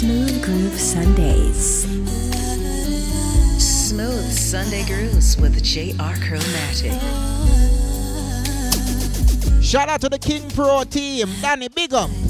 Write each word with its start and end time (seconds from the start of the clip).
Smooth 0.00 0.42
Groove 0.42 0.80
Sundays. 0.80 1.82
Smooth 3.62 4.32
Sunday 4.32 4.82
Grooves 4.86 5.36
with 5.36 5.62
J.R. 5.62 6.14
Chromatic. 6.16 6.98
Shout 9.62 9.90
out 9.90 10.00
to 10.00 10.08
the 10.08 10.18
King 10.18 10.48
Pro 10.52 10.84
team, 10.84 11.28
Danny 11.42 11.68
Bigum. 11.68 12.29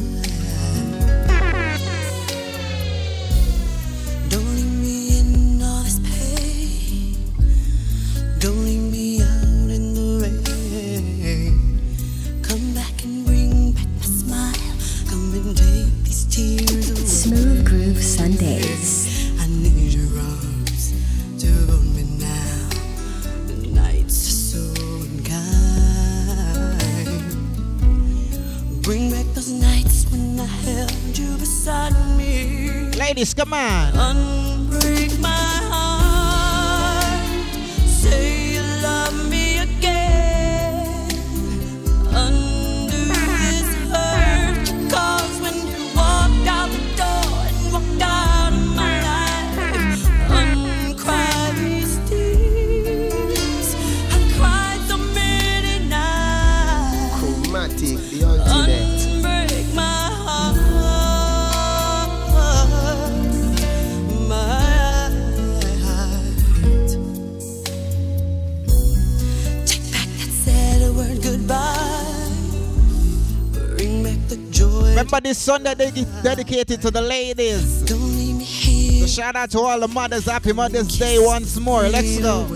Sunday 75.41 75.75
ded- 75.75 76.23
dedicated 76.23 76.83
to 76.83 76.91
the 76.91 77.01
ladies. 77.01 77.83
So 77.89 79.07
shout 79.07 79.37
out 79.37 79.51
to 79.53 79.61
all 79.61 79.81
the 79.81 79.89
mothers. 79.89 80.27
Happy 80.27 80.53
Mother's 80.53 80.99
Day 80.99 81.17
once 81.19 81.57
more. 81.59 81.89
Let's 81.89 82.19
go. 82.19 82.47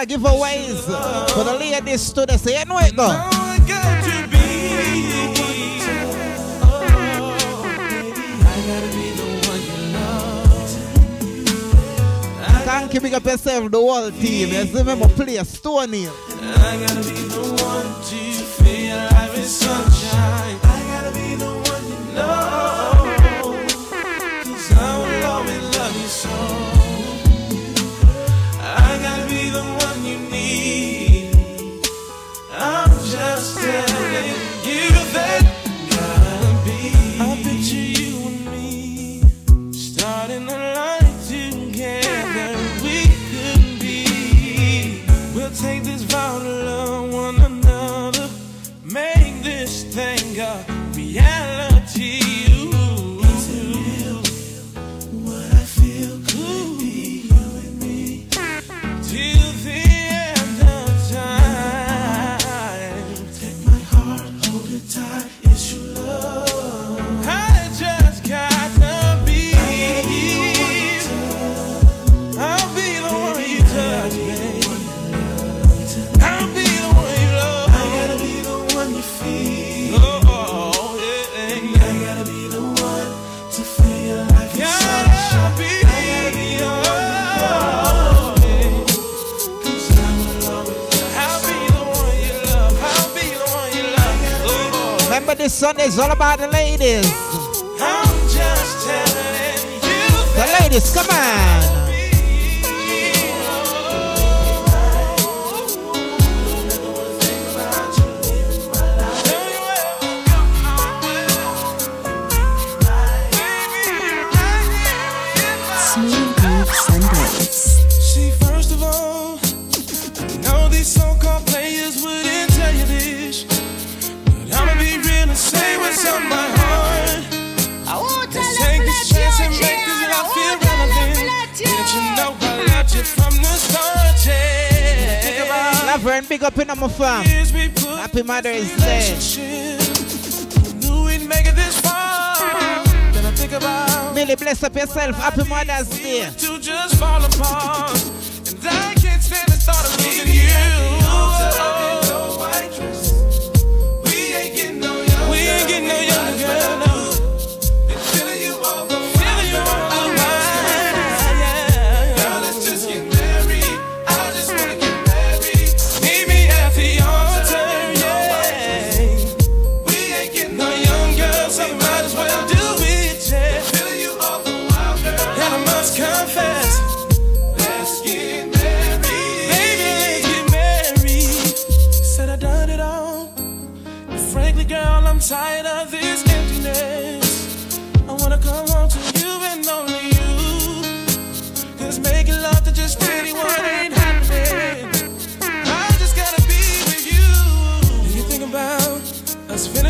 other 0.00 0.14
giveaways 0.16 0.80
for 1.30 1.44
the 1.44 1.56
ladies 1.58 2.12
today. 2.12 2.36
the 2.36 2.38
so 2.38 2.50
you 2.50 2.64
though. 2.96 3.30
Thank 12.64 12.94
you, 12.94 13.00
big 13.00 13.14
up 13.14 13.24
yourself, 13.24 13.70
the 13.70 13.78
whole 13.78 14.10
team. 14.10 14.48
Yes, 14.48 14.72
remember, 14.72 15.08
play 15.08 15.36
Stone 15.44 15.92
Hill. 15.92 17.19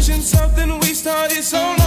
finishing 0.01 0.23
something 0.23 0.79
we 0.81 0.95
started 0.95 1.43
so 1.45 1.80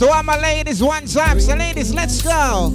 So 0.00 0.10
all 0.10 0.22
my 0.22 0.40
ladies, 0.40 0.82
one 0.82 1.04
time. 1.04 1.38
So 1.40 1.54
ladies, 1.54 1.92
let's 1.92 2.22
go. 2.22 2.70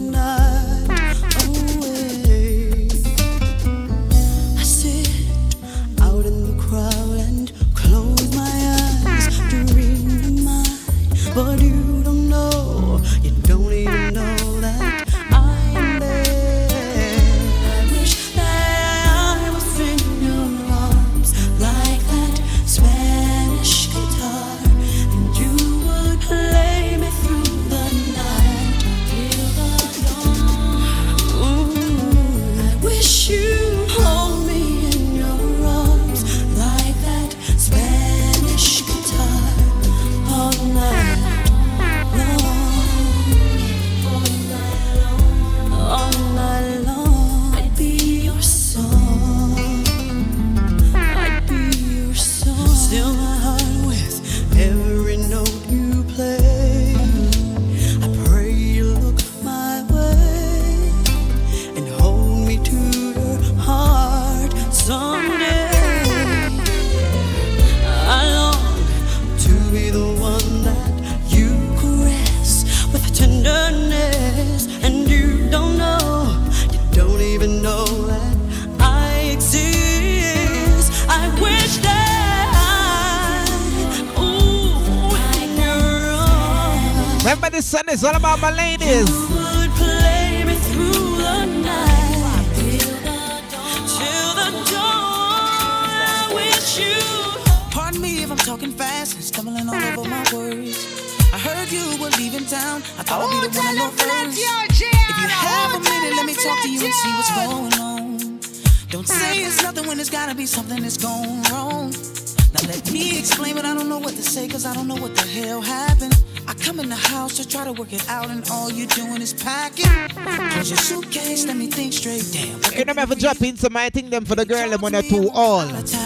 have 123.06 123.16
a 123.16 123.22
drop 123.22 123.40
in 123.44 123.56
some 123.56 123.78
I 123.78 123.92
think 123.92 124.10
them 124.10 124.26
for 124.26 124.34
the 124.34 124.46
girl 124.46 124.68
them 124.72 124.82
when 124.82 124.94
they're 124.94 125.04
too 125.04 125.30
old. 125.32 126.05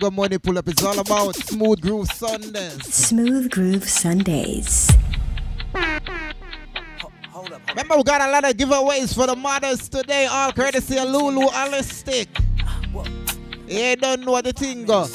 Bingo 0.00 0.16
Money 0.16 0.38
Pull 0.38 0.56
Up 0.56 0.66
is 0.66 0.82
all 0.82 0.98
about 0.98 1.36
Smooth 1.36 1.82
Groove 1.82 2.10
Sundays. 2.10 2.86
Smooth 2.86 3.50
Groove 3.50 3.86
Sundays. 3.86 4.90
Hold 7.28 7.52
up, 7.52 7.60
Remember, 7.68 7.98
we 7.98 8.02
got 8.04 8.22
a 8.26 8.32
lot 8.32 8.48
of 8.48 8.56
giveaways 8.56 9.14
for 9.14 9.26
the 9.26 9.36
mothers 9.36 9.90
today, 9.90 10.24
all 10.24 10.52
courtesy 10.52 10.96
of 10.96 11.06
Lulu 11.10 11.46
Holistic. 11.48 12.28
Yeah, 13.66 13.94
don't 13.96 14.24
know 14.24 14.40
the 14.40 14.54
thing 14.54 14.86
go. 14.86 15.06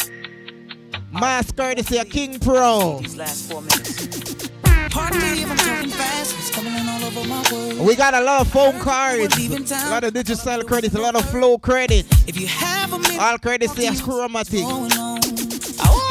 Mask 1.12 1.56
courtesy 1.56 1.98
of 1.98 2.08
King 2.12 2.38
Pro. 2.40 3.00
These 3.02 3.16
last 3.16 3.52
four 3.52 3.62
minutes. 3.64 4.50
Pardon 4.92 5.20
me 5.20 5.42
if 5.42 5.50
I'm 5.50 5.58
talking 5.58 5.90
fast. 5.90 6.45
We 6.56 7.96
got 7.96 8.14
a 8.14 8.22
lot 8.22 8.42
of 8.42 8.48
phone 8.48 8.80
cards, 8.80 9.38
a 9.38 9.90
lot 9.90 10.04
of 10.06 10.14
digital 10.14 10.64
credits, 10.64 10.96
a 10.96 11.02
lot 11.02 11.16
of 11.16 11.30
flow 11.30 11.58
credit. 11.58 12.06
If 12.28 12.40
you 12.40 12.48
have 12.48 12.94
a 12.94 13.00
minute, 13.00 13.20
all 13.20 13.38
credits 13.38 13.76
say 13.76 13.94
chromatic. 14.02 14.62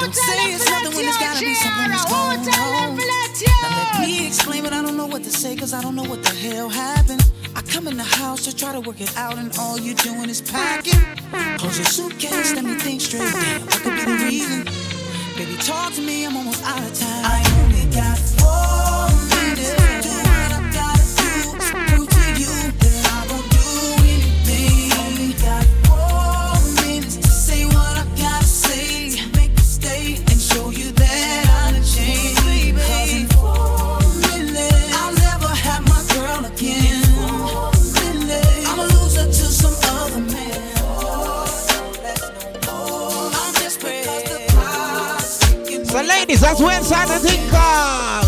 Don't 0.00 0.14
say 0.14 0.52
it's 0.52 0.68
nothing 0.68 0.96
when 0.96 1.06
it's 1.06 1.18
gotta 1.18 1.40
be 1.40 1.54
something 1.54 1.88
that's 1.88 2.04
going 2.04 2.40
on. 2.40 2.96
Now 3.62 3.92
let 3.96 4.06
me 4.06 4.26
explain, 4.26 4.64
but 4.64 4.74
I 4.74 4.82
don't 4.82 4.98
know 4.98 5.06
what 5.06 5.24
to 5.24 5.30
say, 5.30 5.56
cause 5.56 5.72
I 5.72 5.80
don't 5.80 5.94
know 5.94 6.04
what 6.04 6.22
the 6.22 6.34
hell 6.34 6.68
happened. 6.68 7.24
I 7.56 7.62
come 7.62 7.88
in 7.88 7.96
the 7.96 8.02
house 8.02 8.44
to 8.44 8.54
try 8.54 8.72
to 8.72 8.80
work 8.80 9.00
it 9.00 9.16
out, 9.16 9.38
and 9.38 9.50
all 9.58 9.78
you're 9.78 9.94
doing 9.94 10.28
is 10.28 10.42
packing. 10.42 11.00
Close 11.56 11.78
your 11.78 11.86
suitcase, 11.86 12.52
let 12.54 12.64
me 12.64 12.74
think 12.74 13.00
straight. 13.00 13.32
Damn, 13.32 13.62
what 13.62 13.80
could 13.80 13.94
be 13.94 14.04
the 14.04 14.24
reason? 14.24 14.64
Baby, 15.36 15.56
talk 15.62 15.94
to 15.94 16.02
me, 16.02 16.26
I'm 16.26 16.36
almost 16.36 16.62
out 16.64 16.82
of 16.82 16.92
time. 16.98 17.24
I 17.24 17.42
only 17.62 17.86
got 17.94 18.18
four 18.18 19.08
minutes. 19.48 20.03
Ladies, 46.24 46.40
that's 46.40 46.60
when 46.60 46.82
Santa 46.82 47.18
thing 47.18 47.50
call. 47.50 48.24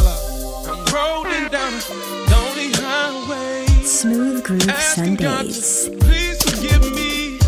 I'm 0.69 0.85
rolling 0.93 1.49
down 1.49 1.73
a 1.73 2.31
lonely 2.31 2.71
highway. 2.75 3.65
Smooth 3.85 4.45
Groove 4.45 4.69
Asking 4.69 5.15
God 5.17 5.51
Sundays. 5.51 5.85
to 5.85 6.05
please 6.05 6.37
forgive 6.43 6.83
me 6.95 7.39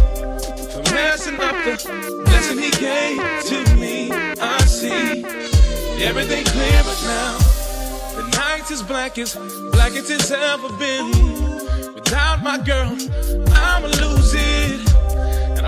for 0.72 0.94
messing 0.94 1.34
up 1.34 1.54
the 1.66 2.22
blessing 2.24 2.58
He 2.58 2.70
gave 2.70 3.18
to 3.50 3.76
me. 3.76 4.10
I 4.40 4.58
see 4.64 5.22
everything 6.02 6.44
clearer 6.46 6.96
now. 7.04 7.38
The 8.16 8.28
night 8.38 8.70
is 8.70 8.82
black 8.82 9.18
as 9.18 9.34
black 9.72 9.92
as 9.92 10.08
it's 10.08 10.30
ever 10.30 10.70
been. 10.78 11.10
Without 11.94 12.42
my 12.42 12.56
girl, 12.56 12.96
I'ma 13.52 13.88
lose 13.88 14.32
it. 14.34 14.87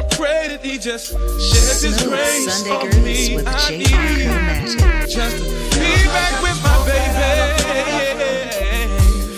And 0.01 0.13
I 0.13 0.17
pray 0.17 0.49
that 0.49 0.65
He 0.65 0.79
just 0.79 1.13
sheds 1.13 1.83
His 1.83 1.97
Smooth 1.97 2.09
grace 2.11 2.55
Sunday 2.55 2.71
on 2.71 3.05
me. 3.05 3.37
with 3.37 3.47
I 3.47 3.69
J.R. 3.69 3.79
need 3.79 3.89
Chromatic. 4.27 5.11
just 5.11 5.37
to 5.37 5.43
be 5.79 5.93
back 6.09 6.43
with 6.43 6.63
my 6.63 6.77
baby. 6.89 8.25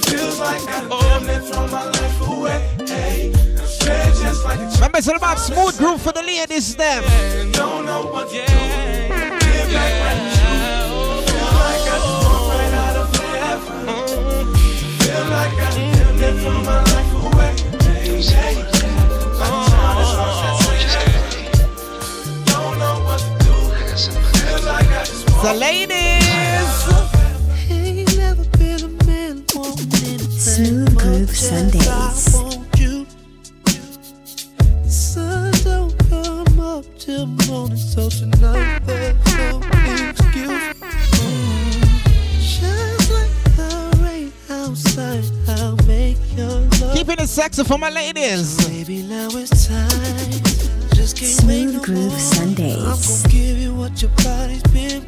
Feels 0.06 0.38
like 0.38 0.62
I 0.68 0.86
damn 0.88 1.26
near 1.26 1.40
throw 1.40 1.66
my 1.66 1.84
life 1.84 2.28
away. 2.28 2.60
Hey, 2.86 3.32
I'm 3.58 3.66
scared 3.66 4.14
just 4.14 4.44
like 4.44 4.60
a 4.60 4.70
Remember, 4.74 4.98
it's 4.98 5.08
all 5.08 5.16
about 5.16 5.38
smooth 5.38 5.76
groove 5.78 6.00
for 6.00 6.12
the 6.12 6.22
ladies, 6.22 6.76
them. 6.76 7.02
Don't 7.52 7.84
know 7.86 8.06
what 8.06 8.28
to 8.30 8.34
do. 8.34 8.42
Feel 8.44 9.68
like 9.74 9.96
right 10.02 10.20
Feel 11.26 11.50
like 11.58 11.82
I 11.82 11.98
just 11.98 12.06
walked 12.22 12.48
right 12.54 12.74
out 12.84 12.96
of 12.96 13.08
forever. 13.16 13.74
Feel 15.02 15.26
I 18.42 18.71
So, 25.42 25.52
ladies. 25.54 25.90
Ain't 27.68 28.16
never 28.16 28.44
been 28.58 28.84
a 28.84 29.04
man 29.06 29.44
wanting 29.52 29.92
anything 30.04 30.30
Smooth 30.30 30.96
Groove 30.96 31.20
much 31.22 31.42
as 31.42 31.88
I 31.88 32.12
Sundays. 32.12 33.16
Sun 34.86 35.52
don't 35.64 35.98
come 36.08 36.60
up 36.60 36.84
till 36.96 37.26
morning, 37.26 37.76
so 37.76 38.08
tonight 38.08 38.78
there's 38.86 39.16
no 39.36 39.60
excuse. 40.10 40.62
Shines 42.38 43.10
like 43.10 43.34
the 43.56 43.98
rain 44.00 44.32
outside. 44.48 45.24
I'll 45.48 45.76
make 45.88 46.18
your 46.36 46.60
love. 46.80 46.94
Keeping 46.94 47.18
it 47.18 47.28
sexy 47.28 47.64
for 47.64 47.78
my 47.78 47.90
ladies. 47.90 48.64
Baby, 48.68 49.02
now 49.02 49.28
it's 49.32 49.66
time. 49.66 50.61
Just 51.02 51.16
can't 51.16 51.32
Smooth 51.32 51.74
no 51.74 51.80
Groove 51.80 52.10
more. 52.10 52.18
Sundays. 52.20 52.76
I'm 52.76 52.94
gonna 52.94 53.28
give 53.28 53.58
you 53.58 53.74
what 53.74 54.00
your 54.00 54.12
body's 54.22 54.62
been 54.70 55.02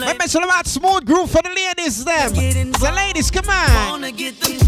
Remember, 0.00 0.24
it's 0.24 0.34
all 0.34 0.42
about 0.44 0.66
smooth 0.66 1.04
groove 1.06 1.30
for 1.30 1.42
the 1.42 1.50
ladies, 1.50 2.04
them. 2.04 2.34
So, 2.74 2.90
ladies, 2.92 3.30
come 3.30 3.48
on. 3.48 3.90
wanna 3.90 4.10
get 4.10 4.40
them. 4.40 4.58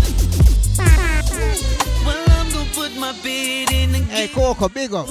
Well, 2.06 2.24
I'm 2.30 2.50
gonna 2.52 2.70
put 2.74 2.96
my 2.96 3.12
bid 3.22 3.72
in 3.72 3.94
and 3.96 4.04
Hey, 4.04 4.28
Coco, 4.28 4.68
big 4.68 4.92
up. 4.94 5.08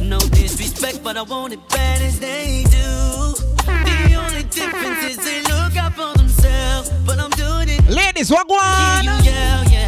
no 0.00 0.18
disrespect, 0.20 1.02
but 1.02 1.16
I 1.16 1.22
want 1.22 1.52
it 1.54 1.68
bad 1.68 2.00
as 2.02 2.20
they 2.20 2.64
do. 2.70 3.34
The 3.66 4.14
only 4.14 4.44
difference 4.44 5.04
is 5.04 5.16
they 5.18 5.42
look 5.42 5.76
out 5.76 5.94
for 5.94 6.16
themselves, 6.16 6.90
but 7.04 7.18
I'm 7.18 7.30
doing 7.30 7.68
it. 7.70 7.88
Ladies, 7.88 8.30
what 8.30 8.46
go 8.46 8.54
Yeah, 8.54 8.98
on? 8.98 9.24
yell, 9.24 9.64
yeah. 9.72 9.83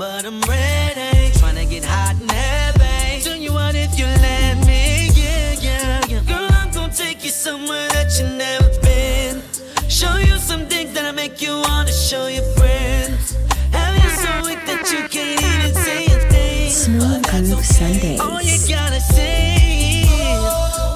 But 0.00 0.24
I'm 0.24 0.40
ready. 0.48 1.30
Trying 1.38 1.56
to 1.56 1.66
get 1.66 1.84
hot 1.84 2.16
and 2.18 2.30
heavy. 2.30 3.22
Tell 3.22 3.36
you 3.36 3.52
what, 3.52 3.74
if 3.74 3.98
you 3.98 4.06
let 4.06 4.56
me, 4.66 5.10
yeah, 5.12 5.52
yeah, 5.60 6.00
yeah. 6.08 6.22
Girl, 6.22 6.48
I'm 6.50 6.72
gonna 6.72 6.90
take 6.90 7.22
you 7.22 7.28
somewhere 7.28 7.86
that 7.90 8.08
you 8.18 8.24
never 8.44 8.70
been. 8.80 9.42
Show 9.90 10.16
you 10.16 10.38
some 10.38 10.64
things 10.68 10.94
that'll 10.94 11.12
make 11.12 11.42
you 11.42 11.52
wanna 11.68 11.92
show 11.92 12.28
your 12.28 12.48
friends. 12.56 13.36
Have 13.72 13.94
you 14.02 14.10
so 14.24 14.32
weak 14.48 14.64
that 14.70 14.90
you 14.90 15.06
can't 15.06 15.44
even 15.52 15.74
say 15.84 16.06
a 16.06 16.18
thing? 16.32 16.70
Smooth 16.70 17.22
But 17.22 17.32
that's 17.32 17.48
Groove 17.48 17.58
okay. 17.58 17.80
Sundays. 17.80 18.20
All 18.20 18.40
you 18.40 18.58
gotta 18.74 19.00
say 19.00 20.00
is, 20.00 20.08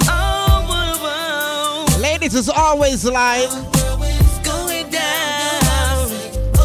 oh, 0.09 0.65
whoa, 0.71 1.05
whoa, 1.05 2.01
Ladies 2.01 2.35
is 2.35 2.49
always 2.49 3.05
live. 3.05 3.53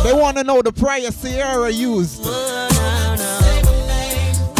They 0.04 0.14
want 0.14 0.38
to 0.38 0.44
know 0.44 0.62
the 0.62 0.72
prayer 0.72 1.12
Sierra 1.12 1.70
used. 1.70 2.24
Whoa, 2.24 2.30
no, 2.72 3.16
no. 3.16 3.40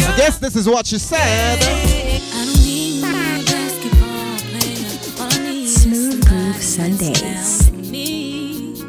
I 0.06 0.14
guess 0.16 0.38
this 0.38 0.54
is 0.54 0.68
what 0.68 0.86
she 0.86 0.98
said. 0.98 1.58
I 1.62 2.44
don't 2.44 2.62
need 2.62 3.00
no 3.02 3.08
basketball 3.46 4.36
player. 4.50 5.24
All 5.24 5.32
I 5.32 5.38
need 5.50 5.64
is 5.64 5.82
Smooth 5.82 6.26
Groove 6.28 6.62
Sundays. 6.62 7.70
me. 7.72 8.82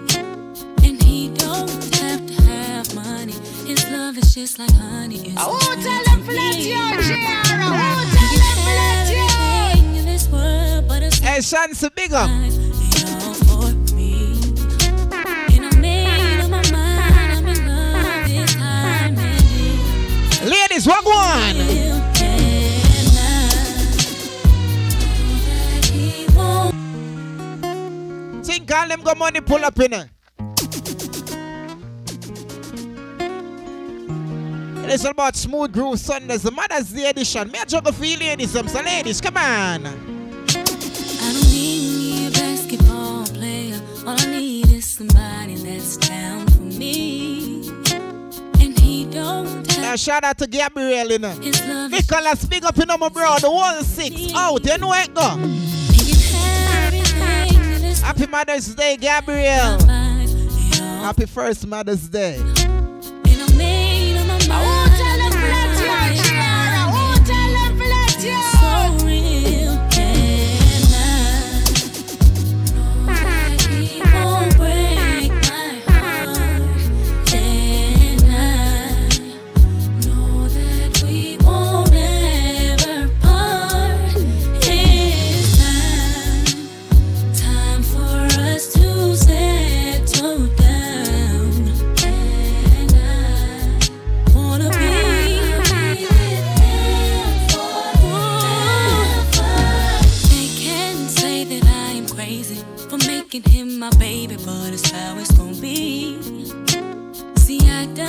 And 0.83 1.01
he 1.01 1.29
don't 1.29 1.69
have 1.95 2.25
to 2.27 2.33
have 2.43 2.95
money. 2.95 3.33
His 3.65 3.89
love 3.89 4.17
is 4.17 4.35
just 4.35 4.59
like 4.59 4.71
honey. 4.71 5.19
It's 5.29 5.35
Oh, 5.37 5.57
sweet 5.57 5.83
tell 5.85 6.03
to 6.03 6.09
them 6.09 6.19
to 6.27 6.31
let 6.33 6.55
me. 6.55 6.69
you, 6.69 6.75
Jara. 6.75 7.63
Oh, 7.63 8.11
tell 8.13 8.27
can 8.27 8.39
them 8.43 8.57
to 8.57 8.71
have 8.81 9.09
you. 9.09 9.23
everything 9.23 9.95
in 9.95 10.05
this 10.05 10.27
world, 10.27 10.87
but 10.87 11.01
it's 11.01 11.17
Hey, 11.19 11.37
Shansi, 11.39 11.89
big 11.95 12.11
up. 12.13 12.29
Won't 21.05 21.57
Think 28.45 28.71
all 28.71 28.87
them 28.87 29.01
got 29.01 29.17
money 29.17 29.41
pull 29.41 29.63
up 29.63 29.79
in 29.79 29.93
it. 29.93 30.07
It's 34.93 35.05
all 35.05 35.11
about 35.11 35.37
Smooth 35.37 35.71
Groove 35.71 35.99
Sundays, 35.99 36.41
the 36.43 36.51
Mother's 36.51 36.91
Day 36.91 37.09
edition. 37.09 37.49
Me 37.49 37.59
a 37.59 37.65
juggle 37.65 37.93
for 37.93 38.03
you 38.03 38.17
ladies, 38.17 38.51
so 38.51 38.61
ladies, 38.81 39.21
come 39.21 39.37
on. 39.37 39.87
I 39.87 39.93
don't 41.31 41.49
need 41.49 42.27
a 42.27 42.31
basketball 42.31 43.25
player. 43.27 43.79
All 44.05 44.19
I 44.19 44.25
need 44.25 44.69
is 44.69 44.85
somebody 44.85 45.55
that's 45.55 45.95
down 45.95 46.45
for 46.47 46.61
me. 46.61 47.30
Now 49.13 49.95
shout 49.95 50.23
out 50.23 50.37
to 50.37 50.47
Gabriel, 50.47 51.11
you 51.11 51.19
know. 51.19 51.29
his 51.31 51.61
love. 51.67 51.93
is- 51.93 52.09
Nicholas, 52.09 52.45
big 52.45 52.63
up 52.63 52.77
in 52.77 52.87
my 52.87 53.09
bro, 53.09 53.35
the 53.39 53.51
one 53.51 53.83
six 53.83 54.33
out, 54.35 54.63
you 54.65 54.77
know 54.77 54.87
where 54.89 55.03
it 55.03 55.13
go. 55.13 55.29
He 55.91 56.13
can 56.13 56.33
have 56.33 56.93
everything 56.93 57.73
in 57.75 57.81
this 57.81 58.01
Happy 58.01 58.27
Mother's 58.27 58.73
Day, 58.75 58.97
Gabriel. 58.97 59.77
Happy 61.01 61.25
first 61.25 61.65
Mother's 61.67 62.07
Day. 62.09 62.37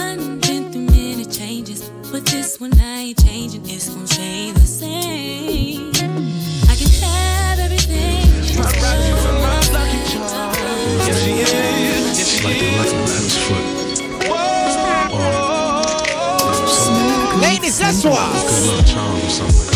Done 0.02 0.40
been 0.40 0.72
through 0.72 0.86
many 0.86 1.24
changes, 1.24 1.90
but 2.10 2.24
this 2.26 2.60
one 2.60 2.72
I 2.80 2.98
ain't 3.08 3.24
changing. 3.24 3.62
It's 3.66 3.88
gonna 3.88 4.06
stay 4.06 4.50
the 4.52 4.60
same. 4.60 5.90
I 6.70 6.74
can 6.80 6.90
have 7.06 7.58
everything. 7.66 8.26
Yes, 11.06 11.24
she 11.24 11.32
is. 11.40 11.52
Yes, 12.18 12.28
she 12.28 12.44
Like 12.46 12.58
the 12.58 12.66
is. 12.66 12.76
lucky 12.78 12.96
man's 12.96 13.36
foot. 13.46 13.66
Ladies, 17.40 17.78
that's 17.78 18.04
what. 18.04 18.32
Good 18.48 18.66
luck 18.68 18.86
charm 18.86 19.16
or 19.16 19.30
something. 19.30 19.71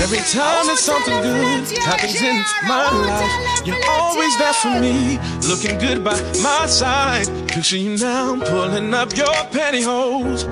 Every 0.00 0.18
time 0.18 0.66
that 0.66 0.78
something 0.78 1.20
good 1.20 1.68
happens 1.84 2.22
in 2.22 2.42
my 2.66 2.88
life, 2.88 3.66
you're 3.66 3.76
always 3.86 4.36
there 4.38 4.54
for 4.54 4.80
me, 4.80 5.18
looking 5.46 5.78
good 5.78 6.02
by 6.02 6.18
my 6.42 6.64
side. 6.66 7.28
Picture 7.48 7.76
you 7.76 7.98
now 7.98 8.34
pulling 8.40 8.94
up 8.94 9.14
your 9.14 9.26
pantyhose, 9.52 10.44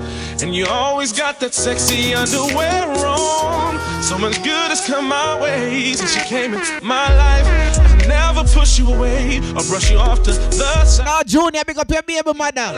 and 0.43 0.53
you 0.53 0.67
always 0.67 1.11
got 1.11 1.39
that 1.39 1.55
sexy 1.55 2.13
underwear 2.13 2.85
on. 3.05 4.03
So 4.03 4.19
much 4.19 4.37
good 4.43 4.69
has 4.69 4.85
come 4.85 5.07
my 5.07 5.41
way 5.41 5.93
since 5.93 6.15
you 6.15 6.21
came 6.21 6.53
in 6.53 6.61
my 6.83 7.11
life. 7.15 7.47
I 7.79 8.05
never 8.07 8.43
push 8.53 8.77
you 8.77 8.93
away 8.93 9.39
or 9.39 9.63
brush 9.63 9.89
you 9.89 9.97
off 9.97 10.21
to 10.23 10.31
the 10.31 10.85
side. 10.85 11.05
Now, 11.05 11.23
Junior, 11.23 11.63
big 11.65 11.79
up 11.79 11.89
your 11.89 12.03
baby. 12.03 12.21
Lashan, 12.21 12.69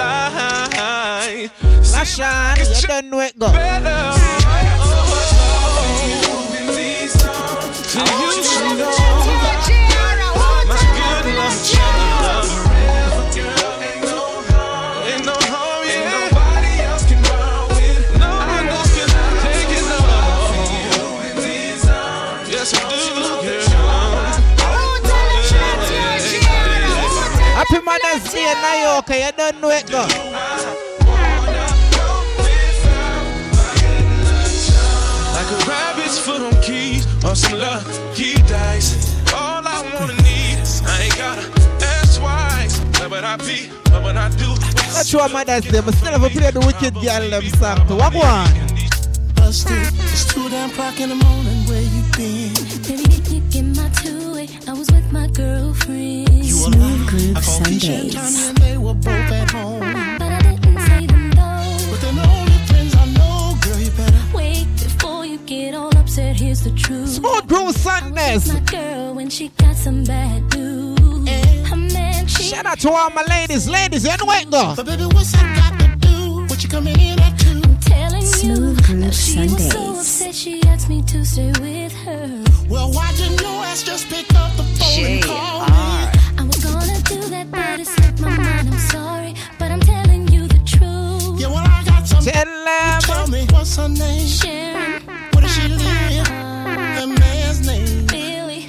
Lashan, 1.92 2.82
you 2.82 2.88
don't 2.88 3.10
know 3.10 3.20
it 3.20 3.38
go. 3.38 3.52
better. 3.52 4.41
Happy 27.54 27.80
Mother's 27.84 28.32
Day, 28.32 28.54
Nayoka, 28.56 29.16
you 29.20 29.32
don't 29.36 29.60
know 29.60 29.70
it 29.70 29.86
go. 29.92 30.81
Keys 37.22 37.30
or 37.30 37.36
some 37.36 37.60
lucky 37.60 38.34
dice. 38.48 39.16
All 39.34 39.62
I 39.66 39.82
wanna 39.94 40.14
need, 40.24 40.60
I 40.86 41.02
ain't 41.04 41.18
gotta 41.18 41.86
ask 41.86 42.20
twice. 42.20 42.80
Where 43.00 43.10
would 43.10 43.24
I 43.24 43.38
be? 43.38 43.70
What 43.92 44.04
would 44.04 44.18
I 44.18 44.30
do? 44.30 44.48
Not 44.94 45.06
sure 45.06 45.30
Mother's 45.30 45.66
Day, 45.66 45.82
but 45.82 45.94
still 45.96 46.12
have 46.12 46.22
to 46.22 46.30
play 46.30 46.52
the 46.52 46.60
wicked 46.60 46.94
girl 46.96 47.30
them 47.30 47.50
song 47.50 47.88
to 47.88 47.96
what 47.96 48.14
one? 48.14 48.50
Busted. 49.36 49.88
It's 50.12 50.26
two 50.34 50.50
damn 50.50 50.70
o'clock 50.70 51.00
in 51.00 51.10
the 51.10 51.16
morning. 51.16 51.66
Where 51.68 51.82
you 51.82 52.04
been? 52.18 52.54
Baby, 52.84 53.16
you 53.34 53.42
get 53.50 53.66
my 53.76 53.90
two-way. 53.90 54.50
I 54.68 54.74
was 54.74 54.90
with 54.92 55.12
my 55.12 55.28
girlfriend. 55.28 56.30
You 56.34 56.54
Smooth 56.54 56.76
alive? 56.76 57.08
Groove 57.08 57.38
I 57.38 57.42
called 57.42 57.64
Keisha 57.64 57.90
and 57.90 58.12
Sundays. 58.12 58.14
Tanya 58.14 58.50
and 58.50 58.58
they 58.58 58.78
were 58.78 58.94
both 58.94 59.32
at 59.32 59.52
home. 59.52 60.01
Get 66.16 66.24
all 66.24 66.32
upset. 66.32 66.40
Here's 66.40 66.62
the 66.62 66.72
truth. 66.72 67.10
Smooth 67.10 67.48
Groove 67.48 67.76
Sundays. 67.76 68.52
My 68.54 68.60
girl, 68.62 69.14
when 69.16 69.30
she 69.30 69.50
got 69.58 69.76
some 69.76 70.04
bad 70.04 70.56
news. 70.56 71.28
Eh. 71.28 71.48
Her. 71.66 72.28
Shout 72.28 72.66
out 72.66 72.80
to 72.80 72.92
all 72.92 73.10
my 73.12 73.24
ladies. 73.30 73.68
Ladies, 73.68 74.04
you 74.04 74.10
know 74.18 74.26
where 74.26 74.42
it 74.42 74.50
go. 74.50 74.74
But 74.76 74.86
baby, 74.86 75.06
what's 75.06 75.32
that 75.32 75.56
got 75.56 75.80
to 75.80 76.08
do? 76.08 76.46
What 76.48 76.64
you 76.64 76.70
coming 76.70 77.00
in 77.00 77.20
at 77.20 77.40
two? 77.40 77.62
I'm 77.64 77.78
telling 77.80 78.22
Smooth 78.22 78.78
you. 78.90 78.96
Groove 78.96 79.02
that 79.02 79.14
she 79.14 79.40
was 79.40 79.52
so 79.52 79.70
Sundays. 79.70 80.00
upset 80.00 80.36
she 80.36 80.64
asked 80.64 80.90
me 80.90 81.02
to 81.04 81.26
stay 81.26 81.52
with 81.62 81.94
her. 82.06 82.44
Well, 82.70 82.92
why 82.92 83.12
didn't 83.16 83.42
your 83.42 83.64
ass 83.66 83.84
just 83.84 84.10
pick 84.10 84.34
up 84.36 84.56
the 84.58 84.64
phone 84.64 85.06
and 85.06 85.24
call 85.24 85.62
me? 85.62 85.74
I 86.38 86.44
was 86.46 86.64
gonna 86.64 87.00
do 87.04 87.30
that, 87.30 87.50
but 87.52 87.80
it 87.80 87.88
slipped 87.88 88.20
my 88.20 88.36
mind. 88.36 88.68
I'm 88.70 88.80
sorry, 88.80 89.36
but 89.60 89.72
I'm 89.72 89.80
telling 89.80 90.28
you 90.28 90.48
the 90.48 90.60
truth. 90.66 91.40
Yeah, 91.40 91.48
well, 91.48 91.58
I 91.66 91.84
got 91.86 92.08
some. 92.08 92.24
Tell. 92.24 92.52
Tell 93.02 93.28
me 93.28 93.46
what's 93.52 93.76
her 93.76 93.90
name? 93.90 94.28
Sharon, 94.28 95.01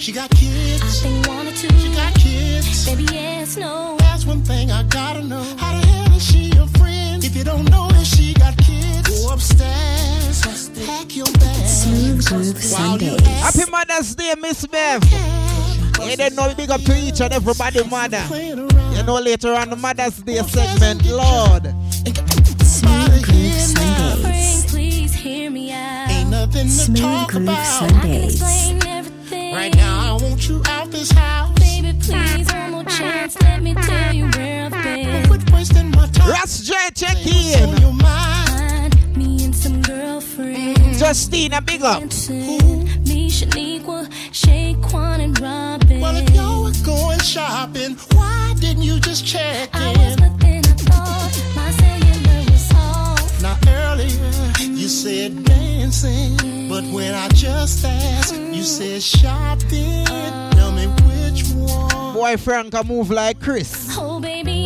She 0.03 0.11
got 0.11 0.33
I 0.33 0.37
kids. 0.37 1.01
think 1.01 1.29
one 1.29 1.47
or 1.47 1.53
two. 1.53 1.69
She 1.79 1.95
got 1.95 2.13
kids. 2.15 2.87
Baby, 2.87 3.05
yes, 3.13 3.57
no. 3.57 3.97
That's 4.01 4.27
one 4.27 4.43
thing 4.43 4.73
I 4.73 4.83
gotta 4.83 5.23
know. 5.23 5.45
How 5.57 5.81
the 5.81 5.87
hell 5.87 6.17
is 6.17 6.27
she 6.27 6.51
your 6.57 6.67
friend? 6.67 7.23
If 7.23 7.37
you 7.37 7.45
don't 7.45 7.71
know 7.71 7.87
that 7.87 8.05
she 8.05 8.35
got 8.35 8.57
kids, 8.57 9.09
go 9.09 9.33
upstairs, 9.33 10.71
pack 10.87 11.15
your 11.15 11.31
bags. 11.39 11.83
Smooth 11.85 12.27
Groove 12.27 12.73
While 12.73 12.99
you 13.01 13.11
Sundays. 13.11 13.27
Happy 13.29 13.71
Mother's 13.71 14.17
Day, 14.17 14.35
Miss 14.41 14.67
Bev. 14.67 15.05
You 16.03 16.17
don't 16.17 16.35
know, 16.35 16.53
big 16.57 16.71
up 16.73 16.81
to 16.81 16.97
each 16.99 17.21
and 17.21 17.33
everybody, 17.33 17.85
mother. 17.85 18.25
You 18.33 19.05
know, 19.05 19.21
later 19.23 19.55
on 19.55 19.71
the 19.71 19.77
Mother's 19.77 20.17
Day 20.17 20.43
segment, 20.43 21.07
Lord. 21.07 21.73
Smooth 22.67 23.23
Groove 23.23 23.55
Sundays. 23.55 24.21
Friend, 24.21 24.69
please 24.69 25.15
hear 25.15 25.49
me 25.49 25.71
out. 25.71 26.11
Ain't 26.11 26.29
nothing 26.29 26.65
to 26.67 26.71
Smooth 26.71 26.99
talk 26.99 27.31
Groove 27.31 27.45
about. 27.45 27.83
I 27.85 28.01
can 28.01 28.31
Sundays. 28.31 29.02
Explain 29.53 29.73
everything. 29.73 29.75
Right 29.75 29.75
now, 29.77 30.17
I 30.17 30.23
want 30.23 30.49
you 30.49 30.63
out 30.69 30.91
this 30.91 31.11
house. 31.13 31.59
Baby, 31.59 31.93
please, 32.01 32.53
one 32.53 32.71
more 32.73 32.85
chance. 32.85 33.41
Let 33.43 33.63
me 33.63 33.75
tell 33.75 34.15
you 34.15 34.27
where 34.37 34.67
I've 34.67 34.83
been. 34.83 35.27
Quit 35.27 35.51
wasting 35.53 35.91
my 35.91 36.07
time. 36.09 36.31
Ross 36.31 36.61
J, 36.61 36.75
check 36.95 37.17
What's 37.17 37.57
in. 37.57 37.77
your 37.81 37.93
mind? 37.93 38.95
Find 38.95 39.17
me 39.17 39.45
and 39.45 39.55
some 39.55 39.83
girlfriends. 39.83 41.01
Justina, 41.01 41.61
big 41.61 41.83
up. 41.83 42.03
Me, 42.03 43.29
Shaniqua, 43.31 44.09
Shaquan, 44.33 45.21
and 45.21 45.41
Robin. 45.41 46.01
Well, 46.01 46.17
if 46.17 46.31
y'all 46.35 46.65
were 46.65 46.73
going 46.85 47.19
shopping, 47.21 47.97
why 48.15 48.55
didn't 48.59 48.83
you 48.83 49.01
just 49.01 49.27
check 49.27 49.69
I 49.75 49.89
was 49.89 50.13
in? 50.13 50.19
nothing 50.21 50.59
I 50.59 50.73
thought. 50.89 51.33
My 51.57 51.71
cellular 51.73 51.97
was 51.97 52.02
now 53.43 53.59
earlier 53.67 54.53
you 54.61 54.87
said 54.87 55.45
dancing, 55.45 56.69
but 56.69 56.85
when 56.85 57.13
I 57.13 57.27
just 57.31 57.85
asked, 57.85 58.37
you 58.37 58.63
said 58.63 59.03
shopping. 59.03 60.07
Tell 60.53 60.71
me 60.71 60.87
which 60.87 61.43
one. 61.53 62.15
Boy, 62.15 62.37
Frank, 62.37 62.73
I 62.73 62.83
move 62.85 63.11
like 63.11 63.41
Chris. 63.41 63.97
Oh, 63.99 64.21
baby. 64.21 64.62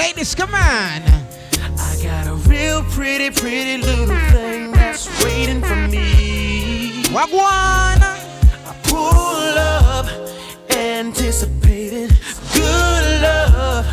Ladies, 0.00 0.34
come 0.34 0.54
on. 0.54 1.02
I 1.78 1.98
got 2.02 2.26
a 2.26 2.34
real 2.48 2.82
pretty, 2.84 3.28
pretty 3.28 3.76
little 3.82 4.06
thing 4.32 4.72
that's 4.72 5.06
waiting 5.22 5.60
for 5.60 5.76
me. 5.88 7.02
Wagwan. 7.12 8.00
I 8.00 8.74
pull 8.84 9.58
up, 9.58 10.06
anticipating 10.70 12.08
good 12.54 13.04
love. 13.20 13.84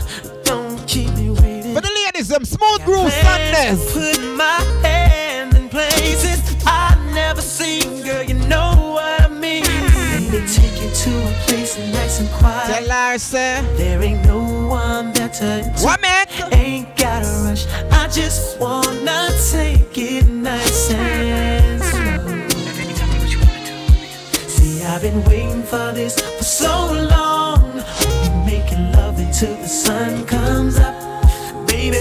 Don't 0.45 0.79
keep 0.87 1.13
me 1.15 1.29
waiting. 1.29 1.75
For 1.75 1.81
the 1.81 1.91
ladies, 2.05 2.29
them 2.29 2.45
smooth 2.45 2.85
groove 2.85 3.11
Sundays. 3.11 3.91
Put 3.91 4.23
my 4.37 4.61
hand 4.83 5.16
nice 11.91 12.19
and 12.19 12.29
quiet. 12.29 12.67
Tell 12.67 12.89
her, 12.89 13.17
say. 13.17 13.61
There 13.75 14.01
ain't 14.01 14.25
no 14.25 14.39
one 14.67 15.13
better. 15.13 15.63
What, 15.81 16.01
man? 16.01 16.25
Ain't 16.51 16.95
gotta 16.97 17.27
rush. 17.45 17.65
I 17.91 18.07
just 18.07 18.59
wanna 18.59 19.29
take 19.51 19.97
it 19.97 20.27
nice 20.27 20.91
and 20.91 21.81
slow. 21.83 22.47
See, 24.47 24.83
I've 24.83 25.01
been 25.01 25.23
waiting 25.25 25.63
for 25.63 25.91
this 25.93 26.19
for 26.19 26.43
so 26.43 26.91
long. 27.09 27.83
Making 28.45 28.91
love 28.93 29.19
until 29.19 29.55
the 29.55 29.67
sun 29.67 30.25
comes 30.25 30.77
up, 30.79 30.95
baby. 31.67 31.97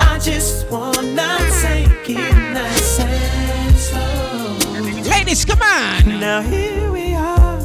I 0.00 0.18
just 0.18 0.68
wanna 0.70 1.38
take 1.62 2.10
it 2.10 2.34
nice 2.52 3.00
and 3.00 3.76
slow. 3.76 5.10
Ladies, 5.10 5.44
come 5.44 5.62
on. 5.62 6.20
Now 6.20 6.40
here 6.42 6.90
we 6.92 7.14
are, 7.14 7.58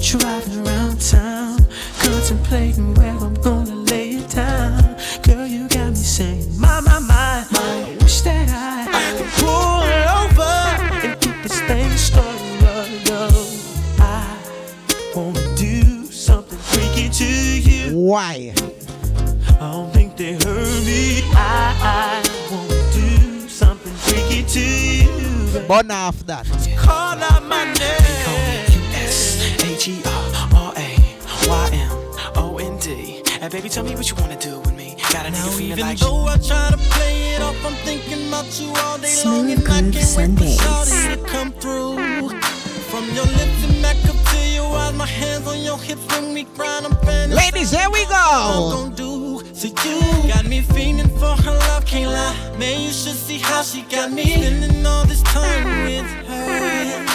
driving 0.00 0.69
town, 1.00 1.58
contemplating 2.02 2.94
where 2.94 3.12
I'm 3.12 3.34
gonna 3.34 3.74
lay 3.74 4.10
it 4.16 4.28
down. 4.30 4.96
Girl, 5.22 5.46
you 5.46 5.68
got 5.68 5.90
me 5.90 5.94
saying, 5.96 6.58
my, 6.58 6.80
my, 6.80 6.98
my, 6.98 7.46
I 7.50 7.96
wish 8.00 8.20
that 8.22 8.48
I 8.50 8.86
could 9.16 9.30
pull 9.40 9.82
over 10.20 10.42
and 11.06 11.20
get 11.20 11.42
this 11.42 11.60
thing 11.62 11.90
started. 11.96 12.40
I 13.98 14.36
wanna 15.14 15.54
do 15.56 16.04
something 16.06 16.58
freaky 16.58 17.08
to 17.08 17.24
you. 17.24 17.96
Why? 17.96 18.52
I 19.60 19.72
don't 19.72 19.92
think 19.92 20.16
they 20.16 20.34
heard 20.34 20.84
me. 20.84 21.22
I, 21.32 21.74
I 21.82 22.22
wanna 22.50 22.80
do 22.92 23.48
something 23.48 23.92
freaky 23.94 24.42
to 24.44 24.60
you. 24.60 25.66
Burn 25.66 25.90
off 25.90 26.24
that. 26.26 26.46
Call 26.76 27.18
out 27.18 27.42
my 27.44 27.64
name. 27.64 28.00
S-H-E-R-R-A-Y-M-O-N-D. 28.92 30.10
And 30.22 30.29
baby, 33.50 33.68
tell 33.68 33.84
me 33.84 33.94
what 33.94 34.08
you 34.08 34.16
wanna 34.16 34.38
do 34.38 34.58
with 34.60 34.74
me. 34.76 34.96
Got 35.12 35.26
a 35.26 35.30
nigga 35.30 35.50
feeling 35.56 35.72
Even 35.72 35.80
like 35.80 35.98
though 35.98 36.26
I 36.26 36.36
try 36.38 36.70
to 36.70 36.76
play 36.76 37.34
it 37.34 37.42
off, 37.42 37.56
I'm 37.66 37.74
thinking 37.84 38.28
about 38.28 38.46
you 38.60 38.68
all 38.76 38.98
day 38.98 39.14
long, 39.24 39.46
Smooth 39.46 39.50
and 39.50 39.68
I 39.68 39.80
Groove 39.80 39.94
can't 39.94 39.94
wait 39.94 40.04
Sundays. 40.04 40.60
for 40.60 40.66
Shawty 40.68 41.14
to 41.16 41.28
come 41.28 41.52
through. 41.52 42.40
From 42.90 43.04
your 43.14 43.24
lips 43.24 43.60
and 43.64 43.82
back 43.82 43.96
up 44.08 44.16
to 44.32 44.38
your 44.50 44.66
eyes, 44.76 44.94
my 44.94 45.06
hands 45.06 45.46
on 45.46 45.58
your 45.60 45.78
hips 45.78 46.04
when 46.12 46.32
we 46.34 46.44
grind. 46.44 46.86
I'm 46.86 46.92
fantasizing 46.92 47.36
Ladies, 47.36 47.70
here 47.70 47.90
we 47.90 48.02
what 48.04 48.16
I'm 48.16 48.70
go. 48.70 48.70
gonna 48.76 48.96
do. 48.96 49.54
So 49.54 49.66
you 49.68 50.28
got 50.28 50.44
me 50.46 50.60
feeling 50.62 51.08
for 51.18 51.34
her 51.44 51.52
love, 51.68 51.84
can't 51.86 52.10
lie. 52.10 52.36
Man, 52.58 52.80
you 52.80 52.90
should 52.92 53.14
see 53.14 53.38
how 53.38 53.62
she 53.62 53.82
got 53.82 54.10
me 54.12 54.24
spending 54.24 54.84
all 54.86 55.04
this 55.06 55.22
time 55.22 55.64
with 55.84 56.06
her. 56.28 56.34
And 56.34 57.08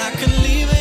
I 0.00 0.10
could 0.16 0.32
leave 0.42 0.68
her 0.68 0.72
if 0.72 0.72
I 0.72 0.72
want. 0.72 0.77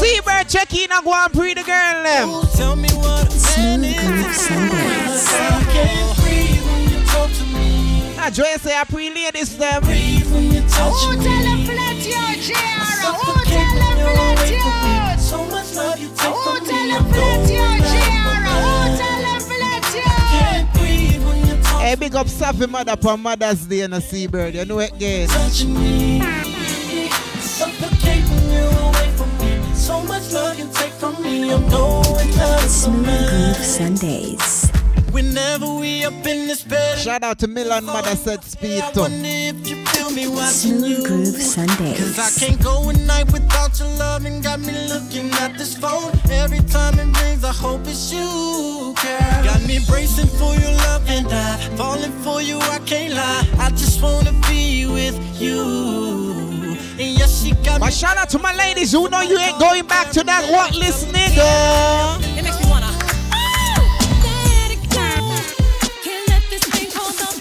Seabird, 0.00 0.48
check 0.48 0.72
in 0.74 0.90
and 0.90 1.04
go 1.04 1.12
and 1.14 1.32
pre 1.32 1.54
the 1.54 1.62
girl 1.62 2.02
them. 2.02 2.28
Tell 2.56 2.76
me 2.76 2.88
what 2.96 3.28
a 3.28 3.58
man 3.60 3.84
is. 3.84 4.48
I 4.48 5.64
can't 5.72 6.16
breathe 6.20 6.64
when 6.64 6.82
you 6.90 6.98
talk 7.06 7.30
to 7.30 7.44
me. 7.54 8.16
I 8.18 8.30
Joy 8.30 8.44
say 8.58 8.72
ah, 8.74 8.80
I 8.80 8.84
pre 8.84 9.10
ladies 9.14 9.56
them. 9.58 9.82
Breathe 9.82 10.30
when 10.32 10.44
you 10.52 10.60
touch 10.62 10.92
Who 11.04 11.16
me. 11.18 11.24
tell 11.24 11.42
them 11.42 11.64
flat 11.66 11.96
your 12.00 12.30
J.R.? 12.40 13.12
Who 13.12 13.44
tell 13.44 13.74
them 13.76 13.98
you're 13.98 14.12
flat 14.14 14.38
away 14.40 14.52
from 14.60 14.76
me. 14.80 14.92
your? 14.96 15.18
So 15.18 15.38
much 15.46 15.74
love 15.74 15.98
you 16.00 16.08
take 16.08 16.32
Who 16.32 16.42
from 16.42 16.66
tell 16.66 16.84
me. 16.84 16.90
them 16.92 17.04
I'm 17.04 17.12
flat 17.12 17.50
your 17.50 17.68
going 17.68 17.82
J.R.? 17.92 18.40
Who 18.50 18.96
tell 18.96 19.18
them 19.20 19.40
flat 19.40 19.84
your? 19.94 20.16
Can't 20.32 20.66
breathe 20.74 21.22
when 21.26 21.38
you 21.46 21.62
talk 21.62 21.80
Hey, 21.82 21.94
big 21.96 22.14
up 22.14 22.26
Safi 22.26 22.68
mother 22.68 22.96
for 22.96 23.16
Mother's 23.18 23.66
Day 23.66 23.80
in 23.82 23.92
a 23.92 24.00
Seabird. 24.00 24.54
You 24.54 24.64
know 24.64 24.78
it, 24.80 24.92
again. 24.92 25.28
touching 25.28 25.74
me. 25.74 26.20
Suffocate 27.40 27.89
much 30.10 30.32
love 30.32 30.58
you 30.58 30.68
take 30.74 30.92
from 30.92 31.14
me. 31.22 31.52
I'm 31.52 31.68
going 31.70 32.30
back. 32.36 32.60
Smooth 32.68 33.28
Groove 33.30 33.56
Sundays. 33.56 34.70
Whenever 35.12 35.66
we 35.74 36.04
up 36.04 36.12
in 36.32 36.46
this 36.46 36.62
bed. 36.62 36.98
Shout 36.98 37.22
out 37.22 37.38
to 37.40 37.46
Milan 37.48 37.84
Mother 37.84 38.14
said 38.16 38.42
speed 38.44 38.80
I 38.82 38.90
too. 38.92 39.00
wonder 39.00 39.28
if 39.52 39.68
you 39.68 39.76
feel 39.86 40.10
me 40.10 40.28
watching 40.28 40.84
you. 40.84 40.96
Smooth 41.02 41.06
Groove 41.06 41.34
Cause 41.34 41.58
I 41.58 41.66
Sundays. 41.66 42.38
can't 42.38 42.62
go 42.62 42.88
a 42.88 42.92
night 42.92 43.26
without 43.32 43.78
your 43.78 43.88
love 44.04 44.24
and 44.24 44.42
got 44.42 44.60
me 44.60 44.72
looking 44.88 45.30
at 45.44 45.56
this 45.58 45.76
phone. 45.76 46.12
Every 46.30 46.60
time 46.60 46.94
it 46.98 47.10
rings, 47.22 47.42
I 47.44 47.52
hope 47.52 47.82
it's 47.86 48.12
you, 48.12 48.94
girl. 49.02 49.44
Got 49.44 49.62
me 49.66 49.78
bracing 49.88 50.30
for 50.38 50.54
your 50.62 50.72
love 50.86 51.02
and 51.08 51.26
I 51.28 51.56
falling 51.76 52.12
for 52.24 52.40
you, 52.42 52.58
I 52.58 52.78
can't 52.86 53.14
lie. 53.14 53.44
I 53.58 53.70
just 53.70 54.00
wanna 54.02 54.32
be 54.48 54.86
with 54.86 55.16
you. 55.40 56.29
And 57.00 57.18
yes, 57.18 57.42
she 57.42 57.52
got 57.52 57.80
me. 57.80 57.86
But 57.86 57.94
shout 57.94 58.18
out 58.18 58.28
to 58.30 58.38
my 58.38 58.54
ladies 58.54 58.92
who 58.92 59.08
know 59.08 59.22
you 59.22 59.38
ain't 59.38 59.58
going 59.58 59.86
back 59.86 60.10
to 60.10 60.22
that 60.22 60.50
what 60.52 60.76
list 60.76 61.08
nigga. 61.08 62.36
It 62.36 62.42
makes 62.42 62.60
me 62.60 62.70
wanna. 62.70 62.92
Let 64.28 64.70
it 64.70 64.82
go. 64.90 65.06
Can't 66.04 66.28
let 66.28 66.42
this 66.50 66.62
thing 66.64 66.90
called 66.90 67.18
love 67.18 67.40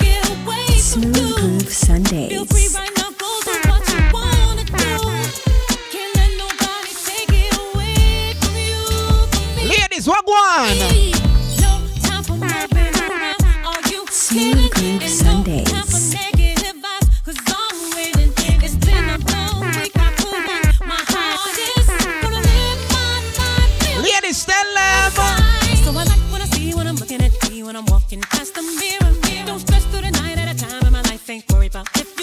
paper. 31.70 31.84
If 31.96 32.19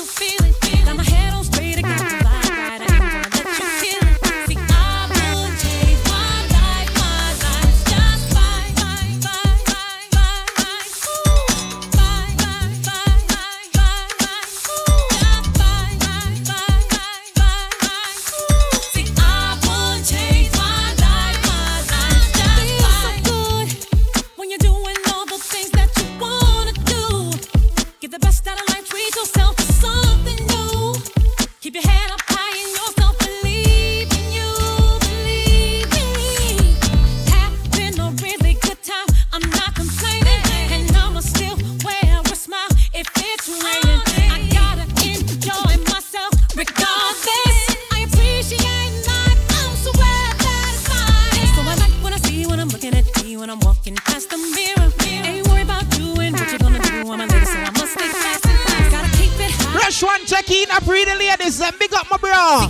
the 61.07 61.14
ladies 61.14 61.61
and 61.61 61.79
big 61.79 61.95
up 61.95 62.07
my 62.11 62.16
bro. 62.16 62.69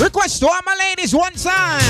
Request 0.00 0.40
to 0.40 0.48
all 0.48 0.60
my 0.64 0.74
ladies 0.76 1.14
one 1.14 1.34
time. 1.34 1.89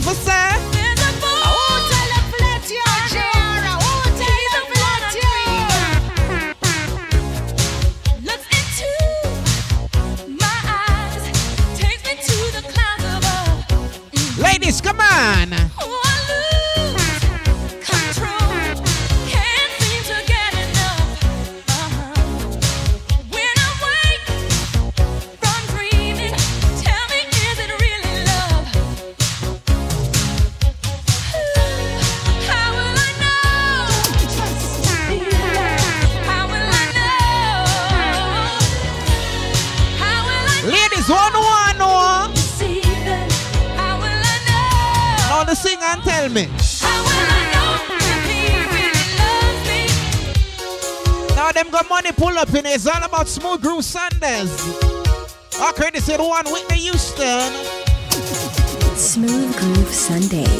você. 0.00 0.69
Fernandez. 54.20 54.52
All 55.60 55.72
credits 55.72 56.06
to 56.06 56.16
the 56.16 56.24
one 56.24 56.44
Whitney 56.46 56.76
Houston. 56.78 57.52
Smooth 58.96 59.56
Groove 59.56 59.88
Sundays. 59.88 60.59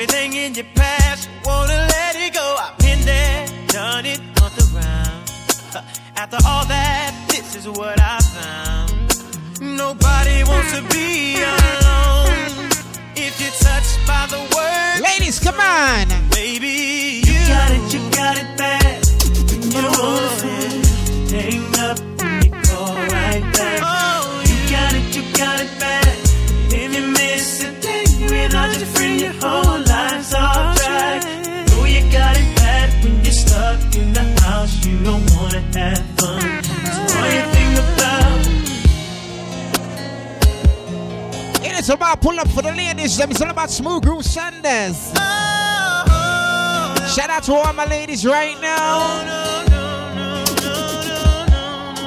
everything 0.00 0.32
in 0.34 0.54
your 0.54 0.64
past, 0.76 1.28
wanna 1.44 1.74
let 1.74 2.14
it 2.14 2.32
go. 2.32 2.56
I've 2.60 2.78
been 2.78 3.00
there, 3.04 3.46
done 3.66 4.06
it, 4.06 4.20
on 4.40 4.50
the 4.54 4.64
round. 4.78 5.26
After 6.16 6.38
all 6.46 6.64
that, 6.66 7.10
this 7.28 7.56
is 7.56 7.66
what 7.66 7.98
I 8.00 8.18
found. 8.20 8.92
Nobody 9.60 10.44
wants 10.44 10.70
to 10.76 10.82
be 10.94 11.42
alone. 11.42 12.70
If 13.16 13.40
you're 13.42 13.58
touched 13.58 13.98
by 14.06 14.26
the 14.30 14.38
word, 14.54 15.02
Ladies, 15.02 15.40
come 15.40 15.58
on. 15.58 16.06
Baby, 16.30 17.22
you 17.26 17.34
got 17.50 17.70
it, 17.72 17.92
you 17.92 18.00
got 18.10 18.38
it 18.38 18.50
bad. 18.56 19.02
You 19.74 19.82
want 19.82 20.44
it, 20.44 21.32
hang 21.34 21.74
up 21.90 21.98
and 22.22 22.44
you 22.44 22.50
call 22.70 22.94
right 22.94 23.42
back. 23.58 23.80
Oh, 23.82 24.44
you 24.46 24.58
got 24.70 24.94
it, 24.94 25.16
you 25.16 25.22
got 25.36 25.58
it 25.60 25.72
bad. 25.80 26.18
If 26.70 26.94
you 26.94 27.04
miss 27.08 27.64
a 27.64 27.72
day 27.80 28.04
without 28.30 28.78
your 28.78 28.86
friend, 28.86 29.20
your 29.20 29.32
whole 29.42 29.87
wanna 35.40 35.60
have 35.78 35.98
fun. 36.18 36.40
So 37.08 37.18
all 37.18 37.30
you 37.30 37.44
think 37.54 37.74
about 37.78 38.38
It 41.64 41.78
is 41.78 41.90
about 41.90 42.20
pull 42.20 42.38
up 42.38 42.48
for 42.48 42.62
the 42.62 42.72
ladies. 42.72 43.16
Them 43.16 43.30
it's 43.30 43.40
all 43.40 43.50
about 43.50 43.70
Smooth 43.70 44.02
Groove 44.02 44.24
Sundays. 44.24 45.12
Oh, 45.16 46.04
oh, 46.08 47.14
Shout 47.14 47.30
out 47.30 47.42
to 47.44 47.54
all 47.54 47.72
my 47.72 47.86
ladies 47.86 48.24
right 48.26 48.60
now. 48.60 48.76
Oh, 48.80 49.48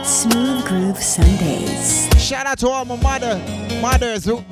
Smooth 0.03 0.65
Groove 0.65 1.01
Sundays. 1.01 2.09
Shout 2.21 2.45
out 2.45 2.59
to 2.59 2.67
all 2.69 2.85
my 2.85 2.95
mother, 2.95 3.37
mothers 3.81 4.25
who 4.25 4.43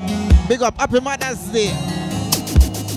big 0.48 0.62
up 0.62 0.78
Happy 0.80 1.00
Mother's 1.00 1.40
Day. 1.52 1.72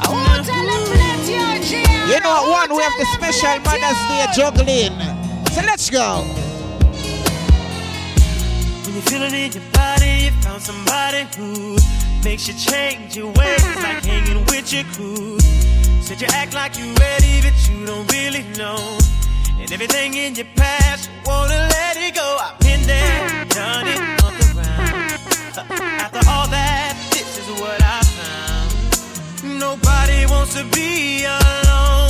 Oh, 0.04 0.42
tell 0.44 0.66
them 0.66 0.84
let 0.90 1.28
your 1.28 1.58
JR. 1.62 2.12
You 2.12 2.20
know 2.20 2.42
what 2.48 2.68
one 2.70 2.76
we 2.76 2.82
have 2.82 2.98
the 2.98 3.04
special 3.06 3.60
Mother's 3.60 4.00
Day 4.08 4.26
juggling. 4.34 5.11
So 5.52 5.60
let's 5.60 5.90
go. 5.90 6.24
When 8.84 8.94
you 8.94 9.02
feel 9.02 9.22
it 9.22 9.34
in 9.34 9.52
your 9.52 9.70
body, 9.72 10.24
you 10.24 10.30
found 10.40 10.62
somebody 10.62 11.26
who 11.36 11.76
makes 12.24 12.48
you 12.48 12.54
change 12.54 13.16
your 13.16 13.30
ways, 13.32 13.62
like 13.76 14.02
hanging 14.02 14.46
with 14.46 14.72
your 14.72 14.84
crew. 14.94 15.38
Said 16.00 16.22
you 16.22 16.28
act 16.30 16.54
like 16.54 16.78
you 16.78 16.94
ready, 16.94 17.42
but 17.42 17.52
you 17.68 17.84
don't 17.84 18.10
really 18.10 18.44
know. 18.56 18.98
And 19.60 19.70
everything 19.70 20.14
in 20.14 20.34
your 20.34 20.46
past, 20.56 21.10
you 21.10 21.20
wanna 21.26 21.68
let 21.76 21.98
it 21.98 22.14
go. 22.14 22.38
I've 22.40 22.58
been 22.60 22.80
there, 22.86 23.44
done 23.50 23.88
it, 23.88 24.00
on 24.24 24.32
the 24.38 24.46
round. 24.56 25.12
After 26.00 26.22
all 26.30 26.48
that, 26.48 26.96
this 27.10 27.38
is 27.38 27.60
what 27.60 27.78
I 27.82 28.00
found. 28.16 29.60
Nobody 29.60 30.24
wants 30.24 30.54
to 30.54 30.64
be 30.64 31.26
alone. 31.26 32.01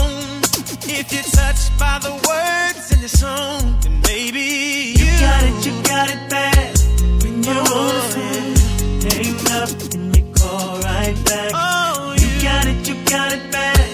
If 0.94 1.10
you're 1.10 1.22
touched 1.22 1.78
by 1.78 1.98
the 2.00 2.12
words 2.12 2.92
in 2.92 3.00
the 3.00 3.08
song, 3.08 3.78
then 3.80 4.00
maybe 4.02 4.92
you, 4.98 5.06
got 5.20 5.42
it, 5.42 5.66
you 5.66 5.82
got 5.82 6.10
it 6.10 6.28
bad. 6.28 6.78
When 7.22 7.42
you 7.42 7.54
want 7.54 7.70
oh, 7.70 8.20
it, 8.20 9.12
hang 9.12 9.40
up 9.58 9.94
and 9.94 10.16
you 10.16 10.24
call 10.34 10.78
right 10.80 11.16
back. 11.24 11.50
Oh, 11.54 12.14
you 12.18 12.28
got 12.42 12.66
it, 12.66 12.86
you 12.86 12.94
got 13.06 13.32
it 13.32 13.50
bad. 13.50 13.90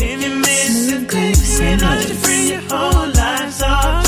If 0.00 0.24
you 0.24 0.34
miss 0.36 0.90
a 0.90 1.00
day 1.06 1.30
without 1.70 2.08
your 2.08 2.16
friend, 2.16 2.48
your 2.48 2.62
whole 2.70 3.08
life's 3.12 3.62
off 3.62 4.07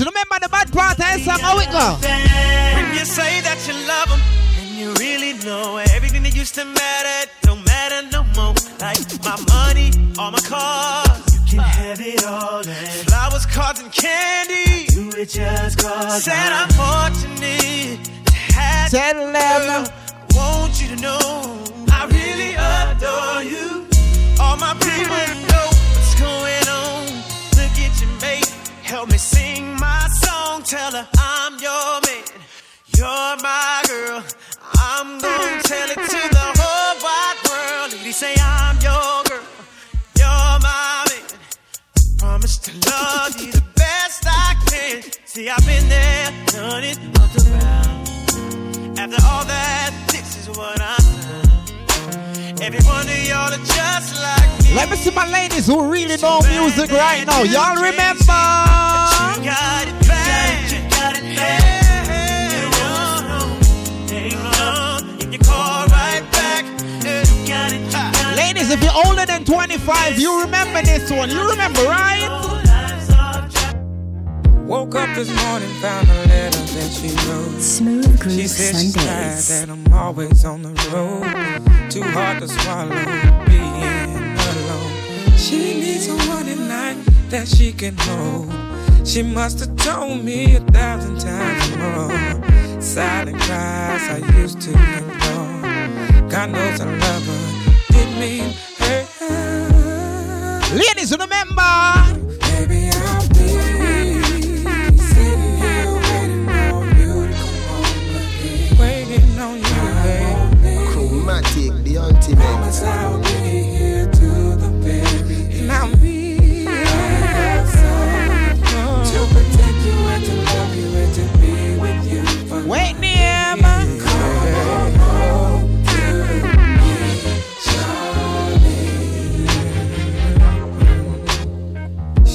on. 0.00 0.06
Remember 0.06 0.36
the 0.40 0.48
bad 0.48 0.72
part 0.72 0.98
eh, 1.00 1.14
of 1.16 1.20
song. 1.22 1.38
How 1.40 1.58
it 1.58 1.70
go? 1.70 1.96
When 2.02 2.94
you 2.98 3.04
say 3.04 3.40
that 3.42 3.58
you 3.66 3.74
love 3.86 4.08
them, 4.08 4.20
and 4.60 4.70
you 4.78 4.92
really 4.94 5.32
know 5.44 5.76
everything 5.94 6.22
that 6.24 6.34
used 6.34 6.54
to 6.56 6.64
matter 6.64 7.30
don't 7.42 7.64
matter 7.64 8.06
no 8.12 8.22
more. 8.36 8.54
Like 8.80 8.98
my 9.24 9.36
money, 9.48 9.90
all 10.18 10.30
my 10.30 10.40
cars, 10.40 11.34
you 11.34 11.58
can 11.58 11.60
have 11.60 12.00
it 12.00 12.24
all. 12.24 12.58
And 12.66 13.08
flowers, 13.08 13.46
cards, 13.46 13.80
and 13.80 13.92
candy, 13.92 14.86
do 14.86 15.10
it 15.20 15.28
just 15.30 15.78
cause. 15.78 16.24
Said 16.24 16.34
I'm 16.34 16.68
fortunate 16.70 18.04
to 18.26 18.32
have 18.54 18.90
Tell 18.90 19.14
them. 19.14 19.32
girl. 19.32 19.86
I 19.86 20.36
want 20.36 20.82
you 20.82 20.88
to 20.96 21.02
know 21.02 21.62
I 21.88 22.06
really 22.10 22.54
adore 22.54 23.42
you. 23.44 23.86
All 24.40 24.56
my 24.56 24.74
people 24.74 25.26
know 25.48 25.66
what's 25.94 26.14
going 26.20 26.63
help 28.94 29.10
me 29.10 29.18
sing 29.18 29.64
my 29.86 30.06
song. 30.22 30.62
Tell 30.62 30.92
her 30.92 31.06
I'm 31.18 31.52
your 31.66 31.92
man, 32.06 32.24
you're 32.96 33.34
my 33.50 33.82
girl. 33.88 34.22
I'm 34.90 35.08
gonna 35.18 35.62
tell 35.70 35.88
it 35.94 36.00
to 36.14 36.22
the 36.38 36.48
whole 36.60 36.94
wide 37.06 37.38
world. 37.48 37.92
Lady, 37.92 38.12
say 38.12 38.34
I'm 38.38 38.76
your 38.88 39.14
girl, 39.28 39.46
you're 40.20 40.56
my 40.68 41.06
man. 41.10 41.26
Promise 42.18 42.56
to 42.66 42.70
love 42.90 43.32
you 43.40 43.50
the 43.50 43.64
best 43.74 44.20
I 44.26 44.48
can. 44.68 45.02
See, 45.24 45.50
I've 45.50 45.66
been 45.66 45.88
there, 45.88 46.28
done 46.54 46.84
it, 46.84 46.98
up 47.22 47.32
around. 47.42 48.98
After 49.02 49.20
all 49.28 49.44
that, 49.54 49.92
this 50.12 50.28
is 50.40 50.46
what 50.56 50.80
I 50.80 50.96
found. 50.96 52.62
Every 52.62 52.82
one 52.94 53.06
of 53.14 53.20
y'all 53.28 53.52
are 53.52 53.66
just 53.76 54.22
like. 54.22 54.43
Let 54.74 54.90
me 54.90 54.96
see 54.96 55.12
my 55.12 55.30
ladies 55.30 55.68
who 55.68 55.88
really 55.88 56.16
know 56.16 56.40
music 56.48 56.90
right 56.90 57.24
now. 57.24 57.44
Y'all 57.44 57.76
remember? 57.76 58.40
You 59.38 59.46
got 59.46 59.86
it 59.86 59.94
bad. 60.08 60.72
You 60.72 60.90
got 60.90 61.16
it 61.16 61.36
bad. 61.36 62.50
You 62.52 62.66
know, 62.74 63.46
hang 64.10 64.34
on, 64.34 65.20
you 65.20 65.28
can 65.28 65.40
call 65.40 65.86
right 65.86 66.26
back. 66.32 66.64
You 66.64 67.46
got 67.46 67.72
it, 67.72 67.80
you 67.80 67.92
got 67.92 68.16
it. 68.16 68.36
Ladies, 68.36 68.72
if 68.72 68.82
you're 68.82 69.06
older 69.06 69.24
than 69.24 69.44
25, 69.44 70.18
you 70.18 70.40
remember 70.40 70.82
this 70.82 71.08
one. 71.08 71.30
You 71.30 71.48
remember, 71.48 71.82
right? 71.84 72.44
Woke 74.66 74.96
up 74.96 75.14
this 75.14 75.28
morning, 75.44 75.68
found 75.80 76.08
a 76.08 76.14
letter 76.26 76.58
that 76.58 76.90
she 76.90 77.10
wrote. 77.28 77.60
Smooth 77.60 78.18
Groove 78.18 78.34
She 78.34 78.48
said 78.48 78.74
she's 78.74 78.94
tired 78.94 79.38
that 79.38 79.68
I'm 79.70 79.92
always 79.92 80.44
on 80.44 80.62
the 80.62 80.70
road. 80.90 81.90
Too 81.90 82.02
hard 82.02 82.40
to 82.40 82.48
swallow 82.48 82.88
being 83.46 83.60
alone. 83.60 83.63
She 85.44 85.78
needs 85.78 86.06
someone 86.06 86.48
at 86.48 86.56
night 86.56 86.96
that 87.28 87.46
she 87.46 87.70
can 87.70 87.94
hold. 87.98 88.50
She 89.06 89.22
must 89.22 89.60
have 89.60 89.76
told 89.76 90.24
me 90.24 90.56
a 90.56 90.60
thousand 90.60 91.20
times 91.20 91.76
more. 91.76 92.80
Silent 92.80 93.38
cries 93.42 94.08
I 94.08 94.22
used 94.40 94.62
to 94.62 94.70
ignore. 94.70 96.30
God 96.30 96.50
knows 96.50 96.80
I 96.80 96.86
love 96.86 97.26
her. 97.26 97.92
Didn't 97.92 98.18
mean 98.18 98.54
her. 98.78 99.04
Ladies, 100.74 101.12
remember? 101.12 102.23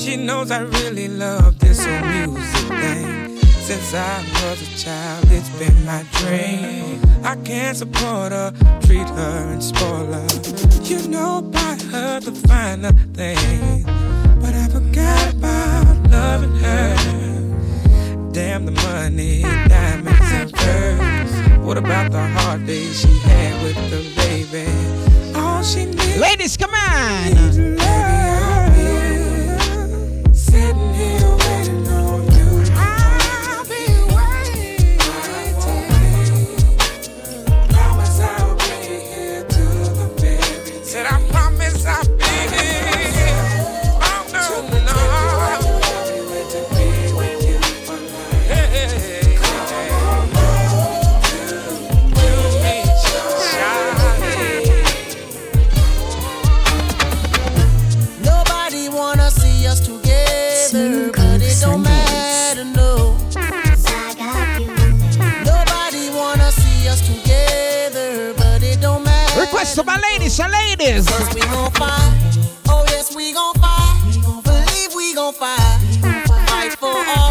She 0.09 0.17
knows 0.17 0.49
I 0.49 0.61
really 0.61 1.07
love 1.07 1.59
this 1.59 1.85
old 1.85 2.03
music 2.07 2.67
thing. 2.67 3.37
Since 3.61 3.93
I 3.93 4.25
was 4.41 4.59
a 4.59 4.83
child, 4.83 5.25
it's 5.29 5.49
been 5.59 5.85
my 5.85 6.03
dream. 6.13 6.99
I 7.23 7.35
can't 7.45 7.77
support 7.77 8.31
her, 8.31 8.51
treat 8.81 9.07
her 9.07 9.53
and 9.53 9.63
spoil 9.63 10.11
her. 10.11 10.27
You 10.81 11.07
know, 11.09 11.37
about 11.37 11.79
her 11.93 12.19
the 12.21 12.31
finer 12.31 12.91
things. 13.13 13.85
But 14.41 14.55
I 14.55 14.67
forgot 14.69 15.33
about 15.35 16.09
loving 16.09 16.55
her. 16.55 18.31
Damn 18.31 18.65
the 18.65 18.71
money, 18.71 19.43
diamonds 19.43 20.31
and 20.31 20.51
pearls. 20.51 21.63
What 21.63 21.77
about 21.77 22.11
the 22.11 22.25
hard 22.29 22.65
days 22.65 22.99
she 23.01 23.15
had 23.29 23.61
with 23.61 23.75
the 23.91 24.01
baby? 24.15 25.37
All 25.37 25.61
she 25.61 25.85
needs. 25.85 26.17
Ladies, 26.17 26.57
come 26.57 26.73
on 26.73 27.79
sitting 30.49 30.98
yes, 69.69 69.75
so 69.75 69.83
my 69.83 69.99
ladies, 69.99 70.33
so 70.35 70.47
ladies. 70.47 71.09
First 71.09 71.33
we 71.33 71.41
gon' 71.41 71.71
fight. 71.71 72.37
Oh 72.67 72.83
yes, 72.87 73.15
we 73.15 73.33
gon' 73.33 73.53
fight. 73.55 74.43
Believe 74.43 74.95
we 74.95 75.13
gon' 75.13 75.33
fight. 75.33 75.79
Fight 76.47 76.73
for 76.73 76.87
all. 76.87 77.28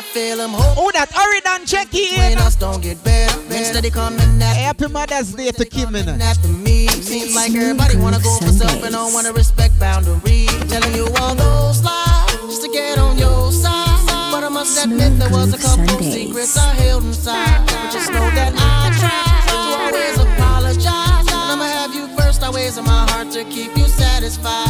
I 0.00 0.02
feel 0.02 0.38
them 0.38 0.52
hope. 0.54 0.78
Oh, 0.80 0.90
that 0.96 1.12
Oridon 1.12 1.68
check 1.68 1.92
in. 1.92 2.16
When 2.16 2.38
us 2.38 2.56
don't 2.56 2.80
get 2.80 3.04
better, 3.04 3.36
better. 3.50 3.82
they 3.82 3.90
coming 3.90 4.40
after 4.40 4.88
Happy 4.88 4.88
Mother's 4.88 5.34
Day 5.34 5.50
to 5.50 5.64
Kim 5.66 5.94
in 5.94 6.08
after 6.22 6.48
me. 6.48 6.88
Seems 6.88 7.36
like 7.36 7.52
everybody 7.54 7.98
wanna 7.98 8.18
go 8.20 8.34
for 8.38 8.48
self 8.48 8.82
and 8.82 8.92
don't 8.92 9.12
wanna 9.12 9.30
respect 9.34 9.78
boundaries. 9.78 10.48
Telling 10.72 10.94
you 10.96 11.04
all 11.20 11.34
those 11.34 11.84
lies 11.84 12.32
just 12.48 12.62
to 12.62 12.72
get 12.72 12.96
on 12.96 13.18
your 13.18 13.52
side. 13.52 14.32
But 14.32 14.42
I 14.42 14.48
must 14.48 14.82
admit 14.82 15.18
there 15.18 15.28
was 15.28 15.52
a 15.52 15.58
couple 15.58 15.84
Sundays. 15.84 16.14
secrets 16.14 16.56
I 16.56 16.72
held 16.80 17.04
inside. 17.04 17.60
But 17.66 17.92
just 17.92 18.10
know 18.10 18.24
that 18.40 18.54
I 18.56 18.88
tried 18.96 19.48
to 19.52 19.56
always 19.84 20.16
apologize. 20.16 21.28
I'ma 21.28 21.64
have 21.64 21.94
you 21.94 22.08
first, 22.16 22.42
always 22.42 22.78
in 22.78 22.84
my 22.84 23.04
heart 23.10 23.30
to 23.32 23.44
keep 23.44 23.76
you 23.76 23.84
satisfied. 23.84 24.69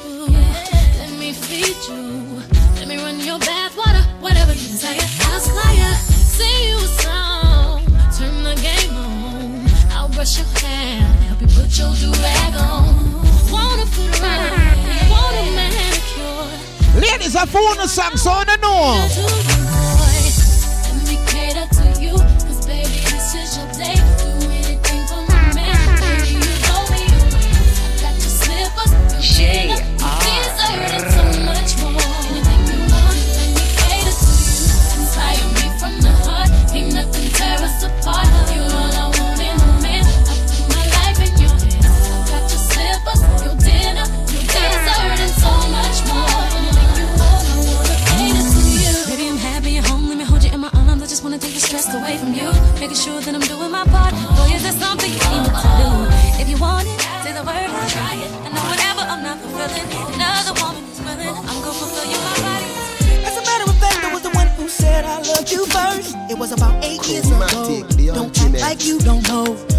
be. 1.51 1.63
Let 2.79 2.87
me 2.87 2.95
run 2.97 3.19
your 3.19 3.39
bath 3.39 3.75
water, 3.75 4.03
whatever 4.21 4.53
you 4.53 4.67
desire. 4.71 5.07
I'll 5.27 5.39
Slayer, 5.39 5.93
sing 6.37 6.69
you 6.69 6.77
a 6.77 6.87
song, 7.03 7.85
turn 8.15 8.43
the 8.43 8.55
game 8.55 8.95
on. 8.95 9.67
I'll 9.91 10.09
brush 10.09 10.37
your 10.39 10.47
hair, 10.63 11.01
help 11.27 11.41
you 11.41 11.47
put 11.47 11.77
your 11.77 11.91
on. 12.55 12.87
Wanna 13.51 13.85
put 13.95 14.21
want 15.11 15.35
a 15.35 15.45
manicure. 15.59 17.01
Ladies, 17.01 17.35
I 17.35 17.45
song, 17.87 18.15
so 18.15 18.31
I 18.31 18.45
don't 18.45 18.61
know. 18.61 18.95
Let 20.87 20.97
me 21.07 21.17
cater 21.27 21.67
to 21.67 22.01
you, 22.01 22.15
cause 22.47 22.65
baby, 22.65 22.99
this 23.11 23.35
is 23.35 23.57
your 23.57 23.67
day. 23.73 24.10
It 66.31 66.37
was 66.37 66.53
about 66.53 66.81
eight 66.81 67.05
years 67.09 67.29
ago. 67.29 67.83
Don't 68.13 68.39
act 68.39 68.61
like 68.61 68.85
you 68.85 68.99
don't 68.99 69.27
know. 69.27 69.70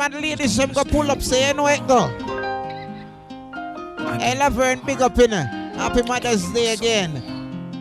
Them 0.00 0.14
and 0.14 0.24
the 0.24 0.28
ladies, 0.28 0.56
them 0.56 0.72
go 0.72 0.84
pull 0.84 1.10
up, 1.10 1.20
say, 1.20 1.48
you 1.48 1.54
know 1.54 1.66
it 1.66 1.86
go. 1.86 2.08
Hey, 4.18 4.38
Laverne, 4.38 4.80
big 4.84 5.00
up 5.00 5.18
in 5.18 5.30
Happy 5.30 6.02
Mother's 6.02 6.50
Day 6.52 6.72
again. 6.72 7.22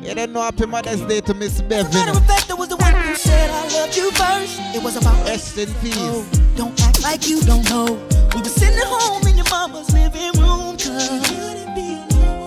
You 0.03 0.15
don't 0.15 0.32
know 0.32 0.41
Happy 0.41 0.65
Mother's 0.65 1.01
Day 1.01 1.22
to 1.22 1.34
Miss 1.34 1.61
Matter 1.63 1.89
Bevan. 1.89 2.09
of 2.09 2.26
fact, 2.26 2.51
I 2.51 2.53
was 2.53 2.70
the 2.70 2.78
one 2.78 2.93
who 2.93 3.15
said 3.15 3.49
I 3.49 3.67
loved 3.74 3.97
you 3.97 4.11
first. 4.11 4.59
It 4.76 4.84
was 4.84 4.95
about 4.95 5.26
Rest 5.26 5.57
in 5.57 5.74
peace. 5.76 5.95
Oh, 5.97 6.26
don't 6.55 6.82
act 6.82 7.01
like 7.01 7.28
you 7.28 7.41
don't 7.41 7.67
know. 7.70 7.86
We 8.34 8.41
were 8.41 8.47
sitting 8.47 8.78
at 8.78 8.86
home 8.86 9.28
in 9.28 9.36
your 9.36 9.49
mama's 9.49 9.91
living 9.93 10.32
room, 10.39 10.78
cause 10.78 11.26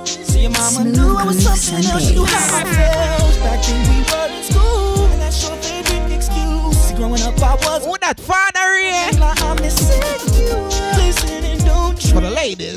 See, 0.09 0.43
your 0.43 0.51
mama 0.51 0.81
Smooth 0.81 0.97
knew 0.97 1.17
I 1.17 1.25
was 1.25 1.45
Groove 1.45 1.57
something 1.59 1.91
else. 1.91 2.09
She 2.09 2.15
knew 2.15 2.25
how 2.25 2.59
I 2.59 2.65
felt. 2.65 3.41
Back 3.41 3.65
then 3.67 3.81
we 3.89 3.99
were 4.09 4.37
in 4.37 4.43
school, 4.45 5.05
and 5.07 5.21
that's 5.21 5.43
your 5.43 5.57
favorite 5.57 6.15
excuse. 6.17 6.93
Growing 6.93 7.23
up, 7.23 7.43
I 7.43 7.55
was 7.67 7.85
Who 7.85 7.97
that 8.01 8.19
father 8.21 8.52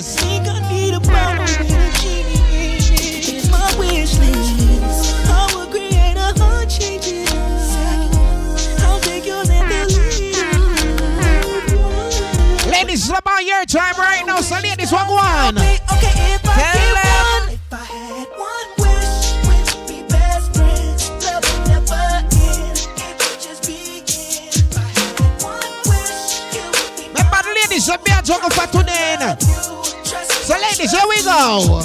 ladies. 0.06 0.16
Think 0.16 0.47
I 0.47 0.60
need 0.70 0.93
a 0.93 0.99
bottle 0.99 1.43
a 1.43 1.47
genie 1.99 3.49
my 3.49 3.76
wish 3.78 4.18
list. 4.18 5.16
I 5.28 5.49
will 5.53 5.68
create 5.68 6.18
a 6.18 6.34
heart 6.39 6.70
changing 6.70 7.28
I'll 8.84 8.99
take 9.01 9.26
yours 9.26 9.49
and 9.49 9.68
fill. 9.70 9.89
Ladies, 12.72 13.10
it's 13.10 13.20
about 13.20 13.43
your 13.45 13.66
time 13.66 13.95
right 13.97 14.24
now, 14.26 14.41
so 14.41 14.56
ladies, 14.62 14.91
what 14.91 15.08
one? 15.10 15.58
Okay, 15.58 15.80
okay, 15.93 16.36
if 16.36 16.45
I 16.45 16.53
Tell 16.56 16.74
get 16.74 16.93
them. 17.03 17.26
one, 17.26 17.53
if 17.53 17.74
I 17.74 17.76
had 17.86 18.28
one 18.38 18.70
wish, 18.78 19.22
we'd 19.47 19.88
be 19.88 19.97
best 20.10 20.53
friends. 20.56 21.10
Love 21.24 21.43
would 21.43 21.64
never 21.68 22.06
end. 22.22 22.78
It 22.97 23.16
would 23.20 23.39
just 23.41 23.62
begin. 23.66 24.53
If 24.53 24.78
I 24.78 24.80
had 24.82 25.16
one 25.41 25.76
wish, 25.88 26.26
you 26.53 26.66
be 26.97 27.03
Remember 27.10 27.39
the 27.43 27.51
ladies, 27.64 27.88
a 27.89 27.97
juggle 28.24 28.49
for 28.49 28.68
today. 28.68 29.55
Here 30.91 31.07
we 31.07 31.23
go. 31.23 31.81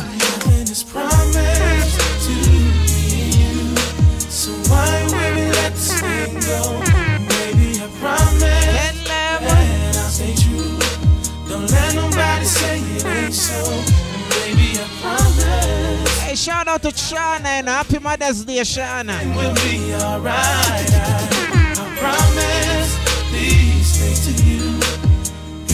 Hey, 16.20 16.36
shout 16.36 16.68
out 16.68 16.82
to 16.82 16.88
Shana 16.88 17.44
and 17.44 17.68
Happy 17.68 17.98
Mother's 17.98 18.44
Day, 18.44 18.58
Shana. 18.60 19.18
we'll 19.34 19.54
be 19.54 19.94
alright. 19.94 20.36
I, 20.36 21.74
I 21.76 21.96
promise 21.98 23.32
these 23.32 23.96
things 23.98 24.26
to 24.26 24.32
you. 24.44 24.80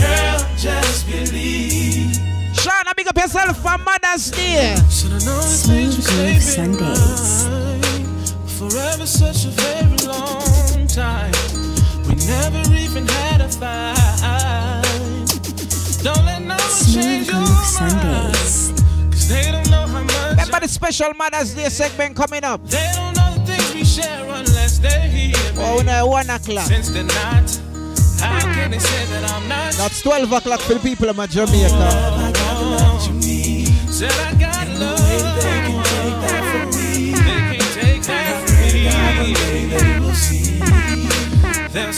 Girl, 0.00 0.38
just 0.56 1.06
believe. 1.06 2.25
Shana, 2.86 2.96
big 2.96 3.08
up 3.08 3.16
yourself 3.16 3.56
for 3.56 3.78
Mother's 3.78 4.30
Day. 4.30 4.76
Should 4.90 5.12
I 5.12 5.18
know 5.24 5.40
this 5.40 5.68
made 5.68 5.84
you 5.86 5.92
Smooth 5.92 6.06
Groove 6.06 6.42
Sundays. 6.42 7.44
mine 7.48 8.46
Forever 8.46 9.06
such 9.06 9.44
a 9.44 9.48
very 9.48 9.96
long 10.06 10.86
time 10.86 11.32
We 12.08 12.14
never 12.26 12.62
even 12.74 13.06
had 13.08 13.40
a 13.40 13.48
fight 13.48 14.84
Don't 16.02 16.24
let 16.24 16.42
no 16.42 16.54
one 16.54 16.60
Smooth 16.60 16.94
change 17.04 17.26
your 17.26 17.36
Groove 17.36 17.48
mind 17.48 17.66
Sundays. 17.66 18.72
Cause 19.10 19.28
they 19.28 19.50
don't 19.50 19.70
know 19.70 19.86
how 19.86 20.02
much 20.02 20.30
Remember 20.30 20.60
the 20.60 20.68
special 20.68 21.12
Mother's 21.14 21.54
Day 21.54 21.68
segment 21.68 22.16
coming 22.16 22.44
up. 22.44 22.64
They 22.66 22.90
don't 22.94 23.16
know 23.16 23.34
the 23.34 23.52
things 23.52 23.74
we 23.74 23.84
share 23.84 24.22
unless 24.24 24.78
they're 24.78 25.08
here 25.08 25.34
Oh, 25.56 25.82
now 25.84 26.06
one 26.06 26.30
o'clock. 26.30 26.66
Since 26.66 26.90
they're 26.90 27.02
not 27.04 27.60
How 28.20 28.40
can 28.54 28.70
they 28.70 28.78
say 28.78 29.04
that 29.06 29.30
I'm 29.30 29.48
not 29.48 29.72
That's 29.74 30.02
12 30.02 30.32
o'clock 30.32 30.60
for 30.60 30.74
the 30.74 30.80
people 30.80 31.08
of 31.08 31.16
my 31.16 31.26
Jamaica. 31.26 31.68
Oh, 31.72 32.25
Said 33.96 34.12
I 34.12 34.34
got 34.34 34.68
love. 34.78 34.98
They 34.98 35.56
can 35.64 35.82
take 35.82 36.20
that 36.20 36.42
from 36.52 36.68
me 36.76 37.12
They 37.12 37.56
can't 37.56 37.72
take 37.72 38.02
that 38.02 38.44
from 38.44 38.60
me. 38.74 39.72
They 39.72 40.00
will 40.00 40.12
see. 40.12 40.60
They'll 41.72 41.94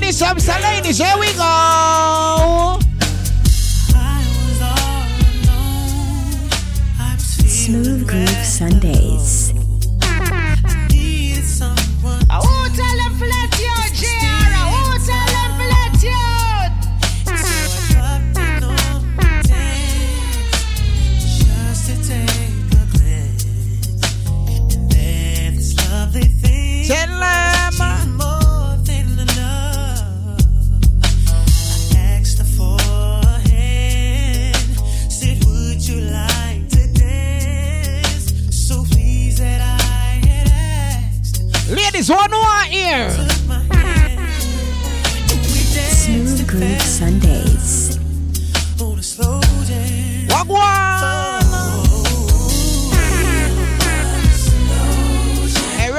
ladies, 0.00 0.20
I'm 0.20 0.38
so 0.38 0.52
ladies, 0.60 0.98
here 0.98 1.18
we 1.18 1.32
go. 1.34 2.78
Smooth 7.46 8.06
Groove 8.06 8.44
Sundays. 8.44 9.15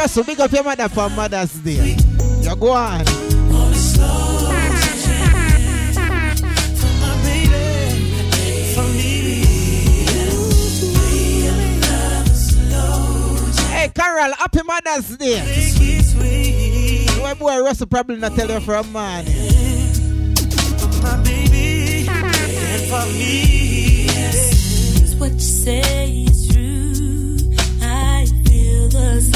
Russell, 0.08 0.24
big 0.24 0.40
up 0.40 0.50
your 0.54 0.64
mother 0.64 0.88
for 0.88 1.10
Mother's 1.10 1.52
Day. 1.56 1.98
You 2.40 2.56
go 2.56 2.72
on. 2.72 3.06
Hey, 13.68 13.90
Carol, 13.94 14.34
happy 14.36 14.62
Mother's 14.64 15.18
Day. 15.18 15.42
My 17.22 17.34
boy 17.34 17.62
Russell 17.62 17.88
probably 17.88 18.16
not 18.16 18.34
tell 18.34 18.50
you 18.50 18.62
from 18.62 18.90
man. 18.94 19.26
My 21.04 21.22
baby 21.22 22.06
for 22.88 23.06
me. 23.12 24.08
What 25.20 25.34
you 25.34 25.40
say 25.40 26.28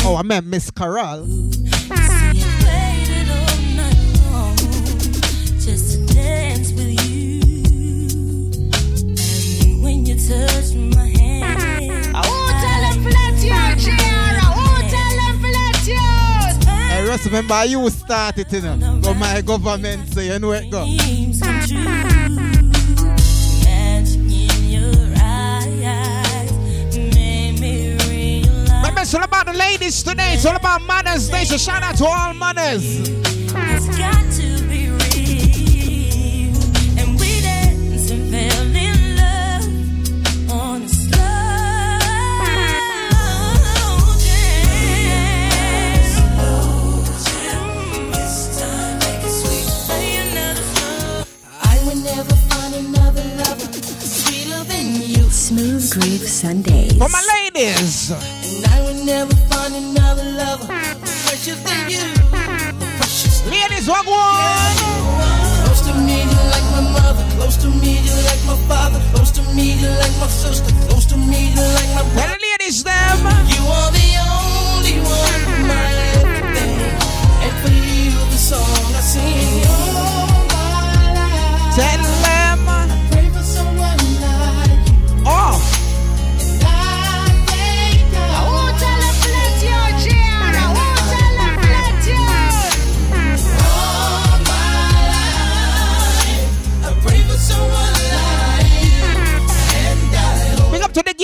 Oh, 0.03 0.15
I 0.17 0.23
meant 0.23 0.45
Miss 0.47 0.69
Carol. 0.71 1.25
Waited 1.25 3.29
all 3.29 3.57
night 3.75 3.97
long 4.25 4.55
just 5.59 5.91
to 5.93 5.99
dance 6.13 6.71
with 6.73 6.99
you. 7.07 7.39
And 9.63 9.83
when 9.83 10.05
you 10.05 10.15
touch 10.15 10.73
my 10.73 11.07
hand, 11.07 12.15
Who 12.15 12.51
tell 12.63 12.83
him 12.91 13.03
flat 13.03 13.35
your 13.41 13.75
Jara? 13.77 14.45
Who 14.57 14.65
tell 14.89 15.17
him 15.19 15.35
flat 15.39 15.79
your? 15.87 16.51
Hey, 16.89 17.01
remember 17.25 17.65
you 17.65 17.89
started, 17.89 18.51
you 18.51 18.61
know? 18.61 18.99
Go 19.01 19.13
my 19.13 19.41
government 19.41 20.07
say, 20.13 20.25
you 20.27 20.39
know 20.39 20.51
it 20.51 20.69
go. 20.71 20.85
It's 29.11 29.17
all 29.17 29.25
about 29.25 29.45
the 29.45 29.51
ladies 29.51 30.03
today. 30.03 30.35
It's 30.35 30.45
all 30.45 30.55
about 30.55 30.83
Mother's 30.83 31.27
Day. 31.27 31.43
So 31.43 31.57
shout 31.57 31.83
out 31.83 31.97
to 31.97 32.05
all 32.05 32.33
mothers. 32.33 33.09
It's 33.09 33.97
got 33.97 34.31
to 34.39 34.63
be 34.69 34.87
real. 34.87 36.55
And 36.97 37.19
we 37.19 37.41
danced 37.41 38.09
and 38.09 38.31
fell 38.31 38.73
in 38.73 39.17
love 39.17 39.67
on 40.49 40.83
a 40.83 40.87
slow 40.87 41.19
dance. 44.23 46.15
This 48.15 48.35
time 48.61 48.95
make 48.99 49.23
it 49.25 49.33
sweet. 49.41 49.67
Say 49.67 50.31
another 50.31 50.63
slow. 50.63 51.25
I 51.61 51.83
would 51.85 52.01
never 52.01 52.35
find 52.47 52.75
another 52.75 53.25
lover 53.43 53.73
sweeter 53.73 54.63
than 54.63 55.01
you. 55.01 55.29
Smooth 55.29 55.91
Groove 55.91 56.29
Sundays. 56.29 56.93
For 56.93 57.09
my 57.09 57.21
ladies. 57.43 58.40
And 58.63 58.73
I 58.73 58.81
would 58.83 59.03
never 59.05 59.33
find 59.49 59.73
another 59.73 60.23
lover 60.23 60.67
than 60.67 61.89
you. 61.89 62.05
Precious 63.01 63.41
Ladies, 63.49 63.87
one? 63.89 64.05
Close 65.65 65.81
to 65.87 65.93
me, 65.97 66.21
you 66.21 66.41
like 66.53 66.67
my 66.69 66.81
mother. 66.93 67.25
Close 67.37 67.57
to 67.57 67.69
me, 67.69 67.97
you 68.05 68.13
like 68.29 68.43
my 68.45 68.57
father. 68.69 69.01
Close 69.15 69.31
to 69.31 69.41
me, 69.55 69.81
you 69.81 69.89
like 69.89 70.15
my 70.19 70.27
sister. 70.27 70.71
Close 70.87 71.05
to 71.07 71.17
me, 71.17 71.49
you 71.49 71.61
like 71.61 71.89
my 71.95 72.03
Tell 72.03 72.13
brother. 72.13 72.37
the 72.37 72.45
ladies 72.59 72.83
them. 72.83 73.17
You 73.49 73.63
are 73.65 73.91
the 73.91 74.09
only 74.29 74.99
one, 75.01 75.50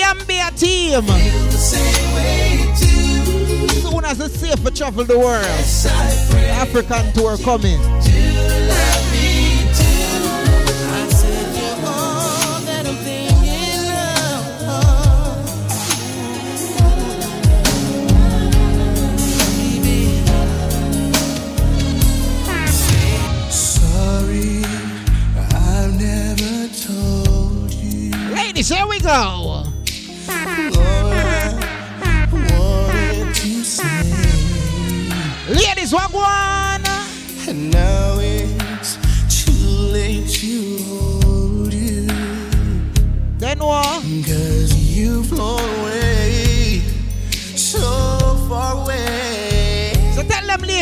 Gambia 0.07 0.51
team. 0.55 1.01
feel 1.01 1.45
the 1.47 1.51
same 1.51 2.15
way 2.15 2.73
too. 2.79 3.67
Soon 3.81 4.05
as 4.05 4.19
it's 4.21 4.39
safe 4.39 4.63
to 4.63 4.71
travel 4.71 5.03
the 5.03 5.19
world. 5.19 5.43
African 5.43 7.11
tour 7.11 7.37
coming. 7.39 7.77
to 7.77 8.69
love 8.69 9.11
me 9.11 9.73
too. 9.75 9.87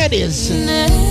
Tell 0.08 0.66
them 0.66 1.05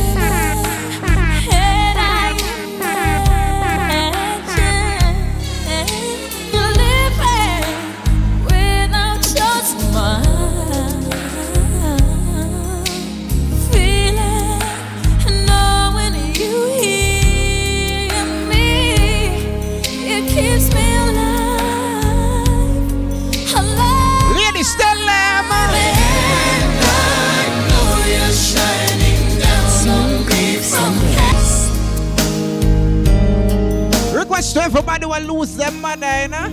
everybody 34.66 35.06
will 35.06 35.22
lose 35.22 35.56
them 35.56 35.80
mother, 35.80 36.08
eh, 36.08 36.24
you 36.24 36.30
know? 36.30 36.48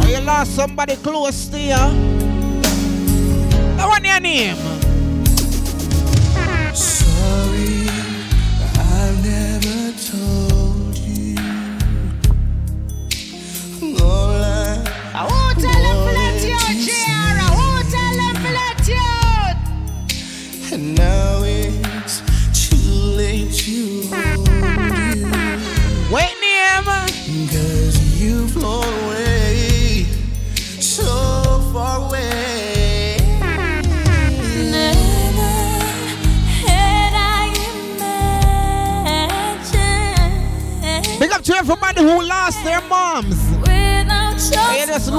Or 0.00 0.06
you 0.08 0.20
lost 0.20 0.54
somebody 0.54 0.94
close 0.94 1.48
to 1.48 1.58
you. 1.58 1.74
I 3.80 3.84
want 3.84 4.04
your 4.04 4.20
name. 4.20 4.67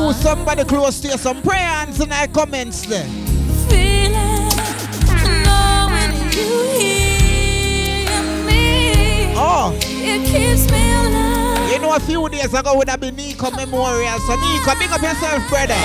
Your 0.10 0.16
You 0.16 0.16
just 0.16 0.16
lose 0.16 0.18
somebody 0.18 0.64
close 0.64 0.99
to 1.01 1.07
you. 1.10 1.18
Some 1.18 1.41
prayer 1.41 1.86
in 1.88 1.91
the 1.93 2.30
comments 2.34 2.86
there. 2.86 3.05
feeling, 3.70 4.49
knowing 5.43 6.14
you 6.34 6.51
hear 6.80 8.22
me. 8.45 9.34
Oh, 9.36 9.72
It 9.82 10.26
keeps 10.26 10.70
me 10.72 10.91
alive. 10.91 11.72
you 11.72 11.80
know 11.80 11.95
a 11.95 11.99
few 11.99 12.28
days 12.30 12.53
ago 12.53 12.76
would 12.78 12.89
have 12.89 12.99
been 12.99 13.16
Nico 13.16 13.51
Memorial. 13.51 14.20
So 14.20 14.36
Nico, 14.36 14.76
big 14.80 14.91
up 14.91 15.01
yourself, 15.01 15.47
brother. 15.49 15.76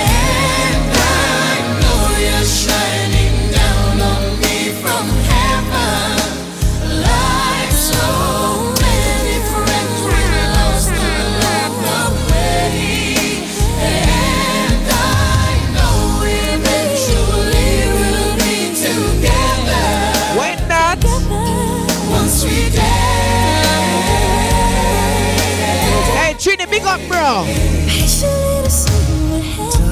Up, 26.72 27.00
bro. 27.08 27.44
Patiently 27.86 28.62
the 28.62 28.68
sun 28.70 29.30
would 29.30 29.42
happen. 29.42 29.84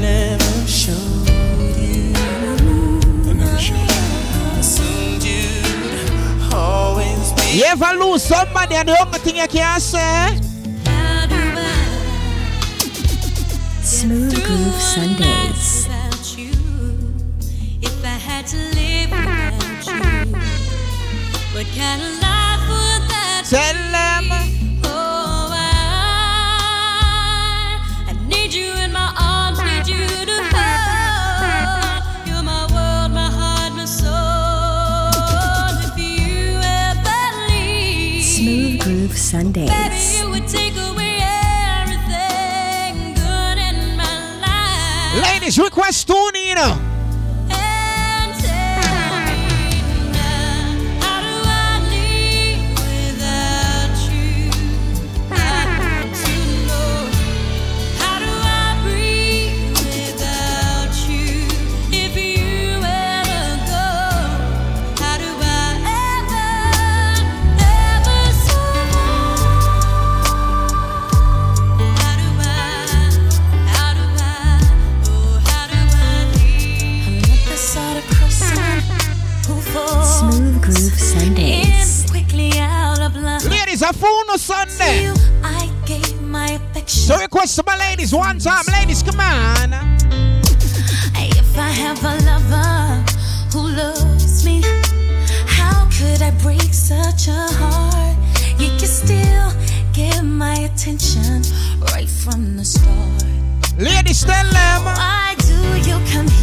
Never 0.00 0.66
showed 0.66 1.28
you. 1.76 2.12
I 2.14 3.32
never 3.34 3.58
showed 3.58 3.76
you. 3.76 4.58
Assumed 4.58 5.22
you'd 5.22 6.54
always 6.54 7.32
be. 7.32 7.58
You 7.58 7.64
ever 7.64 7.92
lose 7.98 8.22
somebody 8.22 8.74
and 8.76 8.88
the 8.88 8.96
only 9.02 9.18
thing 9.18 9.36
you 9.36 9.48
can 9.48 9.80
say? 9.80 10.38
Smooth 13.82 14.44
Groove 14.44 14.80
Sundays. 14.80 15.88
You, 16.36 16.52
if 17.82 18.04
I 18.04 18.06
had 18.08 18.46
to 18.48 18.56
live 18.56 19.10
without 19.10 19.86
you, 19.86 20.32
what 21.52 21.66
kind 21.74 22.00
of 22.02 22.20
life 22.22 22.68
would 22.68 23.02
that 23.10 23.42
life. 45.58 45.68
Ladies, 45.68 45.70
request 45.72 46.08
Tony, 46.08 46.87
Sunday. 84.38 85.12
I 85.42 85.70
gave 85.84 86.20
my 86.22 86.52
affection. 86.52 87.02
So 87.02 87.18
request 87.18 87.56
to 87.56 87.64
my 87.66 87.76
ladies 87.76 88.14
one 88.14 88.38
time. 88.38 88.64
Ladies, 88.72 89.02
come 89.02 89.20
on. 89.20 89.72
If 91.16 91.58
I 91.58 91.70
have 91.70 92.02
a 92.04 92.14
lover 92.24 93.04
who 93.52 93.68
loves 93.76 94.44
me, 94.44 94.62
how 95.46 95.88
could 95.90 96.22
I 96.22 96.30
break 96.42 96.72
such 96.72 97.28
a 97.28 97.46
heart? 97.60 98.16
You 98.60 98.68
can 98.78 98.86
still 98.86 99.52
get 99.92 100.22
my 100.22 100.54
attention 100.54 101.42
right 101.92 102.08
from 102.08 102.56
the 102.56 102.64
start. 102.64 103.24
Ladies, 103.76 104.24
tell 104.24 104.44
them. 104.44 104.84
Why 104.84 105.34
do 105.38 105.54
you 105.88 105.98
come 106.12 106.28
here 106.28 106.37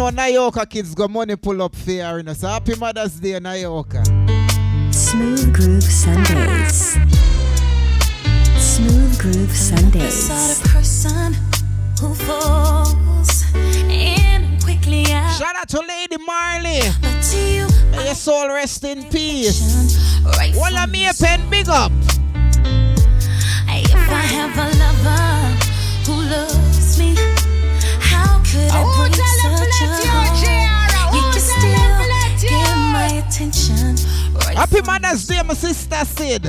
know, 0.00 0.10
Nayoka 0.10 0.68
kids 0.68 0.94
got 0.94 1.10
money 1.10 1.36
pull 1.36 1.60
up 1.62 1.74
fair, 1.74 2.18
you 2.18 2.22
know. 2.22 2.32
So 2.32 2.48
happy 2.48 2.74
Mother's 2.74 3.20
Day, 3.20 3.32
Nayoka. 3.32 4.02
Smooth 4.94 5.52
Groove 5.54 5.82
Sundays. 5.82 6.92
Smooth 8.58 9.18
Groove 9.18 9.54
sort 9.54 9.78
Sundays. 9.80 10.30
of 10.30 10.64
person 10.72 11.34
who 12.00 12.14
falls 12.14 13.44
in 13.54 14.58
quickly 14.60 15.04
out. 15.12 15.36
Shout 15.38 15.56
out 15.56 15.68
to 15.68 15.80
Lady 15.80 16.16
Marley. 16.24 16.80
But 17.02 17.20
to 17.30 17.38
you, 17.38 17.68
May 17.90 18.06
your 18.06 18.14
soul 18.14 18.48
rest 18.48 18.84
in 18.84 19.04
peace. 19.10 20.24
right 20.38 20.54
Well, 20.54 20.76
I'm 20.76 20.92
here, 20.94 21.12
pen 21.18 21.50
big 21.50 21.68
up. 21.68 21.92
Happy 34.60 34.82
Mother's 34.82 35.26
Day, 35.26 35.40
my 35.42 35.54
sister 35.54 36.04
said. 36.04 36.44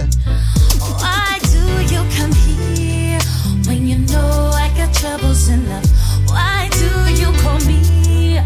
Why 0.99 1.39
do 1.51 1.61
you 1.93 2.03
come 2.17 2.33
here 2.33 3.19
when 3.67 3.87
you 3.87 3.97
know 3.99 4.51
I 4.53 4.69
got 4.75 4.93
troubles 4.93 5.47
in 5.47 5.67
love? 5.69 5.85
Why 6.27 6.67
do 6.73 6.85
you 7.13 7.31
call 7.41 7.59
me 7.59 8.37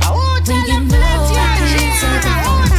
when 0.46 0.66
you 0.68 0.80
know 0.86 1.02
I 1.02 1.58
can't 1.58 1.82
answer 1.82 2.16
the 2.22 2.32
phone? 2.46 2.70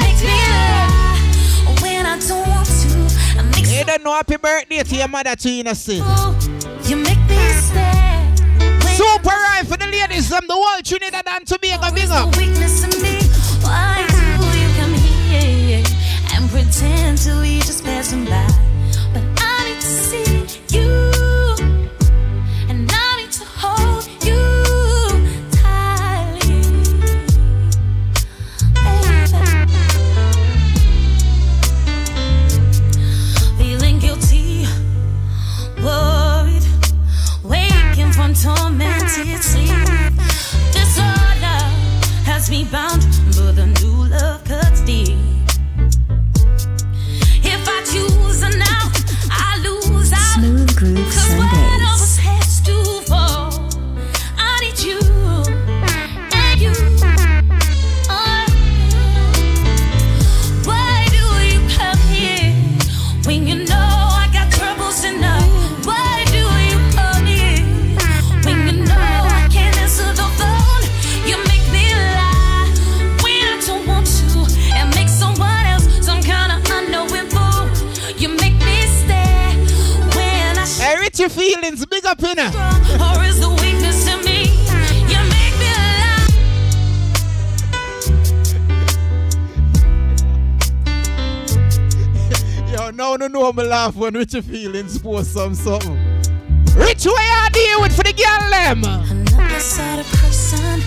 Make 0.00 0.20
me 0.20 0.36
lie 0.52 1.80
when 1.80 2.04
I 2.06 2.18
don't 2.28 2.46
want 2.48 2.66
to. 2.66 3.38
I 3.38 3.42
make 3.56 3.66
You 3.78 3.84
don't 3.84 4.04
know 4.04 4.12
happy 4.12 4.36
birthday 4.36 4.82
to 4.82 4.96
your 4.96 5.08
mother, 5.08 5.34
said. 5.38 5.64
you 5.66 5.74
stay. 5.74 7.21
Super 9.22 9.36
right 9.36 9.64
for 9.64 9.76
the 9.76 9.86
ladies, 9.86 10.32
I'm 10.32 10.44
the 10.48 10.56
world 10.56 10.84
Trinidad 10.84 11.22
and 11.28 11.46
Tobago, 11.46 11.94
big 11.94 12.10
up. 12.10 12.36
weakness 12.36 12.82
in 12.82 12.90
me. 13.00 13.20
Why 13.62 14.04
do 14.08 14.58
you 14.58 14.68
come 14.80 14.94
here 14.94 15.84
and 16.34 16.50
pretend 16.50 17.18
to 17.18 17.40
be 17.40 17.60
just 17.60 17.84
passing 17.84 18.24
by? 18.24 18.44
But 19.14 19.22
I 19.38 19.64
need 19.64 19.80
to 19.80 19.86
see 19.86 20.76
you, 20.76 21.21
me 42.52 42.64
bound, 42.64 42.91
I 81.22 81.26
Richie 81.26 81.40
Feelings, 81.40 81.86
big 81.86 82.04
up 82.04 82.20
in 82.20 82.36
her. 82.36 82.50
Or 82.98 83.22
is 83.24 83.38
the 83.38 83.48
weakness 83.48 84.08
in 84.08 84.24
me? 84.24 84.50
You 85.06 85.22
make 85.30 85.56
me 85.60 85.70
lie. 92.66 92.82
Yo, 92.86 92.90
now 92.90 93.14
no 93.14 93.28
know 93.28 93.52
me 93.52 93.62
laugh 93.62 93.94
when 93.94 94.14
Richie 94.14 94.40
Feelings 94.40 94.98
post 94.98 95.32
some 95.32 95.54
something. 95.54 95.96
Rich, 96.74 97.06
where 97.06 97.44
you 97.44 97.50
deal 97.50 97.80
with 97.82 97.94
for 97.94 98.02
the 98.02 98.12
girl 98.14 98.50
them? 98.50 98.84
I'm 98.84 99.60
sort 99.60 100.00
of 100.00 100.06
person 100.18 100.80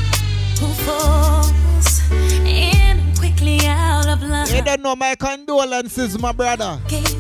who 0.59 0.67
falls 0.83 2.01
in 2.45 3.15
quickly 3.15 3.65
out 3.67 4.09
of 4.09 4.21
love. 4.21 4.51
You 4.51 4.61
don't 4.61 4.81
know 4.81 4.97
my 4.97 5.15
condolences, 5.15 6.19
my 6.19 6.33
brother. 6.33 6.77
Gave 6.89 7.03
my 7.05 7.05
affection 7.05 7.14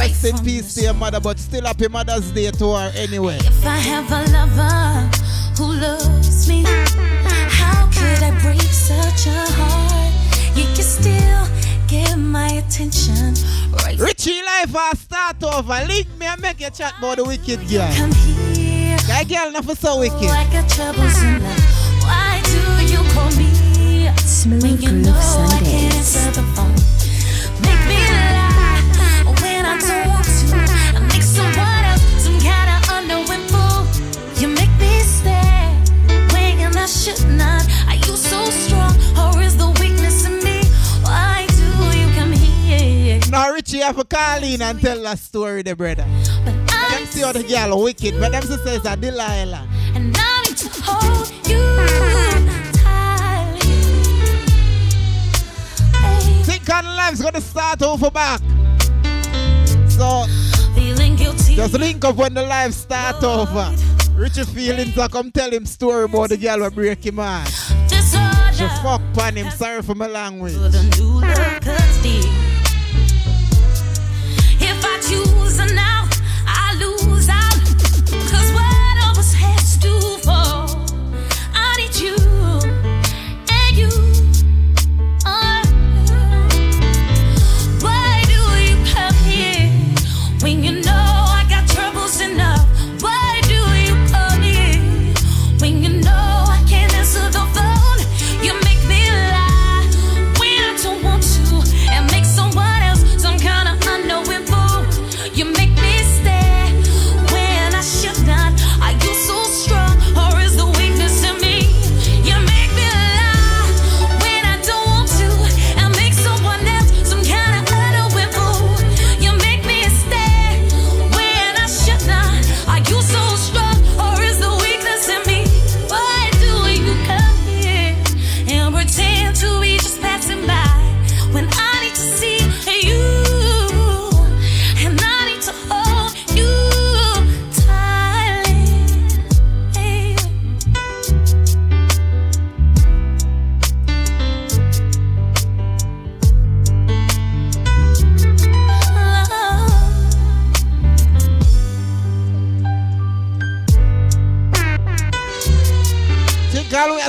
Rest 0.00 0.24
in 0.24 0.38
peace 0.44 0.74
to 0.74 0.80
your 0.82 0.94
mother, 0.94 1.20
but 1.20 1.38
still 1.38 1.64
happy 1.66 1.86
Mother's 1.88 2.30
Day 2.30 2.50
to 2.50 2.72
her 2.72 2.92
anyway. 2.96 3.36
If 3.36 3.66
I 3.66 3.76
have 3.76 4.10
a 4.10 4.22
lover 4.32 5.10
who 5.58 5.74
loves 5.78 6.48
me, 6.48 6.62
how 6.64 7.84
could 7.92 8.22
I 8.22 8.30
break 8.40 8.62
such 8.62 9.26
a 9.26 9.44
heart? 9.58 10.56
You 10.56 10.64
can 10.74 10.82
still 10.82 11.46
get 11.86 12.16
my 12.16 12.48
attention. 12.64 13.34
Right 13.84 13.98
Richie 13.98 14.40
life 14.42 14.74
I 14.74 14.92
start 14.94 15.42
over. 15.44 15.84
Link 15.86 16.06
me 16.18 16.26
and 16.26 16.40
make 16.40 16.60
you 16.60 16.70
chat 16.70 16.94
about 16.98 17.18
the 17.18 17.24
wicked 17.24 17.60
girl. 17.68 17.92
Come 17.94 18.12
here. 18.12 18.96
That 19.06 19.28
girl 19.28 19.50
not 19.52 19.66
for 19.66 19.74
so 19.76 19.92
Oh, 19.96 20.00
wicked. 20.00 20.30
I 20.30 20.44
got 20.50 20.66
troubles 20.70 21.22
in 21.22 21.42
love. 21.42 21.60
Why 22.04 22.40
do 22.44 22.86
you 22.86 22.98
call 23.12 23.30
me 23.36 24.08
Smooth 24.16 24.62
when 24.62 24.80
you 24.80 24.88
Groove 24.88 25.04
know 25.04 25.12
I 25.12 25.60
can't 25.62 25.92
Sundays. 25.92 26.36
the 26.36 26.42
phone? 26.56 26.79
Have 43.90 43.96
to 43.96 44.04
call 44.16 44.44
in 44.44 44.62
and 44.62 44.80
tell 44.80 45.02
that 45.02 45.18
story, 45.18 45.62
the 45.62 45.74
brother. 45.74 46.04
Let 46.44 46.68
them 46.68 47.06
see 47.06 47.22
how 47.22 47.32
the 47.32 47.42
girl 47.42 47.82
wicked, 47.82 48.20
but 48.20 48.30
them 48.30 48.42
say 48.42 48.76
it's 48.76 48.86
a 48.86 48.96
Delilah. 48.96 49.66
And 49.94 50.14
I 50.16 50.44
need 50.46 50.56
to 50.58 50.68
hold 50.84 51.28
you 51.48 51.58
tightly. 52.78 53.70
Think 56.44 56.70
on 56.72 56.84
life's 56.84 57.20
gonna 57.20 57.40
start 57.40 57.82
over 57.82 58.10
back. 58.12 58.40
So 59.88 60.26
just 60.76 61.74
link 61.74 62.04
up 62.04 62.16
when 62.16 62.34
the 62.34 62.42
life 62.42 62.72
start 62.72 63.24
over. 63.24 63.89
Richie 64.20 64.44
feelings 64.44 64.98
like, 64.98 65.08
I 65.08 65.12
come 65.12 65.30
tell 65.30 65.50
him 65.50 65.64
story 65.64 66.04
about 66.04 66.28
the 66.28 66.36
girl 66.36 66.58
who 66.58 66.70
break 66.70 67.06
him 67.06 67.16
heart. 67.16 67.48
She 68.54 68.66
fuck 68.82 69.00
pan 69.14 69.36
him, 69.36 69.50
sorry 69.50 69.80
for 69.80 69.94
my 69.94 70.08
language. 70.08 70.56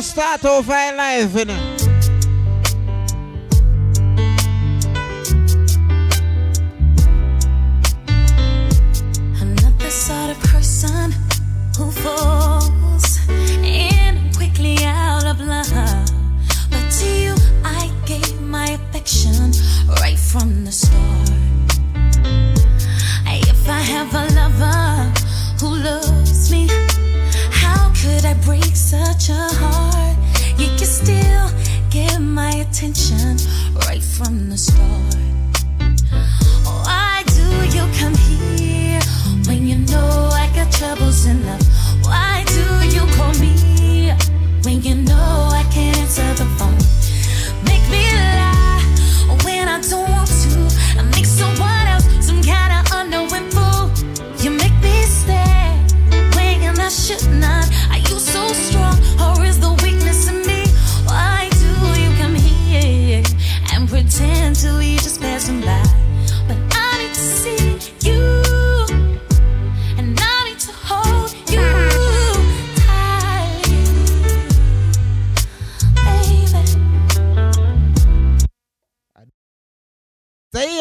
We 0.01 0.05
start 0.05 0.43
over 0.45 0.73
in 0.73 0.97
life, 0.97 1.35
you 1.35 1.45
know. 1.45 1.77
Another 9.39 9.89
sort 9.91 10.31
of 10.31 10.39
person 10.39 11.13
who 11.77 11.91
falls 11.91 13.19
in 13.29 14.33
quickly 14.33 14.77
out 14.85 15.27
of 15.27 15.39
love. 15.39 15.69
But 16.71 16.89
to 16.97 17.05
you, 17.05 17.35
I 17.63 17.91
gave 18.07 18.41
my 18.41 18.69
affection 18.69 19.51
right 20.01 20.17
from 20.17 20.65
the 20.65 20.71
start. 20.71 21.29
If 23.27 23.69
I 23.69 23.81
have 23.81 24.11
a 24.15 24.25
lover 24.33 25.13
who 25.59 25.75
loves 25.75 26.49
me, 26.51 26.67
how 27.51 27.93
could 28.01 28.25
I 28.25 28.33
break 28.43 28.75
such 28.75 29.29
a 29.29 29.60
from 34.23 34.49
the 34.49 34.57
start. 34.57 35.10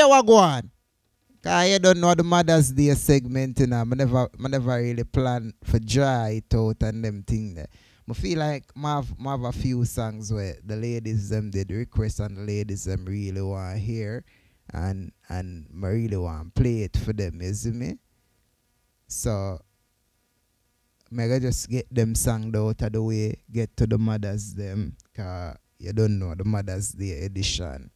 Here 0.00 0.08
what 0.08 0.24
go 0.24 0.36
on. 0.36 0.70
Cause 1.42 1.68
you 1.68 1.78
don't 1.78 2.00
know 2.00 2.14
the 2.14 2.22
Mother's 2.22 2.70
Day 2.70 2.94
segment, 2.94 3.60
you 3.60 3.66
know. 3.66 3.80
I 3.80 3.84
never, 3.84 4.30
I 4.42 4.48
never 4.48 4.78
really 4.78 5.04
plan 5.04 5.52
for 5.62 5.78
dry 5.78 6.40
it 6.40 6.54
out 6.54 6.82
and 6.84 7.04
them 7.04 7.22
thing 7.22 7.52
there. 7.52 7.68
I 8.08 8.14
feel 8.14 8.38
like 8.38 8.64
I 8.82 8.94
have, 8.94 9.12
I 9.22 9.30
have 9.32 9.42
a 9.42 9.52
few 9.52 9.84
songs 9.84 10.32
where 10.32 10.56
the 10.64 10.76
ladies 10.76 11.28
them 11.28 11.50
did 11.50 11.70
request 11.70 12.20
and 12.20 12.34
the 12.34 12.40
ladies 12.40 12.84
them 12.84 13.04
really 13.04 13.42
want 13.42 13.74
to 13.74 13.78
hear 13.78 14.24
and 14.72 15.12
and 15.28 15.66
I 15.70 15.86
really 15.88 16.16
want 16.16 16.54
to 16.54 16.62
play 16.62 16.84
it 16.84 16.96
for 16.96 17.12
them, 17.12 17.42
you 17.42 17.52
see 17.52 17.72
me? 17.72 17.98
So 19.06 19.60
Mega 21.10 21.40
just 21.40 21.68
get 21.68 21.94
them 21.94 22.14
song 22.14 22.56
out 22.56 22.80
of 22.80 22.92
the 22.92 23.02
way, 23.02 23.42
get 23.52 23.76
to 23.76 23.86
the 23.86 23.98
mothers 23.98 24.54
them, 24.54 24.96
cause 25.14 25.58
you 25.78 25.92
don't 25.92 26.18
know 26.18 26.34
the 26.34 26.44
Mother's 26.44 26.88
Day 26.88 27.20
edition. 27.26 27.90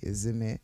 You 0.00 0.14
see 0.14 0.32
me? 0.32 0.58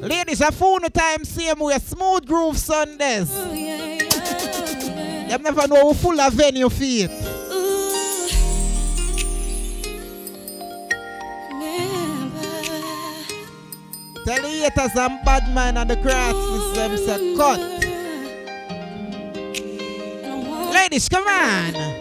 Ladies, 0.00 0.40
a 0.40 0.52
phone 0.52 0.82
time 0.90 1.24
same 1.24 1.58
way, 1.58 1.76
smooth 1.78 2.24
groove 2.24 2.56
Sundays. 2.56 3.28
Them 5.28 5.42
never 5.42 5.66
know 5.66 5.88
who 5.88 5.94
full 5.94 6.20
of 6.20 6.32
venue 6.34 6.68
feet. 6.68 7.10
Tell 14.24 14.42
the 14.42 14.48
haters 14.48 14.96
and 14.96 15.24
bad 15.24 15.52
man 15.54 15.76
and 15.76 15.90
the 15.90 15.96
crafts 15.96 16.72
them 16.76 16.96
say 16.96 17.34
cut. 17.36 17.60
Ladies, 20.72 21.08
come 21.08 21.26
on. 21.26 21.98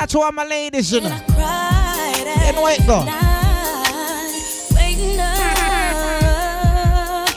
Out 0.00 0.08
to 0.08 0.18
all 0.20 0.32
my 0.32 0.44
ladies, 0.46 0.92
you 0.92 1.00
know. 1.02 1.10
Cried 1.28 2.16
You 2.46 2.52
know 2.54 2.66
it 2.68 2.86
go. 2.86 3.04
waiting 4.74 5.10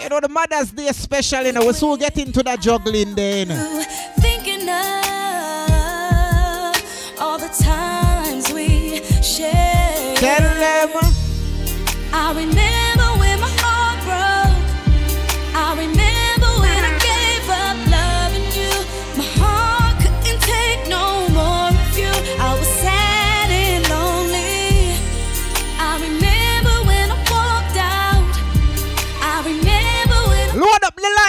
You 0.01 0.09
know 0.09 0.20
the 0.22 0.30
Mother's 0.30 0.72
Day 0.72 0.91
special, 0.93 1.43
you 1.43 1.51
know. 1.51 1.66
We 1.66 1.74
soon 1.74 1.99
get 1.99 2.18
into 2.18 2.41
that 2.43 2.61
juggling 2.61 3.16
day, 3.16 3.39
you 3.39 3.45
know. 3.47 3.84
thinking 4.20 4.70
of 4.70 4.78
all 7.20 7.38
the 7.38 7.49
times 7.61 8.51
we 8.53 9.01
shared. 9.22 10.18
Tell 10.18 10.39
them. 10.39 10.89
I 12.16 12.32
remember 12.34 12.82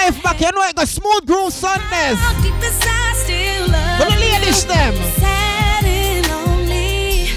life 0.05 0.23
back, 0.23 0.41
you 0.41 0.51
know 0.53 0.63
it 0.63 0.75
go 0.77 0.85
smooth 0.85 1.27
groove 1.27 1.53
Sundays. 1.53 2.19
deep 2.43 2.55
inside 2.55 3.17
still 3.17 3.69
love 3.69 4.01
For 4.01 4.07
the 4.11 4.17
ladies, 4.21 4.65
them. 4.67 4.95
Sad 5.19 5.85
and 5.85 6.27
lonely. 6.29 7.29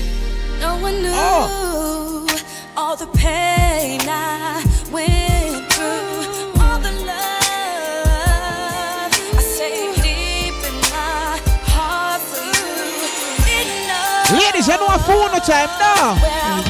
No 0.59 0.77
one 0.81 1.01
knew 1.01 1.11
oh. 1.13 2.27
all 2.75 2.95
the 2.97 3.07
pain 3.07 4.01
I 4.03 4.61
went 4.91 5.71
through, 5.71 6.61
all 6.61 6.79
the 6.79 6.91
love 7.07 7.23
I 9.37 9.41
saved 9.41 10.01
deep 10.03 10.55
in 10.69 10.75
my 10.91 11.39
heart 11.71 12.21
for 12.29 12.43
you. 12.43 12.51
Ladies, 14.39 14.67
you 14.67 14.77
know 14.77 14.87
a 14.87 14.99
phone 14.99 15.31
no 15.31 15.39
time 15.39 15.69
now. 15.79 16.66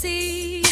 See 0.00 0.62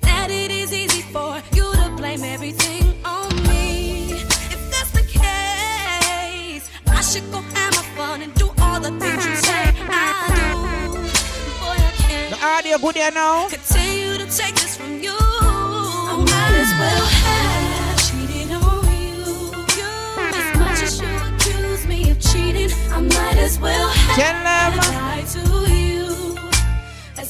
that 0.00 0.30
it 0.30 0.48
is 0.48 0.72
easy 0.72 1.02
for 1.02 1.42
you 1.56 1.66
to 1.74 1.90
blame 1.96 2.22
everything 2.22 2.84
on 3.04 3.28
me. 3.48 4.12
If 4.54 4.60
that's 4.70 4.92
the 4.92 5.02
case, 5.02 6.64
I 6.86 7.00
should 7.00 7.26
go 7.32 7.40
have 7.56 7.72
my 7.78 7.84
fun 7.96 8.22
and 8.22 8.32
do 8.34 8.46
all 8.62 8.78
the 8.78 8.92
things 9.00 9.26
you 9.26 9.34
say 9.48 9.64
I 9.90 10.30
do. 10.38 10.50
Boy, 11.62 11.78
I 11.88 11.92
can't 11.98 12.30
The 12.30 12.46
audio 12.46 12.78
good 12.78 12.94
here 12.94 13.10
now. 13.10 13.48
continue 13.48 14.18
to 14.22 14.26
take 14.40 14.54
this 14.62 14.76
from 14.76 15.02
you. 15.02 15.16
I 15.18 16.14
might 16.30 16.54
as 16.64 16.72
well 16.80 17.06
have 17.26 17.98
cheated 18.06 18.50
on 18.54 18.86
you. 19.08 19.24
As 20.40 20.48
much 20.60 20.80
as 20.86 21.00
you 21.02 21.10
accuse 21.28 21.82
me 21.88 22.10
of 22.12 22.20
cheating, 22.20 22.70
I 22.92 23.00
might 23.00 23.36
as 23.36 23.58
well 23.58 23.88
have 23.88 24.76
lied 24.94 25.26
to 25.34 25.72
you. 25.72 25.83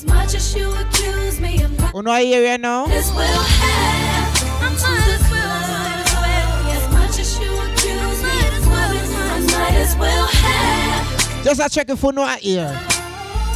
As 0.05 0.11
much 0.13 0.35
as 0.35 0.55
you 0.55 0.71
accuse 0.75 1.41
me 1.41 1.63
of 1.63 1.79
lying, 1.81 1.93
You 1.95 2.03
know 2.03 2.11
I 2.11 2.23
hear 2.25 2.53
you 2.53 2.59
now. 2.59 2.85
as 2.87 3.11
well 3.13 3.43
have. 3.43 4.43
I 4.61 4.69
might 4.69 5.09
as 5.17 5.31
well, 5.33 5.61
might 5.73 6.77
as 6.77 6.87
much 6.93 7.19
as 7.21 7.39
you 7.41 7.51
accuse 7.65 8.23
me 8.23 8.37
of 8.53 8.69
I 8.69 9.39
might 9.41 9.77
as 9.81 9.97
well 9.97 10.27
have. 10.27 11.45
Just 11.45 11.61
a 11.61 11.69
check 11.71 11.89
if 11.89 12.03
you 12.03 12.13
know 12.13 12.23
I 12.23 12.37
hear. 12.39 12.79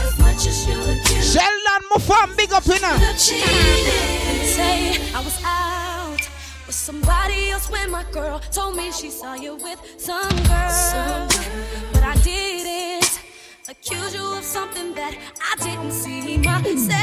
As 0.01 0.19
much 0.19 0.47
as 0.47 0.67
you 0.67 0.81
accuse 0.81 1.33
Sheldon 1.35 1.83
Mufam, 1.93 2.37
big 2.37 2.53
up 2.53 2.67
in. 2.67 2.81
Say 3.19 5.13
I 5.15 5.21
was 5.23 5.39
out 5.45 6.21
with 6.67 6.75
somebody 6.75 7.51
else 7.51 7.69
when 7.71 7.91
my 7.91 8.05
girl 8.11 8.41
told 8.53 8.75
me 8.77 8.91
she 8.91 9.11
saw 9.11 9.35
you 9.35 9.57
with 9.57 9.79
some 9.99 10.29
girl. 10.29 10.39
But 10.49 10.97
I 10.97 11.27
didn't 11.29 11.88
accuse 13.91 14.15
you 14.15 14.37
of 14.37 14.45
something 14.45 14.93
that 14.95 15.17
I 15.41 15.57
didn't 15.65 15.93
see 15.93 16.39
myself. 16.39 16.99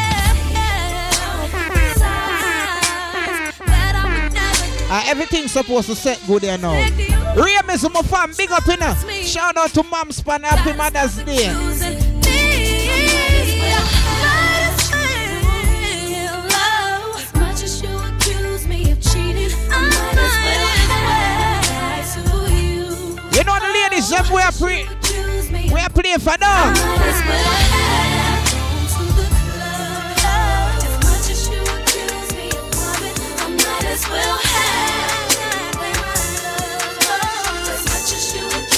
Uh, 4.88 5.03
everything's 5.07 5.51
supposed 5.51 5.88
to 5.88 5.95
set 5.95 6.21
good 6.27 6.43
here 6.43 6.59
now. 6.59 6.73
Remus 7.36 7.83
Mufam, 7.86 8.38
big 8.38 8.51
up 8.51 8.67
in 8.67 8.79
her. 8.79 9.23
Shout 9.23 9.57
out 9.57 9.71
to 9.71 9.83
Mom 9.83 10.11
Span, 10.11 10.43
Happy 10.43 10.73
Mother's 10.77 11.17
Day. 11.23 11.47
You 23.31 23.43
know 23.43 23.59
the 23.59 23.71
ladies, 23.73 24.09
them 24.09 24.25
we 24.31 24.41
are 24.41 24.51
pre, 24.51 24.88
we 25.72 25.80
are 25.80 25.89
playing 25.89 26.20
for 26.20 26.36
now. 26.39 26.74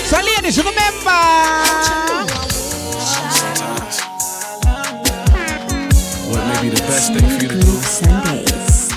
So 0.07 0.17
ladies, 0.21 0.57
remember. 0.57 0.77
What 6.29 6.45
may 6.47 6.61
be 6.61 6.69
the 6.69 6.81
best 6.87 7.13
thing 7.13 7.27
for 7.27 7.43
you 7.43 7.49
to 7.49 7.59
do, 7.59 7.71
Sundays. 7.81 8.93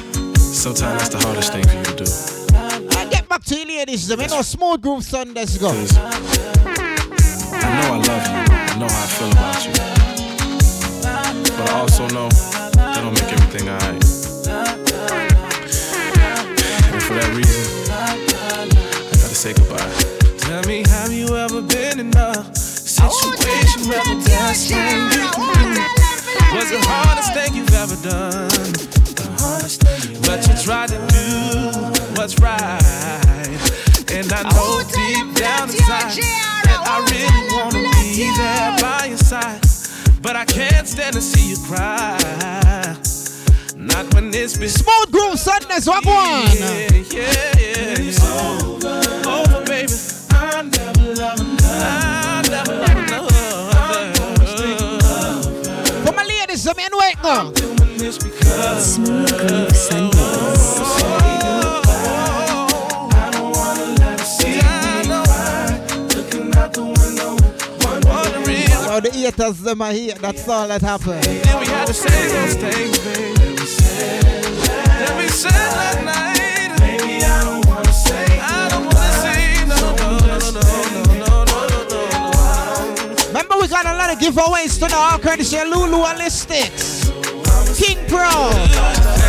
sometimes 0.57 1.03
that's 1.03 1.09
the 1.09 1.19
hardest 1.19 1.53
thing 1.53 1.65
for 1.67 1.77
you 1.77 1.83
to 1.83 2.05
do. 2.05 2.97
I 2.97 3.09
get 3.11 3.29
back 3.29 3.43
to 3.45 3.57
you 3.57 3.67
ladies, 3.67 4.07
them. 4.07 4.21
You 4.21 4.29
know, 4.29 4.43
smooth 4.43 4.83
groove 4.83 5.03
Sundays 5.03 5.59
go. 5.59 5.73
I 7.71 7.75
know 7.83 7.95
I 7.95 7.99
love 7.99 8.27
you. 8.27 8.35
I 8.51 8.77
know 8.79 8.89
how 8.89 9.05
I 9.05 9.07
feel 9.07 9.31
about 9.31 9.63
you. 9.65 9.73
But 11.57 11.71
I 11.71 11.73
also 11.79 12.09
know 12.09 12.29
that 12.29 13.01
don't 13.01 13.15
make 13.15 13.31
everything 13.33 13.69
alright. 13.69 14.03
And 16.91 17.03
for 17.03 17.15
that 17.15 17.31
reason, 17.33 17.93
I 17.93 18.19
gotta 18.67 19.39
say 19.39 19.53
goodbye. 19.55 19.87
Tell 20.39 20.63
me, 20.65 20.83
have 20.89 21.13
you 21.13 21.37
ever 21.37 21.63
been 21.63 22.01
in 22.01 22.17
a 22.17 22.43
situation 22.55 23.87
where 23.89 24.03
the 24.03 24.19
best 24.27 24.67
thing 24.69 24.99
you 25.15 25.31
can 25.31 25.75
do 25.75 25.83
was 26.57 26.71
the 26.75 26.81
hardest 26.83 27.33
thing 27.35 27.55
you've 27.55 27.73
ever 27.75 27.95
done? 28.03 28.51
But 30.27 30.43
you 30.49 30.55
tried 30.59 30.89
to 30.89 30.99
do 31.07 31.31
what's 32.19 32.35
right. 32.41 32.83
And 34.11 34.27
I 34.33 34.43
know 34.51 34.83
deep 34.91 35.37
down 35.39 35.71
inside 35.71 36.19
that 36.19 36.60
I 36.93 36.99
really 37.07 37.45
wanna 37.55 37.83
be 38.03 38.27
there 38.37 38.77
by 38.81 39.07
your 39.07 39.17
side. 39.17 39.61
But 40.21 40.35
I 40.35 40.45
can't 40.45 40.89
stand 40.89 41.15
to 41.15 41.21
see 41.23 41.51
you 41.51 41.57
cry. 41.65 42.19
Not 43.77 44.13
when 44.13 44.35
it's 44.35 44.57
been 44.59 44.69
Smooth 44.69 45.13
groove 45.13 45.39
Sundays, 45.39 45.87
what 45.87 46.05
yeah, 46.05 46.15
one? 46.15 46.57
yeah, 46.59 47.31
yeah. 47.61 47.95
It's 47.97 48.21
over, 48.25 49.01
over, 49.29 49.65
baby. 49.67 49.93
I 50.33 50.63
never 50.63 51.15
love 51.15 51.41
another. 51.41 51.65
I 51.71 52.43
never 52.51 52.75
love 52.75 52.97
another. 52.99 53.27
For 56.05 56.13
my 56.13 56.25
ladies, 56.25 56.65
them, 56.65 56.75
you 56.79 56.91
know 56.91 57.01
it 57.03 57.23
go. 57.23 57.53
Doing 57.53 57.99
this 57.99 58.19
because 58.19 58.95
Smooth 58.95 59.31
Groove 59.39 59.77
Sundays. 59.77 61.60
So 68.91 68.99
the 68.99 69.11
haters, 69.13 69.61
them 69.61 69.83
are 69.83 69.93
here. 69.93 70.15
That's 70.15 70.49
all 70.49 70.67
that 70.67 70.83
happened. 70.83 71.23
Then 71.23 71.61
we 71.61 71.67
had 71.67 71.87
to 71.87 71.95
say 71.95 72.11
those 72.11 72.55
things, 72.57 72.99
baby. 72.99 73.39
That 73.39 73.55
we 73.57 73.65
said 73.65 74.53
that 74.75 75.15
we 75.17 75.29
said 75.29 75.53
that 75.53 76.03
night. 76.03 76.77
Baby, 76.81 77.23
I 77.23 77.45
don't 77.45 77.65
wanna 77.69 77.93
say. 77.93 78.41
I 78.43 78.69
don't 78.69 78.87
wanna 78.91 79.13
say 79.23 79.63
no, 79.71 79.79
no, 79.95 80.19
no, 80.27 80.43
no, 80.43 80.51
no, 80.51 80.67
no, 81.23 81.47
no, 81.47 81.71
no, 81.87 82.03
no. 82.19 83.27
Remember, 83.29 83.55
we 83.61 83.69
got 83.69 83.87
a 83.87 83.95
lot 83.95 84.11
of 84.13 84.19
giveaways 84.19 84.75
tonight, 84.77 85.23
courtesy 85.23 85.57
of 85.59 85.69
Lulu 85.69 86.03
Holistics. 86.03 87.15
King 87.79 88.05
Pro. 88.09 88.27
Ain't 88.27 89.20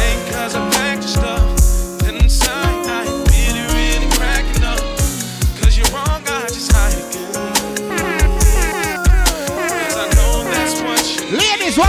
Smooth 11.71 11.87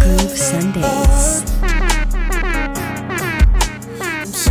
Groove 0.00 0.36
Sundays. 0.36 1.44
So 4.26 4.50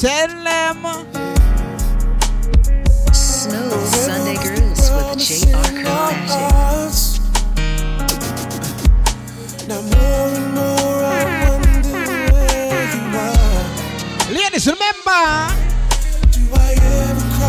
Tell 0.00 0.32
them. 0.42 0.82
Smooth 3.12 3.86
Sunday 3.86 4.34
Grooves 4.42 4.90
with 4.90 5.18
J.R. 5.20 5.62
Curl 5.62 6.14
Now 9.68 9.80
more 9.80 10.28
and 10.34 10.48
more 10.54 11.04
I 11.04 11.22
wonder 11.48 12.02
where 12.32 12.84
you 12.96 13.02
are. 13.16 14.34
Ladies, 14.34 14.66
remember. 14.66 15.73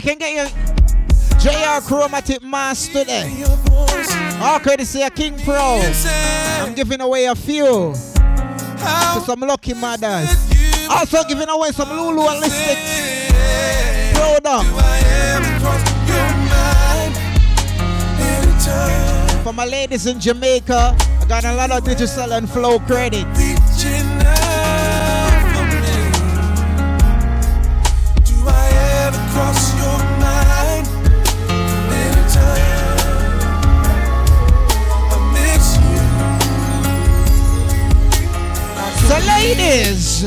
you 0.00 0.16
can 0.16 0.18
get 0.18 0.34
your 0.34 0.48
JR 1.38 1.86
Chromatic 1.86 2.42
Mask 2.42 2.90
today. 2.90 3.44
All 4.40 4.58
courtesy 4.58 5.02
of 5.02 5.14
King 5.14 5.38
Pro. 5.44 5.82
I'm 6.62 6.72
giving 6.74 7.02
away 7.02 7.26
a 7.26 7.34
few 7.34 7.92
to 7.92 9.22
some 9.26 9.40
lucky 9.40 9.74
mothers. 9.74 10.30
Also 10.88 11.22
giving 11.24 11.50
away 11.50 11.70
some 11.72 11.90
Lulu 11.90 12.28
and 12.28 12.42
Holistic 12.42 12.78
product. 14.14 14.70
For 19.44 19.52
my 19.52 19.66
ladies 19.66 20.06
in 20.06 20.18
Jamaica, 20.18 20.96
I 21.20 21.24
got 21.28 21.44
a 21.44 21.52
lot 21.52 21.72
of 21.72 21.84
digital 21.84 22.32
and 22.32 22.48
flow 22.48 22.78
credit. 22.78 23.26
ladies. 39.26 40.24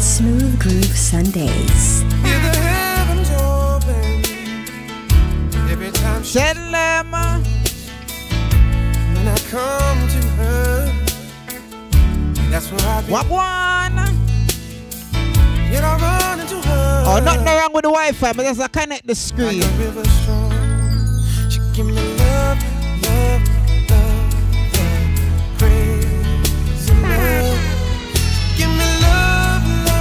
Smooth 0.00 0.58
Groove 0.58 0.96
Sundays. 0.96 2.04
Said 6.22 6.56
Lemma. 6.56 7.40
When 9.14 9.28
I 9.28 9.38
come 9.48 10.08
to 10.08 10.26
her, 10.38 10.92
that's 12.50 12.72
I. 12.72 13.08
What 13.08 13.28
one? 13.28 13.96
You 15.72 15.80
know, 15.80 15.96
run 16.00 16.40
into 16.40 16.56
her. 16.56 17.04
Oh, 17.06 17.20
nothing 17.24 17.46
wrong 17.46 17.72
with 17.72 17.84
the 17.84 17.90
Wi 17.90 18.12
Fi, 18.12 18.32
but 18.32 18.42
just 18.42 18.60
I 18.60 18.68
connect 18.68 19.06
the 19.06 19.14
screen. 19.14 19.60
Like 19.60 19.70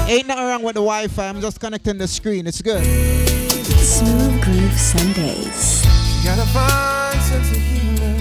Ain't 0.08 0.28
nothing 0.28 0.46
wrong 0.46 0.62
with 0.64 0.76
the 0.76 0.82
Wi-Fi. 0.82 1.28
I'm 1.28 1.42
just 1.42 1.60
connecting 1.60 1.98
the 1.98 2.08
screen. 2.08 2.46
It's 2.46 2.62
good. 2.62 2.84
Smooth 2.84 4.44
Groove 4.44 4.78
Sundays. 4.78 5.84
Gotta 6.24 6.46
find 6.54 7.22
sense 7.22 7.52
of 7.52 7.58
humor 7.58 8.14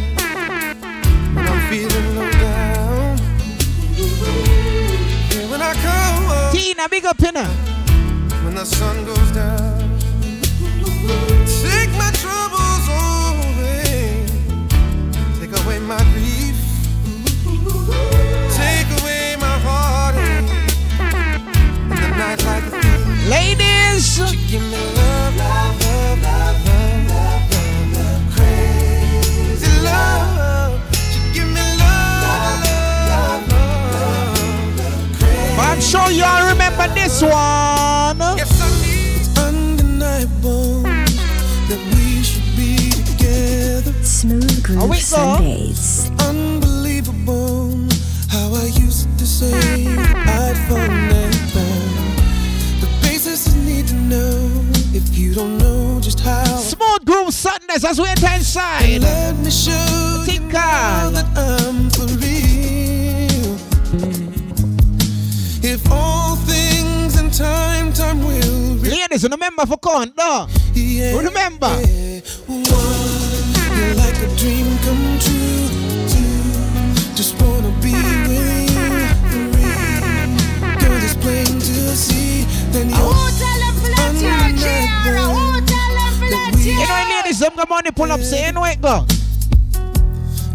when 1.34 1.46
I'm 1.46 1.70
feeling 1.70 2.16
low 2.16 2.30
down. 2.30 3.18
Yeah, 5.30 5.50
when 5.50 5.60
I 5.60 5.74
come 5.74 6.26
up, 6.30 6.52
Tina, 6.52 6.88
big 6.88 7.04
up 7.04 7.22
in 7.22 7.34
when 8.44 8.54
the 8.54 8.64
sun 8.64 9.04
goes 9.04 9.30
down, 9.32 9.73
special. 24.14 24.26
She 24.26 24.36
give 24.50 24.62
me 24.62 24.68
love, 24.70 25.36
love, 25.36 25.80
love, 25.80 26.22
love, 26.22 26.66
love, 26.66 27.50
love, 27.50 27.92
love, 27.96 28.34
crazy 28.34 29.72
love. 29.82 30.80
Give 31.32 31.48
me 31.48 31.60
love, 31.78 32.62
love, 32.62 33.48
love, 33.50 33.52
love, 34.78 35.18
crazy. 35.18 35.58
I'm 35.58 35.80
sure 35.80 36.10
y'all 36.10 36.48
remember 36.48 36.88
this 36.94 37.22
one. 37.22 37.32
Yes, 38.38 38.60
I 38.60 38.68
need. 38.82 39.20
It's 39.20 39.38
undeniable 39.38 40.82
that 41.68 41.80
we 41.94 42.22
should 42.22 42.56
be 42.56 42.90
together. 42.90 43.92
Smooth 44.02 44.62
groove 44.62 44.96
Sundays. 44.96 46.10
Unbelievable 46.20 47.86
how 48.28 48.54
I 48.54 48.66
used 48.74 49.18
to 49.18 49.26
say 49.26 49.86
I'd 49.86 50.56
fall. 50.68 51.03
Know 54.14 54.62
if 54.94 55.16
you 55.16 55.34
don't 55.34 55.58
know 55.58 56.00
just 56.00 56.20
how. 56.20 56.44
Smooth 56.58 57.04
Groove 57.04 57.32
Sundays 57.34 57.84
as 57.84 58.00
we 58.00 58.08
enter 58.08 58.30
inside. 58.34 59.00
Let 59.00 59.36
me 59.36 59.50
show 59.50 60.24
you 60.30 60.40
now 60.40 61.10
that 61.10 61.26
I'm 61.36 61.90
for 61.90 62.06
real. 62.22 63.54
If 65.66 65.80
all 65.90 66.36
things 66.36 67.18
in 67.20 67.30
time, 67.30 67.92
time 67.92 68.20
will 68.20 68.76
re- 68.76 68.90
Ladies, 68.90 69.24
remember 69.28 69.66
for 69.66 69.78
count, 69.78 70.16
no? 70.16 70.46
yeah, 70.74 71.16
Remember. 71.18 71.72
yeah. 71.82 72.20
You 87.34 87.40
ladies, 87.40 87.48
them 87.48 87.56
got 87.56 87.68
money 87.68 87.90
pull 87.90 88.12
up, 88.12 88.20
say, 88.20 88.44
anyway, 88.44 88.74
it 88.74 88.80
go. 88.80 89.04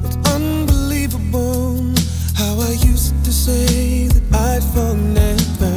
It's 0.05 0.15
unbelievable 0.29 1.93
how 2.35 2.57
I 2.57 2.71
used 2.87 3.13
to 3.25 3.33
say 3.33 4.07
that 4.07 4.23
I'd 4.33 4.63
fall 4.63 4.95
never. 4.95 5.75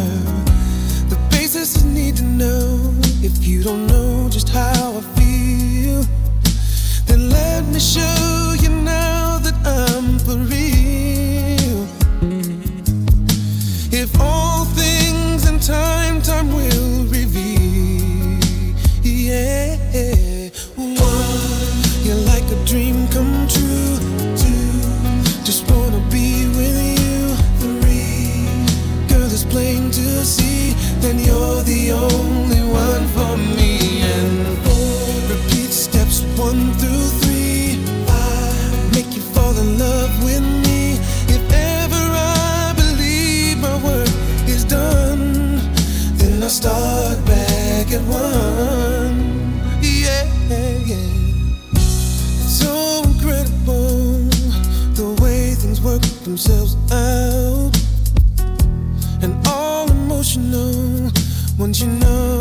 The 1.08 1.18
basis 1.30 1.82
I 1.82 1.88
need 1.88 2.16
to 2.18 2.22
know 2.22 2.94
if 3.20 3.44
you 3.44 3.64
don't 3.64 3.88
know 3.88 4.28
just 4.30 4.48
how 4.48 4.98
I 4.98 5.00
feel, 5.18 6.04
then 7.06 7.30
let 7.30 7.64
me 7.64 7.80
show 7.80 8.54
you 8.60 8.68
now 8.68 9.38
that 9.38 9.56
I'm 9.66 10.20
for 10.20 10.36
real. 10.36 11.88
If 13.90 14.20
all 14.20 14.66
things 14.66 15.48
in 15.48 15.58
time, 15.58 16.22
time 16.22 16.52
will 16.52 16.71
to 29.92 30.24
see. 30.24 30.72
Then 31.00 31.18
you're 31.18 31.62
the 31.62 31.92
only 31.92 32.62
one 32.62 33.06
for 33.08 33.36
me. 33.36 34.00
And 34.02 34.58
four, 34.64 35.36
repeat 35.36 35.70
steps 35.70 36.22
one 36.38 36.72
through 36.80 37.08
three. 37.20 37.84
Five, 38.06 38.94
make 38.94 39.14
you 39.14 39.22
fall 39.34 39.54
in 39.58 39.78
love 39.78 40.12
with 40.24 40.42
me. 40.66 40.98
If 41.28 41.44
ever 41.52 42.04
I 42.16 42.72
believe 42.76 43.58
my 43.58 43.76
work 43.84 44.08
is 44.48 44.64
done, 44.64 45.60
then 46.16 46.42
I 46.42 46.48
start 46.48 47.18
back 47.26 47.92
at 47.92 48.02
one. 48.08 49.60
Yeah, 49.82 50.24
yeah. 50.90 51.76
So 52.48 53.02
incredible 53.04 54.28
the 54.94 55.18
way 55.20 55.54
things 55.54 55.80
work 55.80 56.02
themselves 56.24 56.76
out. 56.90 57.61
Once 61.62 61.80
you 61.80 61.86
know 61.86 62.31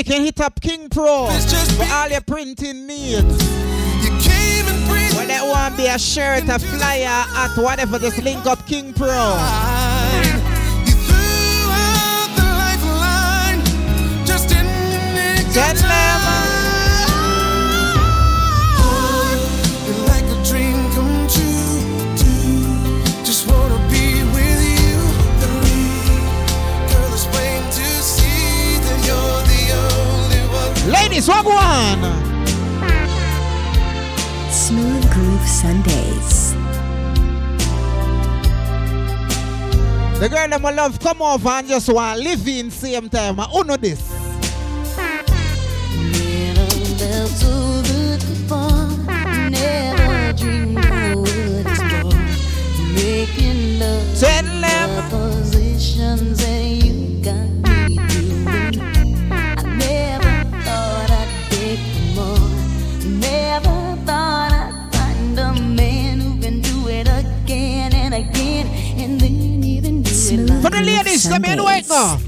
you 0.00 0.04
can 0.04 0.22
hit 0.22 0.40
up 0.40 0.58
King 0.62 0.88
Pro. 0.88 1.28
For 1.76 1.84
all 1.92 2.08
your 2.08 2.22
printing 2.22 2.86
needs. 2.86 3.36
You 4.02 4.08
came 4.18 4.64
and 4.66 4.88
When 5.14 5.28
that 5.28 5.44
one 5.46 5.76
be 5.76 5.88
a 5.88 5.98
shirt, 5.98 6.48
a 6.48 6.58
flyer, 6.58 7.26
at 7.36 7.54
whatever, 7.58 7.98
just 7.98 8.22
link 8.22 8.46
up 8.46 8.66
King 8.66 8.94
Pro. 8.94 9.08
You 10.86 10.94
threw 11.04 11.68
out 11.68 12.30
the 12.34 12.46
lifeline. 12.62 13.60
Just 14.24 14.50
in 14.52 14.64
the 15.14 15.52
um, 15.84 16.49
Ladies, 30.90 31.28
what 31.28 31.44
go 31.44 31.52
on? 31.52 31.98
Smooth 34.50 35.12
Groove 35.12 35.46
Sundays. 35.46 36.54
The 40.18 40.28
girl 40.28 40.48
them 40.48 40.62
my 40.62 40.70
love 40.72 40.98
come 40.98 41.22
over 41.22 41.48
and 41.48 41.68
just 41.68 41.88
want 41.92 42.18
live 42.18 42.46
in 42.48 42.70
same 42.72 43.08
time. 43.08 43.38
I 43.38 43.46
know 43.68 43.76
this. 43.76 44.02
Never 46.12 46.68
felt 46.98 47.30
so 47.30 47.82
good 47.86 48.20
before. 48.20 48.88
Never 49.48 50.32
dreamed 50.36 50.84
I 50.84 51.14
would 51.14 51.66
explore. 51.66 52.12
Making 52.94 53.78
love 53.78 54.18
Tell 54.18 54.44
them. 54.44 55.10
positions 55.10 56.38
that 56.38 56.84
you 56.84 57.19
For 70.62 70.68
the 70.68 70.82
ladies, 70.82 71.26
now. 71.26 72.18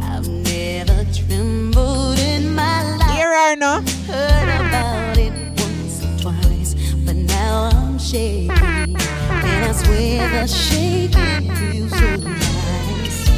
I've 0.00 0.28
never 0.28 1.04
trembled 1.12 2.18
in 2.18 2.54
my 2.54 2.96
life. 2.96 3.10
Here 3.10 3.34
I 3.34 3.56
know. 3.56 3.82
Heard 4.06 4.48
about 4.48 5.18
it 5.18 5.32
once 5.60 6.04
or 6.04 6.18
twice, 6.22 6.74
but 7.04 7.16
now 7.16 7.70
I'm 7.72 7.98
shaking. 7.98 8.50
And 8.50 9.64
I 9.64 9.72
swear 9.72 10.28
the 10.30 10.46
shaking 10.46 11.50
feels 11.56 11.90
so 11.90 12.16
nice. 12.16 13.28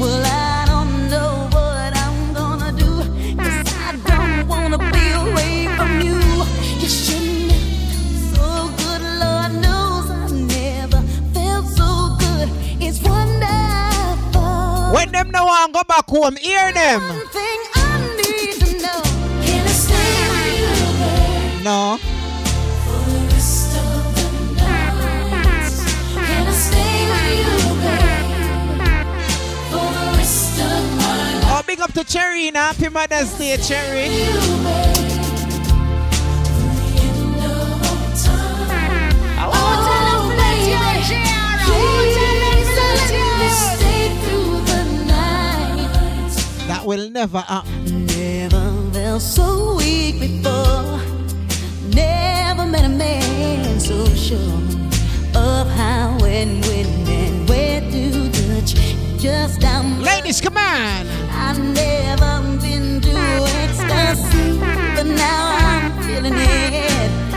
Well, 0.00 0.24
I 0.24 0.69
When 14.92 15.12
them 15.12 15.30
no 15.30 15.44
want 15.44 15.72
go 15.72 15.82
back 15.84 16.08
home, 16.08 16.36
hear 16.36 16.72
them. 16.72 17.00
Thing 17.30 17.60
I 17.74 18.14
need 18.16 18.54
to 18.60 18.72
know. 18.82 19.02
Can 19.44 19.64
I 19.64 19.70
stay 19.70 20.28
with 20.30 21.58
you. 21.58 21.64
No. 21.64 21.98
For 22.84 23.00
the 23.10 23.20
rest 23.32 23.76
of 23.76 23.82
the 24.16 24.26
night. 24.56 25.72
Can 26.14 26.46
I 26.46 26.52
stay 26.52 27.06
with 27.10 27.38
you, 27.38 27.56
babe? 27.80 28.28
For 29.70 29.88
the 29.94 30.06
rest 30.18 30.58
of 30.60 30.82
my 30.98 31.12
life. 31.34 31.52
Oh, 31.52 31.62
big 31.66 31.80
up 31.80 31.92
to 31.92 32.02
Cherry 32.04 32.50
now. 32.50 32.72
Happy 32.72 32.88
Mother's 32.88 33.32
Day, 33.38 33.56
Cherry. 33.58 34.89
That 46.80 46.86
will 46.86 47.10
never 47.10 47.40
happen. 47.40 48.06
Never 48.06 48.90
felt 48.94 49.20
so 49.20 49.76
weak 49.76 50.18
before. 50.18 50.98
Never 51.92 52.64
met 52.64 52.86
a 52.86 52.88
man 52.88 53.78
so 53.78 54.06
sure 54.14 54.56
of 55.34 55.68
how 55.76 56.16
and 56.24 56.64
when 56.64 56.86
and 57.06 57.46
where 57.46 57.82
to 57.82 58.30
touch. 58.32 58.72
Just 59.20 59.60
down. 59.60 60.00
Ladies, 60.00 60.40
come 60.40 60.56
on. 60.56 61.06
I've 61.30 61.58
never 61.58 62.40
been 62.62 63.02
to 63.02 63.12
ecstasy, 63.60 64.58
but 64.96 65.04
now 65.04 65.56
I'm 65.60 66.02
feeling 66.04 66.32
it 66.34 67.29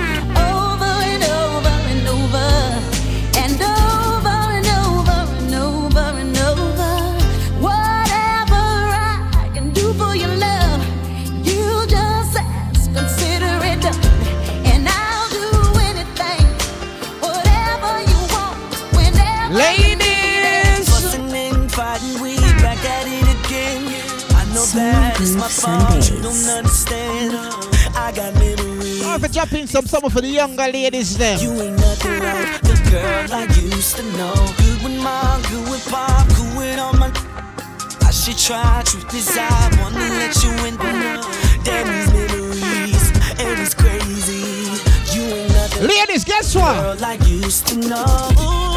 memories. 28.40 29.02
Oh, 29.04 29.16
if 29.16 29.24
I 29.24 29.28
drop 29.28 29.52
in 29.54 29.68
some 29.68 29.86
summer 29.86 30.10
for 30.10 30.22
the 30.22 30.28
younger 30.28 30.68
ladies 30.68 31.18
then. 31.18 31.40
You 31.40 31.52
ain't 31.62 31.78
nothing 31.78 32.20
like 32.20 32.62
the 32.62 32.76
girl 32.90 33.34
I 33.34 33.44
used 33.62 33.98
to 33.98 34.04
know. 34.18 34.34
Good 34.58 34.84
with 34.84 35.04
mom, 35.04 35.42
good 35.44 35.70
with 35.70 35.86
pop, 35.90 36.28
good 36.30 36.58
with 36.58 36.80
all 36.80 36.94
my. 36.94 37.12
I 38.02 38.12
should 38.12 38.38
try, 38.38 38.84
truth 38.86 39.14
is 39.14 39.30
I 39.38 39.70
wanna 39.82 40.00
let 40.00 40.36
you 40.44 40.52
in, 40.66 40.78
but 40.78 40.94
no. 40.94 41.22
Damn 41.64 41.88
these 41.88 42.14
memories, 42.14 43.12
and 43.40 43.60
it's 43.60 43.74
crazy. 43.74 44.44
You 45.14 45.24
ain't 45.24 45.52
nothing. 45.54 45.88
Ladies, 45.88 46.24
guess 46.24 46.56
what? 46.56 46.76
Girl 46.76 47.06
I 47.06 47.14
used 47.26 47.68
to 47.68 47.76
know. 47.78 48.73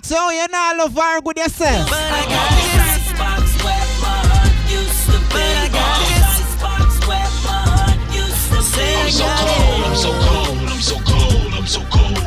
Trying. 0.00 0.26
When 0.26 0.36
she 0.36 0.38
oh, 0.38 0.42
you 0.42 0.48
not 0.48 0.76
love 0.76 0.94
her 0.94 1.20
good 1.20 1.36
yourself. 1.38 1.88
But 1.88 1.98
I 1.98 2.24
got 2.28 2.50
this 2.60 3.12
box 3.18 3.64
where 3.64 3.86
my 4.02 4.20
heart 4.28 4.52
used 4.70 5.06
to 5.06 5.18
be. 5.18 5.26
But 5.32 5.56
I 5.56 5.68
got 5.68 5.98
this 6.08 6.54
box 6.60 7.06
where 7.06 7.30
my 7.44 7.60
heart 7.70 8.00
used 8.14 8.48
to 8.52 8.58
be. 8.76 8.88
I'm 8.96 9.10
so 9.10 9.26
cold, 9.36 9.84
I'm 9.86 9.96
so 9.96 10.10
cold, 10.20 10.68
I'm 10.68 10.80
so 10.80 10.96
cold, 11.00 11.54
I'm 11.54 11.66
so 11.66 11.80
cold. 11.90 12.18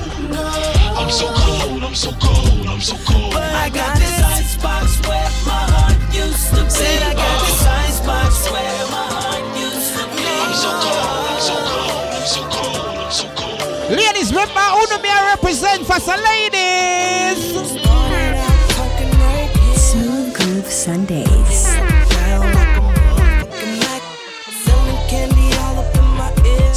I'm 0.99 1.09
so 1.09 1.27
cold, 1.33 1.83
I'm 1.83 1.95
so 1.95 2.11
cold, 2.19 2.67
I'm 2.67 2.81
so 2.81 2.95
cold. 3.05 3.33
But 3.33 3.53
I 3.53 3.69
got 3.69 3.97
this 3.97 4.21
icebox 4.21 4.99
where 5.07 5.29
my 5.45 5.63
heart 5.73 5.97
used 6.13 6.49
to 6.49 6.63
be. 6.63 6.85
I 7.03 7.13
got 7.13 7.39
Who 14.55 14.88
do 14.88 14.97
me 15.01 15.09
I 15.09 15.35
represent 15.35 15.85
for 15.85 15.99
some 15.99 16.21
ladies. 16.23 17.39
Smooth 19.76 20.34
Groove 20.34 20.71
Sundays. 20.71 21.76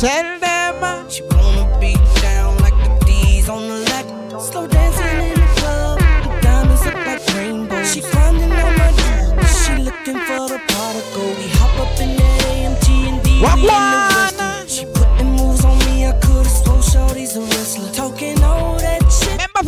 Tell 0.02 0.38
them. 0.40 1.08
She 1.08 1.22
wanna 1.22 1.78
be 1.78 1.94
down 2.20 2.58
like 2.58 2.74
the 2.74 3.04
D's 3.06 3.48
on 3.48 3.68
the 3.68 3.78
left. 3.90 4.08
Slow 4.42 4.66
dancing 4.66 5.06
in 5.06 5.34
the 5.34 5.46
club. 5.60 5.98
The 5.98 6.40
diamonds 6.40 6.84
look 6.84 6.96
like 7.06 7.22
rainbows. 7.36 7.92
She 7.92 8.02
on 8.02 8.36
my. 8.38 9.46
She 9.46 9.76
looking 9.76 10.18
for 10.26 10.48
the 10.48 10.60
particle. 10.66 11.28
We 11.38 11.46
hop 11.58 11.78
up 11.78 12.00
in 12.00 12.16
that 12.16 12.42
AMG 12.50 12.86
and 13.08 13.22
D. 13.22 13.91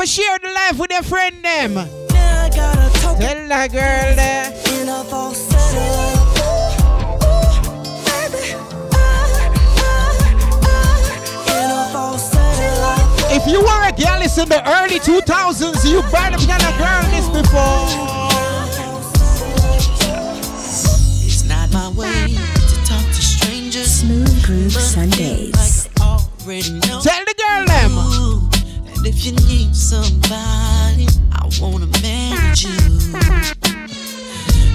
But 0.04 0.10
share 0.10 0.38
the 0.38 0.50
life 0.50 0.78
with 0.78 0.90
your 0.90 1.02
friend 1.02 1.34
them. 1.42 1.72
Tell 1.72 1.88
that 3.48 3.72
girl 3.72 4.14
there. 4.14 4.52
If 13.32 13.46
you 13.46 13.60
were 13.62 13.88
a 13.88 13.92
girl 13.92 14.20
in 14.20 14.48
the 14.50 14.62
early 14.76 15.00
2000s, 15.00 15.90
you 15.90 16.02
better 16.12 16.38
have 16.52 16.60
a 16.60 16.76
girl 16.76 17.04
this 17.08 17.26
before. 17.40 17.88
It's 21.24 21.44
not 21.44 21.72
my 21.72 21.88
way 21.96 22.36
to 22.36 22.84
talk 22.84 23.06
to 23.06 23.22
strangers. 23.22 23.90
Smooth 23.90 24.44
Groove 24.44 24.70
Sundays. 24.70 25.88
Tell 25.94 27.24
the 27.24 27.34
girl 27.38 27.64
them. 27.64 28.43
And 29.04 29.14
if 29.14 29.26
you 29.26 29.32
need 29.32 29.76
somebody, 29.76 31.06
I 31.30 31.46
wanna 31.60 31.88
manage 32.00 32.64
you. 32.64 32.70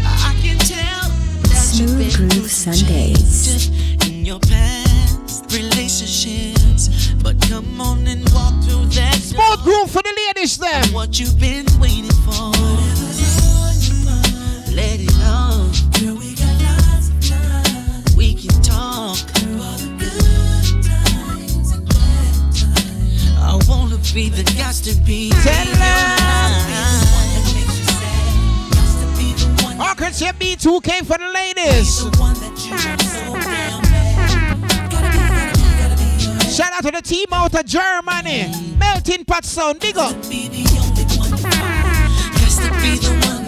I 0.05 0.35
can 0.43 0.55
tell 0.59 1.09
that 1.49 1.73
you've 1.73 1.89
Smooth 1.89 2.15
been 2.15 2.29
Groove 2.29 2.51
Sundays. 2.51 3.47
just 3.47 4.07
in 4.07 4.25
your 4.25 4.39
past 4.41 5.51
relationships. 5.51 7.09
But 7.23 7.41
come 7.49 7.81
on 7.81 8.05
and 8.05 8.21
walk 8.29 8.53
through 8.65 8.85
that 9.01 9.15
Smooth 9.15 9.63
groove 9.63 9.89
for 9.89 10.03
the 10.03 10.13
ladies 10.27 10.59
them. 10.59 10.93
What 10.93 11.19
you've 11.19 11.39
been 11.39 11.65
waiting 11.79 12.13
for. 12.21 12.53
Let 14.69 14.99
it 14.99 15.11
out. 15.23 15.73
Girl, 15.99 16.13
we 16.13 16.35
got 16.35 16.53
lots 16.61 17.09
of 17.09 17.19
time. 17.27 18.15
We 18.15 18.35
can 18.35 18.61
talk. 18.61 19.17
I 19.35 19.78
be 24.13 24.29
the 24.29 24.43
guys 24.57 24.81
oh, 24.81 24.91
to 24.91 24.99
be. 25.01 25.31
Orchestra 29.79 30.33
B2K 30.33 31.05
for 31.05 31.17
the 31.17 31.31
ladies. 31.33 31.99
Shout 36.55 36.73
out 36.73 36.83
to 36.83 36.91
the 36.91 37.01
team 37.01 37.27
out 37.31 37.53
of 37.53 37.65
Germany. 37.65 38.51
Melting 38.77 39.25
pot 39.25 39.45
sound, 39.45 39.79
big 39.79 39.97
up. 39.97 40.15
Has 42.41 42.57
to 42.57 42.69
be 42.81 42.97
the 42.97 43.39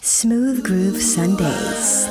Smooth 0.00 0.64
Groove 0.64 1.02
Sundays. 1.02 2.08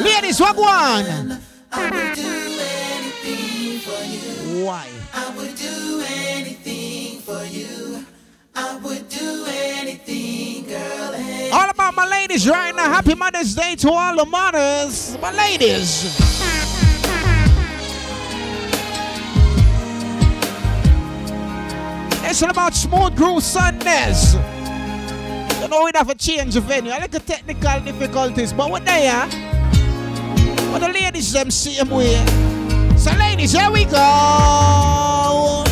Ladies, 0.00 0.40
what 0.40 0.56
one? 0.56 1.40
I 1.72 1.90
would 1.90 2.14
do 2.14 2.58
anything 2.92 3.78
for 3.78 4.04
you. 4.04 4.64
Why? 4.64 4.88
I 5.14 5.30
would 5.36 5.54
do 5.56 6.02
anything 6.08 7.20
for 7.20 7.44
you. 7.44 8.04
I 8.54 8.76
would 8.78 9.08
do 9.08 9.46
anything, 9.48 10.64
girl. 10.64 11.12
Hey. 11.12 11.50
All 11.50 11.70
about 11.70 11.94
my 11.94 12.08
ladies 12.08 12.48
right 12.48 12.74
now. 12.74 12.88
Happy 12.88 13.14
Mother's 13.14 13.54
Day 13.54 13.76
to 13.76 13.90
all 13.90 14.16
the 14.16 14.26
mothers. 14.26 15.16
My 15.20 15.32
ladies. 15.32 16.65
It's 22.28 22.42
all 22.42 22.50
about 22.50 22.74
smooth 22.74 23.14
groove 23.16 23.40
Sundays. 23.42 24.34
You 25.60 25.68
know 25.68 25.84
we'd 25.84 25.94
have 25.96 26.10
a 26.10 26.14
change 26.14 26.54
the 26.54 26.60
venue. 26.60 26.90
I 26.90 26.98
like 26.98 27.12
the 27.12 27.20
technical 27.20 27.78
difficulties, 27.80 28.52
but 28.52 28.68
what 28.68 28.84
they 28.84 29.06
are? 29.06 29.28
But 30.72 30.80
the 30.80 30.88
ladies 30.92 31.32
them 31.32 31.52
same 31.52 31.88
way. 31.88 32.16
So 32.98 33.12
ladies, 33.12 33.52
here 33.52 33.70
we 33.70 33.84
go. 33.84 35.64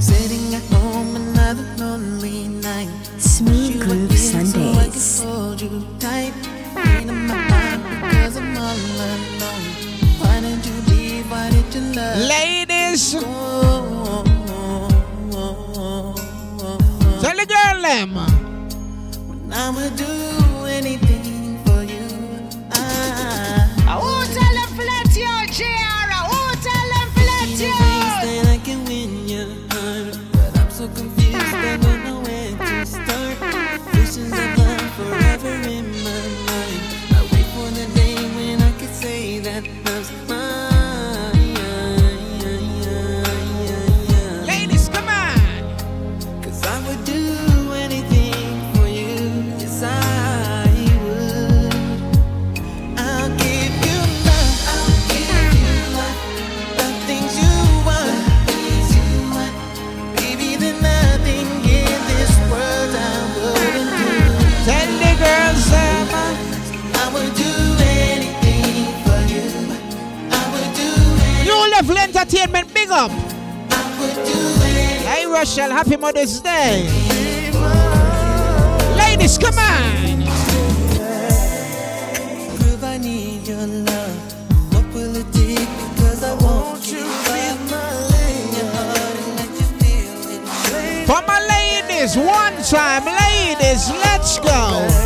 Sitting 0.00 0.54
at 0.54 0.62
home 0.72 1.16
another 1.16 1.66
lonely 1.76 2.48
night. 2.48 2.88
Smooth 3.18 3.82
Groove 3.82 4.16
Sundays. 4.18 5.22
hold 5.22 5.60
you 5.60 5.86
tight. 6.00 6.32
In 7.02 7.26
my 7.26 7.36
heart 7.36 7.80
because 7.90 8.36
I'm 8.38 8.56
all 8.56 8.72
alone. 8.72 9.20
Why 10.18 10.40
did 10.40 10.64
you 10.64 10.80
leave? 10.94 11.30
Why 11.30 11.50
did 11.50 11.74
you 11.74 11.82
love? 11.92 12.18
Ladies. 12.26 13.14
Tell 17.34 17.46
the 17.46 17.52
girl 17.52 17.82
them. 17.82 18.16
I 19.52 19.70
would 19.70 19.96
do 19.96 20.66
anything 20.66 21.58
for 21.64 21.82
you. 21.82 22.06
I, 22.70 23.98
tell 24.32 24.43
entertainment, 72.24 72.72
big 72.72 72.90
up. 72.90 73.10
Hey, 75.04 75.26
Rochelle, 75.26 75.70
happy 75.70 75.96
Mother's 75.96 76.40
Day. 76.40 76.88
Ladies, 78.96 79.36
come 79.36 79.58
on. 79.58 80.24
For 91.06 91.22
my 91.26 91.40
ladies, 91.46 92.16
one 92.16 92.56
time, 92.62 93.04
ladies, 93.04 93.90
let's 93.90 94.38
go. 94.38 95.03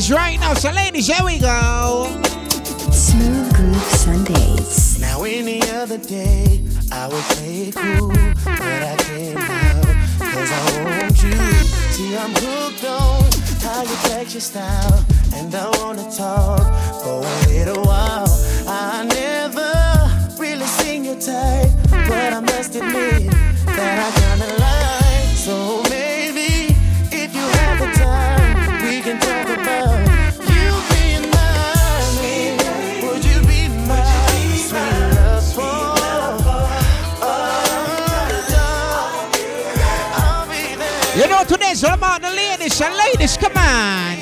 About 0.00 0.16
right 0.16 0.40
now. 0.40 0.54
So, 0.54 0.70
ladies, 0.70 1.06
here 1.06 1.24
we 1.24 1.38
go. 1.38 2.08
Smooth 2.90 3.54
Groove 3.54 3.82
Sundays. 3.82 4.98
Now 5.00 5.22
any 5.24 5.62
other 5.70 5.98
day 5.98 6.62
I 6.92 7.08
would 7.08 7.22
play 7.34 7.68
it 7.68 7.74
cool, 7.74 8.08
but 8.08 8.60
I 8.60 8.96
can't 8.98 9.34
now, 9.34 9.82
cause 10.18 10.50
I 10.52 10.84
want 10.84 11.22
you. 11.22 11.32
See, 11.92 12.16
I'm 12.16 12.32
hooked 12.32 12.84
on 12.84 13.24
how 13.62 13.82
you 13.82 13.96
flex 14.06 14.34
your 14.34 14.40
style, 14.40 15.04
and 15.34 15.54
I 15.54 15.68
wanna 15.78 16.10
talk 16.10 16.62
for 17.02 17.22
a 17.22 17.46
little 17.48 17.82
while. 17.84 18.28
I 18.66 19.04
never 19.04 20.40
really 20.40 20.66
seen 20.66 21.04
your 21.04 21.20
type, 21.20 21.70
but 21.90 22.32
I 22.32 22.40
must 22.40 22.74
admit 22.74 23.30
that 23.66 23.98
I 24.06 24.20
kinda 24.20 24.58
like. 24.58 25.36
So 25.36 25.89
know, 41.40 41.56
today's 41.56 41.84
all 41.84 41.94
about 41.94 42.22
the 42.22 42.30
ladies. 42.30 42.74
So, 42.74 42.86
ladies, 42.90 43.36
come 43.36 43.56
on. 43.56 44.18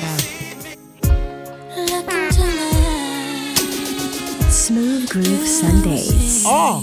Smooth 4.49 5.09
Groove 5.09 5.47
Sundays. 5.47 6.43
Oh. 6.45 6.81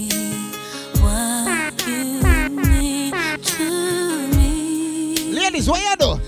Ladies, 5.32 5.68
what 5.68 5.80
you 5.80 5.96
do? 5.96 6.20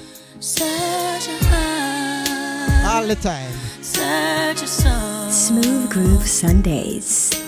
All 2.86 3.06
the 3.06 3.16
time. 3.20 3.52
Search 3.82 4.58
your 4.60 4.68
soul. 4.68 5.30
Smooth 5.30 5.90
Groove 5.90 6.26
Sundays. 6.26 7.47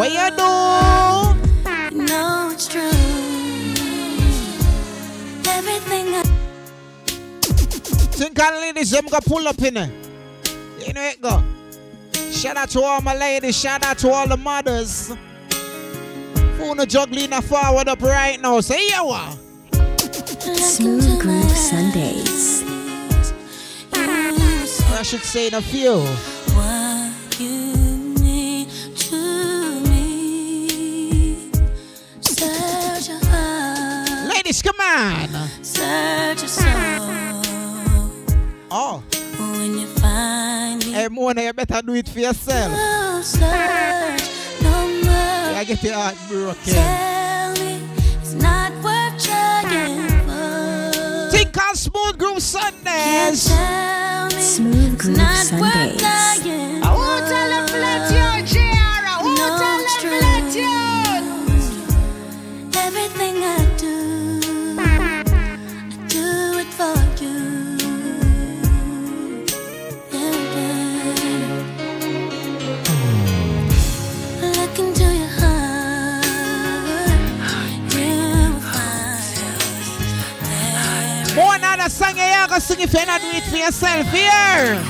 What 0.00 0.12
you 0.12 0.30
do? 0.30 1.94
No, 1.94 2.48
it's 2.50 2.68
true. 2.68 2.80
Everything 5.44 6.14
I 6.14 6.22
Think 8.16 8.42
all 8.42 8.52
ladies 8.62 8.92
them 8.92 9.04
go 9.10 9.18
pull 9.20 9.46
up 9.46 9.60
in 9.60 9.76
it. 9.76 9.90
You 10.86 10.94
know 10.94 11.02
it 11.02 11.20
go. 11.20 11.42
Shout 12.32 12.56
out 12.56 12.70
to 12.70 12.80
all 12.80 13.02
my 13.02 13.14
ladies. 13.14 13.60
Shout 13.60 13.84
out 13.84 13.98
to 13.98 14.10
all 14.10 14.26
the 14.26 14.38
mothers. 14.38 15.08
Who 16.56 16.74
no 16.74 16.86
juggling 16.86 17.34
a 17.34 17.42
forward 17.42 17.88
up 17.88 18.00
right 18.00 18.40
now? 18.40 18.58
Say 18.62 18.88
yeah 18.88 19.02
what? 19.02 19.38
Smooth 20.56 21.20
Groove 21.20 21.50
Sundays. 21.50 22.62
I 23.92 25.02
should 25.02 25.20
say 25.20 25.48
in 25.48 25.54
a 25.54 25.60
few. 25.60 26.06
Heart. 34.64 35.30
Come 35.30 35.34
on. 35.34 35.48
Search 35.62 36.40
your 36.40 36.48
soul. 36.48 36.66
Oh. 38.70 39.02
When 39.38 39.78
you 39.78 39.86
find 39.86 40.84
me. 40.84 40.92
Hey, 40.92 41.08
Mona, 41.08 41.42
you 41.42 41.52
better 41.52 41.82
do 41.82 41.94
it 41.94 42.08
for 42.08 42.20
yourself. 42.20 42.72
Oh, 42.74 43.20
search 43.22 44.62
no 44.62 44.88
more. 45.04 45.56
I 45.58 45.64
get 45.66 45.82
your 45.82 45.94
heart 45.94 46.16
broken. 46.28 46.74
Tell 46.74 47.52
me 47.54 47.82
it's 48.20 48.34
not 48.34 48.72
worth 48.84 49.22
trying 49.24 50.08
for. 50.26 51.30
Think 51.32 51.56
on 51.60 51.74
Smooth 51.74 52.18
Groove 52.18 52.42
Sundays. 52.42 53.46
Tell 53.46 54.26
me 54.26 54.40
Smooth 54.40 54.98
Groove 54.98 55.16
not 55.16 55.52
worth 55.52 56.00
Sundays. 56.00 56.82
I 56.82 56.94
won't 56.94 57.26
tell 57.28 57.48
them 57.48 57.66
to 57.68 57.78
let 57.78 58.10
you, 58.12 58.39
a 81.90 81.92
song 81.92 82.16
you 82.16 82.46
gonna 82.46 82.60
sing 82.60 82.80
if 82.80 82.92
you 82.92 83.06
not 83.06 83.20
do 83.20 83.26
it 83.28 83.42
for 83.44 83.56
yourself 83.56 84.06
here. 84.12 84.82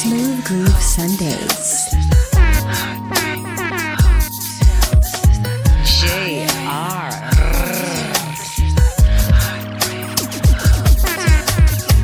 Smooth 0.00 0.44
Groove 0.44 0.82
Sundays. 0.82 1.92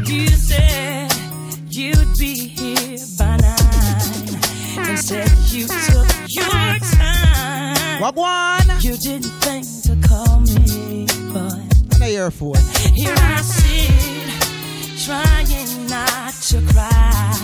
You 0.06 0.26
said 0.28 1.12
you'd 1.68 2.18
be 2.18 2.34
here 2.58 2.98
by 3.18 3.36
nine, 3.36 3.56
and 4.78 5.52
you 5.52 5.66
took 5.66 6.08
your 6.28 6.78
time. 6.98 8.00
Wagwan. 8.02 8.82
You 8.82 8.96
didn't 8.96 9.34
think 9.44 9.66
to 9.84 10.08
call 10.08 10.40
me, 10.40 10.69
but 12.00 12.06
On 12.06 12.10
the 12.10 12.16
earphone. 12.16 12.56
here 12.94 13.14
I 13.14 13.40
sit, 13.42 13.92
trying 15.04 15.86
not 15.86 16.32
to 16.48 16.62
cry, 16.72 17.36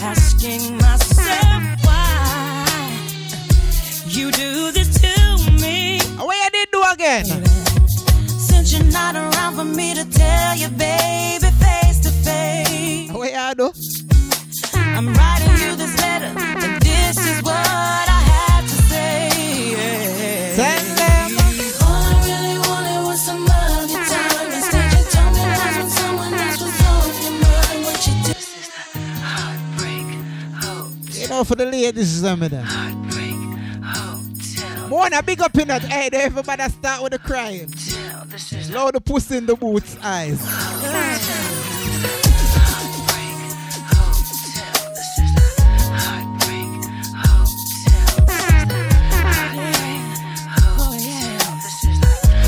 asking 0.00 0.76
myself 0.78 1.62
why 1.84 2.66
you 4.06 4.30
do 4.32 4.72
this 4.72 4.88
to 5.00 5.52
me. 5.60 6.00
What 6.16 6.36
you 6.36 6.50
did 6.52 6.70
do 6.72 6.82
again? 6.92 7.24
Since 8.26 8.72
you're 8.72 8.90
not 8.90 9.14
around 9.14 9.56
for 9.56 9.64
me 9.64 9.94
to 9.94 10.04
tell 10.10 10.56
you, 10.56 10.68
baby, 10.68 11.50
face 11.60 12.00
to 12.00 12.10
face. 12.24 13.12
What 13.12 13.30
you 13.30 13.54
do? 13.56 13.72
I'm 14.74 15.12
writing 15.14 15.68
you 15.68 15.76
this 15.76 15.98
letter, 16.00 16.32
and 16.64 16.82
this 16.82 17.18
is 17.18 17.42
what 17.42 17.54
I 17.54 18.20
have 18.32 18.49
Know, 31.30 31.44
for 31.44 31.54
the 31.54 31.64
ladies, 31.64 32.22
some 32.22 32.42
of 32.42 32.50
them. 32.50 32.66
More 34.88 35.08
than 35.08 35.20
a 35.20 35.22
big 35.22 35.40
up 35.40 35.56
in 35.56 35.68
that. 35.68 35.80
Hey, 35.82 36.08
there 36.08 36.26
everybody 36.26 36.64
start 36.64 37.04
with 37.04 37.12
the 37.12 37.20
crying. 37.20 37.72
Slow 37.72 38.90
the 38.90 39.00
pussy 39.00 39.36
in 39.36 39.46
the 39.46 39.54
boots 39.54 39.96
eyes. 40.02 40.42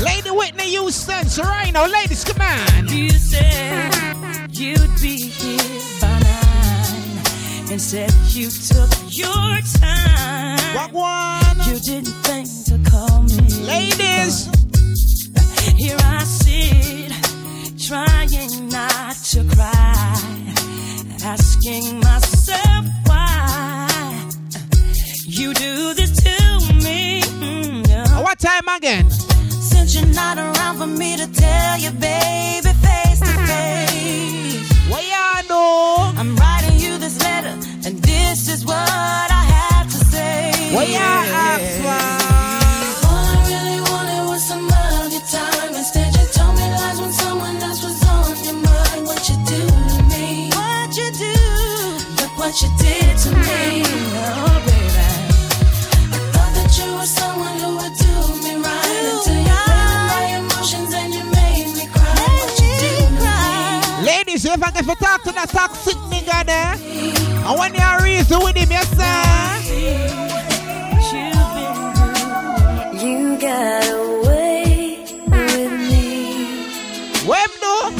Lady 0.03 0.29
Whitney 0.29 0.71
Houston, 0.71 1.25
now, 1.71 1.87
ladies, 1.87 2.25
come 2.25 2.41
on. 2.41 2.89
You 2.89 3.11
said 3.11 4.49
you'd 4.51 5.01
be 5.01 5.29
here 5.29 5.92
and 7.73 7.81
said 7.81 8.11
you 8.27 8.51
took 8.51 8.91
your 9.07 9.59
time. 9.81 10.59
You 11.65 11.79
didn't 11.79 12.13
think 12.21 12.47
to 12.69 12.77
call 12.87 13.23
me, 13.23 13.49
ladies. 13.65 14.45
Here 15.75 15.97
I 15.99 16.23
sit, 16.23 17.11
trying 17.87 18.69
not 18.69 19.15
to 19.31 19.43
cry, 19.55 20.13
asking 21.23 21.99
myself 22.01 22.85
why 23.07 24.29
you 25.25 25.55
do 25.55 25.95
this 25.95 26.11
to 26.17 26.73
me. 26.75 27.21
Mm, 27.41 27.87
yeah. 27.87 28.21
What 28.21 28.37
time 28.37 28.67
again? 28.77 29.09
Since 29.09 29.95
you're 29.95 30.13
not 30.13 30.37
around 30.37 30.77
for 30.77 30.85
me 30.85 31.17
to 31.17 31.25
tell 31.33 31.79
you, 31.79 31.89
baby, 31.89 32.69
face 32.85 33.19
to 33.19 33.25
face. 33.49 34.89
What 34.91 35.03
you 35.03 35.47
do? 35.47 36.19
I'm 36.19 36.35
this 37.03 37.19
letter, 37.21 37.55
and 37.85 37.95
this 37.99 38.47
is 38.47 38.65
what 38.65 39.27
I 39.41 39.43
have 39.57 39.87
to 39.91 39.99
say. 40.11 40.51
What 40.73 40.87
you 40.87 40.95
ask 40.95 41.67
for? 41.83 41.99
All 43.07 43.25
I 43.33 43.39
really 43.51 43.79
wanted 43.91 44.23
was 44.31 44.43
some 44.51 44.65
of 44.65 45.11
your 45.11 45.25
time. 45.37 45.75
Instead, 45.75 46.15
you 46.15 46.25
told 46.37 46.55
me 46.55 46.65
lies 46.79 46.99
when 47.01 47.11
someone 47.11 47.57
else 47.57 47.83
was 47.83 47.99
on 48.07 48.37
your 48.47 48.59
mind. 48.69 49.01
What 49.09 49.21
you 49.27 49.35
do 49.51 49.61
to 49.93 49.99
me? 50.13 50.49
What 50.55 50.95
you 50.95 51.09
do? 51.25 51.35
Look 52.19 52.33
what 52.37 52.53
you 52.61 52.69
did 52.79 53.17
to 53.23 53.29
me. 53.47 54.72
Me? 64.57 64.61
Ladies, 64.61 64.61
if 64.61 64.63
I 64.63 64.71
get 64.71 64.85
to 64.85 64.95
talk 65.03 65.23
to 65.23 65.31
that 65.33 65.49
toxic 65.49 65.95
nigga 66.09 66.45
there, 66.45 66.75
and 67.47 67.59
when 67.59 67.73
you 67.73 68.03
reason 68.03 68.39
with 68.43 68.55
him, 68.55 68.71
you 68.71 68.83
say, 68.83 69.21
You 73.03 73.37
got 73.37 73.83
away 73.89 74.97
with 75.27 75.71
me. 75.73 76.67
Web 77.27 77.49
do? 77.59 77.91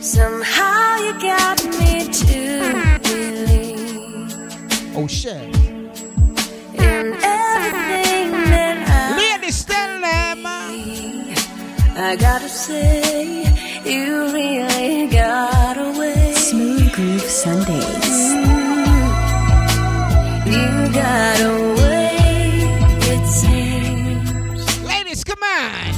Somehow 0.00 0.96
you 0.98 1.12
got 1.20 1.62
me 1.78 2.04
to 2.12 2.98
believe 3.02 4.32
Oh 4.96 5.06
shit. 5.06 5.36
in 5.36 7.14
everything 7.22 8.30
that 8.50 8.76
I. 8.88 9.16
Ladies, 9.16 9.64
tell 9.64 10.00
them. 10.00 10.46
I 11.96 12.16
gotta 12.16 12.48
say, 12.48 13.43
you 13.84 14.32
really 14.32 15.06
got 15.08 15.76
away. 15.76 16.32
Smooth 16.34 16.92
Groove 16.92 17.20
Sundays. 17.20 18.34
Mm-hmm. 18.34 18.54
You 20.52 20.92
got 20.92 21.40
away, 21.40 22.16
it 23.12 23.26
seems. 23.26 24.82
Ladies, 24.84 25.24
come 25.24 25.42
on. 25.42 25.94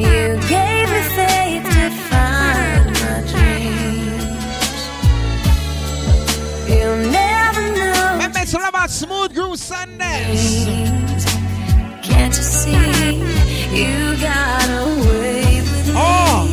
You 0.00 0.38
gave 0.48 0.88
me 0.90 1.02
faith 1.18 1.64
to 1.64 1.90
find 2.10 2.86
my 3.02 3.20
dreams. 3.32 4.78
You 6.68 6.86
never 7.10 7.62
know. 7.76 8.08
Remember, 8.12 8.38
it's 8.40 8.54
all 8.54 8.64
about 8.68 8.90
Smooth 8.90 9.34
Groove 9.34 9.58
Sundays. 9.58 10.64
Can't 12.02 12.34
you 12.36 12.42
see? 12.42 13.22
You 13.72 14.16
got 14.20 14.68
away 14.68 15.60
with 15.60 15.90
oh. 15.90 15.94
me. 15.94 15.96
Oh. 15.96 16.46
It's 16.48 16.51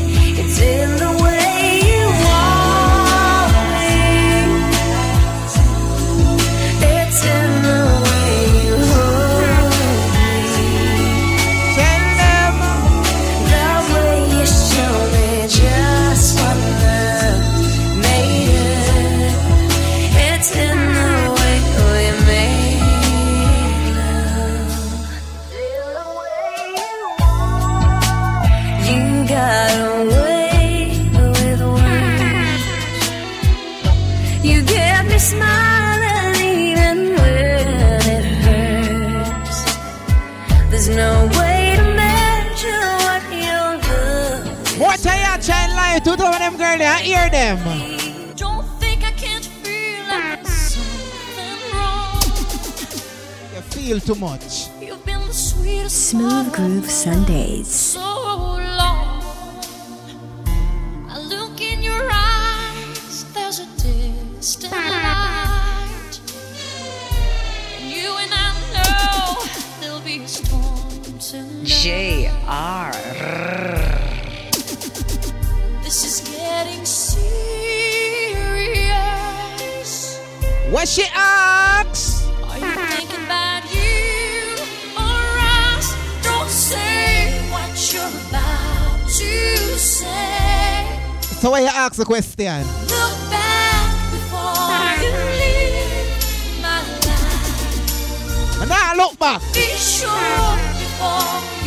in 0.61 0.98
You 34.41 34.63
get 34.63 35.05
me 35.05 35.17
smiling 35.19 36.35
even 36.39 37.15
when 37.15 38.01
it 38.15 38.25
hurts. 38.45 39.57
There's 40.69 40.89
no 40.89 41.27
way 41.37 41.75
to 41.75 41.83
measure 41.95 42.85
what 43.03 43.23
your 43.31 43.67
love. 43.83 44.79
What 44.79 45.05
are 45.05 45.19
you 45.19 45.43
trying 45.43 45.69
to 45.69 45.75
lie 45.75 45.99
to 46.05 46.15
them? 46.15 46.55
I 46.81 47.01
hear 47.01 47.29
them. 47.29 47.59
Don't 48.35 48.65
think 48.79 49.03
I 49.03 49.11
can't 49.11 49.45
feel 49.45 50.05
something 50.47 51.59
wrong. 51.73 52.21
feel 53.73 53.99
too 53.99 54.15
much. 54.15 54.69
Smooth 55.89 56.53
Groove 56.53 56.89
Sundays. 56.89 57.67
So 57.67 58.59
JR. 71.81 72.91
This 75.81 76.03
is 76.03 76.19
getting 76.27 76.83
serious. 76.83 77.39
What 80.71 80.89
she 80.89 81.05
asks? 81.13 82.27
Are 82.43 82.59
you 82.59 82.75
thinking 82.75 83.23
about 83.23 83.63
you 83.73 84.59
or 84.97 85.23
us? 85.63 85.95
Don't 86.21 86.49
say 86.49 87.39
what 87.49 87.71
you're 87.93 88.11
about 88.27 89.07
to 89.07 89.57
say. 89.79 90.83
So 91.39 91.51
why 91.51 91.61
you 91.61 91.67
ask 91.67 91.95
the 91.95 92.03
question? 92.03 92.67
Look 92.91 93.15
back 93.31 94.11
before 94.11 94.99
you 94.99 95.15
leave 95.39 96.19
my 96.61 96.81
life. 97.07 98.59
And 98.59 98.69
now 98.69 98.95
look 98.97 99.17
back. 99.17 99.41
Be 99.53 99.77
sure 99.77 100.59
before 100.77 101.58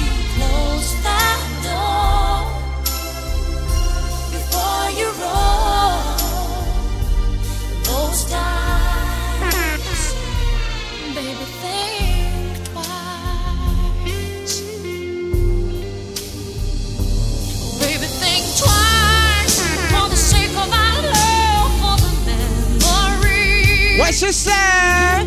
Say? 24.30 25.26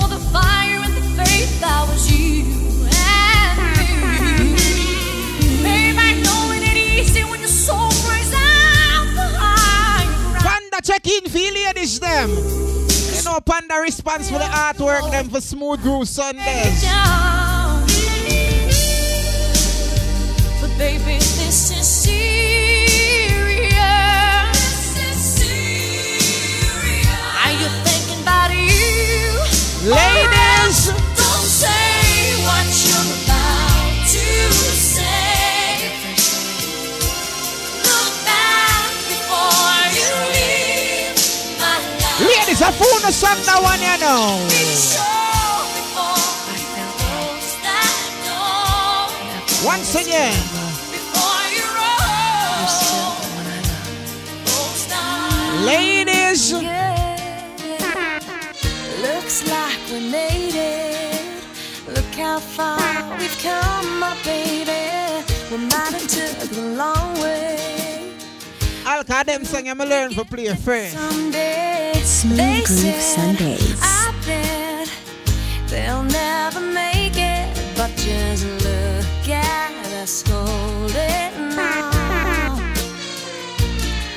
For 0.00 0.08
the 0.08 0.18
fire 0.32 0.80
and 0.82 0.94
the 0.94 1.02
faith 1.22 1.60
that 1.60 1.86
was 1.86 2.10
you 2.10 2.42
and 2.88 4.52
me. 4.52 5.62
Babe, 5.62 5.96
I 5.96 6.14
it 6.64 6.76
easy 6.76 7.22
when 7.24 7.40
your 7.40 7.48
soul 7.48 7.90
cries 8.02 8.32
out 8.32 9.06
for 9.14 9.30
higher 9.38 10.40
Panda 10.40 10.80
check 10.82 11.06
in 11.06 11.28
for 11.30 11.38
ladies 11.38 12.00
them. 12.00 12.30
You 12.30 13.24
know 13.24 13.38
Panda 13.40 13.76
response 13.76 14.28
for 14.30 14.38
the 14.38 14.44
artwork 14.44 15.10
them 15.10 15.28
for 15.28 15.40
Smooth 15.40 15.82
Groove 15.82 16.08
Sundays. 16.08 16.82
But 20.60 20.78
baby, 20.78 21.18
this 21.18 21.70
is 21.70 21.97
The 42.78 43.12
song 43.12 43.40
that 43.46 43.60
one 43.62 43.80
that 43.80 43.98
door. 44.04 44.36
Once 49.64 49.94
again. 49.94 50.36
Ladies. 55.64 56.52
Looks 59.02 59.48
like 59.48 59.80
we 59.90 60.10
made 60.10 60.54
it. 60.54 61.22
Look 61.88 62.14
how 62.14 62.38
far 62.40 63.18
we've 63.18 63.38
come, 63.38 63.98
my 63.98 64.14
baby. 64.22 65.24
We 65.50 65.56
might 65.56 65.94
have 65.94 66.06
took 66.06 66.52
long 66.56 67.14
way. 67.22 67.77
I'll 68.90 69.04
call 69.04 69.22
them 69.22 69.44
song 69.44 69.68
I'm 69.68 69.76
learn 69.76 70.12
for 70.14 70.24
play 70.24 70.48
first. 70.54 70.94
Someday 70.94 71.92
Smooth 72.02 72.38
they 72.38 72.62
Groove 72.64 72.68
said, 72.68 73.36
Sundays. 73.36 73.80
I 73.82 74.14
bet 74.24 74.90
they'll 75.68 76.04
never 76.04 76.60
make 76.60 77.12
it, 77.14 77.74
but 77.76 77.90
just 77.96 78.46
look 78.64 79.28
at 79.28 79.92
us 79.92 80.24
holding 80.26 81.58
on. 81.58 82.72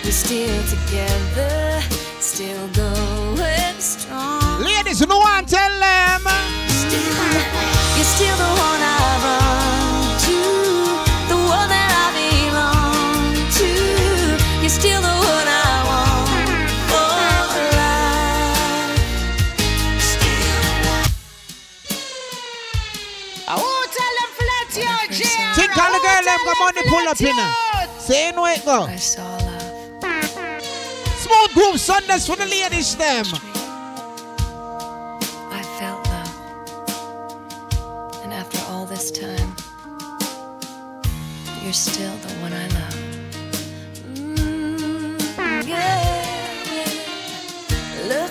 We're 0.06 0.12
still 0.12 0.64
together, 0.64 1.82
still 2.22 2.68
going 2.70 3.78
strong. 3.80 4.62
Ladies, 4.64 5.02
you 5.02 5.08
know 5.08 5.18
what 5.18 5.50
tell 5.50 5.80
them? 5.80 6.71
All 26.48 26.72
the 26.74 26.84
girl 26.90 27.06
them 27.06 27.06
come 27.06 27.06
on 27.06 27.06
pull 27.06 27.08
up 27.08 27.22
in 27.22 27.36
Say 28.00 28.32
no 28.32 28.46
it 28.48 28.66
go. 28.66 28.88
Smooth 31.22 31.54
Groove 31.54 31.80
Sundays 31.80 32.26
for 32.26 32.36
the 32.36 32.46
ladies 32.46 32.96
them. 32.96 33.26
I 35.52 35.62
felt 35.78 36.04
love. 36.08 36.34
And 38.24 38.34
after 38.34 38.60
all 38.72 38.86
this 38.88 39.12
time, 39.12 39.56
you're 41.64 41.74
still 41.74 42.16
the 42.18 42.34
one 42.41 42.41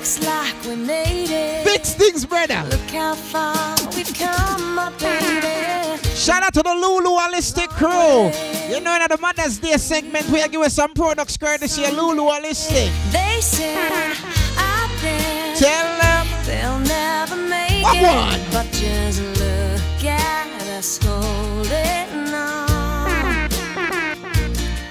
Looks 0.01 0.25
like 0.25 0.55
we 0.65 0.77
made 0.77 1.29
it. 1.29 1.63
Big 1.63 1.83
things, 1.83 2.25
brother. 2.25 2.65
Look 2.71 2.81
how 2.91 3.15
far 3.15 3.77
we've 3.95 4.11
come, 4.15 4.75
my 4.75 4.89
baby. 4.99 6.03
Shout 6.17 6.43
out 6.43 6.55
to 6.55 6.63
the 6.63 6.73
Lulu 6.73 7.11
Holistic 7.21 7.69
crew. 7.69 8.31
You 8.75 8.81
know, 8.81 8.95
in 8.97 9.03
the 9.11 9.19
Mother's 9.21 9.59
Day 9.59 9.77
segment, 9.77 10.27
we 10.31 10.39
give 10.49 10.63
us 10.63 10.73
some 10.73 10.95
products 10.95 11.37
courtesy 11.37 11.85
of 11.85 11.93
Lulu 11.93 12.23
Holistic. 12.23 12.89
They 13.13 13.41
said 13.43 14.17
I 14.57 14.89
bet 15.03 15.59
Tell 15.59 15.87
them 16.01 16.27
they'll 16.47 16.79
never 16.79 17.37
make 17.37 17.85
What 17.85 17.97
it, 17.99 18.03
one? 18.03 18.41
but 18.53 18.73
just 18.73 19.21
look 19.39 20.05
at 20.07 20.63
us 20.79 20.99
holding 21.03 22.35
on. 22.35 23.51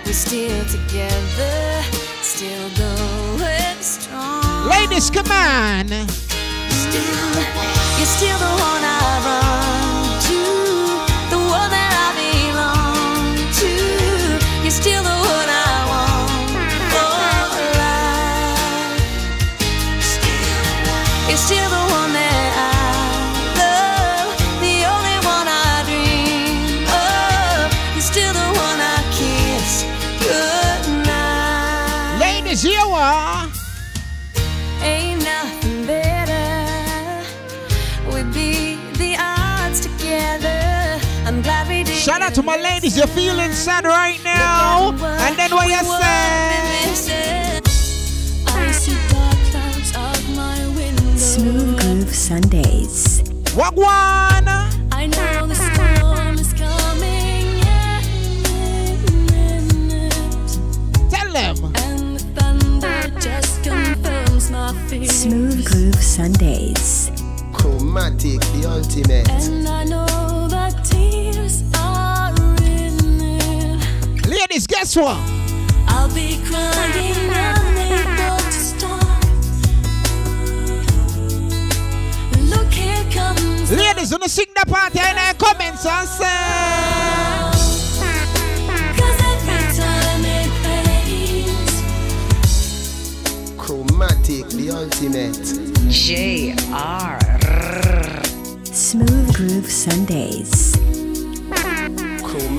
We're 0.06 0.14
still 0.14 0.66
together, 0.66 1.82
still 2.22 2.70
going. 2.78 2.99
Ladies, 4.70 5.10
come 5.10 5.32
on. 5.32 5.90
You're 7.98 8.06
still 8.06 8.38
the 8.38 8.46
one 8.46 8.84
I 8.84 8.99
to 42.40 42.46
my 42.46 42.56
ladies, 42.56 42.96
you're 42.98 43.08
feeling 43.08 43.52
sad 43.52 43.84
right 43.84 44.20
now. 44.24 44.92
And 45.26 45.36
then 45.36 45.52
what 45.52 45.68
you 45.68 45.84
say? 45.84 47.60
Smooth 51.18 51.80
Groove 51.82 52.16
Sundays. 52.16 53.22
What 53.56 53.76
one? 53.76 54.48
I 54.92 55.08
know 55.08 55.48
the 55.48 55.56
storm 55.56 56.38
is 56.38 56.54
coming. 56.54 57.60
Tell 61.10 61.34
them. 61.34 61.56
The 64.90 65.08
Smooth 65.08 65.66
Groove 65.66 65.96
Sundays. 65.96 67.12
Chromatic, 67.54 68.40
the 68.54 68.66
ultimate. 68.70 70.29
Ladies, 74.52 74.66
guess 74.66 74.96
what? 74.96 75.16
I'll 75.88 76.08
be 76.12 76.42
crying, 76.44 77.30
unable 77.30 78.40
to. 78.80 78.88
Look, 82.46 82.74
here 82.74 83.06
comes. 83.12 83.72
Ladies, 83.72 84.12
wanna 84.12 84.28
sing 84.28 84.48
the 84.56 84.66
party 84.68 84.98
in 85.02 85.16
the 85.16 85.36
comments 85.38 85.86
and 85.86 86.10
say. 86.10 86.26
Cause 88.98 89.20
every 89.30 89.66
time 89.78 90.26
it 90.26 90.50
fades, 90.66 91.84
Chromatic, 93.56 94.48
the 94.58 94.72
ultimate. 94.72 95.46
JR. 95.92 97.20
Smooth 98.66 99.30
Groove 99.36 99.70
Sundays. 99.70 100.69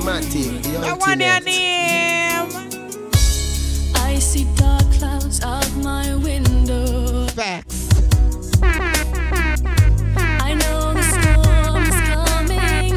Chromatic, 0.00 0.62
the 0.62 0.78
I 0.78 0.94
want 0.94 1.20
your 1.20 1.40
name. 1.40 2.48
I 3.94 4.18
see 4.18 4.46
dark 4.56 4.90
clouds 4.92 5.42
out 5.42 5.70
my 5.76 6.14
window. 6.14 7.26
Facts. 7.28 7.90
I 8.62 10.54
know 10.54 10.94
the 10.94 11.02
storm 11.02 11.84
is 11.84 12.00
coming 12.08 12.94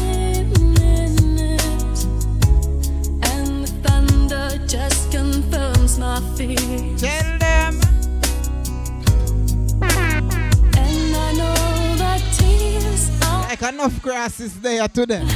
in 0.00 1.38
it. 1.38 1.98
And 3.30 3.66
the 3.66 3.70
thunder 3.86 4.48
just 4.66 5.10
confirms 5.12 5.98
my 5.98 6.20
fear. 6.34 6.56
Tell 6.96 7.38
them. 7.38 7.80
And 10.78 11.14
I 11.14 11.32
know 11.36 11.96
that 11.98 12.22
tears 12.38 13.10
are. 13.26 13.42
Like 13.42 13.62
enough 13.62 14.00
grass 14.00 14.40
is 14.40 14.58
there 14.62 14.88
to 14.88 15.04
them. 15.04 15.28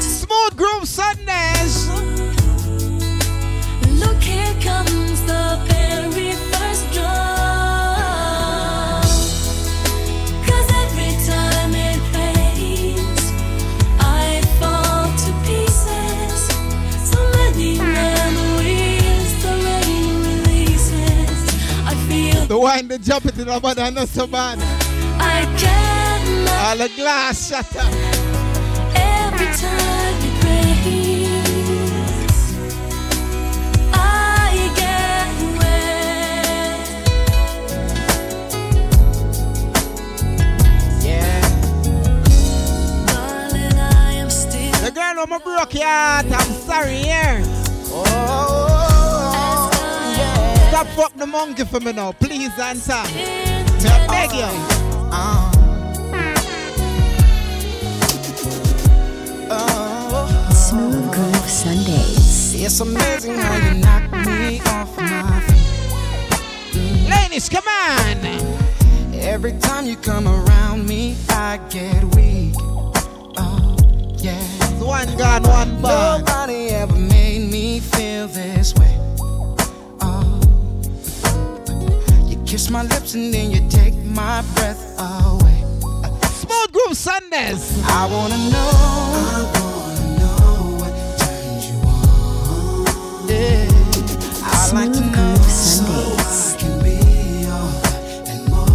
Smooth 0.00 0.56
Groove 0.56 0.88
Sundays. 0.88 1.88
Look, 4.00 4.20
here 4.20 4.54
comes 4.60 5.22
the 5.22 5.58
very 5.68 6.32
first 6.50 6.92
drop. 6.92 7.12
Cause 10.46 10.68
every 10.82 11.14
time 11.26 11.74
it 11.74 12.00
fades, 12.12 13.32
I 14.00 14.42
fall 14.58 15.06
to 15.22 15.32
pieces. 15.46 16.38
So 17.08 17.20
many 17.36 17.78
memories 17.78 19.32
the 19.42 19.52
rain 19.64 20.14
releases. 20.28 21.38
I 21.86 21.94
feel 22.08 22.46
The 22.46 22.58
wine, 22.58 22.88
the 22.88 22.98
jump 22.98 23.26
it 23.26 23.38
in 23.38 23.46
the 23.46 23.60
body, 23.60 23.90
not 23.92 24.08
so 24.08 24.26
bad. 24.26 24.58
I 25.20 25.44
cannot 25.56 25.81
All 26.64 26.76
the 26.76 26.88
glass 26.90 27.50
every 27.50 27.72
time 29.56 30.20
rains. 30.44 31.64
I 33.92 34.70
get 34.76 35.34
wet. 35.58 36.86
Darling, 43.08 43.76
I 43.76 44.12
am 44.12 44.30
still 44.30 44.72
The 44.84 44.90
girl 44.92 45.18
on 45.18 45.28
my 45.30 45.38
broke 45.38 45.72
heart, 45.72 46.26
I'm 46.26 46.52
sorry, 46.52 47.00
yeah. 47.00 47.42
Stop 50.68 50.86
fuck 50.94 51.12
the 51.16 51.26
monkey 51.26 51.64
for 51.64 51.80
me 51.80 51.92
now, 51.92 52.12
please 52.12 52.56
answer. 52.56 52.92
I 52.94 54.06
beg 54.08 54.32
you. 54.32 54.81
Smooth 60.72 61.12
Groove 61.12 61.50
Sundays. 61.50 62.54
It's 62.54 62.80
amazing 62.80 63.34
how 63.34 63.56
you 63.56 63.74
knock 63.74 64.10
me 64.24 64.58
off 64.60 64.96
my 64.96 65.40
feet. 65.46 67.10
Ladies, 67.10 67.50
come 67.50 67.68
on. 67.68 68.24
Every 69.12 69.52
time 69.58 69.84
you 69.84 69.96
come 69.96 70.26
around 70.26 70.88
me, 70.88 71.14
I 71.28 71.60
get 71.68 72.02
weak. 72.16 72.54
Oh, 73.36 73.76
yeah. 74.16 74.42
One 74.80 75.14
God, 75.18 75.46
one 75.46 75.72
born. 75.82 76.24
Nobody 76.24 76.68
ever 76.70 76.96
made 76.96 77.50
me 77.52 77.80
feel 77.80 78.28
this 78.28 78.74
way. 78.76 78.96
Oh, 80.00 80.40
you 82.28 82.42
kiss 82.46 82.70
my 82.70 82.84
lips 82.84 83.12
and 83.12 83.34
then 83.34 83.50
you 83.50 83.60
take 83.68 83.94
my 84.06 84.40
breath 84.54 84.98
away. 84.98 85.64
Smooth 86.40 86.72
Groove 86.72 86.96
Sundays. 86.96 87.78
I 87.88 88.08
wanna 88.10 88.38
know. 88.50 89.61
Yeah. 94.72 94.78
I 94.78 94.86
like 94.86 94.94
Smooth. 94.94 95.12
Groove 95.12 95.50
Sundays. 95.50 96.56
can 96.58 96.82
be 96.82 96.96
all 97.50 97.68
that 97.82 98.28
and 98.28 98.48
more. 98.48 98.66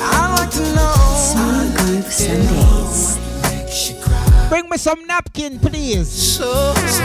I 0.00 0.34
like. 0.38 0.52
Smooth 0.52 1.76
Groove 1.76 2.10
Sundays. 2.12 3.18
Makes 3.42 3.90
you 3.90 3.96
cry. 4.02 4.46
Bring 4.48 4.68
me 4.70 4.76
some 4.78 5.06
napkin, 5.06 5.58
please. 5.58 6.08
So, 6.08 6.74
so. 6.86 7.04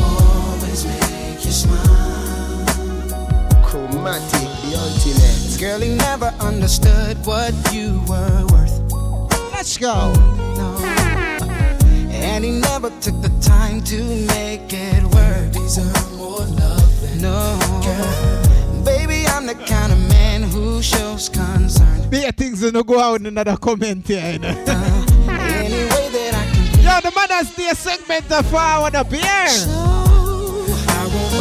Always 0.00 0.84
make 0.86 1.44
you 1.44 1.50
smile. 1.50 2.64
Chromatic, 3.64 4.48
the 4.62 4.78
ultimate. 4.78 5.58
Girl, 5.60 5.80
he 5.80 5.96
never 5.96 6.32
understood 6.40 7.16
what 7.26 7.52
you 7.72 8.00
were 8.06 8.46
worth. 8.52 8.78
Let's 9.52 9.76
go. 9.76 10.12
No. 10.56 11.01
And 12.22 12.44
he 12.44 12.52
never 12.52 12.90
took 13.00 13.20
the 13.20 13.28
time 13.40 13.82
to 13.82 14.02
make 14.26 14.72
it 14.72 15.02
work. 15.02 15.52
Deserve 15.52 16.16
more 16.16 16.38
love 16.38 17.00
than 17.02 17.20
no. 17.20 17.58
Girl, 17.82 18.84
baby, 18.84 19.26
I'm 19.26 19.46
the 19.46 19.54
kind 19.54 19.92
of 19.92 19.98
man 20.08 20.42
who 20.44 20.80
shows 20.80 21.28
concern. 21.28 22.10
There 22.10 22.30
things 22.32 22.62
will 22.62 22.72
not 22.72 22.86
go 22.86 23.00
out 23.00 23.20
in 23.20 23.26
another 23.26 23.56
comment 23.56 24.06
here. 24.06 24.34
You 24.34 24.38
know? 24.38 24.48
Uh, 24.48 25.02
any 25.28 25.84
way 25.84 26.08
that 26.10 26.34
I 26.34 26.44
can. 26.54 26.62
Yo, 26.84 27.00
the 27.00 27.12
Mother's 27.14 27.50
Day 27.56 27.70
segment 27.74 28.30
of 28.30 28.46
forward 28.46 28.94
up 28.94 29.10
here. 29.10 29.24
I 29.24 31.06
won't 31.12 31.32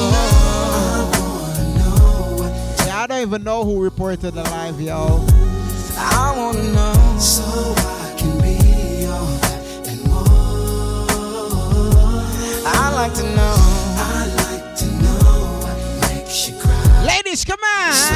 Yeah, 2.87 3.03
I 3.03 3.07
don't 3.07 3.21
even 3.21 3.43
know 3.43 3.63
who 3.63 3.83
reported 3.83 4.31
the 4.31 4.43
live, 4.43 4.81
yo. 4.81 5.25
I 5.97 6.33
wanna 6.35 6.63
know 6.73 7.17
so 7.19 7.75
I 7.77 8.00
I 12.65 12.91
like 12.93 13.13
to 13.15 13.23
know. 13.35 13.55
I 13.97 14.25
like 14.43 14.75
to 14.77 14.85
know 15.03 15.59
what 15.61 15.77
makes 16.09 16.47
you 16.49 16.55
cry. 16.59 17.05
Ladies, 17.05 17.43
come 17.45 17.59
on. 17.59 17.93
So, 17.93 18.15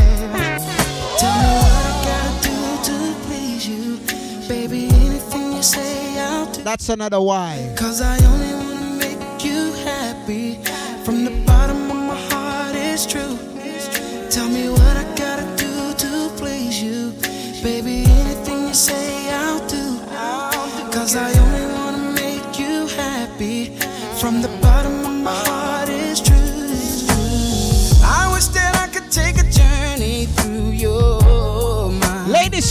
Tell 1.20 1.36
me 1.42 1.50
what 1.62 1.74
I 1.84 1.92
gotta 2.08 2.34
do 2.48 2.56
to 2.88 2.96
please 3.28 3.64
you, 3.68 4.00
baby. 4.48 4.86
Anything 5.06 5.54
you 5.54 5.64
say, 5.64 6.20
I'll 6.20 6.46
do. 6.52 6.64
That's 6.64 6.90
another 6.90 7.20
why. 7.22 7.74
Cause 7.78 8.02
I 8.02 8.18
only 8.26 8.54
wanna 8.54 8.71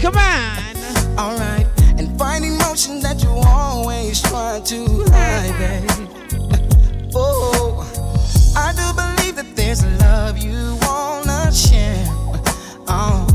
Come 0.01 0.17
on. 0.17 1.19
Alright, 1.19 1.67
and 1.99 2.19
find 2.19 2.43
emotion 2.43 3.01
that 3.01 3.23
you 3.23 3.29
always 3.29 4.23
try 4.23 4.59
to 4.65 5.05
hide, 5.11 5.53
babe. 5.59 5.91
Oh, 7.15 7.85
I 8.57 8.73
do 8.73 8.95
believe 8.95 9.37
that 9.37 9.55
there's 9.55 9.85
love 10.01 10.39
you 10.39 10.79
wanna 10.81 11.53
share. 11.53 12.07
Oh, 12.89 13.27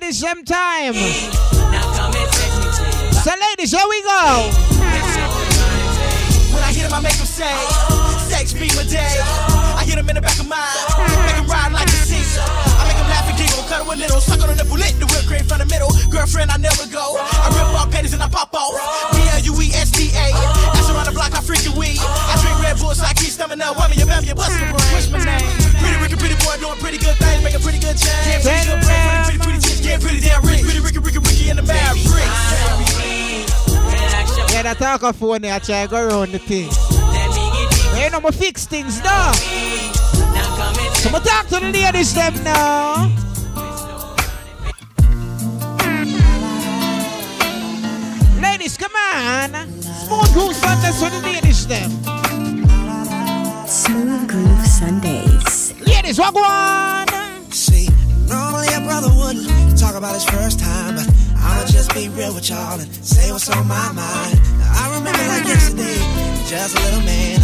ladies 0.00 0.20
them 0.20 0.44
time. 0.44 0.94
So 0.94 1.00
ladies, 3.34 3.72
here 3.72 3.88
we 3.88 4.00
go. 4.02 4.48
When 6.54 6.62
I 6.62 6.70
hit 6.70 6.86
him, 6.86 6.94
I 6.94 7.00
make 7.02 7.18
him 7.18 7.26
say, 7.26 7.50
sex 8.30 8.52
be 8.52 8.70
my 8.78 8.84
day. 8.86 9.18
I 9.74 9.82
hit 9.82 9.98
him 9.98 10.08
in 10.08 10.14
the 10.14 10.22
back 10.22 10.38
of 10.38 10.46
mine, 10.46 10.62
make 11.26 11.34
him 11.34 11.50
ride 11.50 11.72
like 11.72 11.88
a 11.88 11.98
seat. 12.06 12.38
I 12.38 12.86
make 12.86 12.94
him 12.94 13.10
laugh 13.10 13.26
and 13.26 13.36
giggle, 13.38 13.64
cut 13.66 13.82
him 13.82 13.90
a 13.90 13.96
little, 13.98 14.20
suck 14.20 14.40
on 14.42 14.50
the 14.54 14.62
nipple, 14.62 14.78
lit 14.78 14.94
the 15.02 15.06
whip 15.10 15.26
cream 15.26 15.42
from 15.42 15.58
the 15.58 15.66
middle. 15.66 15.90
Girlfriend, 16.10 16.50
I 16.50 16.58
never 16.58 16.86
go. 16.94 17.18
I 17.18 17.48
rip 17.50 17.66
off 17.74 17.90
panties 17.90 18.14
and 18.14 18.22
I 18.22 18.28
pop 18.28 18.54
off. 18.54 18.78
B-L-U-E-S-D-A. 19.18 20.26
That's 20.78 20.90
around 20.90 21.06
the 21.10 21.14
block, 21.14 21.34
I 21.34 21.42
freaking 21.42 21.74
weed. 21.74 21.98
I 21.98 22.38
drink 22.38 22.54
Red 22.62 22.78
Bull, 22.78 22.94
so 22.94 23.02
I 23.02 23.14
keep 23.14 23.34
stomach 23.34 23.58
up. 23.58 23.74
Woman, 23.74 23.98
you 23.98 24.06
bam, 24.06 24.22
your 24.22 24.38
brain. 24.38 24.70
What's 24.94 25.10
my 25.10 25.18
name? 25.26 25.42
Pretty 25.82 25.98
Ricky, 25.98 26.14
pretty 26.16 26.36
boy, 26.46 26.54
doing 26.62 26.78
pretty 26.78 26.98
good 26.98 27.18
things, 27.18 27.42
making 27.42 27.62
pretty 27.66 27.82
good 27.82 27.98
change. 27.98 28.46
Pretty 28.46 28.62
good 28.66 28.78
brain, 28.86 29.24
pretty, 29.26 29.26
pretty, 29.26 29.26
pretty 29.26 29.37
chicks, 29.37 29.37
getting 29.88 30.06
pretty 30.06 30.20
damn 30.20 30.42
rich. 30.42 30.62
Pretty 30.62 30.80
Ricky, 30.80 30.98
Ricky, 30.98 31.18
Ricky 31.18 31.50
in 31.50 31.56
the 31.56 31.62
Mavericks. 31.62 32.12
Yeah, 34.52 34.62
that 34.62 34.76
talk 34.78 35.02
of 35.02 35.16
phone 35.16 35.42
there, 35.42 35.54
I 35.54 35.58
try 35.58 35.84
to 35.84 35.90
go 35.90 36.08
around 36.08 36.32
the 36.32 36.38
thing. 36.38 36.68
But 36.68 38.04
you 38.04 38.10
know, 38.10 38.20
I 38.26 38.30
fix 38.30 38.66
things 38.66 39.02
now. 39.02 39.32
So 39.32 41.10
I 41.14 41.20
talk 41.20 41.46
to 41.48 41.60
the 41.60 41.70
ladies 41.72 42.14
them 42.14 42.34
now. 42.44 43.08
Ladies, 48.40 48.76
come 48.76 48.92
on. 48.92 49.52
Smooth 49.80 50.34
goose 50.34 50.64
on 50.64 50.80
this 50.82 51.02
for 51.02 51.10
the 51.10 51.20
ladies 51.22 51.66
them. 51.66 51.90
Smooth 53.66 54.28
Groove 54.28 54.66
Sundays. 54.66 55.74
Ladies, 55.80 56.18
walk 56.18 56.34
on. 56.36 57.27
Normally 58.28 58.68
a 58.76 58.80
brother 58.84 59.08
wouldn't 59.08 59.78
talk 59.78 59.94
about 59.94 60.12
his 60.14 60.24
first 60.24 60.60
time, 60.60 60.96
but 60.96 61.08
I'ma 61.36 61.64
just 61.66 61.94
be 61.94 62.08
real 62.10 62.34
with 62.34 62.48
y'all 62.50 62.78
and 62.78 62.88
say 63.04 63.32
what's 63.32 63.48
on 63.48 63.66
my 63.66 63.92
mind. 63.92 64.36
I 64.60 64.92
remember 64.92 65.24
like 65.32 65.48
yesterday, 65.48 65.96
just 66.44 66.76
a 66.76 66.80
little 66.84 67.00
man, 67.08 67.40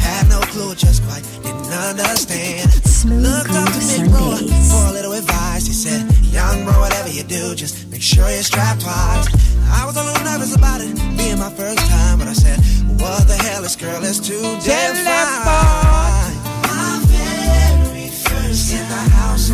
had 0.00 0.28
no 0.28 0.40
clue, 0.52 0.74
just 0.74 1.04
quite 1.04 1.22
didn't 1.42 2.00
understand. 2.00 2.72
Looked 3.04 3.50
up 3.50 3.68
to 3.68 3.80
Big 3.92 4.08
Roller 4.08 4.46
for 4.70 4.82
a 4.88 4.92
little 4.92 5.12
advice. 5.12 5.66
He 5.66 5.72
said, 5.72 6.00
Young 6.32 6.64
bro, 6.64 6.80
whatever 6.80 7.10
you 7.10 7.24
do, 7.24 7.54
just 7.54 7.88
make 7.90 8.02
sure 8.02 8.28
you're 8.30 8.42
strapped 8.42 8.82
twice. 8.82 9.28
I 9.68 9.84
was 9.84 9.96
a 9.96 10.04
little 10.04 10.24
nervous 10.24 10.54
about 10.54 10.80
it 10.80 10.94
being 11.16 11.38
my 11.38 11.50
first 11.50 11.78
time, 11.90 12.18
but 12.18 12.28
I 12.28 12.32
said, 12.32 12.58
What 13.00 13.28
the 13.28 13.34
hell, 13.34 13.62
this 13.62 13.76
girl 13.76 14.02
is 14.02 14.20
too 14.20 14.40
damn 14.64 14.94
fine. 14.96 16.36
My 16.64 17.00
very 17.04 18.08
first 18.08 18.72
in 18.72 18.88
the 18.88 19.02
house 19.12 19.50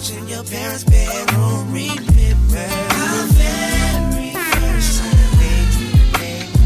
couch 0.00 0.12
in 0.16 0.28
your 0.28 0.44
parents' 0.44 0.84
bedroom. 0.84 1.72
Remember 1.72 2.68
my 2.88 3.26
very 3.36 4.32
first. 4.32 5.02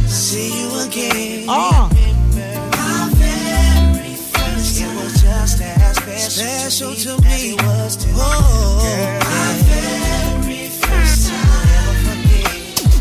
See 0.09 0.61
you 0.61 0.81
again. 0.81 1.47
Oh. 1.49 1.91
Remember 1.91 2.77
my 2.77 3.11
very 3.15 4.15
first 4.15 4.79
time. 4.79 4.97
It 4.97 5.03
was 5.03 5.23
just 5.23 5.61
as 5.63 5.97
special, 6.33 6.95
to 6.95 7.23
me. 7.23 7.55
Was 7.55 7.97
to 7.97 8.09
oh, 8.15 9.21
my 9.21 9.53
very 9.69 10.69
first 10.69 11.29
time. 11.29 11.43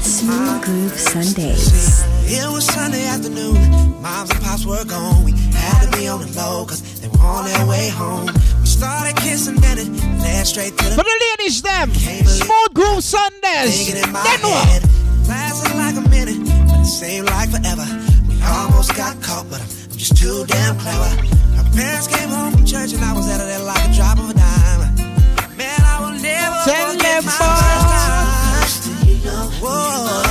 Smooth 0.01 0.64
Groove 0.64 0.99
Sundays. 0.99 2.03
It 2.26 2.51
was 2.51 2.65
Sunday 2.65 3.05
afternoon. 3.05 4.01
Moms 4.01 4.31
and 4.31 4.41
pops 4.41 4.65
were 4.65 4.85
gone. 4.85 5.23
We 5.26 5.31
had 5.31 5.91
to 5.91 5.97
be 5.97 6.07
on 6.07 6.22
the 6.22 6.27
low 6.35 6.65
because 6.65 6.81
they 7.01 7.07
were 7.07 7.19
on 7.19 7.45
their 7.45 7.65
way 7.68 7.89
home. 7.89 8.30
We 8.64 8.68
started 8.72 9.15
kissing, 9.18 9.56
then 9.60 9.77
it 9.77 9.90
led 10.23 10.48
straight 10.48 10.77
to 10.80 10.85
the. 10.88 10.95
For 10.95 11.03
the 11.03 11.18
ladies 11.38 11.61
them. 11.61 11.91
Smooth 11.91 12.72
Groove 12.73 13.03
Sundays. 13.03 13.76
Thinking 13.76 14.03
in 14.03 14.11
my 14.11 14.23
Then 14.23 14.40
what? 14.48 14.81
Lasted 15.27 15.76
like 15.76 15.95
a 15.99 16.06
minute, 16.10 16.40
but 16.68 16.80
it 16.80 16.85
seemed 16.88 17.27
like 17.27 17.52
forever. 17.52 17.84
We 18.27 18.40
almost 18.44 18.95
got 18.95 19.19
caught, 19.22 19.49
but 19.52 19.60
I'm, 19.60 19.68
I'm 19.91 19.98
just 19.99 20.15
too 20.15 20.45
damn 20.48 20.77
clever. 20.80 21.11
Her 21.60 21.68
parents 21.76 22.07
came 22.07 22.30
home 22.30 22.53
from 22.53 22.65
church 22.65 22.94
and 22.94 23.03
I 23.03 23.11
was 23.14 23.27
out 23.30 23.41
of 23.41 23.48
there 23.48 23.60
like 23.60 23.84
a 23.84 23.94
drop 23.94 24.18
of 24.18 24.30
a 24.31 24.34
dime. 24.34 24.95
Man, 25.60 25.80
I 25.84 25.99
will 25.99 26.15
never 26.19 26.56
Tell 26.64 26.91
forget 26.91 27.23
my 27.23 27.35
boys. 27.35 28.64
first 28.64 28.84
time. 28.88 29.03
Whoa, 29.60 30.22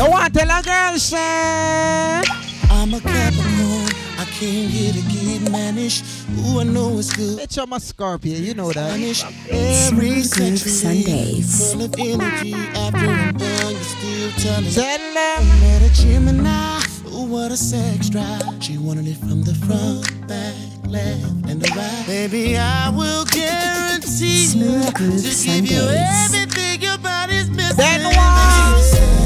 You 0.00 0.08
want 0.10 0.32
to 0.32 0.38
tell 0.40 0.48
a 0.58 0.62
girl, 0.62 0.98
say? 0.98 2.22
I'm 2.70 2.94
a 2.94 3.00
Capricorn. 3.00 3.92
I 4.18 4.24
came 4.32 4.70
here 4.70 4.94
to 4.94 5.02
get 5.02 5.52
managed. 5.52 6.06
Ooh, 6.38 6.60
I 6.60 6.64
know 6.64 6.98
it's 6.98 7.14
good. 7.14 7.38
Bitch, 7.38 7.62
I'm 7.62 7.70
a 7.74 7.78
Scorpio, 7.80 8.38
you 8.38 8.54
know 8.54 8.72
that. 8.72 8.92
Vanish 8.92 9.22
every 9.50 10.22
Smooth 10.22 10.32
Groove 10.32 10.58
century. 10.58 10.70
Sundays. 10.70 11.72
Full 11.74 11.82
of 11.84 11.94
energy. 11.98 12.54
After 12.54 12.96
I'm 12.96 13.36
done, 13.36 13.74
you're 13.74 13.82
still 13.82 14.30
telling 14.38 14.70
Tell 14.70 15.00
I 15.00 15.36
them. 15.36 15.60
met 15.60 15.82
a 15.82 15.92
Gemini. 15.92 16.80
Ooh, 17.08 17.24
what 17.24 17.52
a 17.52 17.56
sex 17.58 18.08
drive. 18.08 18.40
She 18.64 18.78
wanted 18.78 19.06
it 19.06 19.18
from 19.18 19.42
the 19.42 19.54
front, 19.54 20.26
back, 20.26 20.54
left, 20.88 21.24
and 21.50 21.60
the 21.60 21.70
right. 21.76 22.04
Baby, 22.06 22.56
I 22.56 22.88
will 22.88 23.26
guarantee 23.26 24.46
Smooth 24.46 24.82
you 24.86 24.92
Groove 24.92 25.16
to 25.18 25.44
give 25.44 25.66
you 25.66 25.76
Sundays. 25.76 26.34
everything 26.34 26.80
your 26.80 26.96
body's 26.96 27.50
missing. 27.50 27.76
Then 27.76 28.04
what? 28.16 29.19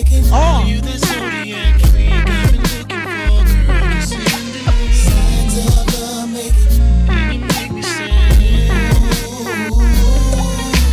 Oh. 0.00 0.64
you 0.64 0.80
the 0.80 0.96
zodiac 0.96 1.80
freak 1.90 2.12
I've 2.12 2.52
been 2.52 2.62
looking 2.62 3.02
for, 3.02 3.42
girl. 3.50 3.82
You 3.90 4.02
send 4.02 4.54
it. 4.54 4.94
Signs 4.94 5.58
of 5.58 5.74
love 5.98 6.30
making 6.30 7.34
you 7.34 7.40
make 7.40 7.72
me 7.72 7.82
send 7.82 8.38
it. 8.38 8.70
Ooh, 9.66 9.82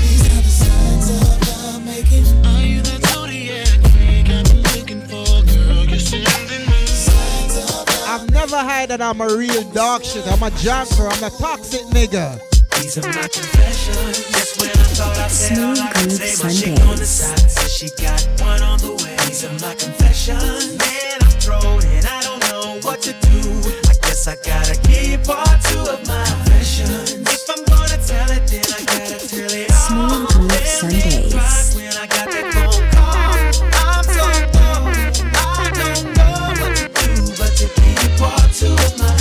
these 0.01 0.25
are 0.25 0.41
the 0.41 0.49
signs 0.49 1.07
of 1.13 1.21
love 1.45 1.85
making. 1.85 2.25
Are 2.47 2.65
you 2.65 2.81
that 2.81 3.05
zodiac 3.13 3.77
freak 3.93 4.27
I've 4.33 4.43
been 4.43 4.63
looking 4.73 5.01
for, 5.01 5.43
girl? 5.53 5.85
You're 5.85 5.99
sending 5.99 6.65
me 6.65 6.85
signs 6.87 7.57
of 7.57 7.87
love. 7.87 8.09
I've 8.09 8.31
never 8.31 8.57
hide 8.57 8.89
that 8.89 9.01
I'm 9.03 9.21
a 9.21 9.27
real 9.27 9.61
dog 9.69 10.03
shit. 10.03 10.25
I'm 10.31 10.41
a 10.41 10.49
junker. 10.57 11.07
I'm 11.07 11.23
a 11.23 11.29
toxic 11.29 11.81
nigga. 11.93 12.41
These 12.81 12.97
are 12.97 13.03
my 13.03 13.27
confessions. 13.27 14.74
Just 14.95 15.09
when 15.09 15.11
I 15.11 15.15
thought 15.15 15.25
I 15.25 15.27
said 15.27 15.59
all 15.59 15.75
I 15.75 15.91
could 15.91 16.11
Smooth 16.11 16.51
say, 16.55 16.75
Groove 16.75 16.99
the 16.99 17.05
Sundays. 17.05 17.51
side 17.51 17.69
she 17.69 17.89
got 17.99 18.23
one 18.39 18.63
on 18.63 18.79
the 18.79 18.95
way. 18.95 19.17
These 19.27 19.43
are 19.43 19.51
my 19.59 19.75
confessions. 19.75 20.77
Man, 20.79 21.19
I'm 21.19 21.35
thrown 21.35 21.83
and 21.83 22.05
I 22.07 22.23
don't 22.23 22.39
know 22.47 22.79
what 22.79 23.01
to 23.03 23.11
do. 23.11 23.43
I 23.91 23.95
guess 24.07 24.23
I 24.31 24.39
gotta 24.39 24.79
give 24.87 25.03
you 25.03 25.19
two 25.19 25.83
of 25.83 25.99
my 26.07 26.23
confessions. 26.23 27.11
If 27.27 27.43
I'm 27.51 27.59
gonna 27.67 27.99
tell 28.07 28.31
it, 28.31 28.47
then 28.47 28.63
I 28.71 28.79
gotta 28.87 29.19
tell 29.19 29.51
it 29.51 29.67
all. 29.67 29.83
Smooth 29.83 30.31
Groove 30.31 30.55
Damn, 30.55 30.87
they 30.87 31.27
cried 31.27 31.43
Sundays. 31.43 31.75
when 31.75 31.91
I 31.91 32.07
got 32.07 32.27
that 32.31 32.47
phone 32.55 32.87
call. 32.95 33.35
I'm 33.75 34.07
so 34.15 34.25
dumb. 34.55 34.95
I 35.35 35.75
don't 35.75 36.07
know 36.15 36.55
what 36.55 36.71
to 36.71 36.87
do, 37.03 37.35
but 37.35 37.51
to 37.59 37.67
give 37.67 37.99
you 37.99 38.15
two 38.55 38.71
of 38.71 38.95
my 38.95 39.11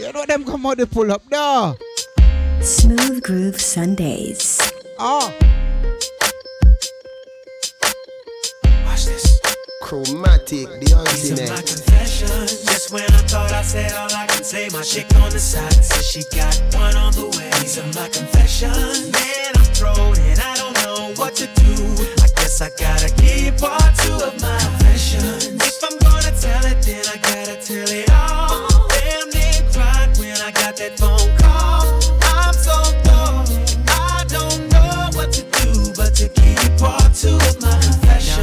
You 0.00 0.08
know 0.16 0.24
them 0.24 0.48
come 0.48 0.64
out 0.64 0.78
they 0.80 0.86
pull 0.88 1.12
up 1.12 1.20
no. 1.30 1.76
Smooth 2.66 3.22
Groove 3.22 3.60
Sundays. 3.60 4.58
Oh. 4.98 5.32
Watch 8.84 9.04
this. 9.04 9.40
Chromatic, 9.82 10.66
the 10.80 11.06
These 11.14 11.30
are 11.30 11.46
my 11.46 11.62
confessions. 11.62 12.64
Just 12.64 12.90
when 12.90 13.04
I 13.04 13.22
thought 13.30 13.52
I 13.52 13.62
said 13.62 13.92
all 13.92 14.12
I 14.12 14.26
can 14.26 14.42
say, 14.42 14.68
my 14.72 14.82
chick 14.82 15.06
on 15.14 15.30
the 15.30 15.38
side 15.38 15.72
said 15.74 16.02
she 16.02 16.24
got 16.36 16.60
one 16.74 16.96
on 16.96 17.12
the 17.12 17.26
way. 17.38 17.50
These 17.60 17.78
are 17.78 17.86
my 17.94 18.08
confessions. 18.08 19.12
Man, 19.12 19.52
I'm 19.54 19.64
thrown 19.70 20.18
and 20.26 20.40
I 20.40 20.56
don't 20.56 20.74
know 20.82 21.14
what 21.22 21.36
to 21.36 21.46
do. 21.46 21.70
I 22.18 22.26
guess 22.34 22.60
I 22.60 22.70
gotta 22.70 23.14
give 23.22 23.46
you 23.46 23.52
part 23.52 23.94
two 24.02 24.18
of 24.26 24.42
my 24.42 24.58
confessions. 24.58 25.54
If 25.54 25.84
I'm 25.84 25.96
gonna 26.02 26.34
tell 26.34 26.66
it, 26.66 26.82
then 26.82 27.06
I 27.06 27.16
gotta 27.22 27.62
tell 27.62 27.88
it 27.88 28.05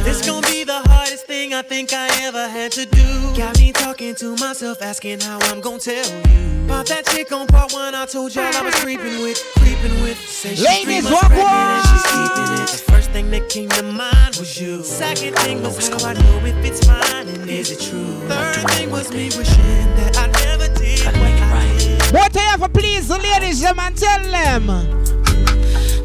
this 0.04 0.26
gonna 0.26 0.46
be 0.46 0.64
the 0.64 0.80
hardest 0.90 1.26
thing 1.26 1.54
I 1.54 1.62
think 1.62 1.92
I 1.92 2.08
ever 2.22 2.46
had 2.48 2.70
to 2.72 2.84
do. 2.84 3.36
Got 3.36 3.58
me 3.58 3.72
talking 3.72 4.14
to 4.16 4.36
myself, 4.36 4.82
asking 4.82 5.20
how 5.20 5.38
I'm 5.50 5.60
gonna 5.60 5.78
tell 5.78 6.06
you. 6.06 6.64
About 6.66 6.86
that 6.86 7.06
chick 7.06 7.32
on 7.32 7.46
part 7.46 7.72
one, 7.72 7.94
I 7.94 8.06
told 8.06 8.34
y'all 8.34 8.44
I 8.44 8.62
was 8.62 8.74
creeping 8.76 9.22
with, 9.22 9.38
creeping 9.56 10.02
with. 10.02 10.18
Say 10.18 10.54
she's 10.54 10.64
Ladies, 10.64 11.04
months 11.04 11.22
walk 11.22 11.32
pregnant 11.32 11.86
she's 11.88 12.06
keeping 12.12 12.50
it. 12.62 12.68
The 12.68 12.92
first 12.92 13.10
thing 13.10 13.30
that 13.30 13.48
came 13.48 13.68
to 13.70 13.82
mind 13.82 14.36
was 14.36 14.60
you. 14.60 14.82
Second 14.82 15.36
thing 15.38 15.62
was 15.62 15.88
how 15.88 16.08
I 16.08 16.12
know 16.12 16.44
if 16.44 16.64
it's 16.64 16.86
mine 16.86 17.28
and 17.28 17.48
is 17.48 17.70
it 17.70 17.80
true. 17.80 18.14
Third 18.28 18.70
thing 18.72 18.90
was 18.90 19.10
me 19.10 19.30
wishing 19.36 19.88
that 19.96 20.16
I 20.18 20.26
never 20.44 20.68
did 20.78 21.04
what 21.04 21.16
I 21.16 21.78
did. 21.78 22.12
What 22.12 22.36
I 22.36 22.40
have 22.56 22.72
please 22.72 23.08
the 23.08 23.18
ladies 23.18 23.60
them 23.62 23.78
and 23.78 23.96
tell 23.96 24.22
them. 24.22 24.66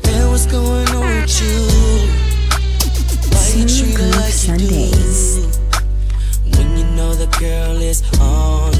Then 0.01 0.29
what's 0.31 0.45
going 0.45 0.87
on 0.89 1.05
with 1.05 1.41
you? 1.41 2.28
Smooth 3.49 3.95
Groove 3.95 4.31
Sundays. 4.31 5.47
When 6.55 6.77
you 6.77 6.85
know 6.95 7.15
the 7.15 7.25
girl 7.39 7.81
is 7.81 8.03
all 8.21 8.71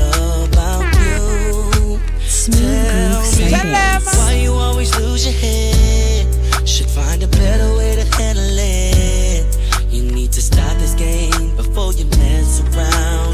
about 0.46 0.86
you. 1.02 2.00
Smooth 2.20 2.62
Groove 2.62 3.26
Sundays. 3.26 4.06
Why 4.16 4.40
you 4.44 4.54
always 4.54 4.96
lose 5.00 5.26
your 5.26 5.34
head? 5.34 6.68
Should 6.68 6.86
find 6.86 7.24
a 7.24 7.28
better 7.28 7.76
way 7.78 7.96
to 7.96 8.06
handle 8.16 8.46
it. 8.46 9.58
You 9.90 10.04
need 10.04 10.32
to 10.34 10.42
stop 10.42 10.78
this 10.78 10.94
game 10.94 11.56
before 11.56 11.92
you 11.94 12.06
mess 12.06 12.62
around. 12.62 13.29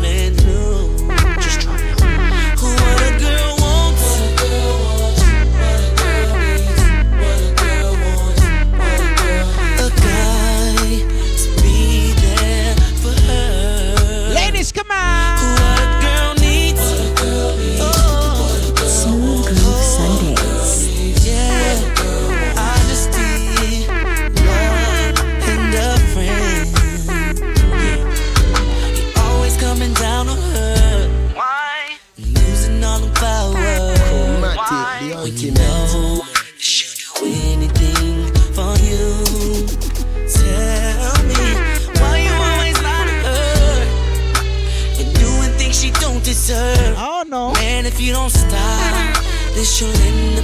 Don't 48.11 48.29
stop, 48.29 49.15
this 49.53 49.81
end 49.81 50.37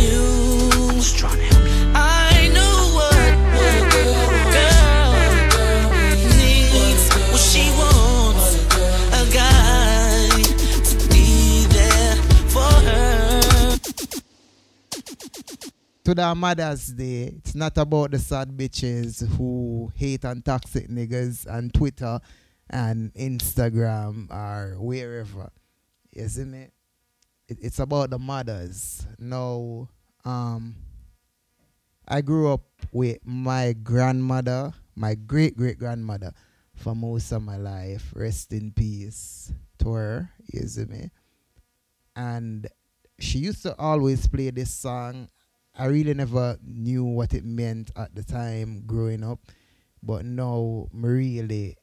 you. 0.00 0.42
I 1.94 2.48
know 2.54 2.76
what, 2.96 3.32
what 3.56 3.74
a 3.74 4.44
girl, 4.48 5.12
girl 5.52 5.90
needs, 6.38 7.04
what 7.30 7.40
she 7.40 7.68
wants, 7.76 8.64
a 9.12 9.24
guy 9.32 10.28
to 10.88 10.94
be 11.08 11.66
there 11.68 12.16
for 12.48 12.72
her. 12.88 13.40
to 16.04 16.14
the 16.14 16.34
Mother's 16.34 16.86
Day, 16.88 17.34
it's 17.36 17.54
not 17.54 17.76
about 17.76 18.12
the 18.12 18.18
sad 18.18 18.48
bitches 18.56 19.26
who 19.36 19.92
hate 19.94 20.24
on 20.24 20.40
toxic 20.40 20.88
niggas 20.88 21.46
on 21.52 21.68
Twitter 21.70 22.20
and 22.70 23.12
Instagram 23.14 24.30
or 24.30 24.76
wherever. 24.80 25.50
See 26.14 26.44
me? 26.44 26.68
It, 27.48 27.58
it's 27.60 27.78
about 27.78 28.10
the 28.10 28.18
mothers. 28.18 29.06
Now, 29.18 29.88
um, 30.24 30.76
I 32.06 32.20
grew 32.20 32.52
up 32.52 32.62
with 32.92 33.18
my 33.24 33.72
grandmother, 33.72 34.72
my 34.94 35.14
great 35.14 35.56
great 35.56 35.78
grandmother, 35.78 36.32
for 36.74 36.94
most 36.94 37.32
of 37.32 37.42
my 37.42 37.56
life. 37.56 38.12
Rest 38.14 38.52
in 38.52 38.72
peace 38.72 39.52
to 39.78 39.92
her. 39.92 40.30
See 40.52 40.84
me? 40.84 41.10
And 42.14 42.66
she 43.18 43.38
used 43.38 43.62
to 43.62 43.74
always 43.78 44.26
play 44.26 44.50
this 44.50 44.72
song. 44.72 45.28
I 45.74 45.86
really 45.86 46.12
never 46.12 46.58
knew 46.62 47.04
what 47.04 47.32
it 47.32 47.44
meant 47.44 47.90
at 47.96 48.14
the 48.14 48.22
time 48.22 48.82
growing 48.84 49.24
up, 49.24 49.40
but 50.02 50.26
now 50.26 50.88
I 50.92 51.06
really 51.06 51.76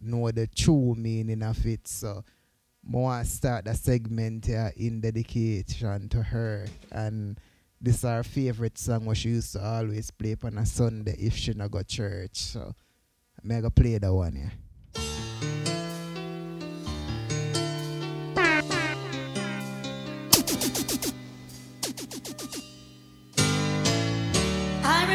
know 0.00 0.30
the 0.32 0.48
true 0.48 0.96
meaning 0.96 1.44
of 1.44 1.64
it. 1.64 1.86
So 1.86 2.24
I 2.86 2.96
want 2.96 3.26
to 3.26 3.30
start 3.32 3.64
the 3.64 3.74
segment 3.74 4.46
here 4.46 4.72
in 4.76 5.00
dedication 5.00 6.08
to 6.10 6.22
her. 6.22 6.66
And 6.92 7.36
this 7.80 7.96
is 7.96 8.04
our 8.04 8.22
favorite 8.22 8.78
song 8.78 9.06
what 9.06 9.16
she 9.16 9.30
used 9.30 9.54
to 9.54 9.64
always 9.64 10.12
play 10.12 10.36
on 10.44 10.56
a 10.58 10.64
Sunday 10.64 11.16
if 11.18 11.34
she 11.34 11.52
not 11.52 11.72
go 11.72 11.82
church. 11.82 12.36
So 12.36 12.72
I'm 13.42 13.62
to 13.62 13.70
play 13.70 13.98
that 13.98 14.14
one 14.14 14.36
here. 14.36 14.52
I 24.84 25.06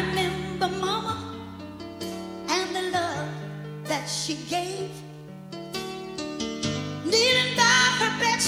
she 4.07 4.35
gave. 4.49 4.91
Bedside, 7.11 7.60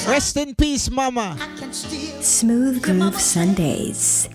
Rest 0.02 0.38
in 0.38 0.56
peace, 0.56 0.90
mama. 0.90 1.38
I 1.40 1.60
can 1.60 1.72
still. 1.72 2.22
Smooth 2.22 2.82
Groove 2.82 3.20
Sundays. 3.22 4.28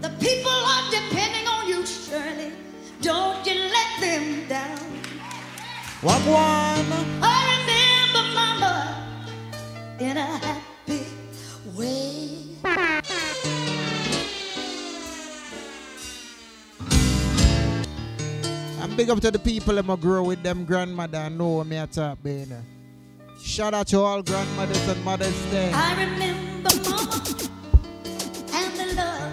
The 0.00 0.10
people 0.18 0.50
are 0.50 0.90
depending 0.90 1.46
on 1.46 1.68
you, 1.68 1.86
Shirley. 1.86 2.52
Don't 3.00 3.46
you 3.46 3.54
let 3.54 4.00
them 4.00 4.48
down. 4.48 4.78
What 6.02 6.20
one? 6.26 6.86
I 7.22 7.60
remember 7.60 8.24
Mama 8.34 9.06
in 9.98 10.16
a 10.16 10.26
happy 10.26 11.06
way. 11.76 12.56
And 18.82 18.96
big 18.96 19.10
up 19.10 19.20
to 19.20 19.30
the 19.30 19.38
people 19.38 19.74
that 19.74 19.88
I 19.88 19.96
grow 19.96 20.24
with 20.24 20.42
them 20.42 20.64
grandmother 20.64 21.18
and 21.18 21.38
know 21.38 21.62
me 21.64 21.76
at 21.76 21.92
top, 21.92 22.22
baby. 22.22 22.56
Shout 23.50 23.74
out 23.74 23.88
to 23.88 23.98
all 23.98 24.22
grandmothers 24.22 24.86
and 24.86 25.04
mothers 25.04 25.34
there. 25.50 25.72
I 25.74 26.04
remember 26.04 26.70
Mama 26.88 27.20
and 28.54 28.78
the 28.78 28.94
love 28.94 29.32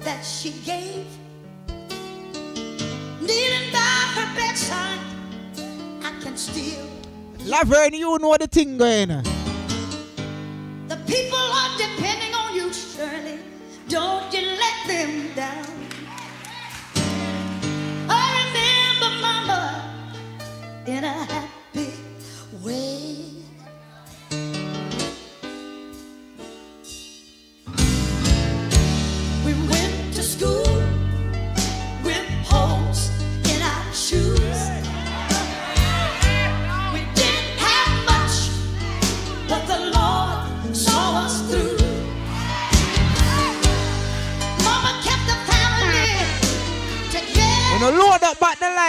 that 0.00 0.22
she 0.24 0.50
gave. 0.64 1.06
Kneeling 3.20 3.70
by 3.70 3.78
her 4.16 4.34
bedside, 4.34 4.98
I 6.02 6.10
can 6.20 6.36
still. 6.36 6.88
Laverne, 7.46 7.94
you 7.94 8.18
know 8.18 8.36
the 8.36 8.48
thing 8.48 8.78
going 8.78 9.12
on. 9.12 9.22
The 10.88 10.96
people 11.06 11.38
are 11.38 11.78
depending 11.78 12.34
on 12.34 12.56
you, 12.56 12.72
Shirley. 12.72 13.38
Don't 13.86 14.34
you 14.34 14.42
let 14.42 14.86
them 14.88 15.34
down. 15.36 15.66
I 18.10 18.26
remember 18.42 19.20
Mama 19.22 19.94
in 20.84 21.04
a 21.04 21.51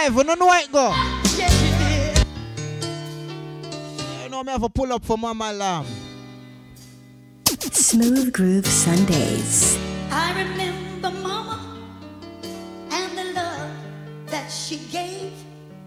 up 0.06 0.12
back 0.12 0.14
the 0.14 0.14
life, 0.14 0.14
when 0.14 0.28
you 0.28 0.36
know 0.36 0.52
it 0.52 0.72
go. 0.72 0.88
Yes, 1.36 1.52
she 1.60 1.70
did. 1.78 2.26
You 4.24 4.28
know 4.30 4.42
me 4.42 4.52
have 4.52 4.62
to 4.62 4.68
pull 4.68 4.92
up 4.92 5.04
for 5.04 5.18
mama 5.18 5.52
lamb. 5.52 5.86
Smooth 7.72 8.32
Groove 8.32 8.66
Sundays. 8.66 9.78
I 10.10 10.32
remember 10.42 11.10
Mama 11.10 11.60
and 12.90 13.18
the 13.18 13.24
love 13.34 13.70
that 14.26 14.50
she 14.50 14.78
gave. 14.90 15.32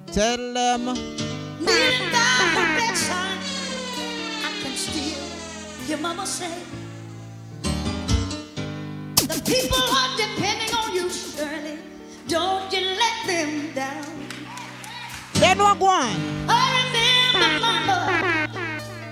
Tell 0.08 0.38
them. 0.38 0.86
Kneeling 1.60 2.12
by 2.12 2.50
her 2.56 2.78
bedside, 2.78 3.40
I 4.44 4.52
can 4.62 4.76
still 4.76 5.24
hear 5.86 5.98
Mama 5.98 6.26
say, 6.26 6.52
The 9.16 9.42
people 9.46 9.78
are 9.78 10.18
depending 10.18 10.74
on 10.76 10.94
you, 10.94 11.10
Shirley. 11.10 11.78
Don't 12.28 12.74
you 12.74 12.82
let 12.82 13.26
them 13.26 13.74
down. 13.74 14.04
Then 15.36 15.58
what 15.60 15.80
go 15.80 15.86
on? 15.86 16.16
I 16.50 16.84
remember 16.84 17.60
Mama 17.62 18.48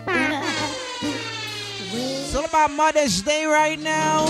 in 0.08 0.32
a 0.32 0.42
happy 0.44 1.08
way. 1.94 2.24
It's 2.26 2.36
all 2.36 2.44
about 2.46 2.72
Mother's 2.72 3.22
Day 3.22 3.46
right 3.46 3.80
now. 3.80 4.26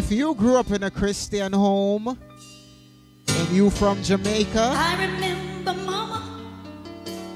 If 0.00 0.10
you 0.10 0.34
grew 0.34 0.56
up 0.56 0.70
in 0.70 0.82
a 0.82 0.90
Christian 0.90 1.52
home 1.52 2.08
and 3.28 3.48
you 3.50 3.68
from 3.68 4.02
Jamaica, 4.02 4.72
I 4.74 4.94
remember 5.04 5.74
Mama 5.74 6.40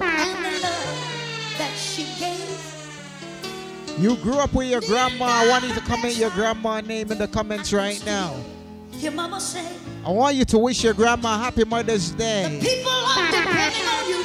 and 0.01 0.45
the 0.47 0.51
love 0.63 1.59
that 1.59 1.77
she 1.77 2.05
gave. 2.19 4.01
you 4.01 4.17
grew 4.17 4.39
up 4.39 4.55
with 4.55 4.71
your 4.71 4.81
grandma, 4.81 5.27
I 5.27 5.47
want 5.47 5.69
you 5.69 5.75
to 5.75 5.81
comment 5.81 6.17
your 6.17 6.31
grandma 6.31 6.81
name 6.81 7.13
in 7.13 7.19
the 7.19 7.29
comments 7.29 7.71
right 7.71 8.03
now. 8.07 8.35
Hear 8.93 9.11
Mama 9.11 9.41
say, 9.41 9.69
I 10.03 10.09
want 10.09 10.35
you 10.35 10.47
to 10.47 10.59
wish 10.59 10.83
your 10.83 10.95
grandma 10.95 11.37
happy 11.37 11.67
Mother's 11.67 12.13
Day. 12.13 12.61
people 12.63 12.91
are 12.91 13.31
depending 13.31 13.89
on 13.89 14.09
you. 14.09 14.25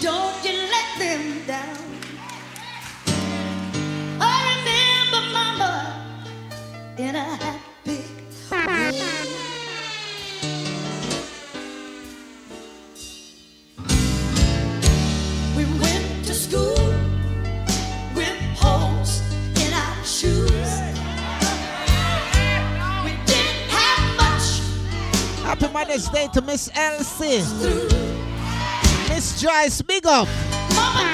Don't 0.00 0.44
you 0.44 0.58
let 0.58 0.98
them 0.98 1.31
in 7.02 7.16
a 7.16 7.24
happy 7.24 8.00
way. 8.52 8.92
We 15.56 15.64
went 15.80 16.24
to 16.26 16.34
school 16.34 16.76
with 18.14 18.38
holes 18.56 19.20
in 19.56 19.72
our 19.74 20.04
shoes. 20.04 20.70
We 23.04 23.12
didn't 23.26 23.68
have 23.74 24.16
much. 24.16 24.46
Happy 25.42 25.68
Mother's 25.72 26.08
Day 26.08 26.28
to 26.34 26.40
Miss 26.42 26.70
Elsie. 26.72 27.42
Miss 29.08 29.40
Joyce, 29.40 29.82
big 29.82 30.06
up. 30.06 30.28
Mama 30.76 31.12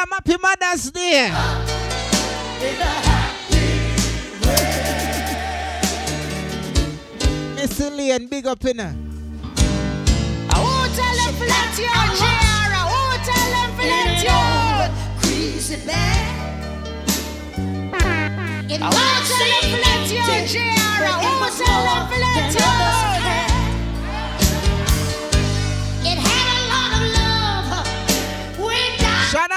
did. 0.00 0.08
Miriam, 0.08 0.10
happy 0.12 0.36
Mother's 0.40 0.90
Day. 0.90 1.26
In 2.62 2.80
a 2.80 2.84
Miss 7.54 7.80
Elaine, 7.80 8.26
big 8.28 8.46
up 8.46 8.64
in 8.64 8.78
her. 8.78 8.94
Oh, 10.52 10.88
tell 10.94 11.16
them 11.16 11.34
to 11.34 11.44
let 11.46 11.78
you 11.78 11.86
Jara. 12.18 12.80
Oh, 12.88 13.16
tell 13.24 13.50
them 13.52 13.70
to 13.76 13.84
let 13.86 14.22
you 14.24 14.40
Greasy 15.20 15.76
bag. 15.86 16.28
Oh, 18.82 18.88
tell 19.28 19.50
them 19.50 19.64
to 19.70 19.76
let 19.80 20.08
you 20.10 20.22
Jara. 20.48 21.12
Oh, 21.20 21.48
tell 21.58 21.82
them 21.84 22.02
to 22.10 22.16
let 22.20 23.49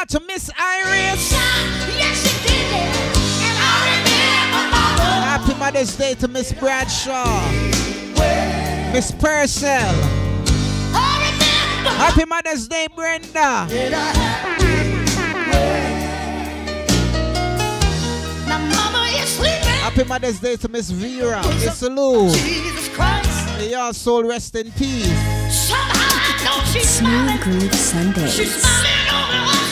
out 0.03 0.09
to 0.09 0.19
Miss 0.27 0.51
Iris. 0.57 1.31
Yes, 1.31 2.25
it 2.25 2.47
did. 2.47 2.73
And 3.45 3.57
I 3.57 3.71
remember 3.87 4.63
mama. 4.75 5.07
Happy 5.23 5.53
Mother's 5.57 5.95
Day 5.95 6.13
to 6.15 6.27
Miss 6.27 6.51
Bradshaw. 6.51 7.39
Miss 8.91 9.11
Purcell. 9.11 9.93
Happy 10.91 12.25
Mother's 12.25 12.67
Day, 12.67 12.87
Brenda. 12.93 13.67
Now 18.47 18.59
mama 18.59 19.07
is 19.15 19.29
sleeping. 19.29 19.79
Happy 19.79 20.03
Mother's 20.03 20.39
Day 20.39 20.57
to 20.57 20.67
Miss 20.67 20.89
Vera. 20.89 21.41
Miss 21.47 21.81
Lou. 21.81 22.29
Jesus 22.29 22.89
Christ. 22.89 23.57
May 23.57 23.69
your 23.69 23.93
soul 23.93 24.25
rest 24.25 24.53
in 24.55 24.69
peace. 24.73 25.05
Somehow 25.49 25.93
I 25.95 26.43
know 26.43 26.63
she's 26.73 26.89
Smooth 26.89 27.41
Groove 27.41 27.71
She's 27.71 28.53
Sundays. 28.61 29.62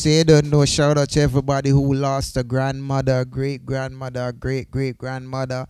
Say 0.00 0.24
don't 0.24 0.46
know, 0.46 0.64
shout 0.64 0.96
out 0.96 1.10
to 1.10 1.20
everybody 1.20 1.68
who 1.68 1.92
lost 1.92 2.34
a 2.38 2.42
grandmother, 2.42 3.22
great 3.26 3.66
grandmother, 3.66 4.32
great 4.32 4.70
great 4.70 4.96
grandmother. 4.96 5.66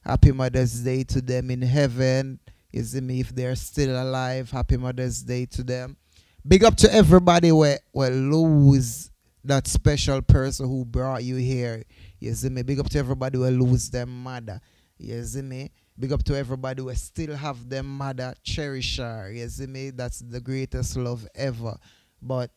Happy 0.00 0.32
Mother's 0.32 0.80
Day 0.80 1.04
to 1.04 1.20
them 1.20 1.50
in 1.50 1.60
heaven. 1.60 2.40
Is 2.72 2.92
see 2.92 3.02
me 3.02 3.20
if 3.20 3.34
they're 3.34 3.54
still 3.54 4.02
alive. 4.02 4.50
Happy 4.50 4.78
Mother's 4.78 5.22
Day 5.22 5.44
to 5.44 5.62
them. 5.62 5.98
Big 6.46 6.62
up 6.62 6.76
to 6.76 6.92
everybody 6.92 7.50
where 7.52 7.78
where 7.92 8.10
lose 8.10 9.10
that 9.44 9.66
special 9.66 10.20
person 10.20 10.68
who 10.68 10.84
brought 10.84 11.24
you 11.24 11.36
here. 11.36 11.82
You 12.20 12.34
see 12.34 12.50
me? 12.50 12.62
Big 12.62 12.78
up 12.78 12.90
to 12.90 12.98
everybody 12.98 13.38
who 13.38 13.46
lose 13.46 13.88
their 13.88 14.04
mother. 14.04 14.60
You 14.98 15.24
see 15.24 15.40
me? 15.40 15.70
Big 15.98 16.12
up 16.12 16.22
to 16.24 16.36
everybody 16.36 16.82
who 16.82 16.94
still 16.94 17.34
have 17.34 17.66
their 17.66 17.82
mother, 17.82 18.34
cherish 18.42 18.98
her. 18.98 19.32
You 19.32 19.48
see 19.48 19.66
me? 19.66 19.88
That's 19.88 20.18
the 20.18 20.40
greatest 20.40 20.98
love 20.98 21.26
ever. 21.34 21.78
But 22.20 22.50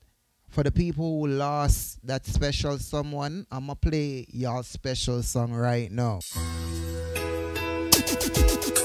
for 0.49 0.63
the 0.63 0.71
people 0.71 1.21
who 1.21 1.27
lost 1.27 2.05
that 2.05 2.25
special 2.25 2.77
someone, 2.79 3.47
I'ma 3.49 3.75
play 3.75 4.25
y'all 4.29 4.63
special 4.63 5.23
song 5.23 5.53
right 5.53 5.89
now. 5.89 6.19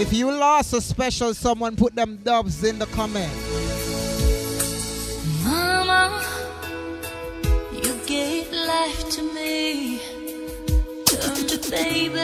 If 0.00 0.14
you 0.14 0.32
lost 0.32 0.72
a 0.72 0.80
special 0.80 1.34
someone, 1.34 1.76
put 1.76 1.94
them 1.94 2.16
dubs 2.24 2.64
in 2.64 2.78
the 2.78 2.86
comment. 2.86 3.30
Mama, 5.44 6.24
you 7.70 7.94
gave 8.06 8.50
life 8.50 9.10
to 9.10 9.22
me. 9.34 10.00
Baby. 11.70 12.18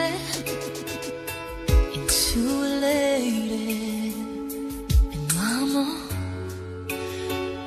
And 5.13 5.35
Mama, 5.35 5.85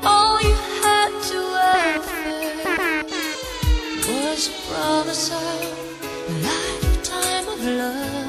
all 0.04 0.42
you 0.42 0.56
had 0.82 1.12
to 1.30 1.40
offer 1.70 2.34
was 4.10 4.48
a 4.48 4.52
promise 4.74 5.32
of 5.32 5.60
a 6.28 6.34
lifetime 6.42 7.48
of 7.48 7.64
love. 7.64 8.29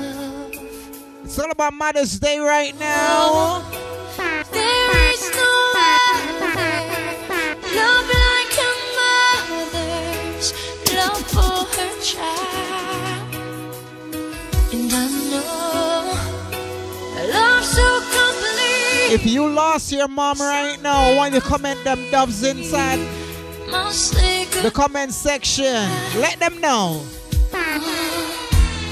It's 1.31 1.39
all 1.39 1.49
about 1.49 1.73
Mother's 1.75 2.19
Day 2.19 2.41
right 2.41 2.77
now. 2.81 3.63
There 4.51 5.13
is 5.15 5.31
no 5.31 5.73
other 5.79 6.75
love 7.71 8.07
like 8.19 8.59
a 8.59 8.73
mother's 8.99 10.51
love 10.93 11.23
for 11.31 11.71
her 11.71 11.93
child. 12.03 13.35
And 14.73 14.93
I 14.93 15.07
know 15.31 16.19
love 17.33 17.65
so 17.65 18.01
complete. 18.11 19.15
If 19.15 19.25
you 19.25 19.47
lost 19.47 19.93
your 19.93 20.09
mom 20.09 20.41
right 20.41 20.83
now, 20.83 21.13
I 21.13 21.15
want 21.15 21.35
you 21.35 21.41
comment 21.41 21.79
them 21.85 22.11
doves 22.11 22.43
inside 22.43 22.99
the 23.69 24.73
comment 24.75 25.13
section. 25.13 25.89
Let 26.19 26.41
them 26.41 26.61
know. 26.61 27.05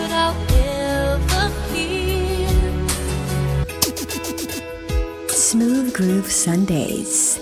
Smooth 5.29 5.93
Groove 5.93 6.29
Sundays. 6.29 7.39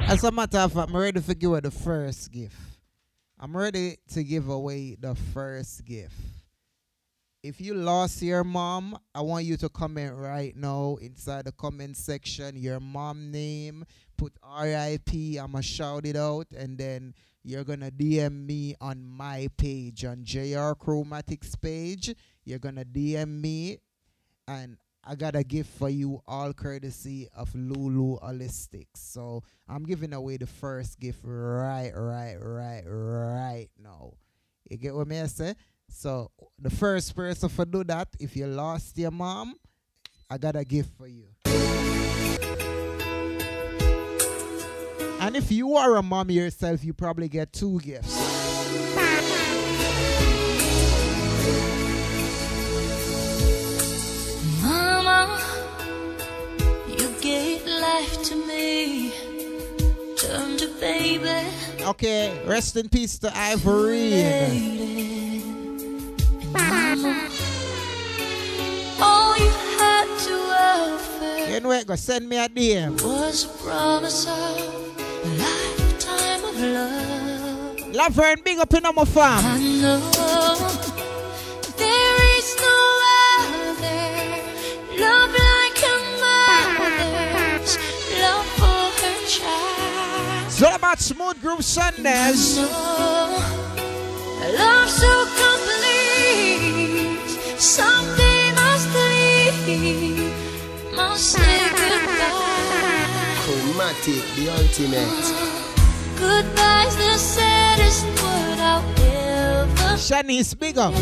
As 0.00 0.24
a 0.24 0.30
matter 0.32 0.58
of 0.58 0.72
fact, 0.72 0.88
I'm 0.88 0.96
ready 0.96 1.20
to 1.20 1.34
give 1.34 1.50
away 1.50 1.60
the 1.60 1.70
first 1.70 2.32
gift. 2.32 2.56
I'm 3.38 3.54
ready 3.54 3.98
to 4.14 4.24
give 4.24 4.48
away 4.48 4.96
the 4.98 5.14
first 5.14 5.84
gift. 5.84 6.16
If 7.42 7.60
you 7.60 7.74
lost 7.74 8.22
your 8.22 8.42
mom, 8.42 8.98
I 9.14 9.20
want 9.20 9.44
you 9.44 9.56
to 9.58 9.68
comment 9.68 10.14
right 10.16 10.56
now 10.56 10.96
inside 11.00 11.44
the 11.44 11.52
comment 11.52 11.96
section 11.96 12.56
your 12.56 12.80
mom 12.80 13.30
name, 13.30 13.84
put 14.16 14.32
RIP, 14.42 15.38
I'ma 15.40 15.60
shout 15.60 16.06
it 16.06 16.16
out, 16.16 16.46
and 16.56 16.78
then 16.78 17.14
you're 17.42 17.64
gonna 17.64 17.90
DM 17.90 18.46
me 18.46 18.74
on 18.80 19.04
my 19.04 19.48
page 19.56 20.04
on 20.04 20.24
JR 20.24 20.74
Chromatics 20.74 21.60
page. 21.60 22.14
You're 22.44 22.58
gonna 22.58 22.84
DM 22.84 23.40
me 23.40 23.78
and 24.46 24.76
I 25.04 25.14
got 25.14 25.36
a 25.36 25.42
gift 25.42 25.70
for 25.78 25.88
you, 25.88 26.20
all 26.26 26.52
courtesy 26.52 27.28
of 27.34 27.54
Lulu 27.54 28.18
Holistics. 28.20 28.96
So 28.96 29.42
I'm 29.66 29.84
giving 29.84 30.12
away 30.12 30.36
the 30.36 30.46
first 30.46 31.00
gift 31.00 31.20
right, 31.22 31.92
right, 31.94 32.36
right, 32.38 32.82
right 32.84 33.68
now. 33.82 34.12
You 34.68 34.76
get 34.76 34.94
what 34.94 35.06
me 35.06 35.20
I 35.20 35.26
say? 35.26 35.54
So 35.88 36.30
the 36.58 36.68
first 36.68 37.16
person 37.16 37.48
for 37.48 37.64
do 37.64 37.84
that, 37.84 38.08
if 38.20 38.36
you 38.36 38.46
lost 38.46 38.98
your 38.98 39.10
mom, 39.10 39.54
I 40.28 40.36
got 40.36 40.56
a 40.56 40.64
gift 40.64 40.90
for 40.98 41.06
you. 41.06 41.28
And 45.28 45.36
if 45.36 45.52
you 45.52 45.76
are 45.76 45.96
a 45.96 46.02
mom 46.02 46.30
yourself, 46.30 46.82
you 46.82 46.94
probably 46.94 47.28
get 47.28 47.52
two 47.52 47.78
gifts. 47.80 48.16
Mama, 54.62 55.38
you 56.88 57.10
gave 57.20 57.66
life 57.66 58.22
to 58.22 58.36
me. 58.46 59.12
Turned 60.16 60.62
a 60.62 60.68
baby. 60.80 61.28
Okay, 61.82 62.42
rest 62.46 62.78
in 62.78 62.88
peace 62.88 63.18
to 63.18 63.30
Ivory. 63.36 64.12
Mama, 66.52 67.28
all 68.98 69.36
you 69.36 69.50
had 69.76 70.06
to 70.20 70.34
offer 70.56 71.50
You 71.52 71.60
know 71.60 71.68
what? 71.68 71.86
Go 71.86 71.96
send 71.96 72.26
me 72.26 72.38
a 72.38 72.48
DM. 72.48 72.92
was 73.02 73.44
a 73.44 73.48
promise 73.62 74.26
of 74.26 74.97
lifetime 75.36 76.44
of 76.44 76.56
love. 76.60 77.94
Love 77.94 78.14
her 78.16 78.32
and 78.32 78.42
big 78.44 78.58
up 78.58 78.72
in 78.74 78.82
my 78.82 79.04
farm. 79.04 79.44
I 79.44 79.58
know 79.80 80.00
there 81.76 82.16
is 82.38 82.56
no 82.60 82.76
other 83.40 84.04
love 84.98 85.30
like 85.30 85.80
a 85.82 85.94
mother's 86.22 87.72
love 88.20 88.48
for 88.58 88.90
her 89.00 89.18
child. 89.26 90.46
It's 90.46 90.62
all 90.62 90.74
about 90.74 90.98
Smooth 90.98 91.40
Groove 91.40 91.64
Sundays. 91.64 92.58
Love 94.56 94.88
so 94.88 95.26
complete. 95.42 97.18
Someday 97.60 98.52
must 98.54 98.88
leave, 98.94 100.32
must 100.94 101.24
say 101.32 101.58
goodbye. 101.70 102.97
Chromatic, 103.48 104.20
the 104.36 104.50
ultimate. 104.50 105.08
Goodbye's 106.18 106.94
the 106.96 107.16
saddest 107.16 108.04
word 108.04 108.58
I'll 108.58 108.84
ever. 109.00 109.96
Shanice, 109.96 110.52
big 110.58 110.76
up. 110.76 110.92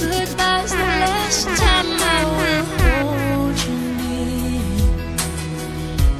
Goodbye's 0.00 0.72
the 0.72 0.82
last 0.82 1.46
time 1.46 1.86
I 1.86 2.24
will 2.40 2.64
hold 2.82 3.56
you 3.66 3.78
near. 4.02 5.18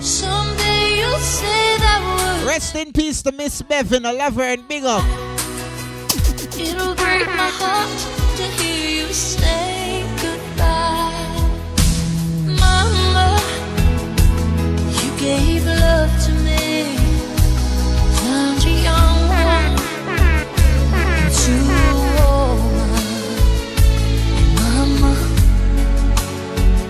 Someday 0.00 1.00
you'll 1.00 1.18
say 1.18 1.76
that 1.78 2.00
word. 2.06 2.46
Rest 2.46 2.76
in 2.76 2.92
peace 2.92 3.22
to 3.22 3.32
Miss 3.32 3.62
Bevan. 3.62 4.06
I 4.06 4.12
love 4.12 4.36
her 4.36 4.42
and 4.42 4.68
big 4.68 4.84
up. 4.84 5.02
It'll 6.56 6.94
break 6.94 7.26
my 7.26 7.50
heart 7.58 7.90
to 8.36 8.44
hear 8.62 9.02
you 9.04 9.12
say 9.12 9.59
gave 15.20 15.66
love 15.66 16.10
to 16.24 16.32
me. 16.32 16.96
Turned 18.16 18.64
a 18.64 18.70
young 18.88 19.28
one 19.28 19.76
into 21.20 21.54
a 21.76 21.92
woman. 22.16 22.96
Mama, 24.56 25.12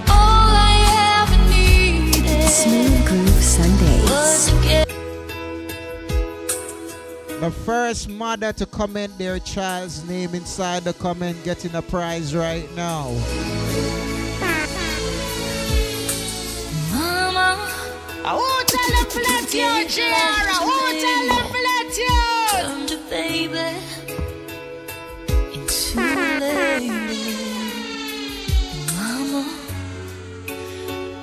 all 0.09 0.51
I 0.55 0.75
ever 1.19 1.39
needed 1.51 2.49
Smooth 2.49 3.03
Groove 3.09 3.43
Sundays. 3.43 4.03
was 4.09 4.47
to 4.49 4.55
get. 4.63 4.87
The 7.41 7.51
first 7.51 8.09
mother 8.09 8.53
to 8.53 8.67
comment 8.67 9.19
their 9.19 9.41
child's 9.41 10.05
name 10.09 10.37
inside 10.37 10.85
the 10.85 10.93
comment 10.93 11.43
getting 11.43 11.75
a 11.75 11.83
prize 11.83 12.33
right 12.37 12.71
now. 12.77 13.11
Mama, 16.93 17.57
I 18.23 18.35
won't 18.35 18.69
tell 18.69 18.91
them 18.91 19.07
to 19.11 19.19
let 19.19 19.55
you, 19.55 19.89
JR. 19.89 20.13
I 20.13 20.59
won't 20.61 21.01
tell 21.01 21.25
them 21.31 21.47
to 21.53 21.61
let 21.71 21.97
you. 21.97 22.19
turned 22.53 22.91
a 22.91 22.99
baby 23.09 23.69
into 25.55 25.99
a 25.99 26.01
lady. 26.39 26.91
Mama, 28.95 29.43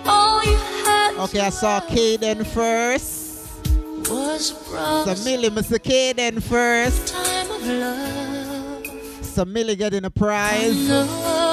all 0.06 0.44
you 0.44 0.58
had 0.86 1.14
Okay, 1.20 1.40
I 1.40 1.50
saw 1.50 1.82
Caden 1.82 2.46
first. 2.48 3.68
was 4.10 4.52
a 4.52 4.70
brother. 4.70 5.16
So 5.16 5.24
Millie, 5.24 5.50
Mr. 5.50 5.78
Caden 5.78 6.42
first. 6.42 7.08
Time 7.14 7.52
of 7.52 7.68
love. 7.68 8.88
So 9.24 9.46
Millie 9.46 9.76
getting 9.76 10.04
a 10.06 10.10
prize. 10.10 10.88
No. 10.88 11.06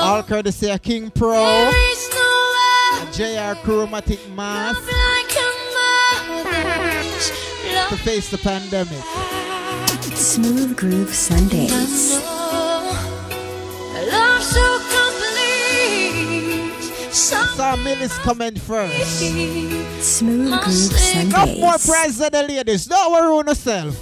All 0.03 0.23
courtesy 0.23 0.71
of 0.71 0.81
King 0.81 1.11
Pro. 1.11 1.35
No 1.35 1.71
JR 3.15 3.55
Chromatic 3.63 4.19
Mask 4.31 4.81
to 7.91 7.97
face 7.97 8.29
the 8.31 8.39
pandemic. 8.39 9.03
Smooth 10.17 10.77
Groove 10.77 11.15
Sundays. 11.15 12.17
A 12.17 12.21
love 14.11 14.43
so 14.43 14.79
complete. 14.95 16.73
I 17.09 17.47
saw 17.57 17.77
Millie's 17.77 18.17
comment 18.19 18.59
first. 18.61 19.19
Smooth 20.01 20.61
Groove 20.63 21.33
Got 21.33 21.49
more 21.59 21.79
Sundays. 21.79 21.87
prize 21.87 22.19
than 22.19 22.33
the 22.33 22.43
ladies. 22.43 22.87
Don't 22.87 23.13
worry 23.13 23.39
on 23.39 23.47
yourself. 23.49 23.95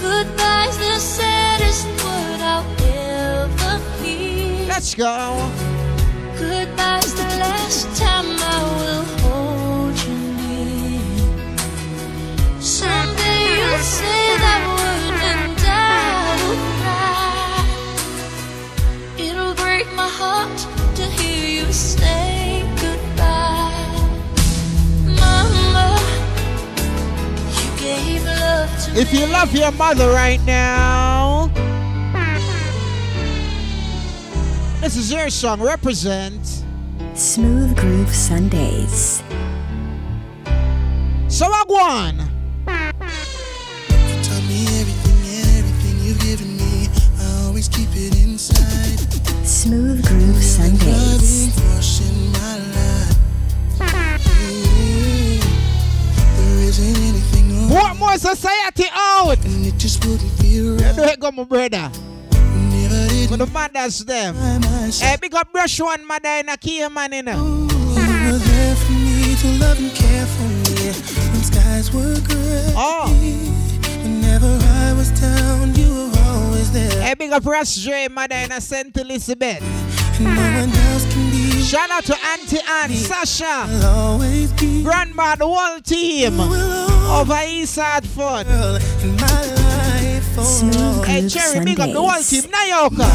Goodbye's 0.00 0.78
the 0.78 0.98
saddest 0.98 1.86
word 1.86 2.40
I'll 2.40 2.66
ever 2.82 3.78
hear. 4.02 4.66
Let's 4.66 4.94
go. 4.94 5.50
Goodbye's 6.38 7.14
the 7.14 7.22
last 7.38 7.86
time 7.96 8.26
I 8.26 8.62
will 8.80 9.21
If 28.94 29.12
you 29.12 29.26
love 29.26 29.54
your 29.54 29.72
mother 29.72 30.10
right 30.10 30.40
now, 30.44 31.50
this 34.80 34.96
is 34.96 35.10
your 35.10 35.30
song. 35.30 35.60
Represent. 35.62 36.62
Smooth 37.14 37.76
Groove 37.76 38.14
Sundays. 38.14 39.22
So 41.28 41.46
I 41.46 41.64
Smooth 49.44 50.04
Groove 50.06 50.42
Sundays. 50.42 51.54
Driving 51.56 52.32
my 52.32 52.56
life. 52.74 53.16
There 56.36 56.60
isn't 56.68 56.96
anything 56.96 57.48
wrong. 57.56 57.70
What 57.70 57.96
more 57.96 58.18
society 58.18 58.84
out? 58.92 59.44
And 59.44 59.66
it 59.66 59.76
just 59.78 60.04
wouldn't 60.04 60.30
feel 60.32 60.76
right. 60.76 60.96
Do 60.96 61.02
it 61.04 61.20
go, 61.20 61.30
my 61.30 61.44
brother. 61.44 61.90
Never 62.32 63.08
did 63.08 63.28
For 63.30 63.36
the 63.36 63.46
mothers 63.46 64.04
them. 64.04 64.34
by. 64.34 64.90
Hey, 65.00 65.16
big 65.20 65.34
up 65.34 65.50
brush 65.52 65.80
one 65.80 66.06
mother 66.06 66.28
in 66.28 66.48
a 66.48 66.56
key 66.56 66.86
man 66.88 67.12
in 67.12 67.28
a. 67.28 67.34
Oh, 67.36 67.68
you 67.96 68.32
were 68.32 68.38
there 68.38 68.76
for 68.76 68.92
me 68.92 69.34
to 69.36 69.48
love 69.64 69.78
and 69.78 69.94
care 69.94 70.26
for 70.26 70.42
me 70.42 70.92
when 71.32 71.42
skies 71.42 71.92
were 71.92 72.20
gray. 72.26 72.72
Oh. 72.76 73.41
Big 77.22 77.30
up 77.32 77.44
Russ 77.44 77.84
Dre 77.84 78.08
mother 78.08 78.34
in 78.34 78.50
a 78.50 78.60
St. 78.60 78.96
Elizabeth. 78.96 79.62
And 80.18 80.26
one 80.26 80.76
else 80.86 81.04
can 81.12 81.30
be. 81.30 81.62
Shout 81.62 81.88
out 81.88 82.04
to 82.06 82.16
Auntie 82.18 82.58
Ann, 82.68 82.90
Sasha, 82.90 83.44
I'll 83.46 83.84
always 83.84 84.52
be 84.54 84.82
Grandma, 84.82 85.36
the 85.36 85.46
whole 85.46 85.80
team 85.80 86.40
over 86.40 87.40
East 87.46 87.76
Fun. 87.76 88.44
girl 88.46 88.74
in 89.04 89.16
my 89.16 89.44
life 89.54 90.24
for 90.34 90.42
Smooth 90.42 90.76
all. 90.76 91.02
Hey, 91.04 91.28
Cherry, 91.28 91.64
big 91.64 91.78
up 91.78 91.92
the 91.92 92.02
whole 92.02 92.22
team. 92.22 92.42
Nayoka. 92.50 93.06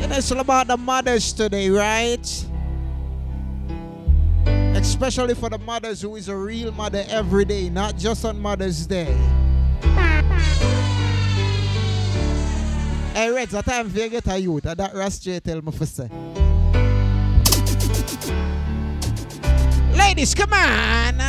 You 0.00 0.08
know, 0.08 0.16
it's 0.16 0.32
all 0.32 0.40
about 0.40 0.66
the 0.68 0.78
mothers 0.78 1.30
today, 1.34 1.68
right? 1.68 2.46
Especially 4.74 5.34
for 5.34 5.50
the 5.50 5.58
mothers 5.58 6.00
who 6.00 6.16
is 6.16 6.28
a 6.28 6.36
real 6.36 6.72
mother 6.72 7.04
every 7.08 7.44
day, 7.44 7.68
not 7.68 7.96
just 7.96 8.24
on 8.24 8.38
Mother's 8.38 8.86
Day. 8.86 9.14
Hey, 13.14 13.30
Reds, 13.30 13.52
time 13.52 13.90
you 13.94 14.08
get 14.08 14.26
a 14.26 14.38
youth. 14.38 14.62
That 14.62 14.94
Ras 14.94 15.18
J 15.18 15.38
tell 15.40 15.60
me 15.60 15.70
for 15.70 15.84
say. 15.84 16.08
Ladies, 19.94 20.34
come 20.34 20.52
on. 20.54 21.20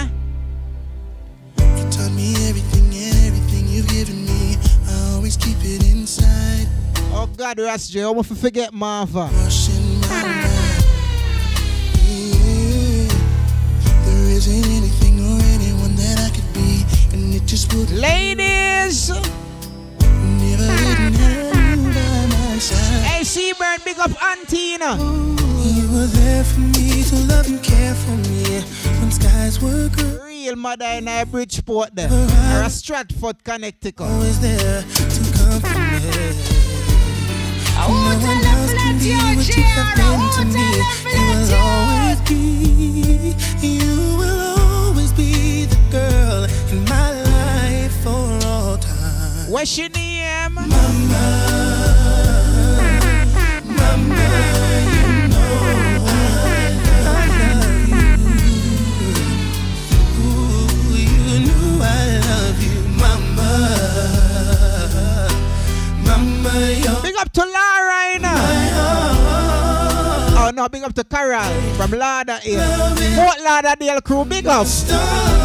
You 1.58 1.90
taught 1.92 2.12
me 2.14 2.34
everything, 2.48 2.94
everything 3.28 3.68
you've 3.68 3.90
given 3.90 4.26
me. 4.26 4.58
I 4.88 5.16
always 5.16 5.36
keep 5.36 5.58
it 5.60 5.84
inside. 5.92 6.68
Oh 7.12 7.30
God, 7.38 7.60
Ras 7.60 7.90
J, 7.90 8.02
I'm 8.02 8.14
gonna 8.14 8.24
forget 8.24 8.74
Marva. 8.74 9.30
isn't 14.34 14.66
anything 14.66 15.20
or 15.20 15.40
anyone 15.54 15.96
that 15.96 16.18
I 16.26 16.30
could 16.34 16.54
be, 16.54 16.84
and 17.14 17.36
it 17.36 17.46
just 17.46 17.72
wouldn't. 17.74 18.00
Ladies! 18.00 19.10
Never 19.10 20.74
didn't 21.12 21.84
by 21.94 22.26
my 22.34 22.58
side. 22.58 23.04
Hey, 23.04 23.22
Seaburn, 23.22 23.86
big 23.86 24.00
up 24.00 24.12
Antina. 24.32 24.98
You 25.78 25.86
were 25.94 26.08
there 26.08 26.44
for 26.44 26.62
me 26.62 27.04
to 27.04 27.16
love 27.30 27.46
and 27.48 27.62
care 27.64 27.94
for 27.94 28.18
me 28.28 28.62
when 29.00 29.12
skies 29.12 29.62
were 29.62 29.90
gray. 29.90 30.24
Real 30.44 30.56
mother 30.56 30.86
in 30.86 31.08
a 31.08 31.26
Bridgeport 31.26 31.96
there. 31.96 32.12
Or 32.12 32.64
a 32.64 32.70
Stratford, 32.70 33.44
Connecticut. 33.44 34.02
Always 34.06 34.40
there 34.42 34.82
What's 49.64 49.78
your 49.78 49.88
name? 49.96 50.56
Mama. 50.56 50.68
Mama, 53.64 54.24
you 54.92 55.08
know 55.32 55.52
I 55.72 56.12
love 56.84 57.88
you. 57.88 58.04
Ooh, 60.20 61.00
you 61.00 61.80
I 61.82 61.88
love 62.28 62.60
you, 62.62 62.78
Mama. 63.00 63.52
Mama, 66.08 66.54
you 66.84 67.16
up 67.18 67.32
to 67.32 67.40
Lara, 67.46 68.00
you 68.12 68.20
know. 68.20 68.36
Oh 70.40 70.52
no, 70.54 70.68
big 70.68 70.84
up 70.84 70.94
to 70.96 71.06
Carol 71.06 71.42
from 71.78 71.92
Lauderdale. 71.92 72.96
Fort 73.16 73.40
Lauderdale 73.42 74.02
crew, 74.02 74.26
big 74.26 74.46
up. 74.46 74.68
Star. 74.68 75.43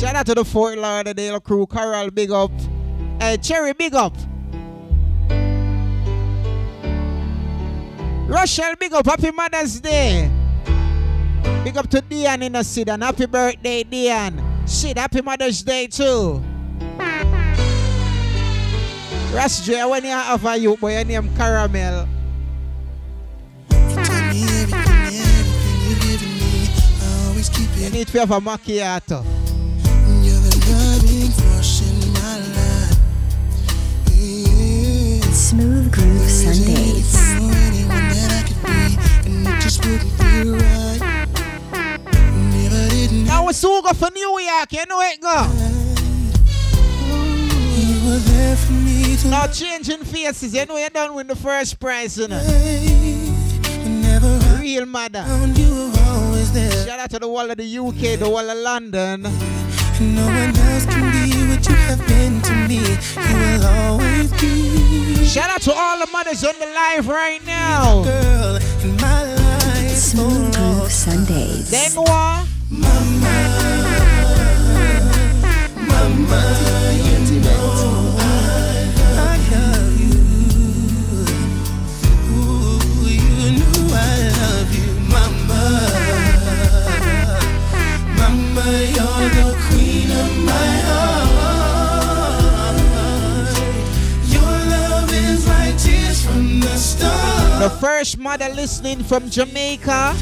Shout 0.00 0.16
out 0.16 0.24
to 0.24 0.34
the 0.34 0.46
Fort 0.46 0.78
Lauderdale 0.78 1.40
crew. 1.40 1.66
Carol, 1.66 2.10
big 2.10 2.30
up. 2.30 2.50
Hey, 3.20 3.36
Cherry, 3.36 3.74
big 3.74 3.94
up. 3.94 4.16
Rochelle, 8.26 8.76
big 8.76 8.94
up. 8.94 9.04
Happy 9.04 9.30
Mother's 9.30 9.78
Day. 9.78 10.30
Big 11.64 11.76
up 11.76 11.90
to 11.90 12.00
Diane 12.00 12.44
in 12.44 12.52
the 12.52 12.62
city 12.62 12.90
and 12.90 13.02
happy 13.02 13.26
birthday, 13.26 13.82
Diane. 13.82 14.42
Shit, 14.66 14.96
happy 14.96 15.20
Mother's 15.20 15.62
Day 15.62 15.86
too. 15.86 16.42
Ras 19.34 19.66
J, 19.66 19.84
when 19.84 20.04
you 20.04 20.12
have 20.12 20.42
a 20.46 20.56
youth 20.56 20.80
boy, 20.80 20.94
your 20.94 21.04
name 21.04 21.28
Caramel. 21.36 22.08
You 27.76 27.90
need 27.90 28.08
to 28.08 28.20
have 28.20 28.30
a 28.30 28.40
macchiato. 28.40 29.49
Right. 40.54 41.00
Never 42.52 42.88
didn't 42.90 43.24
Now 43.24 43.46
we 43.46 43.52
soon 43.52 43.82
go 43.82 43.92
for 43.92 44.10
New 44.10 44.40
York, 44.40 44.72
you 44.72 44.86
know 44.86 45.00
it 45.00 45.20
go. 45.20 45.46
You 47.76 48.10
were 48.10 48.18
there 48.18 48.56
for 48.56 48.72
me 48.72 49.16
to 49.16 49.28
Now 49.28 49.46
changing 49.46 50.04
faces, 50.04 50.54
you 50.54 50.66
know 50.66 50.76
you're 50.76 50.90
done 50.90 51.14
with 51.14 51.28
the 51.28 51.36
first 51.36 51.78
prize, 51.80 52.18
you 52.18 52.28
know. 52.28 52.38
Whenever 53.82 54.38
Real 54.60 54.86
mother. 54.86 55.22
found 55.22 55.58
you 55.58 55.90
were 55.92 56.00
always 56.06 56.52
there. 56.52 56.70
Shout 56.86 57.00
out 57.00 57.10
to 57.10 57.18
the 57.18 57.28
wall 57.28 57.50
of 57.50 57.56
the 57.56 57.78
UK, 57.78 58.18
the 58.18 58.28
wall 58.28 58.48
of 58.48 58.58
London. 58.58 59.22
No 60.00 60.26
you 61.70 61.76
have 61.76 62.02
been 62.08 62.42
to 62.42 62.54
me. 62.68 62.82
You 63.30 63.36
will 63.38 63.66
always 63.66 64.30
be. 64.40 65.24
Shout 65.24 65.50
out 65.50 65.62
to 65.62 65.72
all 65.72 65.98
the 65.98 66.10
mothers 66.10 66.44
on 66.44 66.54
the 66.58 66.66
live 66.66 67.06
right 67.06 67.40
now. 67.46 68.02
Girl 68.02 68.56
in 68.82 68.96
my 68.96 69.34
life. 69.34 69.96
Smooth 69.96 70.54
Groove 70.54 70.90
Sundays. 70.90 71.70
Then 71.70 71.92
what? 71.92 72.46
Mama, 72.70 73.40
you 76.64 76.69
The 97.60 97.68
first 97.68 98.16
mother 98.16 98.48
listening 98.48 99.04
from 99.04 99.28
Jamaica 99.28 100.16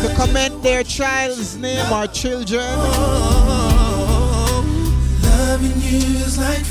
to 0.00 0.14
comment 0.16 0.62
their 0.62 0.82
child's 0.82 1.58
name 1.58 1.92
or 1.92 2.06
children. 2.06 2.64
Like. 6.38 6.64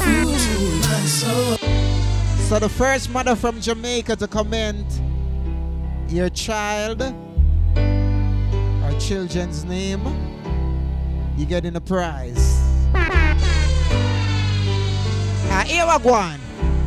So 2.50 2.58
the 2.60 2.68
first 2.68 3.12
mother 3.12 3.36
from 3.36 3.62
Jamaica 3.62 4.16
to 4.16 4.28
comment 4.28 4.88
your 6.10 6.30
child 6.30 7.04
or 7.78 9.00
children's 9.00 9.66
name, 9.66 10.02
you 11.38 11.46
getting 11.46 11.76
a 11.76 11.82
prize. 11.82 12.60
Ah, 15.46 15.64
here 15.68 15.86
we 15.86 16.04
go. 16.04 16.16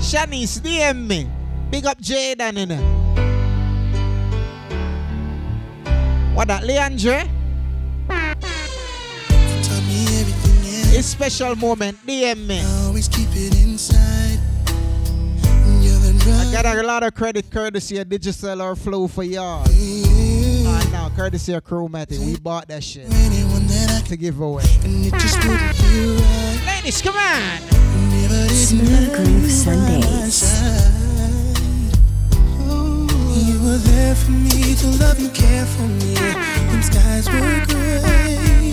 Shanice, 0.00 0.58
DM 0.58 1.06
me. 1.06 1.35
Big 1.70 1.86
up 1.86 2.00
Jaden 2.00 2.56
in 2.56 2.70
What 6.34 6.48
that, 6.48 6.62
Leandre? 6.64 7.28
Tell 8.08 9.80
me 9.82 10.02
everything, 10.20 10.92
yeah. 10.92 10.98
It's 10.98 11.08
special 11.08 11.56
moment. 11.56 11.98
DM 12.06 12.46
me. 12.46 12.62
Always 12.84 13.08
keep 13.08 13.28
it 13.32 13.54
inside. 13.62 14.38
I 16.28 16.62
got 16.62 16.76
a 16.76 16.82
lot 16.82 17.02
of 17.02 17.14
credit 17.14 17.50
courtesy 17.50 17.98
of 17.98 18.08
Digicel 18.08 18.60
or 18.62 18.74
Flow 18.74 19.06
for 19.06 19.22
y'all. 19.22 19.64
Ah, 20.66 20.88
now, 20.90 21.08
courtesy 21.14 21.52
of 21.52 21.62
Chromatic. 21.64 22.18
We 22.18 22.36
bought 22.38 22.66
that 22.68 22.82
shit 22.82 23.06
Anyone 23.12 23.66
that 23.68 24.02
I 24.02 24.06
to 24.08 24.16
give 24.16 24.40
away. 24.40 24.64
and 24.82 25.06
it 25.06 25.12
just 25.12 25.38
feel 25.38 25.52
right. 25.52 26.62
Ladies, 26.66 27.00
come 27.02 27.16
on. 27.16 27.60
Smooth 28.48 29.14
Groove 29.14 29.50
Sundays. 29.50 30.42
Were 33.66 33.78
there 33.78 34.14
for 34.14 34.30
me 34.30 34.76
to 34.76 34.86
love 35.02 35.18
and 35.18 35.34
care 35.34 35.66
for 35.66 35.88
me 35.98 36.14
when 36.70 36.80
skies 36.84 37.28
were 37.28 37.64
gray. 37.66 38.72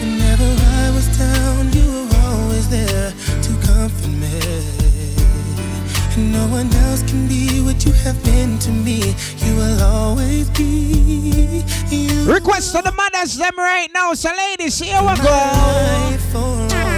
Whenever 0.00 0.48
I 0.80 0.90
was 0.94 1.06
down, 1.18 1.70
you 1.74 1.84
were 1.92 2.08
always 2.24 2.66
there 2.70 3.12
to 3.42 3.50
comfort 3.66 4.08
me. 4.08 4.40
And 6.16 6.32
no 6.32 6.46
one 6.46 6.72
else 6.86 7.02
can 7.02 7.28
be 7.28 7.60
what 7.60 7.84
you 7.84 7.92
have 7.92 8.16
been 8.24 8.58
to 8.60 8.70
me. 8.70 9.14
You 9.44 9.56
will 9.56 9.82
always 9.82 10.48
be. 10.48 11.62
You 11.90 12.24
Request 12.32 12.72
for 12.74 12.80
the 12.80 12.92
mothers 12.92 13.36
them 13.36 13.52
right 13.58 13.90
now. 13.92 14.14
So, 14.14 14.30
ladies, 14.34 14.78
here 14.78 15.02
we 15.02 15.16
go. 15.18 16.93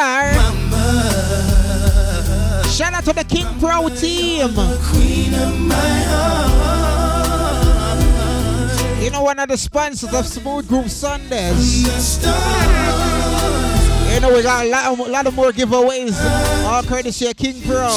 Mama, 0.00 0.80
Shout 2.70 2.94
out 2.94 3.04
to 3.04 3.12
the 3.12 3.22
King 3.22 3.46
Pro 3.60 3.90
team. 3.90 4.48
You 9.04 9.10
know, 9.10 9.22
one 9.22 9.38
of 9.38 9.48
the 9.48 9.58
sponsors 9.58 10.14
of 10.14 10.26
Smooth 10.26 10.66
Groove 10.68 10.90
Sundays. 10.90 11.84
You 14.14 14.20
know, 14.20 14.34
we 14.34 14.42
got 14.42 14.64
a 14.64 14.70
lot 14.70 14.86
of, 14.86 15.06
lot 15.06 15.26
of 15.26 15.34
more 15.34 15.52
giveaways. 15.52 16.16
All 16.64 16.82
courtesy 16.82 17.26
of 17.26 17.36
King 17.36 17.60
Pro. 17.60 17.88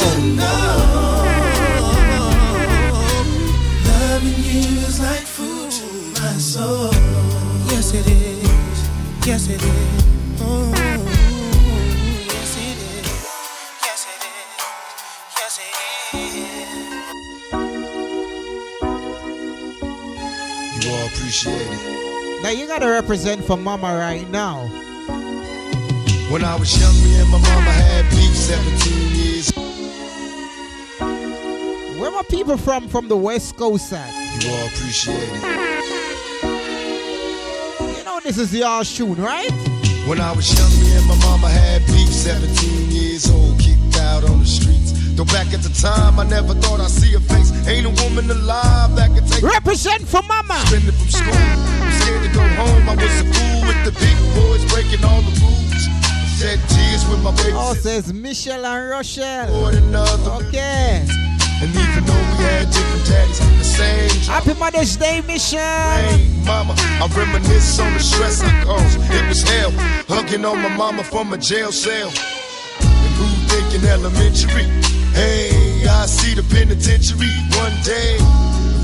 Yes, 7.69 7.93
it 7.93 8.07
is. 8.07 9.25
Yes, 9.25 9.47
it 9.47 9.63
is. 9.63 10.02
Appreciate 21.33 21.67
it. 21.67 22.43
Now, 22.43 22.49
you 22.49 22.67
got 22.67 22.79
to 22.79 22.87
represent 22.87 23.43
for 23.43 23.57
Mama 23.57 23.95
right 23.95 24.29
now. 24.29 24.67
When 26.29 26.43
I 26.43 26.55
was 26.55 26.79
young, 26.79 26.93
me 27.03 27.19
and 27.19 27.29
my 27.29 27.39
mama 27.39 27.71
had 27.71 28.09
beef, 28.09 28.35
17 28.35 29.15
years. 29.15 29.51
Where 31.99 32.11
my 32.11 32.21
people 32.29 32.57
from 32.57 32.87
from 32.87 33.07
the 33.07 33.17
West 33.17 33.57
Coast 33.57 33.93
at? 33.93 34.13
You 34.43 34.51
all 34.51 34.67
appreciate 34.67 35.15
it. 35.15 35.43
You 37.97 38.03
know 38.03 38.19
this 38.21 38.37
is 38.37 38.53
y'all 38.53 38.83
tune, 38.83 39.21
right? 39.21 39.51
When 40.07 40.19
I 40.19 40.31
was 40.33 40.53
young, 40.53 40.71
me 40.83 40.95
and 40.95 41.07
my 41.07 41.15
mama 41.25 41.49
had 41.49 41.85
beef, 41.87 42.09
17 42.09 42.91
years 42.91 43.29
old, 43.29 43.59
kicked 43.59 43.82
out 44.03 44.23
on 44.29 44.39
the 44.39 44.45
streets. 44.45 44.91
Though 45.15 45.25
back 45.25 45.53
at 45.53 45.61
the 45.61 45.73
time, 45.79 46.19
I 46.19 46.23
never 46.25 46.53
thought 46.55 46.79
I'd 46.79 46.89
see 46.91 47.13
a 47.15 47.19
face. 47.19 47.49
Ain't 47.67 47.85
a 47.85 47.93
woman 48.03 48.29
alive 48.29 48.95
that 48.95 49.09
could 49.13 49.27
take 49.27 49.43
Represent 49.43 50.01
for 50.07 50.21
mama. 50.23 50.57
Suspended 50.67 50.95
from 50.95 51.09
school. 51.09 51.33
I'm 51.33 51.91
scared 52.01 52.23
to 52.27 52.31
go 52.33 52.43
home. 52.59 52.83
I 52.89 52.95
was 52.95 53.13
a 53.21 53.25
fool 53.33 53.59
with 53.69 53.81
the 53.87 53.93
big 54.03 54.17
boys 54.35 54.63
breaking 54.73 55.03
all 55.05 55.21
the 55.21 55.33
rules. 55.41 55.83
Shed 56.37 56.59
tears 56.73 57.03
with 57.09 57.21
my 57.23 57.31
baby 57.37 57.53
Oh, 57.55 57.73
says 57.73 58.11
Michelle 58.13 58.65
and 58.65 58.89
Rochelle. 58.89 59.47
More 59.53 59.71
than 59.71 59.83
another. 59.93 60.31
Okay. 60.47 61.05
And 61.61 61.69
even 61.71 62.03
though 62.03 62.23
we 62.33 62.43
had 62.43 62.67
different 62.73 63.05
daddies, 63.05 63.39
the 63.39 63.63
same 63.63 64.09
Happy 64.27 64.53
Mother's 64.59 64.97
Day, 64.97 65.21
Michelle. 65.21 65.61
Hey, 65.61 66.27
mama, 66.43 66.73
I 66.77 67.07
reminisce 67.15 67.79
on 67.79 67.93
the 67.93 67.99
stress 67.99 68.41
I 68.41 68.51
caused. 68.65 68.99
It 69.13 69.25
was 69.29 69.43
hell, 69.43 69.71
hugging 70.09 70.43
on 70.43 70.59
my 70.61 70.75
mama 70.75 71.03
from 71.03 71.31
a 71.31 71.37
jail 71.37 71.71
cell. 71.71 72.11
Thinking 73.73 73.89
elementary? 73.89 74.69
Hey, 75.17 75.81
I 75.89 76.05
see 76.05 76.35
the 76.35 76.45
penitentiary 76.53 77.33
one 77.57 77.73
day. 77.81 78.21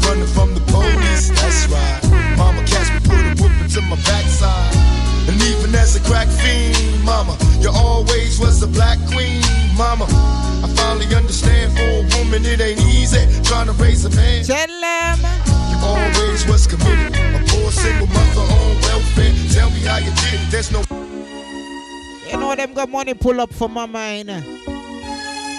Running 0.02 0.26
from 0.34 0.56
the 0.58 0.62
police, 0.66 1.30
that's 1.30 1.70
right. 1.70 2.02
Mama 2.36 2.66
catch 2.66 2.90
me, 2.90 3.00
put 3.06 3.22
a 3.22 3.38
whooping 3.38 3.70
to 3.70 3.82
my 3.86 3.98
backside. 4.02 4.74
And 5.30 5.38
even 5.46 5.76
as 5.76 5.96
a 5.96 6.02
crack 6.10 6.28
fiend, 6.28 6.74
mama, 7.06 7.38
you 7.62 7.70
always 7.70 8.40
was 8.40 8.62
the 8.62 8.66
black 8.66 8.98
queen, 9.14 9.46
mama. 9.78 10.10
I 10.66 10.74
finally 10.74 11.06
understand 11.14 11.78
for 11.78 11.86
a 11.86 12.02
woman 12.18 12.42
it 12.50 12.60
ain't 12.60 12.82
easy 12.90 13.22
trying 13.44 13.68
to 13.68 13.74
raise 13.74 14.06
a 14.06 14.10
man. 14.18 14.44
Tell 14.44 14.66
them. 14.66 15.22
You 15.70 15.78
always 15.86 16.48
was 16.50 16.66
committed. 16.66 17.14
A 17.14 17.46
poor 17.46 17.70
single 17.70 18.08
mother 18.08 18.42
on 18.42 18.74
welfare. 18.90 19.38
Tell 19.54 19.70
me 19.70 19.86
how 19.86 19.98
you 20.02 20.10
did 20.18 20.42
it. 20.42 20.50
There's 20.50 20.72
no. 20.72 20.82
You 22.26 22.38
know 22.38 22.56
them 22.56 22.74
got 22.74 22.90
money 22.90 23.14
pull 23.14 23.40
up 23.40 23.54
for 23.54 23.70
mama, 23.70 24.00
innit? 24.00 24.69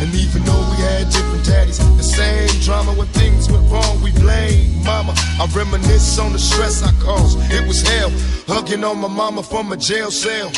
And 0.00 0.14
even 0.14 0.42
though 0.44 0.64
we 0.70 0.76
had 0.76 1.08
different 1.10 1.44
daddies, 1.44 1.78
the 1.96 2.02
same 2.02 2.48
drama 2.60 2.92
when 2.92 3.06
things 3.08 3.50
went 3.50 3.70
wrong, 3.70 4.02
we 4.02 4.10
blame 4.12 4.82
mama. 4.84 5.14
I 5.40 5.46
reminisce 5.54 6.18
on 6.18 6.32
the 6.32 6.38
stress 6.38 6.82
I 6.82 6.92
caused. 7.00 7.38
It 7.50 7.66
was 7.66 7.82
hell, 7.82 8.10
hugging 8.46 8.84
on 8.84 8.98
my 8.98 9.08
mama 9.08 9.42
from 9.42 9.72
a 9.72 9.76
jail 9.76 10.10
cell. 10.10 10.48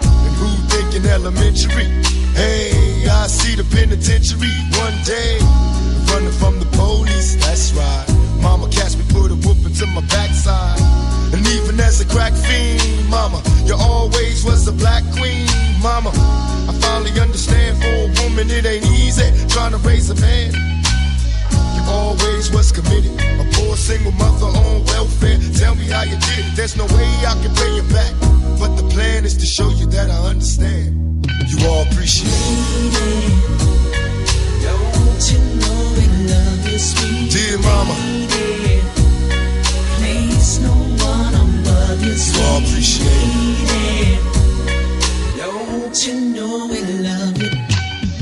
And 0.00 0.34
who 0.36 0.48
thinking 0.68 1.08
elementary? 1.10 1.88
Hey, 2.34 3.08
I 3.08 3.26
see 3.26 3.56
the 3.56 3.64
penitentiary 3.64 4.52
one 4.76 4.96
day. 5.04 5.38
Running 6.12 6.32
from 6.32 6.60
the 6.60 6.66
police, 6.76 7.34
that's 7.36 7.72
right. 7.72 8.06
Mama 8.40 8.68
catch 8.68 8.96
me, 8.96 9.04
put 9.08 9.30
a 9.30 9.34
whooping 9.34 9.74
to 9.74 9.86
my 9.86 10.02
backside. 10.02 11.05
And 11.32 11.46
even 11.46 11.78
as 11.80 12.00
a 12.00 12.06
crack 12.06 12.32
fiend, 12.32 13.08
mama, 13.08 13.42
you 13.64 13.74
always 13.74 14.44
was 14.44 14.66
a 14.68 14.72
black 14.72 15.02
queen, 15.16 15.46
mama. 15.82 16.10
I 16.68 16.72
finally 16.80 17.18
understand 17.20 17.78
for 17.82 17.88
a 17.88 18.08
woman 18.22 18.50
it 18.50 18.66
ain't 18.66 18.84
easy 18.86 19.28
trying 19.48 19.72
to 19.72 19.78
raise 19.78 20.10
a 20.10 20.14
man. 20.16 20.52
You 21.74 21.82
always 21.88 22.50
was 22.50 22.72
committed. 22.72 23.12
A 23.40 23.44
poor 23.54 23.76
single 23.76 24.12
mother 24.12 24.46
on 24.46 24.84
welfare. 24.86 25.38
Tell 25.54 25.74
me 25.74 25.86
how 25.86 26.02
you 26.02 26.18
did 26.30 26.46
it. 26.46 26.56
There's 26.56 26.76
no 26.76 26.86
way 26.86 27.08
I 27.26 27.34
can 27.42 27.54
pay 27.54 27.74
you 27.74 27.82
back. 27.94 28.14
But 28.58 28.76
the 28.76 28.88
plan 28.90 29.24
is 29.24 29.36
to 29.36 29.46
show 29.46 29.68
you 29.70 29.86
that 29.86 30.10
I 30.10 30.18
understand. 30.28 31.26
You 31.48 31.68
all 31.68 31.82
appreciate 31.82 32.30
it. 32.30 33.66
Don't 34.62 35.32
you 35.32 35.38
know 35.60 35.78
we 35.96 36.04
love 36.28 36.68
you, 36.68 36.78
sweet 36.78 37.30
Dear 37.30 37.58
mama, 37.58 37.94
no 40.60 40.70
one 40.70 40.75
you, 42.02 42.14
all 42.42 42.58
appreciate 42.58 43.06
it. 43.08 44.20
Don't 45.38 46.06
you 46.06 46.20
know 46.34 46.66
we 46.66 46.82
love 47.02 47.36
you? 47.40 47.50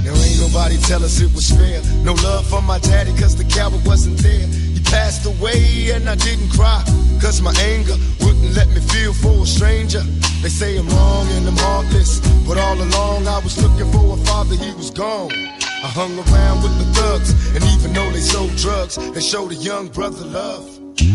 Now 0.04 0.14
ain't 0.14 0.40
nobody 0.40 0.76
tell 0.78 1.02
us 1.04 1.20
it 1.20 1.32
was 1.34 1.50
fair. 1.50 1.80
No 2.04 2.12
love 2.22 2.46
for 2.46 2.62
my 2.62 2.78
daddy 2.78 3.12
cause 3.12 3.36
the 3.36 3.44
coward 3.44 3.84
wasn't 3.86 4.18
there. 4.18 4.46
He 4.46 4.80
passed 4.84 5.26
away 5.26 5.90
and 5.92 6.08
I 6.08 6.16
didn't 6.16 6.50
cry. 6.50 6.82
Cause 7.20 7.40
my 7.40 7.54
anger 7.60 7.96
wouldn't 8.20 8.54
let 8.54 8.68
me 8.68 8.80
feel 8.80 9.12
for 9.14 9.42
a 9.42 9.46
stranger. 9.46 10.02
They 10.42 10.50
say 10.50 10.76
I'm 10.76 10.88
wrong 10.88 11.26
and 11.32 11.48
I'm 11.48 11.56
heartless. 11.56 12.20
But 12.46 12.58
all 12.58 12.76
along 12.76 13.26
I 13.26 13.38
was 13.38 13.56
looking 13.62 13.90
for 13.92 14.14
a 14.14 14.16
father, 14.28 14.56
he 14.56 14.72
was 14.74 14.90
gone. 14.90 15.32
I 15.32 15.88
hung 15.88 16.16
around 16.16 16.62
with 16.62 16.76
the 16.78 16.86
thugs, 16.96 17.32
and 17.54 17.62
even 17.76 17.92
though 17.92 18.10
they 18.10 18.20
sold 18.20 18.56
drugs, 18.56 18.96
they 19.12 19.20
showed 19.20 19.52
a 19.52 19.54
young 19.54 19.88
brother 19.88 20.24
love. 20.24 20.64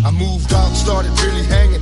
I 0.06 0.12
moved 0.12 0.54
out, 0.54 0.74
started 0.76 1.12
really 1.22 1.44
hanging. 1.44 1.82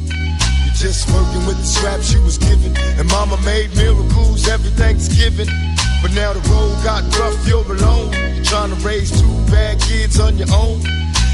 You're 0.81 0.89
just 0.89 1.13
working 1.13 1.45
with 1.45 1.57
the 1.57 1.63
scraps 1.63 2.11
you 2.11 2.19
was 2.23 2.39
given. 2.39 2.75
And 2.97 3.07
mama 3.09 3.37
made 3.45 3.69
miracles 3.75 4.47
every 4.47 4.71
Thanksgiving. 4.71 5.45
But 6.01 6.11
now 6.15 6.33
the 6.33 6.39
road 6.49 6.73
got 6.83 7.03
rough, 7.19 7.37
you're 7.47 7.61
alone. 7.61 8.11
You're 8.33 8.43
trying 8.43 8.71
to 8.71 8.75
raise 8.77 9.11
two 9.11 9.29
bad 9.51 9.79
kids 9.79 10.19
on 10.19 10.39
your 10.39 10.47
own. 10.51 10.81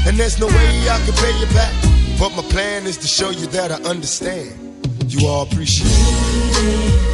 And 0.04 0.18
there's 0.18 0.38
no 0.38 0.48
way 0.48 0.90
I 0.90 1.00
can 1.02 1.14
pay 1.14 1.32
you 1.40 1.46
back. 1.56 1.72
But 2.20 2.36
my 2.36 2.42
plan 2.52 2.86
is 2.86 2.98
to 2.98 3.06
show 3.06 3.30
you 3.30 3.46
that 3.46 3.72
I 3.72 3.76
understand. 3.88 4.52
You 5.08 5.26
all 5.26 5.44
appreciate 5.44 5.88
it. 5.88 7.08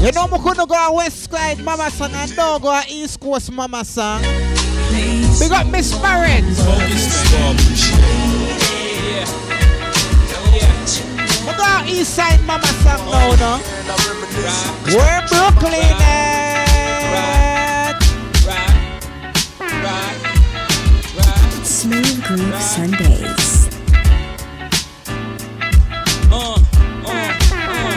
You 0.00 0.12
know, 0.12 0.28
we 0.32 0.38
couldn't 0.38 0.66
go 0.66 0.74
a 0.74 0.94
West 0.94 1.30
Side 1.30 1.58
Mama 1.62 1.90
song 1.90 2.12
and 2.14 2.34
don't 2.34 2.62
go 2.62 2.70
a 2.70 2.82
East 2.88 3.20
Coast 3.20 3.52
Mama 3.52 3.84
song. 3.84 4.22
We 4.22 5.48
got 5.50 5.66
Miss 5.66 5.92
Barrett. 5.98 6.42
We 6.42 6.54
got 11.60 11.86
East 11.86 12.14
Side 12.14 12.40
Mama 12.46 12.66
song 12.82 13.04
now, 13.10 13.36
no? 13.36 13.52
Where 14.96 15.20
Brooklyn 15.28 15.92
at? 16.00 16.40
Smooth 21.62 22.24
Groove 22.24 22.62
Sundays. 22.62 23.68
Uh, 26.32 26.56
uh, 27.04 27.32
uh. 27.52 27.92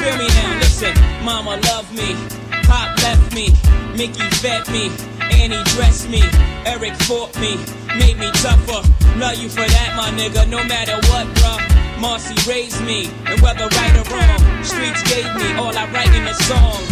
Feel 0.00 0.16
me 0.18 0.28
now, 0.28 0.58
listen. 0.58 0.94
Mama 1.24 1.60
love 1.70 1.88
me. 1.94 2.16
Pop 2.64 2.98
left 3.02 3.32
me. 3.34 3.54
Mickey 3.96 4.28
fed 4.42 4.68
me. 4.70 4.90
Annie 5.20 5.62
dressed 5.74 6.08
me. 6.08 6.22
Eric 6.66 6.94
fought 7.06 7.34
me. 7.38 7.58
Made 7.96 8.18
me 8.18 8.30
tougher. 8.42 8.82
Love 9.18 9.36
you 9.36 9.48
for 9.48 9.66
that, 9.74 9.94
my 9.96 10.10
nigga. 10.18 10.48
No 10.48 10.64
matter 10.64 10.96
what, 11.10 11.26
bruh. 11.38 11.83
Marcy 12.00 12.34
raised 12.48 12.80
me. 12.84 13.10
And 13.26 13.40
whether 13.40 13.66
right 13.66 13.94
or 13.96 14.04
wrong, 14.12 14.64
streets 14.64 15.02
gave 15.10 15.26
me 15.36 15.54
all 15.54 15.76
I 15.76 15.86
write 15.92 16.12
in 16.14 16.26
a 16.26 16.34
song. 16.34 16.82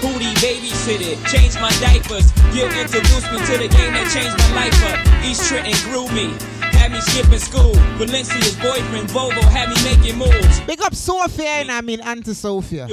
Hootie 0.00 0.34
babysitted, 0.44 1.16
changed 1.30 1.60
my 1.60 1.70
diapers. 1.80 2.30
Gil 2.52 2.68
introduced 2.68 3.32
me 3.32 3.38
to 3.38 3.54
the 3.58 3.68
game 3.68 3.92
that 3.96 4.08
changed 4.12 4.36
my 4.38 4.66
life 4.66 4.76
up. 4.92 5.24
East 5.24 5.48
Trenton 5.48 5.76
grew 5.88 6.08
me. 6.12 6.36
Had 6.76 6.92
me 6.92 7.00
skipping 7.00 7.38
school. 7.38 7.74
Valencia's 7.96 8.54
boyfriend, 8.56 9.08
Volvo, 9.08 9.42
had 9.42 9.68
me 9.70 9.76
making 9.82 10.18
moves. 10.18 10.60
Big 10.60 10.80
up 10.82 10.94
Sophia 10.94 11.64
and 11.64 11.72
I 11.72 11.80
mean 11.80 12.00
Auntie 12.00 12.34
Sophia. 12.34 12.86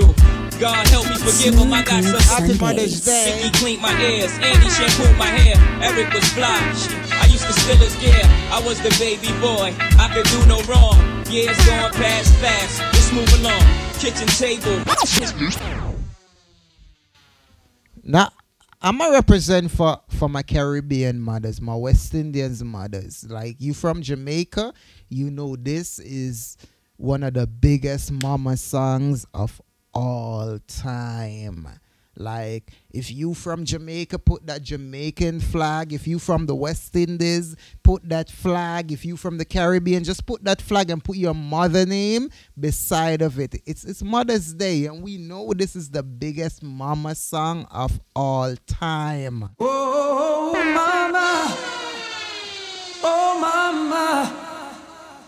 God 0.60 0.88
help 0.88 1.10
me 1.10 1.18
forgive 1.18 1.56
him, 1.56 1.74
I 1.74 1.84
got 1.84 2.04
some 2.04 2.20
Happy 2.22 2.58
Mother's 2.58 3.04
Day. 3.04 3.42
Mickey 3.44 3.58
cleaned 3.58 3.82
my 3.82 3.92
ears, 4.02 4.32
Andy 4.40 4.70
shampooed 4.70 5.18
my 5.18 5.26
hair. 5.26 5.58
Eric 5.84 6.14
was 6.14 6.24
fly. 6.32 7.03
I 7.44 7.48
used 7.48 7.58
to 7.58 7.64
steal 7.64 7.76
his 7.76 7.96
gear. 7.98 8.22
I 8.52 8.62
was 8.66 8.80
the 8.82 8.90
baby 9.00 9.28
boy. 9.42 9.76
I 10.00 10.10
could 10.14 10.26
do 10.28 10.46
no 10.46 10.62
wrong. 10.62 10.98
Years 11.30 11.58
going 11.66 11.92
past 11.92 12.34
fast. 12.36 12.80
Let's 12.80 13.12
move 13.12 13.28
along. 13.42 13.62
Kitchen 14.00 14.28
table. 14.28 14.82
Now, 18.02 18.30
I'm 18.82 19.02
a 19.02 19.12
represent 19.12 19.72
for, 19.72 20.00
for 20.08 20.30
my 20.30 20.42
Caribbean 20.42 21.20
mothers, 21.20 21.60
my 21.60 21.76
West 21.76 22.14
Indians 22.14 22.64
mothers. 22.64 23.26
Like 23.30 23.58
you 23.60 23.74
from 23.74 24.02
Jamaica, 24.02 24.74
you 25.10 25.30
know 25.30 25.58
this 25.58 26.00
is 26.00 26.56
one 26.96 27.24
of 27.24 27.34
the 27.34 27.48
biggest 27.48 28.10
mama 28.10 28.56
songs 28.56 29.26
of 29.34 29.62
all 29.94 30.60
time. 30.68 31.68
Like 32.16 32.72
if 32.92 33.12
you 33.12 33.34
from 33.34 33.66
Jamaica, 33.66 34.20
put 34.20 34.46
that 34.46 34.62
Jamaican 34.62 35.40
flag. 35.40 35.94
If 35.94 36.08
you 36.08 36.20
from 36.20 36.46
the 36.46 36.56
West 36.56 36.96
Indies, 36.96 37.56
put 37.84 38.08
that 38.10 38.30
flag. 38.30 38.92
If 38.92 39.04
you 39.04 39.18
from 39.18 39.40
the 39.40 39.46
Caribbean, 39.46 40.04
just 40.04 40.26
put 40.26 40.44
that 40.44 40.62
flag 40.62 40.92
and 40.92 41.04
put 41.04 41.18
your 41.18 41.34
mother 41.34 41.86
name 41.86 42.30
beside 42.60 43.24
of 43.24 43.40
it. 43.40 43.56
It's 43.66 43.84
it's 43.84 44.04
Mother's 44.04 44.54
Day, 44.54 44.86
and 44.86 45.02
we 45.02 45.18
know 45.18 45.54
this 45.54 45.76
is 45.76 45.90
the 45.90 46.04
biggest 46.04 46.62
mama 46.62 47.16
song 47.16 47.66
of 47.72 48.00
all 48.16 48.56
time. 48.68 49.50
Oh, 49.60 50.54
mama. 50.54 51.58
Oh, 53.04 53.40
mama. 53.42 54.40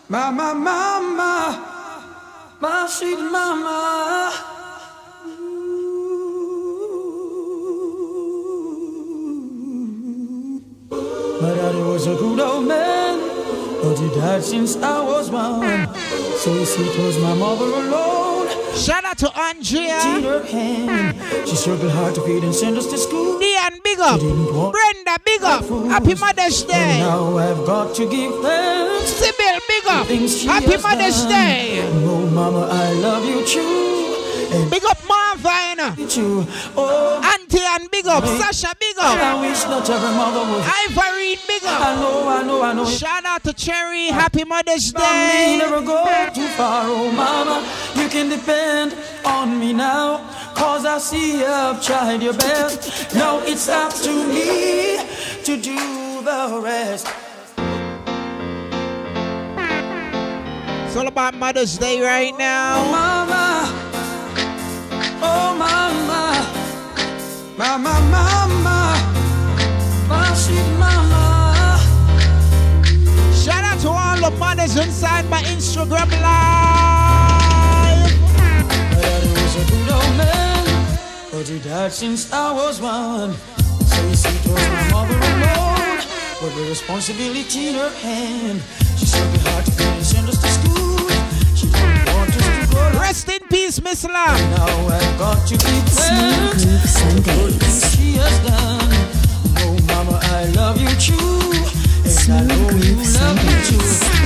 Mama, 0.08 0.54
mama. 0.54 2.58
my 2.62 2.88
sweet 2.88 3.18
mama. 3.18 4.55
Was 11.96 12.08
a 12.08 12.16
good 12.16 12.42
old 12.42 12.68
man, 12.68 13.20
but 13.82 13.98
he 13.98 14.10
died 14.20 14.44
since 14.44 14.76
I 14.76 15.02
was 15.02 15.32
one. 15.32 15.88
So 16.44 16.52
it 16.52 16.98
was 17.00 17.18
my 17.20 17.34
mother 17.34 17.72
alone. 17.72 18.50
Shout 18.76 19.06
out 19.06 19.18
to 19.20 19.32
Andrea. 19.40 20.02
In 20.18 20.24
her 20.24 20.44
hand, 20.44 21.48
she 21.48 21.56
struggled 21.56 21.94
hard 21.94 22.14
to 22.16 22.22
feed 22.24 22.44
and 22.44 22.54
send 22.54 22.78
us 22.78 22.88
to 22.88 22.98
school. 22.98 23.40
Dian, 23.40 23.80
big 23.82 23.98
up. 24.00 24.20
Brenda, 24.20 25.16
big 25.24 25.42
up. 25.44 25.64
Happy 25.88 26.16
Mother's 26.16 26.64
Day. 26.64 27.00
now 27.00 27.38
I've 27.38 27.66
got 27.66 27.96
to 27.96 28.10
give 28.10 28.42
thanks. 28.42 29.12
Sybil, 29.12 29.58
big 29.70 29.86
up. 29.88 30.08
Happy 30.52 30.76
Mother's 30.84 31.22
done. 31.22 31.30
Day. 31.32 31.80
Oh, 32.04 32.30
mama, 32.30 32.68
I 32.70 32.92
love 32.92 33.24
you 33.24 33.46
true. 33.48 34.12
And 34.52 34.70
Big 34.70 34.84
up 34.84 35.00
You. 35.94 36.46
Oh, 36.76 37.22
Auntie 37.24 37.60
and 37.62 37.90
big 37.92 38.08
up. 38.08 38.26
Sasha, 38.26 38.74
big 38.80 38.98
up. 38.98 39.18
I 39.20 39.40
wish 39.42 39.64
that 39.64 39.90
every 39.90 40.10
mother 40.18 40.40
was. 40.52 40.66
Ivorine, 40.66 41.48
big 41.48 41.64
up. 41.64 41.82
I 41.82 41.96
know, 41.96 42.28
I 42.28 42.44
know, 42.44 42.62
I 42.64 42.74
know. 42.74 42.86
Shout 42.86 43.26
out 43.26 43.44
to 43.44 43.54
Cherry. 43.54 44.08
Happy 44.08 44.44
Mother's 44.44 44.94
me 44.94 45.00
Day. 45.02 45.58
never 45.60 45.82
go 45.82 46.04
too 46.34 46.48
far, 46.58 46.84
oh 46.88 47.12
mama. 47.12 47.62
You 47.96 48.10
can 48.10 48.30
depend 48.30 48.96
on 49.26 49.60
me 49.60 49.74
now. 49.74 50.18
Cause 50.56 50.86
I 50.86 50.98
see 51.00 51.40
you've 51.40 51.84
tried 51.84 52.22
your 52.24 52.34
best. 52.34 53.14
Now 53.14 53.40
it's 53.44 53.68
up 53.70 53.94
to 54.04 54.12
me 54.28 54.98
to 55.44 55.58
do 55.62 56.22
the 56.24 56.62
rest. 56.64 57.08
It's 60.88 60.96
all 60.96 61.08
about 61.08 61.36
Mother's 61.36 61.78
Day 61.78 62.02
right 62.02 62.34
now. 62.38 62.90
Mama, 62.90 63.95
oh 65.26 65.56
mama, 65.64 66.24
mama, 67.58 67.94
mama, 68.16 68.78
my 70.10 70.34
sweet 70.34 70.70
mama. 70.78 71.24
Shout 73.44 73.64
out 73.70 73.80
to 73.82 73.90
all 73.90 74.18
the 74.26 74.32
mothers 74.38 74.76
inside 74.78 75.30
my 75.30 75.42
Instagram 75.56 76.10
live. 76.22 78.14
Daddy 79.02 79.30
was 79.40 79.56
a 79.62 79.64
good 79.72 79.90
old 79.98 80.14
man, 80.18 80.66
but 81.32 81.48
he 81.48 81.58
died 81.60 81.92
since 81.92 82.32
I 82.32 82.52
was 82.54 82.82
one. 82.82 83.34
So 83.92 84.00
you 84.08 84.16
see, 84.16 84.30
it 84.30 84.48
was 84.48 84.68
my 84.78 84.84
mother 84.92 85.18
alone, 85.34 86.00
but 86.42 86.52
the 86.58 86.64
responsibility 86.70 87.68
in 87.70 87.76
her 87.76 87.94
hand. 88.06 88.62
She 88.98 89.06
struggled 89.06 89.42
hard 89.48 89.66
to 89.66 89.72
feed 89.72 89.85
and 89.85 89.85
send 89.85 89.85
us 89.85 89.85
to 89.85 89.85
Rest 93.00 93.30
in 93.30 93.40
peace, 93.50 93.82
Miss 93.82 94.04
Lam. 94.04 94.38
now. 94.52 94.88
I've 94.88 95.18
got 95.18 95.48
to 95.48 95.56
keep 95.58 95.86
Smooth 95.88 95.96
thanks 95.96 96.64
Groove 96.66 96.82
for 96.82 97.12
the 97.16 97.22
things 97.22 97.74
Sundays. 97.74 97.96
she 97.96 98.14
has 98.20 98.38
done. 98.48 98.92
Oh, 99.64 99.78
mama, 99.88 100.20
I 100.22 100.46
love 100.56 100.78
you 100.78 100.90
true, 101.00 101.52
and 102.04 102.34
I 102.34 102.42
know 102.50 102.70
you 102.76 102.96
Groove 102.96 103.16
love 103.22 103.38
me 103.46 103.56
too. 103.68 103.82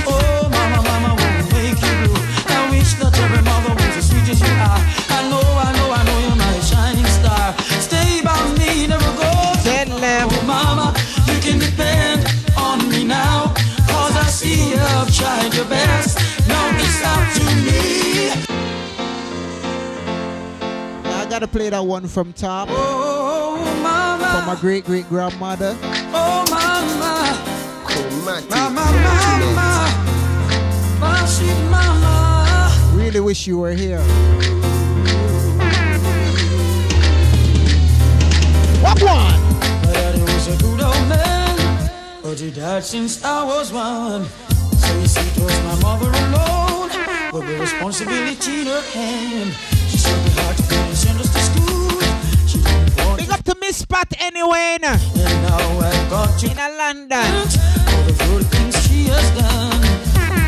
Oh, 0.08 0.48
mama, 0.50 0.78
mama, 0.82 1.10
won't 1.20 1.46
make 1.52 1.78
you 1.78 1.94
blue. 2.02 2.18
I 2.50 2.70
wish 2.70 2.94
that 3.00 3.14
every 3.24 3.42
mother 3.42 3.72
was 3.74 3.96
as 4.00 4.08
sweet 4.10 4.28
as 4.28 4.40
you 4.40 4.54
are. 4.68 4.80
I 5.16 5.20
know, 5.30 5.44
I 5.66 5.70
know, 5.76 5.88
I 5.92 6.02
know 6.06 6.18
you're 6.26 6.36
my 6.36 6.54
shining 6.60 7.06
star. 7.18 7.54
Stay 7.80 8.20
by 8.22 8.36
me, 8.58 8.86
never 8.88 9.12
go. 9.16 9.30
Tell 9.62 9.98
them. 9.98 10.28
Oh, 10.32 10.42
mama, 10.46 10.94
you 11.28 11.36
can 11.40 11.58
depend 11.58 12.26
on 12.56 12.88
me 12.88 13.04
now. 13.04 13.54
Cause 13.90 14.16
I 14.16 14.26
see 14.30 14.70
you've 14.70 15.10
tried 15.14 15.54
your 15.54 15.66
best. 15.66 16.18
Now 16.48 16.64
it's 16.78 17.02
up 17.04 17.22
to 17.38 17.44
me. 17.64 17.99
I 21.04 21.26
gotta 21.28 21.46
play 21.48 21.70
that 21.70 21.84
one 21.84 22.06
from 22.08 22.32
top. 22.32 22.68
Oh, 22.70 23.56
mama. 23.82 24.26
From 24.32 24.46
my 24.46 24.60
great 24.60 24.84
great 24.84 25.08
grandmother. 25.08 25.76
Oh, 25.82 26.44
mama. 26.50 27.36
Chromatic 27.84 28.50
Mama, 28.50 28.84
mama. 28.84 29.88
My 31.00 31.26
mama. 31.70 32.70
Really 32.94 33.20
wish 33.20 33.46
you 33.46 33.58
were 33.58 33.72
here. 33.72 34.02
What 38.82 39.02
one? 39.02 39.40
My 39.82 39.92
daddy 39.92 40.20
was 40.22 40.46
a 40.48 40.56
good 40.62 40.80
old 40.80 41.08
man, 41.08 41.90
but 42.22 42.38
he 42.40 42.50
died 42.50 42.82
since 42.82 43.22
I 43.22 43.44
was 43.44 43.72
one. 43.72 44.24
So 44.78 44.98
you 44.98 45.06
see, 45.06 45.20
it 45.20 45.38
was 45.38 45.62
my 45.64 45.74
mother 45.82 46.08
alone, 46.08 46.69
but 47.32 47.46
the 47.46 47.58
responsibility 47.58 48.60
in 48.62 48.66
her 48.66 48.82
hand. 48.92 49.52
She 49.88 49.98
struggled 49.98 50.32
hard 50.38 50.56
to 50.56 50.62
feed 50.64 50.78
and 50.78 50.96
send 50.96 51.20
us 51.20 51.32
to 51.32 51.40
school. 51.40 52.00
She 52.46 52.58
didn't 52.58 52.96
want 53.06 53.18
Big 53.20 53.30
up 53.30 53.42
to 53.44 53.54
Miss 53.60 53.84
Pat 53.84 54.08
anyway. 54.20 54.78
now. 54.80 54.94
and 54.94 55.42
now 55.42 55.78
I've 55.78 56.10
got 56.10 56.42
you 56.42 56.50
In 56.50 56.58
a 56.58 56.68
London. 56.76 57.48
for 57.88 58.02
the 58.10 58.14
good 58.26 58.46
things 58.46 58.74
she 58.86 59.04
has 59.06 59.26
done. 59.38 59.80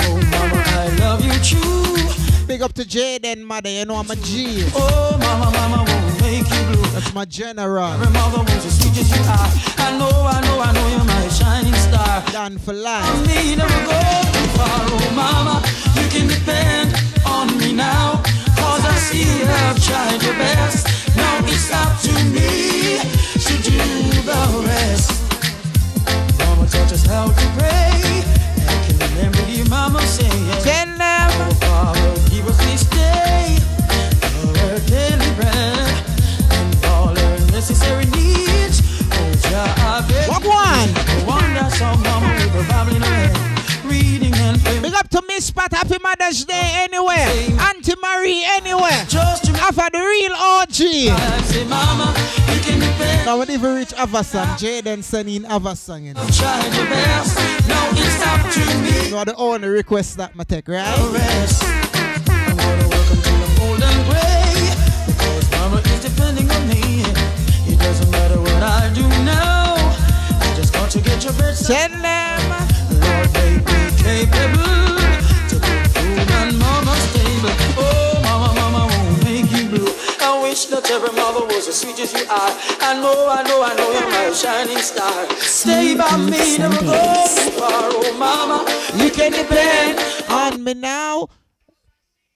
Oh, 0.04 0.20
mama, 0.30 0.62
I 0.66 0.88
love 0.98 1.24
you 1.24 1.32
true. 1.42 2.46
Big 2.46 2.62
up 2.62 2.72
to 2.74 2.82
Jaden, 2.84 3.42
mother. 3.44 3.70
You 3.70 3.84
know 3.84 3.96
I'm 3.96 4.10
a 4.10 4.16
G. 4.16 4.64
Oh, 4.74 5.16
mama, 5.18 5.50
mama, 5.50 5.84
make 6.22 6.48
you 6.48 6.62
blue. 6.70 6.86
That's 6.94 7.12
my 7.14 7.24
general. 7.24 7.92
Every 7.98 8.12
mother 8.12 8.38
was 8.38 8.64
as 8.64 8.74
sweet 8.78 8.96
as 9.02 9.08
you 9.10 9.22
are. 9.36 9.50
I 9.86 9.88
know, 9.98 10.14
I 10.34 10.38
know, 10.46 10.56
I 10.60 10.70
know 10.72 10.86
you're 10.94 11.04
my 11.04 11.28
shining 11.28 11.74
star. 11.74 12.22
Done 12.32 12.58
for 12.58 12.72
life. 12.72 13.04
me 13.26 13.56
never 13.56 13.80
go 13.90 14.00
too 14.36 14.48
far, 14.56 14.80
oh 14.94 15.12
mama. 15.14 15.56
You 15.98 16.06
can 16.14 16.26
depend 16.28 16.94
on 17.26 17.46
me 17.58 17.72
now. 17.72 18.22
Cause 18.58 18.84
I 18.84 18.96
see 19.06 19.24
you've 19.26 19.78
tried 19.86 20.22
your 20.22 20.36
best. 20.44 20.86
Now 21.16 21.34
it's 21.52 21.70
up 21.82 21.92
to 22.06 22.12
me 22.36 23.02
to 23.46 23.54
do 23.68 23.78
the 24.28 24.40
rest. 24.70 25.10
Mama 26.38 26.64
taught 26.68 26.92
us 26.92 27.04
how 27.04 27.26
to 27.26 27.46
pray. 27.58 27.90
I 28.70 28.74
can 28.86 28.96
remember 29.06 29.42
your 29.50 29.68
mama 29.68 30.00
saying, 30.06 30.46
Tell 30.62 30.90
them. 31.02 31.30
Oh 31.42 31.54
Father, 31.66 32.14
give 32.30 32.46
us 32.46 32.58
this 32.66 32.84
day 32.90 33.22
our 34.72 34.78
hand, 43.02 43.84
reading 43.84 44.34
and 44.34 44.60
praying. 44.62 44.82
Big 44.82 44.94
up 44.94 45.08
to 45.10 45.22
Miss 45.28 45.50
Pat. 45.50 45.72
Happy 45.72 45.96
Mother's 46.02 46.44
Day 46.44 46.70
anywhere. 46.74 47.28
Auntie 47.60 47.94
Marie 48.02 48.44
anywhere. 48.58 49.04
Just 49.08 49.44
to 49.44 49.52
Alpha 49.52 49.88
the 49.92 49.98
real 49.98 50.32
OG. 50.32 50.74
say, 51.44 51.64
Mama, 51.68 52.14
you 52.52 52.60
can 52.60 52.80
depend. 52.80 53.26
Now 53.26 53.38
when 53.38 53.50
even 53.50 53.76
reach 53.76 53.90
Avasang, 53.94 54.58
Jaden 54.58 55.02
sending 55.02 55.42
Avasang 55.44 56.06
in. 56.06 56.14
Tried 56.14 56.74
your 56.74 56.86
best. 56.86 57.36
Now 57.68 57.90
it's 57.92 58.26
up 58.26 58.52
to 58.54 58.82
me. 58.82 59.10
You 59.10 59.16
are 59.16 59.24
the 59.24 59.36
only 59.36 59.68
request 59.68 60.16
that 60.16 60.32
I 60.38 60.44
take, 60.44 60.68
right? 60.68 61.81
To 70.92 71.00
get 71.00 71.24
your 71.24 71.32
best. 71.34 71.66
Tell 71.66 71.88
them. 71.88 72.50
Lord, 73.00 73.32
make 73.32 73.64
me 73.64 73.82
capable 73.96 75.00
to 75.48 75.56
put 75.56 75.88
food 75.96 76.30
on 76.36 76.58
Mama's 76.58 77.04
table. 77.16 77.54
Oh, 77.80 78.20
Mama, 78.22 78.52
Mama 78.60 78.92
won't 78.92 79.24
make 79.24 79.50
you 79.52 79.68
blue. 79.70 79.88
I 80.20 80.38
wish 80.42 80.66
that 80.66 80.90
every 80.90 81.12
mother 81.16 81.46
was 81.46 81.66
as 81.66 81.80
sweet 81.80 81.98
as 81.98 82.12
you 82.12 82.28
are. 82.28 82.52
I 82.84 82.92
know, 83.00 83.26
I 83.26 83.42
know, 83.42 83.62
I 83.64 83.74
know 83.74 83.90
you're 83.90 84.10
my 84.10 84.32
shining 84.34 84.82
star. 84.84 85.30
Stay 85.40 85.96
by 85.96 86.14
me, 86.18 86.58
never 86.58 86.84
go 86.84 86.92
too 86.92 87.50
far. 87.56 87.88
Oh, 87.88 88.16
Mama, 88.18 88.58
you 89.02 89.10
can 89.10 89.32
depend. 89.32 89.98
On 90.28 90.62
me 90.62 90.74
now. 90.74 91.26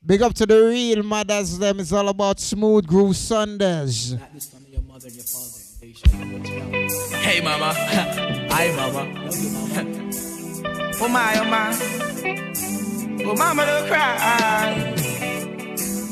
Big 0.05 0.23
up 0.23 0.33
to 0.33 0.47
the 0.47 0.63
real 0.63 1.03
mothers, 1.03 1.59
them. 1.59 1.79
It's 1.81 1.93
all 1.93 2.09
about 2.09 2.41
smooth 2.41 2.87
groove 2.87 3.17
Sundays. 3.17 4.17
Hey 7.27 7.41
mama, 7.41 7.75
hi 8.57 8.73
mama. 8.75 9.03
oh 11.01 11.09
my, 11.09 11.39
oh 11.41 11.45
my. 11.45 11.77
Oh 13.29 13.35
mama, 13.37 13.67
don't 13.67 13.87
cry. 13.87 14.95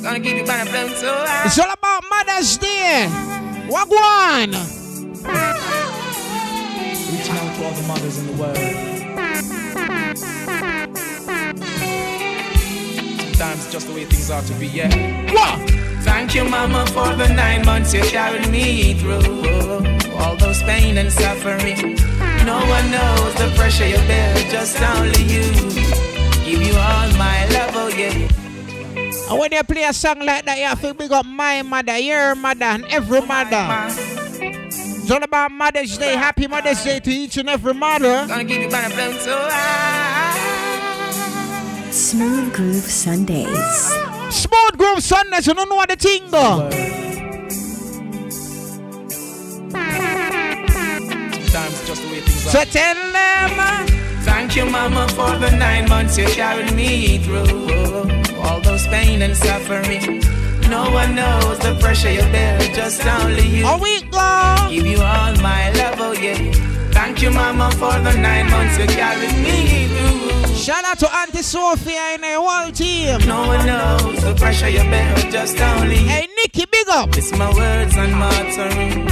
Gonna 0.03 0.21
give 0.21 0.37
you 0.37 0.45
by 0.45 0.65
the 0.65 0.89
so 0.95 1.11
high. 1.11 1.47
It's 1.47 1.59
all 1.59 1.73
about 1.73 2.05
Mother's 2.11 2.59
Day. 2.59 3.09
Wagwan. 3.73 4.53
Reach 7.11 7.31
out 7.31 7.57
to 7.57 7.65
all 7.65 7.73
the 7.73 7.83
mothers 7.89 8.19
in 8.19 8.27
the 8.27 8.35
world. 8.35 8.59
Sometimes 13.25 13.73
just 13.73 13.87
the 13.87 13.95
way 13.95 14.05
things 14.05 14.31
are 14.31 14.43
to 14.43 14.55
be, 14.55 14.67
yeah. 14.67 15.33
What? 15.33 15.94
Thank 16.05 16.35
you, 16.35 16.45
Mama, 16.45 16.87
for 16.87 17.15
the 17.17 17.29
nine 17.29 17.65
months 17.65 17.95
you 17.95 18.03
carried 18.03 18.49
me 18.51 18.95
through. 18.95 19.25
All 20.19 20.37
those 20.37 20.63
pain 20.63 20.99
and 20.99 21.11
suffering. 21.13 21.97
No 22.45 22.59
one 22.77 22.91
knows 22.91 23.35
the 23.35 23.53
pressure 23.57 23.87
you 23.87 23.97
bear, 24.09 24.35
just 24.51 24.81
only 24.81 25.23
you. 25.25 25.43
Give 26.45 26.63
you 26.63 26.77
all 26.77 27.09
my 27.17 27.47
love, 27.49 27.75
oh 27.75 27.89
yeah. 27.89 28.29
And 29.31 29.39
when 29.39 29.53
you 29.53 29.63
play 29.65 29.85
a 29.85 29.93
song 29.93 30.21
like 30.21 30.45
that, 30.45 30.59
you 30.59 30.65
have 30.65 30.81
to 30.83 30.93
big 30.93 31.11
up 31.11 31.25
my 31.25 31.63
mother, 31.63 31.99
your 31.99 32.35
mother, 32.35 32.67
and 32.67 32.85
every 32.87 33.23
mother. 33.23 33.67
It's 34.69 35.11
all 35.11 35.23
about 35.23 35.51
Mother's 35.53 35.97
Day. 35.99 36.15
Happy 36.17 36.47
Mother's 36.47 36.83
Day 36.85 37.01
to 37.01 37.11
each 37.11 37.37
and 37.39 37.49
every 37.49 37.75
mother. 37.75 38.27
Gonna 38.27 38.45
give 38.45 38.63
you 38.63 38.71
banner 38.71 39.13
so 39.19 39.37
high. 39.51 40.41
Smooth 41.91 42.53
Groove 42.55 42.85
Sundays. 42.85 44.14
Smooth 44.35 44.77
Groove 44.77 45.03
Sundays, 45.03 45.47
you 45.47 45.55
don't 45.55 45.69
know 45.69 45.77
what 45.77 45.89
the 45.89 45.97
thing 45.97 46.29
go. 46.31 46.69
Sometimes 50.45 51.87
just 51.87 52.03
the 52.03 52.09
way 52.09 52.21
things 52.21 52.47
are. 52.47 52.51
So 52.51 52.65
tell 52.65 52.95
them. 53.13 53.51
Uh, 53.59 53.87
Thank 54.25 54.57
you, 54.57 54.65
Mama, 54.67 55.07
for 55.09 55.37
the 55.39 55.51
nine 55.57 55.89
months 55.89 56.17
you 56.19 56.27
carried 56.27 56.73
me 56.75 57.19
through. 57.19 58.11
All 58.43 58.61
those 58.61 58.87
pain 58.89 59.23
and 59.23 59.37
suffering. 59.37 60.23
No 60.69 60.91
one 60.91 61.15
knows 61.15 61.59
the 61.59 61.77
pressure 61.81 62.11
you 62.11 62.23
bear, 62.33 62.59
just 62.75 63.05
only 63.07 63.47
you. 63.47 63.67
A 63.67 63.77
week 63.79 64.11
long. 64.13 64.71
Give 64.71 64.87
you 64.87 64.99
all 65.01 65.35
my 65.43 65.71
love, 65.73 66.01
oh 66.01 66.13
yeah. 66.13 66.74
Thank 67.05 67.21
you, 67.21 67.31
Mama, 67.33 67.71
for 67.73 67.93
the 68.01 68.17
nine 68.17 68.49
months 68.49 68.79
you 68.79 68.87
carried 68.87 69.37
me 69.45 69.89
through. 69.89 70.55
Shout 70.55 70.87
out 70.87 70.99
to 71.01 71.15
Auntie 71.15 71.43
Sophia 71.43 72.01
and 72.15 72.23
the 72.23 72.41
whole 72.41 72.73
team. 72.73 73.19
No 73.29 73.47
one 73.47 73.67
knows 73.67 74.25
the 74.25 74.35
pressure 74.35 74.71
you 74.71 74.85
bear, 74.85 75.15
just 75.31 75.61
only. 75.61 75.97
Hey, 75.97 76.27
Nikki, 76.39 76.65
big 76.65 76.89
up. 76.89 77.15
It's 77.15 77.31
my 77.37 77.53
words 77.53 77.95
and 77.95 78.11
my 78.15 78.29
offering. 78.41 79.05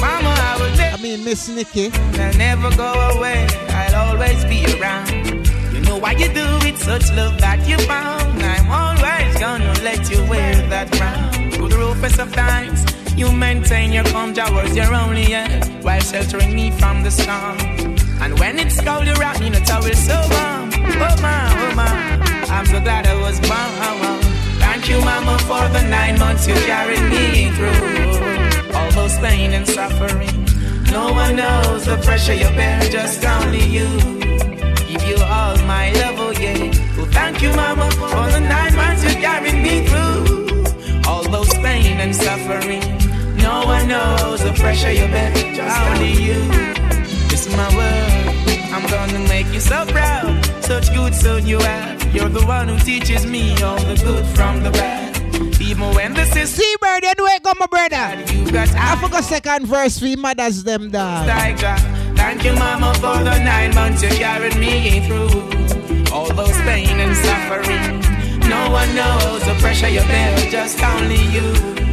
Mama, 0.00 0.34
I 0.50 0.56
will 0.58 0.76
never. 0.76 0.96
I 0.96 1.00
mean, 1.00 1.24
Miss 1.24 1.48
Nikki. 1.48 1.92
I'll 2.18 2.36
never 2.36 2.74
go 2.76 2.92
away. 3.16 3.46
I'll 3.68 4.10
always 4.10 4.44
be 4.46 4.66
around. 4.74 5.46
You 5.72 5.82
know 5.82 5.98
why 5.98 6.12
you 6.18 6.26
do 6.34 6.46
it, 6.66 6.78
such 6.78 7.12
love 7.12 7.38
that 7.38 7.64
you 7.68 7.78
found. 7.86 8.42
I'm 8.42 8.68
always 8.68 9.38
gonna 9.38 9.72
let 9.84 10.10
you 10.10 10.18
wear 10.28 10.56
that 10.68 10.90
crown. 10.90 11.52
Through 11.52 11.68
the 11.68 11.78
roughest 11.78 12.18
of 12.18 12.32
times, 12.32 12.84
you 13.16 13.30
maintain 13.32 13.92
your 13.92 14.04
calm 14.04 14.32
towards 14.34 14.76
your 14.76 14.92
only 14.94 15.34
end 15.34 15.64
while 15.84 16.00
sheltering 16.00 16.54
me 16.54 16.70
from 16.70 17.02
the 17.02 17.10
storm. 17.10 17.58
And 18.20 18.38
when 18.38 18.58
it's 18.58 18.80
cold, 18.80 19.06
you 19.06 19.14
wrap 19.14 19.40
me 19.40 19.48
in 19.48 19.54
a 19.54 19.60
towel 19.60 19.82
so 19.82 20.16
warm. 20.32 20.70
Oh 21.06 21.16
my, 21.20 21.40
oh 21.62 21.74
my, 21.74 21.94
I'm 22.54 22.66
so 22.66 22.80
glad 22.80 23.06
I 23.06 23.14
was 23.20 23.40
born. 23.40 23.64
Thank 24.84 24.88
you, 24.88 25.00
Mama, 25.00 25.38
for 25.40 25.68
the 25.68 25.82
nine 25.88 26.18
months 26.18 26.46
you 26.46 26.54
carried 26.54 27.02
me 27.10 27.50
through. 27.56 28.74
All 28.76 28.90
those 28.92 29.16
pain 29.18 29.52
and 29.52 29.66
suffering. 29.66 30.44
No 30.90 31.12
one 31.12 31.36
knows 31.36 31.86
the 31.86 31.96
pressure 31.98 32.34
you 32.34 32.48
bear, 32.50 32.80
just 32.90 33.24
only 33.24 33.64
you. 33.64 33.88
Give 34.88 35.02
you 35.08 35.16
all 35.22 35.56
my 35.66 35.92
love, 35.92 36.16
oh 36.18 36.32
yeah. 36.38 36.70
Well, 36.96 37.06
thank 37.06 37.40
you, 37.40 37.50
Mama, 37.54 37.90
for 37.92 38.30
the 38.32 38.40
nine 38.40 38.63
No 43.86 43.98
one 43.98 44.16
knows 44.16 44.42
the 44.42 44.52
pressure 44.54 44.92
you 44.92 45.06
bear, 45.08 45.30
just 45.54 45.80
only 45.88 46.12
you. 46.12 46.40
It's 47.30 47.46
my 47.54 47.68
word. 47.76 48.72
I'm 48.72 48.86
gonna 48.88 49.28
make 49.28 49.46
you 49.52 49.60
so 49.60 49.84
proud. 49.86 50.42
Such 50.64 50.92
good 50.94 51.14
son 51.14 51.46
you 51.46 51.58
have. 51.58 52.14
You're 52.14 52.30
the 52.30 52.46
one 52.46 52.68
who 52.68 52.78
teaches 52.78 53.26
me 53.26 53.50
all 53.62 53.76
the 53.76 53.96
good 54.02 54.24
from 54.34 54.62
the 54.62 54.70
bad. 54.70 55.14
Even 55.60 55.94
when 55.94 56.14
the 56.14 56.24
system 56.24 56.64
Seabird, 56.64 57.02
you 57.02 57.12
know 57.18 57.26
it 57.26 57.42
come, 57.42 57.58
my 57.58 57.66
brother. 57.66 58.32
you 58.32 58.50
got 58.50 58.70
I 58.74 58.96
forgot 59.02 59.24
second 59.24 59.66
verse 59.66 59.98
for 59.98 60.16
mothers 60.18 60.64
them 60.64 60.90
dog. 60.90 61.26
Thank 61.26 62.42
you, 62.44 62.54
Mama, 62.54 62.94
for 62.94 63.18
the 63.22 63.38
nine 63.44 63.74
months 63.74 64.02
you 64.02 64.08
carried 64.08 64.56
me 64.56 65.06
through. 65.06 66.10
All 66.10 66.32
those 66.32 66.56
pain 66.62 67.00
and 67.00 67.14
suffering. 67.14 68.00
No 68.48 68.70
one 68.70 68.94
knows 68.94 69.44
the 69.44 69.54
pressure 69.60 69.88
you 69.88 70.00
bear, 70.00 70.50
just 70.50 70.82
only 70.82 71.20
you. 71.36 71.83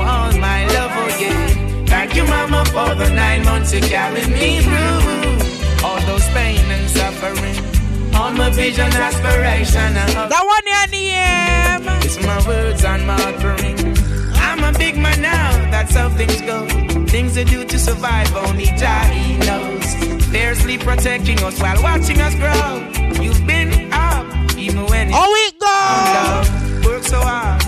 All 0.00 0.32
my 0.38 0.66
love, 0.66 0.90
oh 0.94 1.16
yeah. 1.20 1.84
Thank 1.86 2.16
you, 2.16 2.24
Mama, 2.24 2.64
for 2.66 2.94
the 2.94 3.10
nine 3.14 3.44
months 3.44 3.72
you 3.72 3.80
carried 3.80 4.28
me 4.28 4.60
through. 4.60 5.86
All 5.86 6.00
those 6.06 6.26
pain 6.28 6.58
and 6.70 6.88
suffering. 6.90 7.56
All 8.14 8.32
my 8.32 8.50
vision, 8.50 8.86
aspiration. 8.92 9.94
That 9.94 10.44
one 10.54 10.66
you 10.66 10.90
name. 10.90 11.88
Um, 11.88 12.00
it's 12.02 12.20
my 12.24 12.38
words 12.46 12.84
and 12.84 13.06
my 13.06 13.14
offering. 13.14 13.78
I'm 14.36 14.62
a 14.62 14.76
big 14.78 14.96
man 14.96 15.20
now, 15.22 15.50
that's 15.70 15.94
how 15.94 16.08
things 16.10 16.40
go. 16.42 16.66
Things 17.06 17.34
to 17.34 17.44
do 17.44 17.64
to 17.64 17.78
survive, 17.78 18.34
only 18.36 18.66
Jah 18.66 19.04
knows. 19.46 20.24
Fiercely 20.26 20.78
protecting 20.78 21.42
us 21.42 21.60
while 21.60 21.82
watching 21.82 22.20
us 22.20 22.34
grow. 22.36 23.22
You've 23.22 23.46
been 23.46 23.92
up, 23.92 24.26
even 24.56 24.86
when 24.86 25.08
it's 25.08 25.16
Oh, 25.18 25.30
we 25.36 25.44
go. 25.58 26.88
Work 26.90 27.02
so 27.04 27.20
hard 27.20 27.63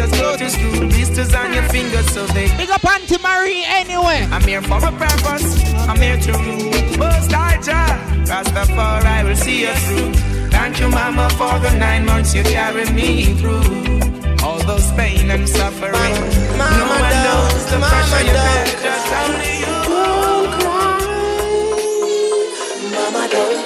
to 0.00 0.08
see 0.08 0.20
go 0.20 0.36
to 0.36 0.50
school. 0.50 0.88
Blisters 0.88 1.34
on 1.34 1.52
your 1.52 1.62
fingers 1.64 2.10
so 2.12 2.26
they. 2.26 2.48
Big 2.56 2.70
up 2.70 2.84
Auntie 2.84 3.18
Marie 3.18 3.64
anyway. 3.66 4.26
I'm 4.30 4.42
here 4.42 4.62
for 4.62 4.78
a 4.78 4.92
purpose. 4.92 5.74
I'm 5.88 6.00
here 6.00 6.18
to 6.18 6.32
rule. 6.32 6.98
Most 6.98 7.32
high 7.32 7.60
Jah, 7.60 7.98
Rastafari 8.24 9.24
will 9.24 9.36
see 9.36 9.66
us 9.66 9.82
through. 9.88 10.12
Thank 10.50 10.80
you, 10.80 10.88
Mama, 10.88 11.28
for 11.30 11.58
the 11.58 11.72
nine 11.78 12.04
months 12.04 12.34
you 12.34 12.42
carried 12.42 12.92
me 12.92 13.34
through. 13.34 13.62
All 14.44 14.58
those 14.64 14.90
pain 14.92 15.30
and 15.30 15.48
suffering. 15.48 15.92
no 15.92 16.86
one 16.96 17.16
knows 17.26 17.64
the 17.70 17.78
pressure 17.78 18.24
you 18.24 18.32
bear, 18.32 18.66
just 18.84 19.12
only 19.22 19.54
you. 19.60 19.76
Mama, 22.94 23.28
don't 23.30 23.59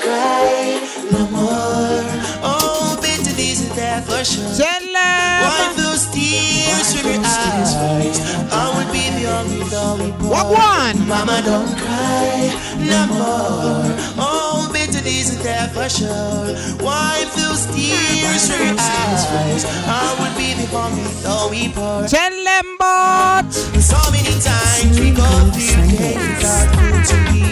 one? 10.42 11.08
Mama, 11.08 11.42
don't 11.44 11.76
cry 11.78 12.50
no 12.78 13.06
more. 13.06 13.86
Oh, 14.18 14.70
bitter 14.72 15.02
days 15.02 15.30
are 15.34 15.42
there 15.42 15.68
for 15.68 15.88
sure. 15.88 16.54
Wipe 16.84 17.30
those 17.34 17.66
tears 17.66 18.50
from 18.50 18.66
your 18.66 18.76
eyes. 18.78 19.64
I 19.86 20.16
will 20.18 20.34
be 20.36 20.54
the 20.54 20.66
only, 20.74 21.02
the 21.22 21.30
only 21.30 21.68
boy. 21.68 22.06
Tell 22.08 22.34
them 22.44 22.76
but. 22.78 23.50
So 23.52 23.98
many 24.10 24.34
times 24.40 24.98
we 24.98 25.10
go 25.12 25.28
through 25.52 25.96
days 25.98 27.43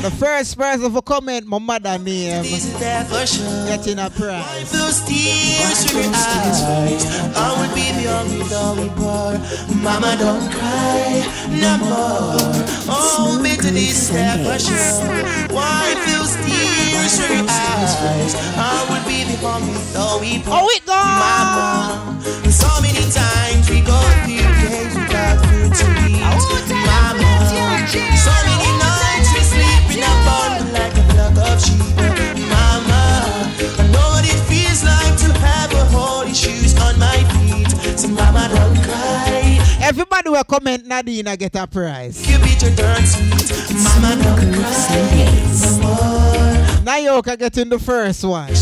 The 0.00 0.12
first 0.12 0.56
person 0.56 0.92
for 0.92 1.02
comment, 1.02 1.44
my 1.46 1.58
mother 1.58 1.98
name. 1.98 2.42
This 2.42 2.66
is 2.66 2.78
there 2.78 3.04
for 3.04 3.26
sure. 3.26 3.66
Getting 3.66 3.98
a 3.98 4.08
prize. 4.08 4.70
Those 4.70 5.02
tears 5.02 5.90
from 5.90 6.02
your 6.02 6.14
eyes, 6.14 7.02
I 7.34 7.50
will 7.58 7.74
be 7.74 7.90
the 7.98 8.06
only, 8.14 8.46
only 8.54 8.90
boy. 8.94 9.34
Mama 9.82 10.14
don't 10.16 10.46
cry 10.54 11.26
no 11.50 11.78
more. 11.82 12.38
Oh, 12.86 13.40
bitter 13.42 13.74
this 13.74 14.08
is 14.08 14.14
for 14.46 14.58
sure. 14.62 15.02
Wipe 15.50 15.98
those 16.06 16.38
tears 16.46 17.18
from 17.18 17.34
your 17.34 17.50
eyes, 17.50 18.38
I 18.54 18.86
will 18.86 19.02
be 19.02 19.26
the 19.26 19.34
only, 19.42 19.74
only 19.98 20.38
boy. 20.46 20.62
Oh, 20.62 20.70
it 20.78 20.86
go. 20.86 20.94
Mama, 20.94 22.22
so 22.46 22.70
many 22.80 23.02
times 23.10 23.66
we 23.68 23.82
go 23.82 23.98
through 24.22 24.46
days 24.62 24.94
without 24.94 25.42
food 25.42 25.74
to 25.74 25.86
eat. 26.06 26.22
Oh, 26.22 26.54
Mama, 26.86 27.34
so 28.14 28.30
many 28.46 28.57
Everybody 39.88 40.28
will 40.28 40.44
comment 40.44 40.86
Nadine 40.86 41.24
get 41.36 41.56
a 41.56 41.66
prize. 41.66 42.20
You 42.30 42.38
beat 42.40 42.60
your 42.60 42.70
dirt. 42.72 43.08
Mama, 43.82 44.16
don't 44.22 44.52
cry. 44.52 45.48
Nayoka 46.84 47.38
getting 47.38 47.70
the 47.70 47.78
first 47.78 48.22
one. 48.22 48.48
Wipe 48.48 48.58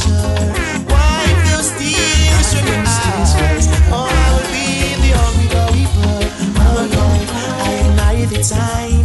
those 1.50 1.70
tears 1.76 2.49
from 2.55 2.66
your 2.68 2.78
eyes. 2.78 3.66
Oh, 3.91 4.07
I 4.07 4.26
will 4.34 4.49
be 4.55 4.94
the 5.02 5.12
only 5.18 5.47
weeper. 5.75 6.18
Mama, 6.55 6.84
don't 6.94 7.26
cry. 7.26 7.58
I 7.58 7.73
admire 7.91 8.26
the 8.26 8.41
time 8.42 9.05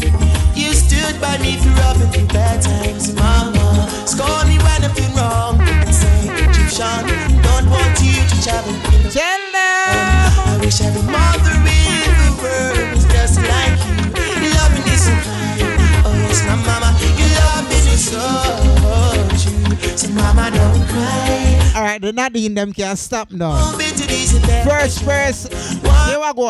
you 0.55 0.73
stood 0.73 1.19
by 1.19 1.37
me 1.39 1.55
through 1.57 1.73
rough 1.73 2.01
and 2.01 2.13
through 2.13 2.27
bad 2.27 2.61
times. 2.61 3.13
Mama, 3.15 3.60
scorn 4.21 4.47
me 4.47 4.57
when 4.57 4.83
I've 4.85 4.95
been 4.95 5.13
wrong. 5.17 5.59
And 5.85 5.95
say, 5.95 6.29
Egyptian, 6.45 7.01
don't 7.47 7.67
want 7.69 7.93
you 8.01 8.17
to 8.29 8.35
travel 8.45 8.73
in 8.93 9.09
Tell 9.09 9.41
them. 9.55 10.31
I 10.51 10.57
wish 10.61 10.81
every 10.81 11.05
mother 11.15 11.55
in 11.57 12.09
the 12.21 12.31
world 12.41 12.85
was 12.93 13.05
just 13.15 13.37
like 13.51 13.77
you. 13.87 13.97
Loving 14.55 14.87
is 14.93 15.01
so 15.05 15.13
kind. 15.25 15.61
Oh, 16.05 16.13
yes, 16.27 16.39
my 16.47 16.55
mama, 16.69 16.89
your 17.19 17.31
loving 17.39 17.85
is 17.95 18.03
so 18.11 18.25
true. 19.41 19.97
So, 19.97 20.07
mama, 20.09 20.51
don't 20.51 20.83
cry. 20.89 21.30
All 21.81 21.87
right, 21.87 21.99
the 21.99 22.13
Nadine 22.13 22.53
them 22.53 22.73
can't 22.73 22.95
stop 22.95 23.31
now. 23.31 23.53
Oh, 23.55 23.75
bitter 23.75 24.05
ladies 24.05 24.35
in 24.35 24.43
there. 24.43 24.63
First 24.63 25.01
verse. 25.01 25.47
Here 25.47 26.19
we 26.19 26.33
go. 26.35 26.49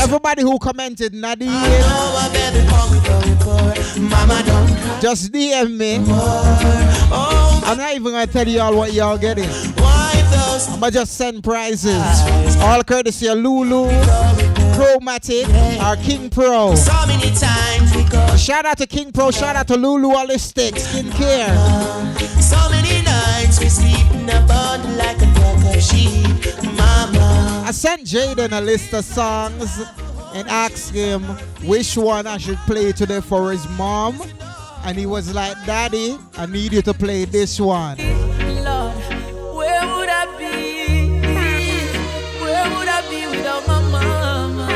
Everybody 0.00 0.40
who 0.40 0.58
commented, 0.58 1.12
Nadir. 1.12 1.44
know 1.44 1.52
I 1.52 2.30
better 2.32 2.66
call 2.70 2.88
me 2.90 3.00
going 3.04 3.36
for. 3.36 4.00
Mama 4.00 4.42
don't 4.46 4.66
cry. 4.80 4.98
Just 5.02 5.30
DM 5.30 5.76
me. 5.76 5.98
Oh, 7.12 7.60
I'm 7.66 7.76
not 7.76 7.94
even 7.94 8.12
gonna 8.12 8.26
tell 8.26 8.48
y'all 8.48 8.74
what 8.74 8.94
y'all 8.94 9.18
getting. 9.18 9.44
I'ma 10.72 10.88
just 10.88 11.18
send 11.18 11.44
prizes. 11.44 12.00
All 12.62 12.82
courtesy 12.82 13.26
of 13.26 13.36
Lulu, 13.36 13.90
Chromatic, 14.72 15.48
or 15.84 15.96
King 15.96 16.30
Pro. 16.30 16.74
So 16.76 16.94
many 17.06 17.30
times 17.36 17.94
we 17.94 18.04
go. 18.04 18.36
Shout 18.38 18.64
out 18.64 18.78
to 18.78 18.86
King 18.86 19.12
Pro, 19.12 19.32
shout 19.32 19.54
out 19.54 19.68
to 19.68 19.76
Lulu 19.76 20.08
Holistic 20.08 20.72
Skincare. 20.76 21.52
So 22.40 22.70
many 22.70 23.04
nights 23.04 23.29
in 24.20 24.28
a 24.28 24.46
bundle 24.46 24.92
like 24.96 25.16
a 25.22 25.26
flock 25.34 25.80
sheep. 25.80 26.44
Mama. 26.76 27.64
I 27.66 27.72
sent 27.72 28.02
Jaden 28.02 28.52
a 28.52 28.60
list 28.60 28.92
of 28.92 29.04
songs 29.04 29.80
and 30.34 30.48
asked 30.48 30.94
him 30.94 31.22
which 31.64 31.96
one 31.96 32.26
I 32.26 32.36
should 32.38 32.58
play 32.58 32.92
today 32.92 33.20
for 33.20 33.52
his 33.52 33.66
mom. 33.70 34.20
And 34.84 34.96
he 34.96 35.06
was 35.06 35.34
like, 35.34 35.56
Daddy, 35.66 36.18
I 36.36 36.46
need 36.46 36.72
you 36.72 36.82
to 36.82 36.94
play 36.94 37.24
this 37.24 37.60
one. 37.60 37.98
Lord, 37.98 38.94
where 39.58 39.84
would 39.94 40.08
I 40.08 40.24
be? 40.38 41.20
Where 42.42 42.66
would 42.74 42.88
I 42.88 43.00
be 43.10 43.26
without 43.26 43.66
my 43.66 43.80
mama? 43.90 44.66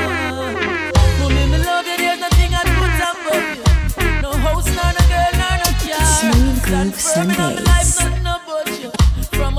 Mommy, 1.21 1.47
me 1.53 1.59
love 1.65 1.87
you, 1.87 1.97
there's 1.97 2.21
nothing 2.21 2.51
I'd 2.53 2.69
put 2.81 2.95
above 3.11 3.47
you. 3.57 4.23
No 4.23 4.33
house, 4.33 4.67
nor 4.67 4.91
no 4.93 5.03
girl, 5.13 5.33
nor 5.41 5.55
no 5.63 5.71
car. 5.85 6.07
Smooth 6.21 6.63
Groove 6.65 6.95
firm 6.95 7.31
in 7.31 7.37
my 7.37 7.55
life, 7.63 7.85
Sundays. 7.85 8.24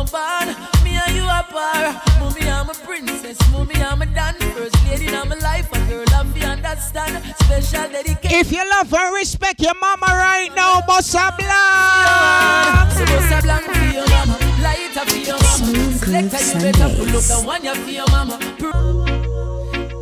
Nothing 0.06 0.16
about 0.16 0.48
you. 0.48 0.56
From 0.56 0.56
a 0.56 0.76
barn, 0.76 0.84
me 0.84 0.98
and 0.98 1.16
you 1.16 1.24
apart. 1.24 1.96
Mommy, 2.20 2.50
I'm 2.50 2.70
a 2.70 2.74
princess. 2.74 3.38
Mommy, 3.52 3.76
I'm 3.76 4.02
a 4.02 4.06
dan 4.06 4.36
first 4.54 4.76
lady 4.86 5.08
in 5.08 5.14
my 5.14 5.36
life. 5.36 5.72
A 5.72 5.80
girl, 5.90 6.06
love 6.12 6.38
you 6.38 6.44
understand. 6.44 7.24
Special 7.40 7.92
dedication. 7.92 8.40
If 8.40 8.52
you 8.52 8.70
love 8.70 8.94
and 8.94 9.14
respect 9.16 9.62
your 9.62 9.76
mama 9.76 10.08
right 10.08 10.50
now, 10.56 10.82
Bossa 10.82 11.36
Blanc. 11.38 12.92
So 12.94 13.06
bust 13.06 13.32
a 13.32 13.42
blank 13.42 13.66
for 13.66 13.86
your 13.94 14.08
mama, 14.10 14.38
light 14.62 14.98
up 14.98 15.10
for 15.10 15.18
your 15.18 15.38
mama. 15.38 15.58
Smooth 15.58 16.02
Groove 16.02 16.32
Selector, 16.32 16.66
you 16.66 16.72
better 16.72 16.96
pull 16.96 17.18
up 17.18 17.24
the 17.24 17.36
one 17.46 17.64
you 17.64 17.76
for 17.76 17.90
your 17.90 18.08
mama. 18.08 18.38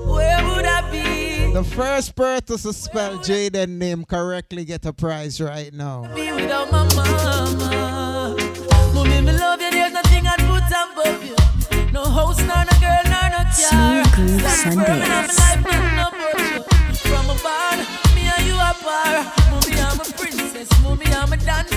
Where 0.05 0.45
would 0.45 0.65
I 0.65 0.91
be? 0.91 1.53
The 1.53 1.63
first 1.63 2.15
person 2.15 2.57
to 2.57 2.73
spell 2.73 3.17
Jaden 3.19 3.77
name 3.77 4.05
correctly 4.05 4.65
get 4.65 4.85
a 4.85 4.93
prize 4.93 5.39
right 5.39 5.73
now. 5.73 6.03
Be 6.15 6.31
without 6.31 6.71
my 6.71 6.83
mama. 6.95 8.35
Mommy, 8.93 9.21
me 9.21 9.31
love 9.33 9.59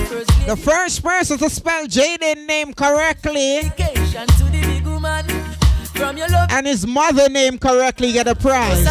first 0.07 0.29
lady. 0.37 0.45
The 0.47 0.55
first 0.57 1.03
person 1.03 1.37
to 1.39 1.49
spell 1.49 1.85
Jaden 1.87 2.45
name 2.47 2.73
correctly 2.73 3.71
and 6.49 6.67
his 6.67 6.85
mother 6.87 7.29
name 7.29 7.57
correctly 7.57 8.11
get 8.11 8.27
a 8.27 8.35
prize. 8.35 8.85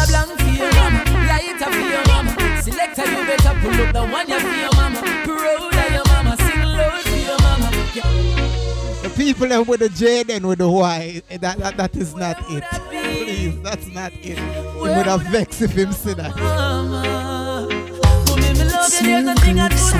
People 9.33 9.47
that 9.49 9.67
with 9.67 9.81
the 9.81 9.89
Jaden 9.89 10.47
with 10.47 10.59
the 10.59 10.69
Y, 10.69 11.21
eh, 11.29 11.37
that, 11.39 11.57
that, 11.57 11.75
that 11.75 11.93
is 11.97 12.15
not 12.15 12.37
it. 12.49 12.63
Please, 12.89 13.61
that's 13.61 13.85
not 13.87 14.13
it. 14.13 14.39
He 14.39 14.79
would 14.79 15.05
have 15.05 15.21
vexed 15.23 15.61
if 15.61 15.71
him 15.71 15.91
said 15.91 16.15
that. 16.15 16.33
Mama, 16.37 17.67
mommy, 17.67 17.75
me 17.75 18.53
love 18.53 18.55
you. 18.55 18.63
There's 18.63 18.93
Smooth 18.93 19.25
nothing 19.25 19.59
I 19.59 19.67
Groove 19.67 19.81
put 19.81 19.97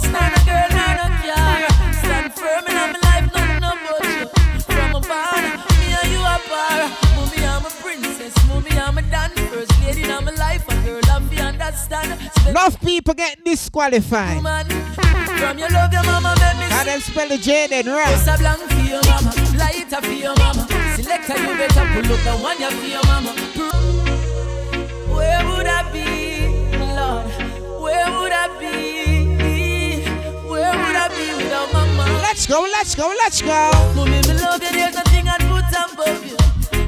Sundays. 0.00 0.79
Enough 12.48 12.80
people 12.80 13.14
get 13.14 13.44
disqualified. 13.44 14.36
Woman, 14.36 14.66
from 15.38 15.58
your 15.58 15.68
love, 15.70 15.92
your 15.92 16.02
mama 16.04 16.34
make 16.40 16.56
me 16.58 16.64
How 16.74 16.82
them 16.84 17.00
spell 17.00 17.28
the 17.28 17.36
Jaden 17.36 17.84
Bust 17.84 18.26
right? 18.26 18.34
a 18.34 18.38
blank 18.38 18.58
for 18.70 18.80
your 18.80 19.02
mama, 19.04 19.32
light 19.56 19.92
up 19.92 20.04
for 20.04 20.12
your 20.12 20.34
mama. 20.36 20.66
Selector, 20.96 21.38
you 21.38 21.56
better 21.56 21.86
pull 21.94 22.12
up 22.12 22.20
the 22.26 22.32
one 22.42 22.58
you 22.60 22.70
for 22.70 22.86
your 22.86 23.04
mama. 23.06 23.30
Where 25.14 25.46
would 25.46 25.66
I 25.66 25.82
be, 25.92 26.48
Lord? 26.78 27.26
Where 27.82 28.10
would 28.18 28.32
I 28.32 28.48
be? 28.58 30.02
Where 30.48 30.72
would 30.74 30.96
I 30.96 31.08
be 31.08 31.34
without 31.36 31.72
mama? 31.72 32.04
Let's 32.22 32.46
go, 32.48 32.62
let's 32.62 32.94
go, 32.96 33.06
let's 33.22 33.40
go. 33.42 33.70
Mommy, 33.94 34.10
me 34.10 34.34
love 34.42 34.60
you, 34.62 34.72
there's 34.72 34.94
nothing 34.96 35.28
I'd 35.28 35.40
put 35.46 35.70
above 35.70 36.26
you. 36.26 36.36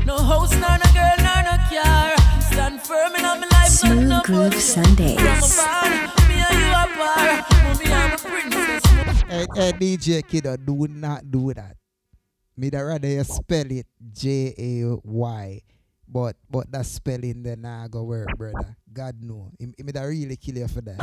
No 0.07 0.19
house, 0.19 0.51
nor 0.53 0.77
no 0.77 0.89
girl, 0.93 1.17
nor 1.19 1.43
no 1.47 1.57
car. 1.71 2.17
Stand 2.51 2.83
firm 2.83 3.13
my 3.13 3.21
life, 3.23 3.52
Smooth 3.69 4.09
nothing 4.09 4.35
Groove. 4.35 4.55
Sundays. 4.55 5.17
From 5.19 5.27
a 5.27 5.41
barn, 5.57 5.93
me 6.29 6.35
and 6.41 6.59
you 6.59 6.71
apart. 6.73 7.45
Mommy, 7.63 7.87
I'm 7.93 8.13
a 8.13 8.19
princess. 8.19 9.23
Hey, 9.29 9.47
hey, 9.55 9.73
DJ 9.73 10.27
Kiddo, 10.27 10.57
do 10.57 10.87
not 10.89 11.31
do 11.31 11.53
that. 11.55 11.77
Me 12.57 12.69
da 12.71 12.81
rather 12.81 13.09
you 13.09 13.25
spell 13.25 13.65
it 13.71 13.87
J 14.13 14.55
A 14.59 14.97
Y. 15.03 15.61
But 16.07 16.37
but 16.51 16.71
that 16.71 16.85
spelling 16.85 17.43
then 17.43 17.63
nah 17.63 17.89
go 17.89 18.03
work, 18.05 18.29
brother. 18.37 18.77
God 18.93 19.23
know. 19.23 19.51
He, 19.59 19.69
he 19.77 19.83
me 19.83 19.93
da 19.93 20.03
really 20.03 20.37
kill 20.37 20.57
you 20.59 20.69
for 20.69 20.83
that. 20.83 21.01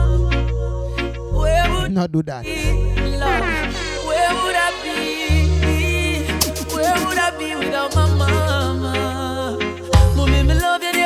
Where 1.34 1.72
would 1.74 1.92
Not 1.98 2.12
do 2.12 2.22
that. 2.24 2.46
Lord, 2.46 3.42
where 4.06 4.34
would 4.46 4.56
I 4.56 4.70
be? 4.86 6.30
Where 6.76 6.94
would 7.08 7.18
I 7.18 7.32
be 7.38 7.56
without 7.56 7.96
my 7.96 8.06
mama? 8.14 9.58
Mommy, 10.16 10.44
me 10.44 10.54
love 10.54 10.84
you. 10.84 10.99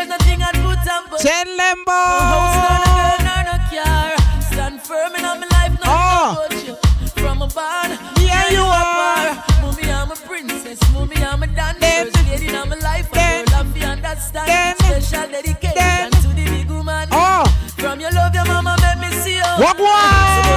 There's 0.84 0.96
nothing 0.96 1.04
I'd 1.04 1.10
put 1.10 1.20
above. 1.20 1.22
Ten 1.22 1.48
Lembo. 1.58 1.86
No 1.88 2.20
house, 2.34 3.20
no 3.20 3.26
girl, 3.26 3.44
no 3.48 3.56
car. 3.72 4.42
Stand 4.52 4.82
firm 4.82 5.16
in 5.16 5.22
my 5.22 5.48
life, 5.52 5.72
nothing 5.72 5.88
Oh. 5.88 5.90
Ah. 5.90 6.36
you. 6.68 6.76
From 7.22 7.42
a 7.42 7.48
barn, 7.48 7.92
Me 7.92 8.26
me 8.26 8.30
and 8.30 8.46
and 8.46 8.54
you 8.54 8.64
are. 8.64 9.44
Mommy, 9.62 9.92
I'm 9.92 10.12
a 10.12 10.16
princess. 10.16 10.80
Mommy, 10.94 11.16
I'm 11.18 11.44
a 11.44 11.48
dance 11.48 11.80
first 11.80 12.30
lady 12.30 12.48
life. 12.82 13.10
A 13.12 13.16
girl, 13.16 13.46
love 13.52 13.78
you 13.78 13.86
understand. 13.86 14.78
Special 14.80 15.28
dedication 15.32 16.12
to 16.12 16.28
the 16.36 16.46
big 16.52 16.70
woman. 16.70 17.08
Oh. 17.12 17.44
From 17.78 18.00
your 18.00 18.12
love, 18.12 18.34
your 18.36 18.46
mama 18.46 18.76
make 18.82 19.00
me 19.00 19.16
see 19.18 19.36
you. 19.36 19.44
So 19.44 19.80
one? 19.80 20.53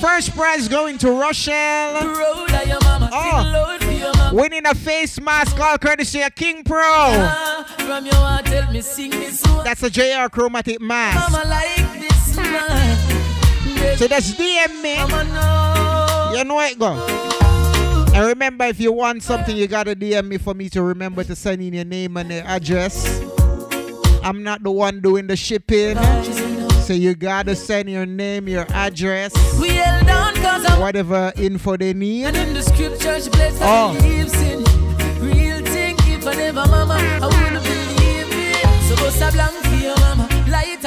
First 0.00 0.34
prize 0.34 0.68
going 0.68 0.98
to 0.98 1.10
Rochelle. 1.10 1.96
Oh. 3.12 3.42
sing 3.42 3.52
loud 3.52 3.84
for 3.84 3.90
your 3.90 4.12
mama. 4.14 4.30
Winning 4.34 4.66
a 4.66 4.74
face 4.74 5.20
mask 5.20 5.58
all 5.60 5.78
courtesy 5.78 6.22
of 6.22 6.34
King 6.34 6.64
Pro. 6.64 6.78
Ah, 6.82 7.64
From 7.78 8.06
your 8.06 8.14
heart, 8.14 8.46
tell 8.46 8.70
me 8.72 8.80
sing 8.80 9.10
this 9.10 9.42
one. 9.44 9.64
That's 9.64 9.82
a 9.82 9.90
JR 9.90 10.28
chromatic 10.30 10.80
mask. 10.80 11.32
Mama 11.32 11.48
like 11.48 12.00
this 12.00 12.36
man. 12.36 13.96
So 13.96 14.06
that's 14.08 14.32
DM 14.32 14.82
me. 14.82 14.94
You 16.36 16.44
know 16.44 16.60
it 16.60 16.78
go. 16.78 16.94
And 18.12 18.26
remember, 18.26 18.64
if 18.64 18.80
you 18.80 18.92
want 18.92 19.22
something, 19.22 19.56
you 19.56 19.66
gotta 19.68 19.94
DM 19.94 20.26
me 20.26 20.38
for 20.38 20.54
me 20.54 20.68
to 20.70 20.82
remember 20.82 21.22
to 21.24 21.36
send 21.36 21.62
in 21.62 21.74
your 21.74 21.84
name 21.84 22.16
and 22.16 22.30
your 22.30 22.42
address. 22.44 23.20
I'm 24.22 24.42
not 24.42 24.62
the 24.62 24.70
one 24.70 25.00
doing 25.00 25.26
the 25.26 25.36
shipping. 25.36 25.96
So 26.90 26.94
you 26.94 27.14
gotta 27.14 27.54
send 27.54 27.88
your 27.88 28.04
name, 28.04 28.48
your 28.48 28.66
address, 28.70 29.32
We 29.60 29.68
held 29.68 30.10
on 30.10 30.34
cause 30.42 30.66
I'm 30.68 30.80
whatever 30.80 31.32
info 31.36 31.76
they 31.76 31.94
need. 31.94 32.24
and 32.24 32.36
in 32.36 32.52
the 32.52 32.62
scripture 32.62 33.20
she 33.20 33.30
blessed 33.30 33.58
Oh. 33.62 33.94
believes 33.94 34.34
in. 34.42 34.58
Real 35.22 35.64
thing, 35.66 35.94
if 36.10 36.26
I 36.26 36.34
never 36.34 36.66
mama, 36.66 36.94
I 37.22 37.26
wouldn't 37.26 37.62
believe 37.62 38.26
it. 38.32 38.66
So 38.88 38.96
bust 38.96 39.22
a 39.22 39.30
blank 39.30 39.52
for 39.66 39.76
your 39.76 39.96
mama, 40.00 40.26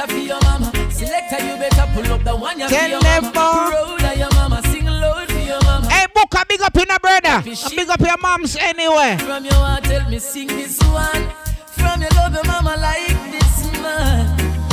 for 0.06 0.18
your 0.18 0.40
mama. 0.42 0.70
Selector, 0.90 1.40
you 1.42 1.56
better 1.56 1.86
pull 1.94 2.12
up 2.12 2.22
the 2.22 2.36
one 2.36 2.60
you 2.60 2.68
for 2.68 2.74
your 2.86 3.00
mama. 3.00 4.14
your 4.14 4.30
mama, 4.34 4.60
sing 4.64 4.84
loud 4.84 5.32
for 5.32 5.38
your 5.38 5.62
mama. 5.62 5.90
Hey, 5.90 6.06
book 6.14 6.34
a 6.34 6.44
big 6.46 6.60
up 6.60 6.76
in 6.76 6.90
a 6.90 7.00
brother. 7.00 7.48
And 7.48 7.72
big 7.74 7.88
up 7.88 8.00
your 8.00 8.18
moms 8.18 8.56
anyway. 8.56 9.16
From 9.20 9.46
your 9.46 9.54
heart, 9.54 9.84
tell 9.84 10.06
me 10.10 10.18
sing 10.18 10.48
this 10.48 10.78
one. 10.80 11.32
From 11.64 12.02
your 12.02 12.10
love, 12.10 12.34
your 12.34 12.44
mama 12.44 12.76
like 12.78 12.96
this 12.98 13.00
man. 13.00 13.03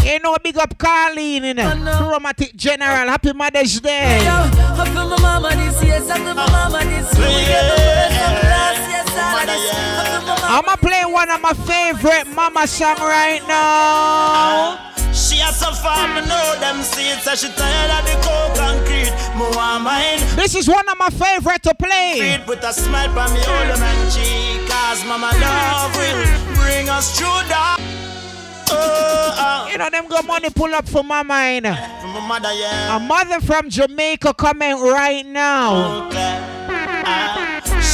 You 0.04 0.20
know, 0.20 0.36
big 0.44 0.58
up 0.58 0.78
Carleen 0.78 1.44
in 1.44 1.60
it. 1.60 1.98
Chromatic 1.98 2.56
General. 2.56 3.08
Happy 3.08 3.34
Mother's 3.34 3.80
Day. 3.80 4.24
Yo, 4.26 4.32
I 4.32 4.90
feel 4.90 5.08
my 5.08 5.18
mama 5.22 5.50
this 5.56 5.84
yes, 5.84 6.10
I 6.10 6.18
feel 6.18 6.34
my 6.34 6.50
mama 6.50 6.80
this 6.90 7.14
year. 7.18 7.28
We 7.28 7.46
get 7.46 7.64
the 7.70 7.78
best 7.86 8.18
of 8.26 8.44
last 8.50 8.84
yes, 8.90 9.08
all 9.14 9.38
of 9.38 9.46
this. 9.46 9.72
I 9.72 10.06
feel 10.10 10.22
my 10.26 10.42
mama. 10.42 10.58
I'ma 10.58 10.76
play 10.78 11.06
one 11.06 11.30
of 11.30 11.40
my 11.42 11.54
favorite 11.54 12.28
mama 12.34 12.66
song 12.68 12.98
right 12.98 13.42
now. 13.48 14.90
She 15.14 15.38
has 15.38 15.60
so 15.60 15.72
far, 15.72 16.08
me 16.08 16.26
know 16.26 16.56
them 16.60 16.82
seeds. 16.82 17.24
So 17.24 17.36
she 17.36 17.48
tired 17.54 17.92
of 17.94 18.04
the 18.04 18.16
cold 18.26 18.58
concrete. 18.58 19.14
Me 19.38 19.46
want 19.56 19.84
mine. 19.84 20.20
This 20.36 20.56
is 20.56 20.68
one 20.68 20.88
of 20.90 20.98
my 20.98 21.10
favorite 21.10 21.62
to 21.64 21.76
play. 21.76 22.18
Feet 22.20 22.48
with 22.48 22.64
a 22.64 22.74
smile 22.74 23.12
on 23.20 23.34
me 23.34 23.40
old 23.46 23.80
man 23.80 24.00
cheek. 24.10 24.66
Cause 24.68 25.06
mama 25.06 25.32
love 25.38 25.94
will 25.96 26.26
bring 26.58 26.90
us 26.90 27.16
through 27.18 27.28
the. 27.48 27.81
Oh, 28.74 29.66
oh. 29.68 29.70
You 29.72 29.78
know 29.78 29.90
them 29.90 30.08
got 30.08 30.26
money 30.26 30.50
pull 30.50 30.74
up 30.74 30.88
for 30.88 31.04
my 31.04 31.24
mind. 31.24 31.66
From 31.66 32.14
my 32.14 32.28
mother, 32.28 32.54
yeah. 32.54 32.96
A 32.96 33.00
mother 33.00 33.42
from 33.42 33.70
Jamaica 33.70 34.34
coming 34.34 34.82
right 34.82 35.26
now. 35.26 36.10
Uh. 36.10 37.51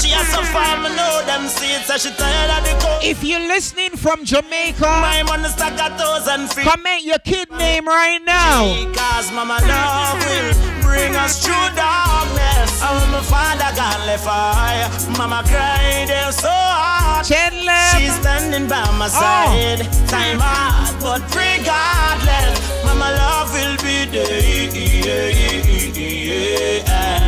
She 0.07 0.13
has 0.13 0.31
so 0.31 0.41
far, 0.55 0.79
me 0.79 0.87
know 0.95 1.19
them 1.27 1.51
seeds. 1.51 1.83
So 1.91 1.97
she 1.97 2.15
tired 2.15 2.47
of 2.55 2.63
the 2.63 2.71
cold. 2.79 3.03
If 3.03 3.25
you're 3.25 3.43
listening 3.43 3.91
from 3.97 4.23
Jamaica, 4.23 4.87
My 5.03 5.21
money 5.23 5.49
stack 5.49 5.75
a 5.75 5.91
thousand 5.99 6.47
feet. 6.47 6.63
comment 6.63 7.03
your 7.03 7.19
kid 7.19 7.51
name 7.51 7.85
right 7.85 8.23
now. 8.23 8.63
Cause 8.95 9.29
mama 9.33 9.59
love 9.67 10.15
will 10.23 10.55
bring 10.79 11.13
us 11.17 11.43
through 11.43 11.67
darkness. 11.75 12.79
Oh, 12.87 13.03
my 13.11 13.19
father 13.19 13.67
got 13.75 13.99
left 14.07 14.23
eye. 14.25 14.87
Mama 15.17 15.43
cried 15.43 16.07
there 16.07 16.31
so 16.31 16.47
hard. 16.47 17.25
Chandler. 17.25 17.83
She's 17.99 18.15
standing 18.15 18.69
by 18.69 18.87
my 18.95 19.11
oh. 19.11 19.19
side. 19.19 19.83
Time 20.07 20.39
hard, 20.39 20.95
but 21.03 21.19
regardless, 21.35 22.55
mama 22.85 23.11
love 23.11 23.51
will 23.51 23.75
be 23.83 24.07
there. 24.07 24.57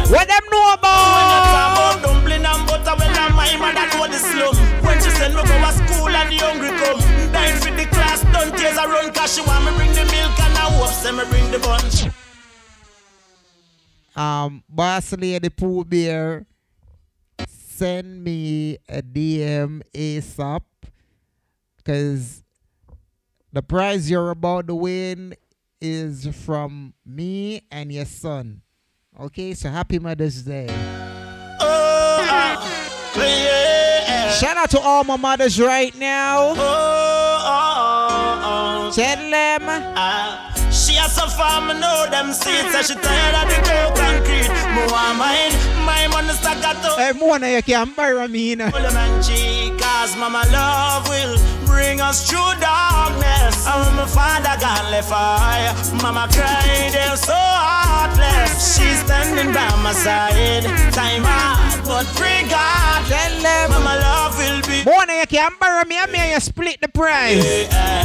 What 0.10 0.28
them 0.28 0.42
know 0.50 0.74
When 0.74 1.26
you 1.30 1.42
talk 1.54 1.70
about? 1.78 2.02
dumpling 2.02 2.44
and 2.44 2.66
butter, 2.66 2.96
well, 2.98 3.14
I'm 3.14 3.36
my 3.36 3.56
mother 3.62 3.86
know 3.94 4.08
the 4.08 4.18
slum. 4.18 4.56
When 4.84 4.98
she 5.04 5.10
said, 5.12 5.34
no 5.34 5.44
go 5.44 5.54
to 5.54 5.72
school 5.72 6.10
and 6.10 6.32
the 6.32 6.38
hungry 6.42 6.70
come. 6.82 7.00
Dying 7.32 7.58
for 7.62 7.70
the 7.78 7.86
class, 7.86 8.24
don't 8.34 8.58
tears 8.58 8.78
a 8.78 8.88
run, 8.88 9.14
cause 9.14 9.36
she 9.36 9.42
want 9.46 9.66
me 9.66 9.78
bring 9.78 9.92
the 9.94 10.06
milk 10.06 10.40
and 10.40 10.58
I 10.58 10.66
hope 10.74 10.90
say 10.90 11.12
me 11.12 11.24
bring 11.30 11.52
the 11.52 11.60
bunch. 11.60 12.10
Um, 14.16 14.64
boss 14.68 15.14
lady 15.14 15.50
Pooh 15.50 15.86
Bear, 15.86 16.48
send 17.48 18.24
me 18.24 18.80
a 18.90 19.04
DM 19.04 19.84
ASAP, 19.94 20.64
cause 21.86 22.44
the 23.54 23.62
prize 23.62 24.10
you're 24.10 24.32
about 24.32 24.66
to 24.70 24.76
win 24.76 25.36
is 25.80 26.28
from 26.46 26.96
me 27.06 27.62
and 27.70 27.92
your 27.94 28.06
son. 28.06 28.64
Okay, 29.20 29.54
so 29.54 29.68
happy 29.70 30.00
Mother's 30.00 30.44
Day. 30.44 30.68
Oh, 31.60 32.24
yeah. 33.18 34.32
Shout 34.32 34.56
out 34.56 34.70
to 34.70 34.80
all 34.80 35.04
my 35.04 35.18
mothers 35.18 35.60
right 35.60 35.94
now. 36.00 36.54
Oh, 36.56 37.80
Tell 38.96 39.18
them. 39.30 39.62
Ah, 39.68 40.54
she 40.72 40.94
has 40.94 41.14
so 41.14 41.28
far, 41.28 41.60
me 41.68 41.74
know 41.80 42.08
them 42.10 42.32
seeds. 42.32 42.72
So 42.72 42.82
she 42.82 42.96
tired 42.96 43.36
of 43.36 43.50
the 43.52 43.56
cold 43.68 43.94
concrete. 44.00 44.48
Want 44.90 45.18
mine, 45.20 45.52
my 45.84 46.08
money 46.08 46.34
stack 46.40 46.64
a 46.64 46.74
to. 46.82 46.96
Hey, 46.96 47.12
Mona, 47.20 47.50
you 47.50 47.62
can 47.62 47.92
bury 47.92 48.26
me. 48.30 48.54
in. 48.54 48.60
Pull 48.72 48.86
'em 48.86 48.96
and 48.96 49.22
cheek, 49.24 49.78
cause 49.78 50.16
mama 50.16 50.44
love 50.54 51.10
will 51.10 51.38
bring 51.68 52.00
us 52.00 52.24
through 52.30 52.56
darkness. 52.62 53.66
Oh, 53.68 53.92
my 53.98 54.06
father 54.08 54.56
got 54.62 54.90
left 54.90 55.12
eye. 55.12 55.76
Mama 56.02 56.28
cried, 56.32 56.96
so 57.20 57.36
She's 58.48 59.00
standing 59.06 59.54
by 59.54 59.70
my 59.84 59.94
side. 59.94 60.64
Time 60.94 61.24
hard, 61.26 61.84
but 61.86 62.06
regardless, 62.20 63.10
Tell 63.10 63.42
them. 63.42 63.70
mama 63.72 63.96
love 64.00 64.38
will 64.38 64.62
be. 64.68 64.84
Mona, 64.86 65.14
you 65.20 65.28
can 65.28 65.52
bury 65.60 65.86
me 65.86 65.96
and 65.98 66.12
me 66.12 66.20
and 66.20 66.32
you 66.34 66.40
split 66.40 66.80
the 66.82 66.88
prize. 66.90 67.44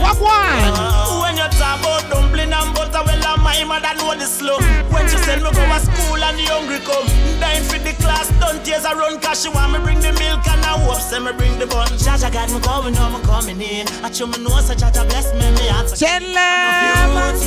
What 0.01 0.19
one? 0.21 1.23
When 1.23 1.37
you 1.37 1.49
about 1.75 2.03
dumpling 2.11 2.53
and 2.53 2.71
butter, 2.75 3.03
well, 3.05 3.25
I'm 3.27 3.43
my 3.43 3.65
mother 3.65 3.95
know 3.99 4.15
the 4.15 4.27
slow. 4.27 4.59
When 4.93 5.09
she 5.09 5.19
send 5.27 5.43
me 5.43 5.51
go 5.51 5.63
to 5.63 5.79
school 5.81 6.21
and 6.23 6.39
the 6.39 6.45
hungry 6.49 6.81
come, 6.87 7.07
dying 7.41 7.65
for 7.65 7.79
the 7.79 7.93
class, 8.03 8.31
don't 8.41 8.65
tears 8.65 8.85
a 8.85 8.95
run, 8.95 9.21
cause 9.21 9.43
she 9.43 9.49
want 9.51 9.73
me 9.73 9.79
bring 9.81 10.01
the 10.01 10.13
milk 10.17 10.47
and 10.47 10.65
I 10.65 10.79
hope 10.81 11.01
say 11.01 11.19
me 11.19 11.33
bring 11.33 11.59
the 11.59 11.67
bun. 11.67 11.89
Jaja 11.99 12.33
got 12.33 12.51
me 12.51 12.61
going, 12.61 12.95
know 12.95 13.11
me 13.11 13.21
coming 13.25 13.61
in. 13.61 13.87
I 14.05 14.11
show 14.11 14.27
me 14.27 14.39
know, 14.39 14.57
so 14.61 14.75
Jaja 14.75 15.03
bless 15.09 15.33
me, 15.35 15.47
me 15.59 15.69
answer. 15.69 15.97
Them. 16.05 16.23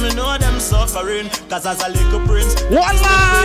Me 0.01 0.13
know 0.13 0.37
them 0.37 0.59
suffering, 0.59 1.29
cause 1.49 1.65
as 1.65 1.81
a 1.81 1.89
little 1.89 2.21
prince, 2.27 2.53
Wallah. 2.69 3.41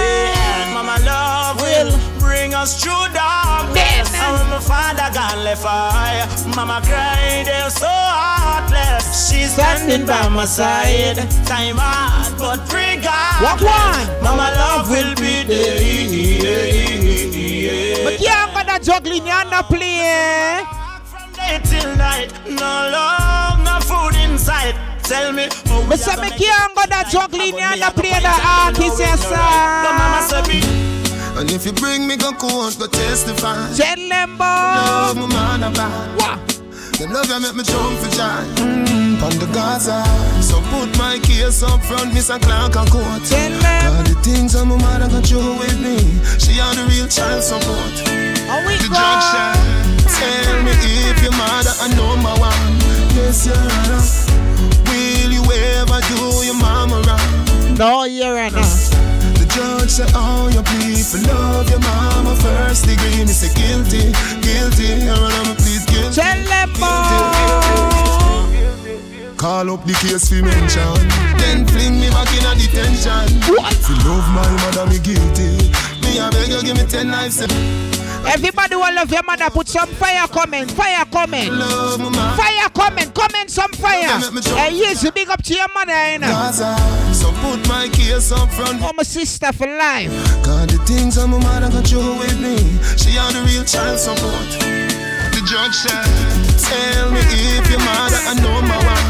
and 0.61 0.75
mama 0.75 0.99
love 1.07 1.61
will 1.63 1.91
bring 2.21 2.53
us 2.55 2.83
through 2.83 3.07
darkness. 3.15 4.13
And 4.15 4.37
when 4.37 4.49
my 4.51 4.61
father 4.61 5.09
gone 5.15 5.45
left 5.45 5.65
eye, 5.65 6.27
mama 6.55 6.81
cried, 6.85 7.47
they're 7.47 7.71
so 7.71 7.89
heartless. 7.89 9.31
She's 9.31 9.53
standing 9.55 10.07
by 10.07 10.29
my 10.29 10.45
side, 10.45 10.72
time 11.47 11.77
hard, 11.77 12.39
but 12.39 12.61
regardless, 12.73 13.43
What 13.43 13.61
one? 13.63 14.23
Mama 14.25 14.51
love 14.57 14.89
will 14.89 15.15
be 15.17 15.43
there. 15.45 15.79
But 18.05 18.19
can't 18.19 18.53
go 18.55 18.63
that 18.65 18.83
juggling 18.83 19.27
you 19.27 19.45
not 19.51 19.67
play. 19.69 20.65
Day 21.37 21.61
till 21.65 21.97
night, 21.97 22.33
no 22.49 22.73
love, 22.93 23.59
no 23.65 23.81
food 23.81 24.15
inside. 24.25 24.75
Tell 25.03 25.33
me, 25.33 25.49
how 25.67 25.83
But 25.89 25.99
say 25.99 26.17
me 26.17 26.31
can't 26.31 26.75
go 26.75 26.87
that 26.87 27.09
juggling 27.11 27.55
you 27.55 27.77
not 27.81 27.95
play 27.95 28.19
the 28.21 28.33
artist, 28.33 28.99
yes, 28.99 29.25
But 29.25 29.93
mama 29.99 30.23
sir. 30.29 30.43
say 30.45 30.61
me. 30.61 30.61
And 31.39 31.51
if 31.51 31.67
you 31.67 31.73
bring 31.73 32.07
me 32.07 32.17
go 32.17 32.33
court, 32.33 32.77
go 32.79 32.87
testify. 32.87 33.73
Tell 33.75 34.09
them, 34.09 34.39
Love 34.39 35.17
my 35.17 35.27
man 35.27 35.63
about. 35.65 36.19
What? 36.19 36.62
Them 37.03 37.11
love 37.11 37.27
you 37.27 37.41
make 37.41 37.57
me 37.57 37.65
jump 37.65 37.99
for 37.99 38.11
joy. 38.15 38.47
Mm, 38.63 39.19
on 39.27 39.35
the 39.43 39.51
Gaza. 39.51 40.07
So 40.41 40.63
put 40.71 40.97
my 40.97 41.19
case 41.19 41.61
up 41.65 41.83
front, 41.83 42.15
Mr. 42.15 42.39
Clark 42.41 42.77
and 42.79 42.89
court. 42.95 43.27
All 43.27 44.07
the 44.07 44.15
things 44.23 44.53
that 44.53 44.63
my 44.65 44.79
mother 44.79 45.11
got 45.11 45.27
through 45.27 45.59
with 45.59 45.83
me. 45.83 45.99
She 46.39 46.63
had 46.63 46.79
the 46.79 46.87
real 46.87 47.11
child 47.11 47.43
support. 47.43 48.07
How 48.47 48.63
we 48.63 48.79
The 48.79 48.87
judge 48.87 49.27
said, 49.35 50.47
Tell 50.47 50.63
me 50.63 50.71
if 51.11 51.19
your 51.27 51.35
mother 51.35 51.75
a 51.83 51.91
number 51.99 52.39
one. 52.39 52.71
Yes, 53.19 53.51
your 53.51 53.59
honor. 53.59 53.99
Will 54.87 55.33
you 55.35 55.43
ever 55.43 55.99
do 56.07 56.47
your 56.47 56.55
mama 56.55 57.03
wrong? 57.03 57.75
No, 57.75 58.05
you're 58.05 58.47
not. 58.55 58.79
The 59.43 59.51
judge 59.51 59.91
said, 59.91 60.13
Oh, 60.15 60.47
you 60.55 60.63
people 60.63 61.19
love 61.35 61.67
your 61.67 61.83
mama 61.83 62.37
first 62.39 62.87
degree. 62.87 63.27
Me 63.27 63.35
say 63.35 63.51
guilty, 63.59 64.15
guilty. 64.39 65.03
Your 65.03 65.19
honor, 65.19 65.59
please 65.59 65.82
guilty. 65.93 66.17
Tell 66.17 66.41
them, 66.49 66.69
boy. 66.81 67.53
Call 69.37 69.71
up 69.75 69.85
the 69.85 69.93
case 69.95 70.29
for 70.29 70.41
mention. 70.41 71.09
Then 71.37 71.67
fling 71.67 72.01
me 72.01 72.09
back 72.11 72.31
in 72.33 72.47
a 72.47 72.55
detention. 72.55 73.27
What? 73.53 73.75
If 73.75 73.89
you 73.91 73.97
love 74.07 74.27
my 74.31 74.47
mother, 74.63 74.87
me 74.87 74.99
guilty. 75.03 75.69
Me, 76.01 76.21
I 76.21 76.31
beg 76.31 76.49
you, 76.49 76.63
give 76.63 76.77
me 76.79 76.87
10 76.87 77.11
lives. 77.11 77.43
Everybody 78.25 78.77
will 78.77 78.95
love 78.95 79.11
your 79.11 79.25
mother. 79.25 79.51
Put 79.51 79.67
some 79.67 79.89
fire 79.89 80.29
comment. 80.29 80.71
Fire 80.71 81.05
comment. 81.11 81.51
Fire 82.39 82.69
comment. 82.73 83.13
Comment 83.13 83.51
some 83.51 83.73
fire. 83.73 84.21
Hey, 84.55 84.77
yes, 84.79 85.11
big 85.11 85.29
up 85.29 85.43
to 85.43 85.55
your 85.55 85.67
mother, 85.75 86.13
you 86.13 86.19
know. 86.21 86.53
So 87.13 87.33
put 87.43 87.67
my 87.67 87.89
case 87.93 88.31
up 88.31 88.49
front. 88.53 88.81
Oh, 88.81 88.93
my 88.95 89.03
sister 89.03 89.53
for 89.53 89.67
life. 89.67 90.13
God, 90.45 90.71
the 90.71 90.79
things 90.87 91.17
that 91.17 91.27
my 91.27 91.39
mother 91.39 91.69
got 91.69 91.85
through 91.85 92.19
with 92.19 92.39
me. 92.39 92.59
She 92.97 93.11
had 93.19 93.35
the 93.35 93.43
real 93.43 93.65
child 93.65 93.99
support. 93.99 94.72
The 95.43 95.49
judge 95.49 95.75
said, 95.75 96.07
Tell 96.71 97.11
me 97.11 97.19
if 97.19 97.67
your 97.67 97.83
mother 97.83 98.23
a 98.31 98.35
number 98.39 98.79
one. 98.79 99.07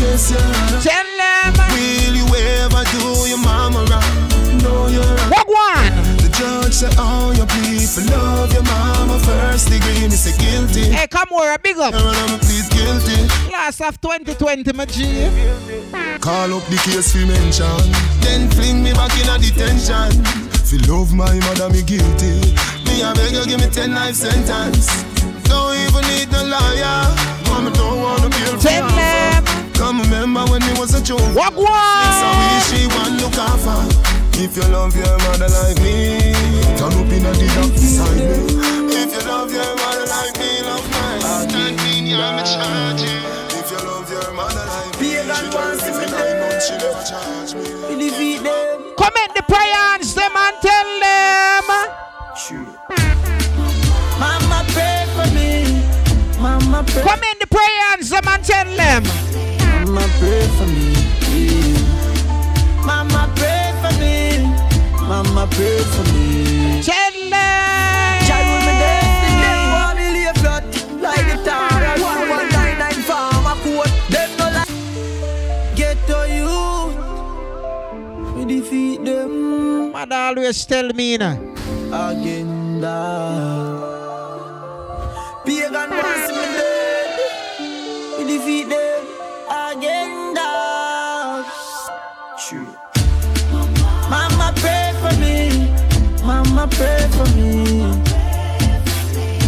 Yes, 0.00 0.32
your. 0.32 0.40
Tell 0.80 1.04
them. 1.20 1.52
Will 1.76 2.16
you 2.16 2.24
ever 2.24 2.88
do 2.88 3.28
your 3.28 3.36
mama 3.36 3.84
wrong? 3.92 4.64
No, 4.64 4.88
you're. 4.88 5.04
What 5.28 5.44
one? 5.44 5.92
The 6.24 6.32
judge 6.32 6.72
said, 6.72 6.94
Oh, 6.96 7.36
you 7.36 7.44
people 7.44 8.00
love 8.16 8.50
your 8.54 8.62
mama 8.64 9.20
first 9.28 9.68
degree. 9.68 10.08
Me 10.08 10.16
say 10.16 10.32
guilty. 10.40 10.88
Hey, 10.88 11.06
come 11.06 11.28
over, 11.36 11.58
big 11.58 11.76
up. 11.76 11.92
Your 11.92 12.00
me 12.32 12.38
please 12.40 12.68
guilty. 12.72 13.28
Class 13.52 13.82
of 13.82 14.00
2020, 14.00 14.72
my 14.72 14.86
G. 14.86 15.28
Call 16.24 16.48
up 16.56 16.64
the 16.72 16.80
case 16.80 17.12
we 17.12 17.28
mention. 17.28 17.92
Then 18.24 18.48
fling 18.56 18.82
me 18.82 18.94
back 18.94 19.12
in 19.20 19.28
a 19.28 19.36
detention. 19.36 20.24
If 20.64 20.72
you 20.72 20.80
love 20.88 21.12
my 21.12 21.28
mother, 21.44 21.68
me 21.68 21.82
guilty. 21.82 22.40
Me, 22.88 23.04
I 23.04 23.12
beg 23.12 23.36
you, 23.36 23.44
give 23.44 23.60
me 23.60 23.68
10 23.68 23.92
life 23.92 24.14
sentence. 24.14 25.13
Don't 26.26 26.48
need 26.48 26.50
no 26.50 26.56
lawyer. 26.56 27.14
Mama 27.48 27.70
don't 27.72 28.00
wanna 28.00 28.28
be 28.30 28.42
a 28.44 28.56
Tell 28.56 28.88
them. 28.88 29.44
Come 29.74 30.00
remember 30.02 30.44
when 30.46 30.60
me 30.62 30.72
was 30.78 30.94
a 30.94 31.02
joke. 31.02 31.20
What 31.34 31.52
It's 31.52 31.58
a 31.58 31.62
one? 31.62 32.60
she 32.68 32.86
want 32.86 33.20
look 33.20 33.36
after. 33.36 34.40
If 34.40 34.56
you 34.56 34.64
love 34.72 34.96
your 34.96 35.18
mother 35.26 35.48
like 35.48 35.80
me, 35.82 36.18
turn 36.76 36.92
up 36.92 37.12
in 37.12 37.26
a 37.26 37.32
the 37.32 37.46
dark 37.54 37.72
beside 37.72 38.16
me. 38.16 38.24
If 38.94 39.12
you 39.12 39.28
love 39.28 39.52
your 39.52 39.76
mother 39.76 40.06
like 40.06 40.38
me, 40.38 40.62
love 40.62 40.86
mine. 40.92 41.20
Stand 41.20 41.80
in 41.92 42.06
your 42.06 42.32
me 42.32 42.42
charge 42.42 43.02
you. 43.02 43.20
If 43.58 43.70
you 43.70 43.78
love 43.86 44.10
your 44.10 44.32
mother 44.32 44.64
like 44.66 45.00
me, 45.00 45.08
she 45.08 45.50
don't 45.50 45.80
give 45.80 45.96
me 45.98 46.06
nine 46.10 46.38
months, 46.40 46.68
she 46.68 46.74
never 46.78 47.04
charge 47.04 47.54
me. 47.54 47.64
Comment 48.96 49.30
the 49.34 49.42
prions, 49.42 50.14
them 50.14 50.36
and 50.36 50.56
tell 50.62 50.90
them. 51.00 51.64
Mama 51.68 53.43
Mama 56.44 56.84
pray. 56.86 57.00
Come 57.02 57.22
in 57.30 57.36
the 57.40 57.46
prayer 57.46 57.84
and 57.94 58.04
someone 58.04 58.42
tell 58.42 58.66
them. 58.76 59.02
Mama 59.88 60.06
pray 60.20 60.46
for 60.56 60.66
me. 60.68 60.92
Mama 62.84 63.32
pray 63.34 63.72
for 63.80 63.92
me. 63.96 64.44
Mama 65.08 65.48
pray 65.56 65.80
for 65.94 66.04
me. 66.12 66.82
Tell 66.84 67.16
them. 67.32 68.20
Child 68.28 68.46
with 68.52 68.64
me 68.68 68.74
destiny. 68.84 69.40
Them 69.40 69.60
want 69.72 69.96
me 69.96 70.06
lay 70.16 70.28
flat 70.40 70.64
like 71.00 71.24
the 71.32 71.36
tar. 71.48 71.80
One 72.12 72.28
one 72.28 72.48
nine 72.52 72.76
nine 72.78 73.00
farm 73.08 73.46
a 73.48 73.54
coat. 73.64 73.88
Them 74.12 74.28
no 74.36 74.46
like 74.52 74.68
get 75.80 75.96
to. 76.08 76.18
We 78.36 78.42
defeat 78.44 79.00
them. 79.02 79.32
Mother 79.92 80.16
always 80.28 80.60
tell 80.66 80.92
me 80.92 81.16
na. 81.16 81.38
Agenda. 81.88 83.83
Defeat 88.38 88.68
them. 88.68 89.02
Agenda. 89.48 90.50
True. 92.44 92.66
Mama 94.10 94.52
pray 94.56 94.90
for 95.02 95.14
me. 95.22 95.36
Mama 96.24 96.66
pray 96.76 97.02
for 97.16 97.28
me. 97.36 97.50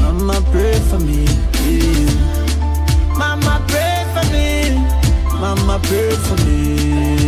Mama 0.02 0.40
pray 0.52 0.78
for 0.88 1.00
me. 1.00 1.24
yeah. 1.66 3.18
Mama 3.18 3.54
pray 3.66 3.98
for 4.14 4.24
me. 4.32 4.48
Mama 5.40 5.80
pray 5.88 6.10
for 6.26 6.36
me. 6.46 7.25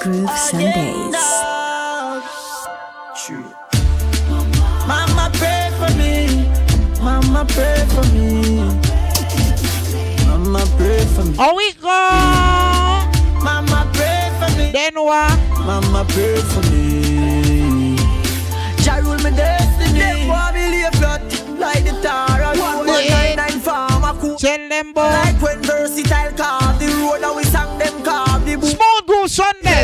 Groove 0.00 0.30
Sundays. 0.30 1.14
True. 3.22 3.44
Mama 4.88 5.30
pray 5.34 5.70
for 5.78 5.92
me. 5.98 6.48
Mama 7.02 7.44
pray 7.50 7.84
for 7.94 8.04
me. 8.14 8.56
Mama 10.26 10.64
pray 10.78 11.04
for 11.04 11.24
me. 11.24 11.34
Oh, 11.38 11.54
we 11.54 11.72
go. 11.74 12.00
Mama 13.44 13.86
pray 13.92 14.30
for 14.40 14.50
me. 14.56 14.72
Then 14.72 14.94
what? 14.94 15.38
Mama 15.66 16.06
pray 16.08 16.36
for 16.36 16.62
me. 16.70 17.96
Jah 18.82 19.00
rule 19.02 19.18
me 19.18 19.30
destiny. 19.36 19.98
Them 19.98 20.28
want 20.28 20.54
me 20.54 20.66
lay 20.82 20.90
flat 20.92 21.22
like 21.58 21.84
the 21.84 21.92
tar. 22.02 22.40
One 22.56 22.86
one 22.86 23.06
nine 23.06 23.36
nine 23.36 23.60
farmer 23.60 24.18
cool. 24.18 24.36
Tell 24.36 24.66
them 24.66 24.94
boy. 24.94 25.02
Like 25.02 25.42
when 25.42 25.62
versatile 25.62 26.32
and 29.42 29.80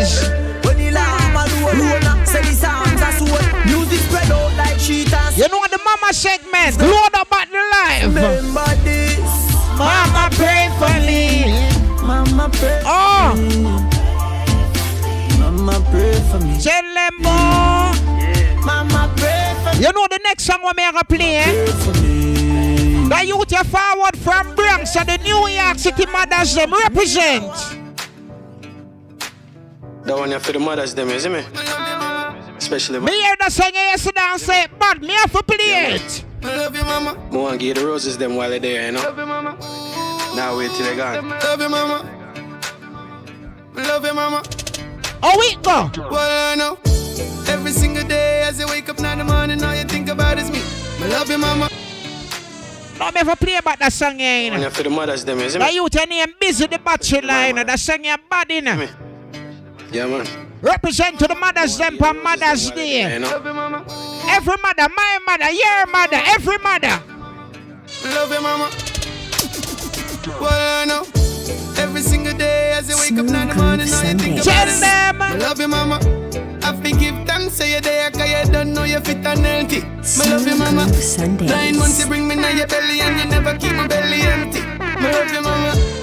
You 5.37 5.49
know 5.49 5.63
the 5.71 5.79
mama 5.85 6.13
segment. 6.15 6.81
Load 6.81 7.15
up 7.15 7.31
at 7.33 7.49
the 7.51 7.59
live. 7.59 8.15
Remember 8.15 8.65
this. 8.85 9.21
Mama 9.77 10.31
pray 10.33 10.71
for 10.79 11.01
me. 11.05 11.69
Mama 12.03 12.49
pray 12.53 12.83
Oh. 12.87 13.35
me. 13.37 13.63
Mama 15.39 15.85
pray 15.91 16.15
for 16.31 16.39
me. 16.43 16.59
Tell 16.59 16.95
them 16.95 17.13
boy. 17.21 17.93
Mama 18.65 19.13
pray 19.17 19.55
for 19.63 19.77
me. 19.79 19.85
You 19.85 19.93
know 19.93 20.07
the 20.09 20.21
next 20.25 20.45
song 20.45 20.61
we 20.65 20.71
may 20.75 20.91
gonna 20.91 21.05
play. 21.05 21.37
Eh? 21.37 21.67
For. 21.67 21.93
The 23.09 23.25
youth 23.27 23.53
you 23.53 23.65
forward 23.65 24.17
from 24.17 24.55
Bronx 24.57 24.97
and 24.97 25.09
the 25.09 25.19
New 25.19 25.47
York 25.49 25.79
City 25.79 26.07
mothers 26.07 26.55
them 26.55 26.73
represent. 26.73 27.86
That 30.07 30.17
one 30.17 30.29
here 30.31 30.39
for 30.41 30.53
the 30.53 30.59
mothers, 30.61 30.95
them, 30.95 31.09
you 31.11 31.19
see 31.19 31.29
me? 31.29 31.45
Especially 32.57 33.01
Me 33.01 33.13
hear 33.13 33.37
the 33.39 33.51
song 33.51 33.71
yesterday 33.75 34.21
and 34.23 34.41
say, 34.41 34.67
but 34.79 35.01
me 35.01 35.13
have 35.13 35.33
to 35.33 35.43
play 35.43 35.95
it. 35.95 36.25
I 36.43 36.57
love 36.57 36.77
you, 36.77 36.83
mama. 36.85 37.15
Me 37.31 37.39
want 37.39 37.59
give 37.61 37.77
the 37.77 37.87
roses 37.87 38.17
them 38.17 38.37
while 38.37 38.49
they're 38.51 38.61
there, 38.61 38.87
you 38.87 38.93
know? 38.93 39.01
Love 39.03 39.19
you, 39.19 39.27
mama. 39.27 39.59
Now 40.37 40.57
wait 40.57 40.71
till 40.73 40.85
they're 40.87 40.97
gone. 40.97 41.29
Love 41.29 41.61
you, 41.61 41.69
mama. 41.69 42.13
Love 43.75 44.05
you, 44.07 44.15
mama. 44.15 44.43
Oh, 45.23 45.37
we 45.39 45.57
go. 45.63 45.91
Well, 46.11 46.53
I 46.53 46.55
know. 46.55 46.79
Every 47.53 47.73
single 47.73 48.07
day 48.07 48.43
as 48.43 48.59
you 48.61 48.67
wake 48.69 48.89
up 48.89 48.99
now 49.01 49.13
in 49.13 49.19
the 49.19 49.25
morning, 49.25 49.63
all 49.63 49.75
you 49.75 49.85
think 49.85 50.09
about 50.09 50.39
is 50.39 50.51
me. 50.51 50.61
I 51.05 51.09
love 51.09 51.29
you, 51.29 51.39
mama. 51.39 51.69
No, 52.99 53.11
me 53.11 53.21
ever 53.21 53.37
play 53.37 53.57
about 53.57 53.79
that 53.81 53.93
song 53.93 54.19
here, 54.19 54.45
you 54.45 54.51
One 54.53 54.61
know. 54.61 54.67
here 54.67 54.71
for 54.71 54.83
the 54.85 54.91
mothers, 54.91 55.25
them, 55.25 55.39
you 55.41 55.51
see 55.51 55.59
The 55.59 55.65
me? 55.65 55.75
youth 55.75 55.95
your 55.95 56.07
name 56.07 56.35
busy 56.41 56.67
the 56.67 56.79
bachelor, 56.79 57.47
you 57.49 57.53
know. 57.53 57.65
The 57.65 57.77
song 57.77 58.05
here 58.05 58.17
bad, 58.31 58.51
you 58.51 58.63
know. 58.63 58.89
Yeah, 59.93 60.07
man. 60.07 60.27
Represent 60.63 61.19
to 61.21 61.27
the 61.27 61.35
mothers 61.35 61.79
them 61.79 61.97
for 61.99 62.13
Mother's 62.13 62.71
Day. 62.71 63.15
You 63.15 63.21
know? 63.21 63.37
Every 63.37 63.53
mother, 64.63 64.89
my 64.95 65.19
mother, 65.27 65.51
your 65.51 65.87
mother, 65.87 66.21
every 66.27 66.59
mother. 66.59 67.03
Love 68.05 68.33
you, 68.33 68.41
mama. 68.41 68.71
Well, 70.41 70.83
I 70.83 70.85
know. 70.87 71.03
Every 71.79 72.01
single 72.01 72.37
day 72.37 72.73
as 72.73 72.89
you 72.89 72.97
wake 72.97 73.19
up 73.19 73.27
now 73.27 73.43
in 73.43 73.49
the 73.49 73.55
morning, 73.55 73.93
all 73.93 74.05
you 74.05 74.19
think 74.19 74.35
about 74.41 74.45
Tell 74.45 74.69
is 74.69 74.81
them. 74.81 75.23
I 75.23 75.37
love 75.37 75.61
you, 75.61 75.69
mama. 75.69 76.01
I 76.63 76.73
forgive 76.75 77.15
thanks, 77.27 77.55
say 77.55 77.73
you're 77.73 77.81
there, 77.81 78.11
cause 78.11 78.29
you 78.29 78.53
don't 78.53 78.73
know 78.75 78.85
you're 78.85 79.01
fit 79.01 79.25
and 79.25 79.47
healthy. 79.47 79.83
I 79.83 80.31
love 80.31 80.47
you, 80.49 80.57
mama. 80.57 80.85
Groove 80.87 80.97
Sundays. 81.03 81.51
Nine 81.51 81.79
months 81.79 82.01
you 82.01 82.07
bring 82.07 82.27
me 82.27 82.35
now 82.35 82.49
your 82.49 82.67
belly 82.67 83.01
and 83.01 83.21
you 83.21 83.27
never 83.27 83.57
keep 83.59 83.73
my 83.75 83.87
belly 83.87 84.23
empty. 84.23 84.61
I 84.81 85.13
love 85.13 85.33
you, 85.33 85.43
mama. 85.43 85.75
Mama. 85.77 85.96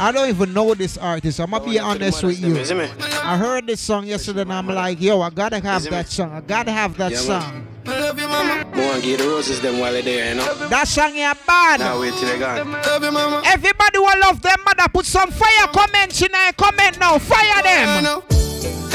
I 0.00 0.12
don't 0.12 0.28
even 0.28 0.52
know 0.52 0.74
this 0.74 0.96
artist. 0.96 1.40
I'm 1.40 1.50
gonna 1.50 1.64
be 1.64 1.78
honest 1.78 2.22
with 2.22 2.38
you. 2.40 2.54
Is 2.56 2.70
it 2.70 2.76
me? 2.76 2.88
I 3.22 3.36
heard 3.36 3.66
this 3.66 3.80
song 3.80 4.06
yesterday 4.06 4.42
and 4.42 4.52
I'm 4.52 4.66
like, 4.68 5.00
yo, 5.00 5.20
I 5.20 5.30
gotta 5.30 5.58
have 5.58 5.82
that 5.84 6.08
song. 6.08 6.32
I 6.32 6.40
gotta 6.40 6.70
have 6.70 6.96
that 6.98 7.12
Yeah, 7.12 7.18
song. 7.18 7.66
I 7.86 8.00
love 8.00 8.20
you, 8.20 8.28
mama. 8.28 8.64
I 8.72 8.86
want 8.86 9.02
to 9.02 9.08
give 9.08 9.18
the 9.18 9.26
roses 9.26 9.60
them 9.60 9.78
while 9.80 9.92
they're 9.92 10.02
there, 10.02 10.28
you 10.30 10.34
know? 10.36 10.68
That 10.68 10.86
song 10.86 11.14
here 11.14 11.32
bad. 11.46 11.80
Now 11.80 11.98
wait 12.00 12.12
till 12.14 12.28
they're 12.28 12.38
gone. 12.38 12.70
Love 12.70 13.02
you, 13.02 13.10
mama. 13.10 13.42
Everybody 13.46 13.98
will 13.98 14.18
love 14.20 14.40
them 14.40 14.58
mother. 14.64 14.88
Put 14.92 15.06
some 15.06 15.30
fire 15.30 15.66
comments 15.72 16.22
in 16.22 16.30
there. 16.30 16.52
Comment 16.52 16.98
now. 17.00 17.18
Fire 17.18 17.40
I 17.56 17.62
them. 17.62 18.04
know. 18.04 18.24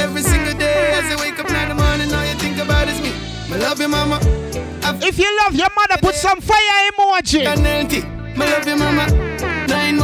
Every 0.01 0.21
single 0.21 0.53
day 0.57 0.91
as 0.93 1.09
you 1.11 1.17
wake 1.17 1.37
up 1.39 1.49
now 1.49 1.63
in 1.63 1.69
the 1.77 1.83
morning, 1.83 2.13
all 2.13 2.25
you 2.25 2.35
think 2.35 2.57
about 2.59 2.87
is 2.87 3.01
me. 3.01 3.11
I 3.53 3.57
love 3.57 3.79
you, 3.81 3.87
mama. 3.89 4.19
If 5.01 5.17
you 5.19 5.37
love 5.43 5.53
your 5.55 5.69
mother, 5.75 5.97
put 6.01 6.15
some 6.15 6.39
fire 6.39 6.91
emoji. 6.91 7.45
and 7.45 7.59
healthy. 7.59 8.03
I 8.03 8.51
love 8.51 8.67
you, 8.67 8.75
mama. 8.77 9.42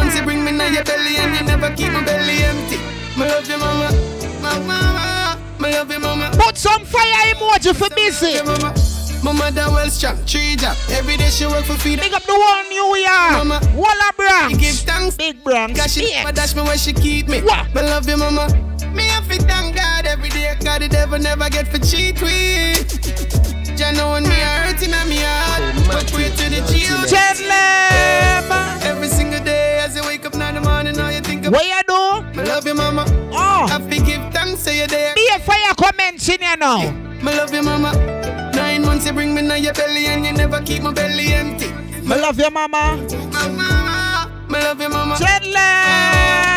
Nine 0.09 0.15
months 0.15 0.19
you 0.19 0.25
bring 0.25 0.43
me 0.43 0.51
now 0.51 0.67
your 0.67 0.83
belly 0.83 1.17
and 1.17 1.35
you 1.35 1.43
never 1.45 1.69
keep 1.75 1.91
my 1.93 2.03
belly 2.03 2.41
empty. 2.41 2.77
I 3.15 3.27
love 3.27 3.47
you, 3.47 3.59
mama. 3.59 3.89
Mama, 4.41 5.38
I 5.59 5.71
love 5.71 5.91
you, 5.91 5.99
mama. 5.99 6.31
Put 6.33 6.57
some 6.57 6.83
fire 6.83 7.35
emoji 7.35 7.75
for 7.75 7.93
busy. 7.93 8.31
Yeah, 8.31 8.43
mama. 8.43 8.73
My 9.23 9.33
mother 9.33 9.69
well 9.69 9.88
strong, 9.89 10.17
tree 10.25 10.55
job. 10.55 10.75
Every 10.89 11.15
day 11.15 11.29
she 11.29 11.45
work 11.45 11.63
for 11.65 11.75
feed. 11.75 11.99
Big 11.99 12.11
up 12.13 12.23
the 12.23 12.33
one 12.33 12.69
New 12.69 12.95
York. 12.97 13.45
Mama. 13.45 13.61
Walla 13.75 14.09
Bronx. 14.17 14.57
Give 14.57 14.75
thanks. 14.77 15.15
Big 15.15 15.43
Bronx. 15.43 15.79
Cause 15.79 15.93
she 15.93 16.09
Yeah. 16.09 16.23
never 16.23 16.31
dash 16.31 16.55
me 16.55 16.63
where 16.63 16.77
she 16.77 16.91
keep 16.93 17.27
me. 17.27 17.41
What? 17.41 17.67
I 17.77 17.81
love 17.81 18.09
you, 18.09 18.17
mama. 18.17 18.47
Me 18.95 19.03
have 19.09 19.29
to 19.29 19.38
thank 19.43 19.75
God 19.75 20.07
every 20.07 20.29
day. 20.29 20.55
God, 20.63 20.81
the 20.81 20.88
devil 20.88 21.19
never 21.19 21.49
get 21.51 21.67
for 21.67 21.77
cheat 21.77 22.19
with. 22.19 23.77
Jah 23.77 23.91
know 23.91 24.13
when 24.13 24.23
me 24.23 24.35
a 24.41 24.49
hurting 24.65 24.91
and 24.91 25.09
me 25.09 25.17
heart. 25.21 25.61
Oh, 25.61 26.01
but 26.01 26.11
pray 26.11 26.29
to 26.29 26.49
the 26.49 26.61
Jesus. 26.73 27.11
Tell. 27.11 27.29
Every 28.83 29.07
single 29.07 29.38
you. 31.49 31.55
What 31.55 31.65
you 31.65 31.81
do? 31.87 32.41
I 32.41 32.43
love 32.45 32.65
you, 32.67 32.75
mama. 32.75 33.05
Oh. 33.31 33.67
I 33.69 33.79
forgive 33.81 34.21
thanks, 34.33 34.61
say 34.61 34.77
you're 34.79 34.87
there. 34.87 35.15
Be 35.15 35.27
a 35.35 35.39
fire 35.39 35.73
comments 35.75 36.27
in 36.29 36.41
here 36.41 36.57
now. 36.57 36.77
I 36.79 37.37
love 37.37 37.53
you, 37.53 37.63
mama. 37.63 37.91
Nine 38.55 38.83
months 38.83 39.05
you 39.05 39.13
bring 39.13 39.33
me 39.33 39.41
now 39.41 39.55
your 39.55 39.73
belly 39.73 40.05
and 40.07 40.25
you 40.25 40.33
never 40.33 40.61
keep 40.61 40.83
my 40.83 40.91
belly 40.93 41.33
empty. 41.33 41.67
I 42.11 42.15
love 42.15 42.39
your 42.39 42.51
mama. 42.51 42.97
Mama, 43.31 44.31
I 44.49 44.59
love 44.63 44.81
you, 44.81 44.89
mama. 44.89 45.15
Tell 45.17 45.41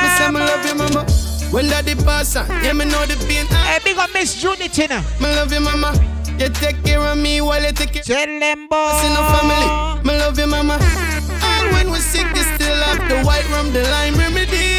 Me 0.03 0.09
say 0.17 0.31
me 0.31 0.41
love 0.41 0.65
you, 0.67 0.75
mama. 0.75 1.07
When 1.53 1.67
daddy 1.67 1.95
pass 1.95 2.35
on, 2.37 2.49
yeah, 2.65 2.73
me 2.73 2.87
know 2.87 3.05
the 3.05 3.17
pain. 3.29 3.45
Hey, 3.47 3.79
big 3.85 3.99
up 3.99 4.11
Miss 4.15 4.41
Judith, 4.41 4.77
you 4.79 4.89
know. 4.89 5.03
Me 5.21 5.27
love 5.37 5.53
you, 5.53 5.61
mama. 5.61 5.93
You 6.39 6.49
take 6.49 6.83
care 6.83 6.99
of 7.01 7.19
me 7.19 7.41
while 7.43 7.63
you 7.63 7.73
take 7.73 7.93
care 7.93 8.03
Tell 8.03 8.27
them, 8.27 8.43
in 8.63 8.69
the 8.69 9.23
family. 9.37 10.01
boy. 10.03 10.11
Me 10.13 10.19
love 10.19 10.39
you, 10.39 10.47
mama. 10.47 10.79
And 10.81 11.73
when 11.73 11.91
we're 11.91 12.01
sick, 12.01 12.27
you 12.35 12.43
still 12.57 12.75
have 12.89 13.07
the 13.09 13.23
white 13.23 13.47
rum, 13.51 13.71
the 13.73 13.83
lime 13.83 14.15
remedy. 14.17 14.72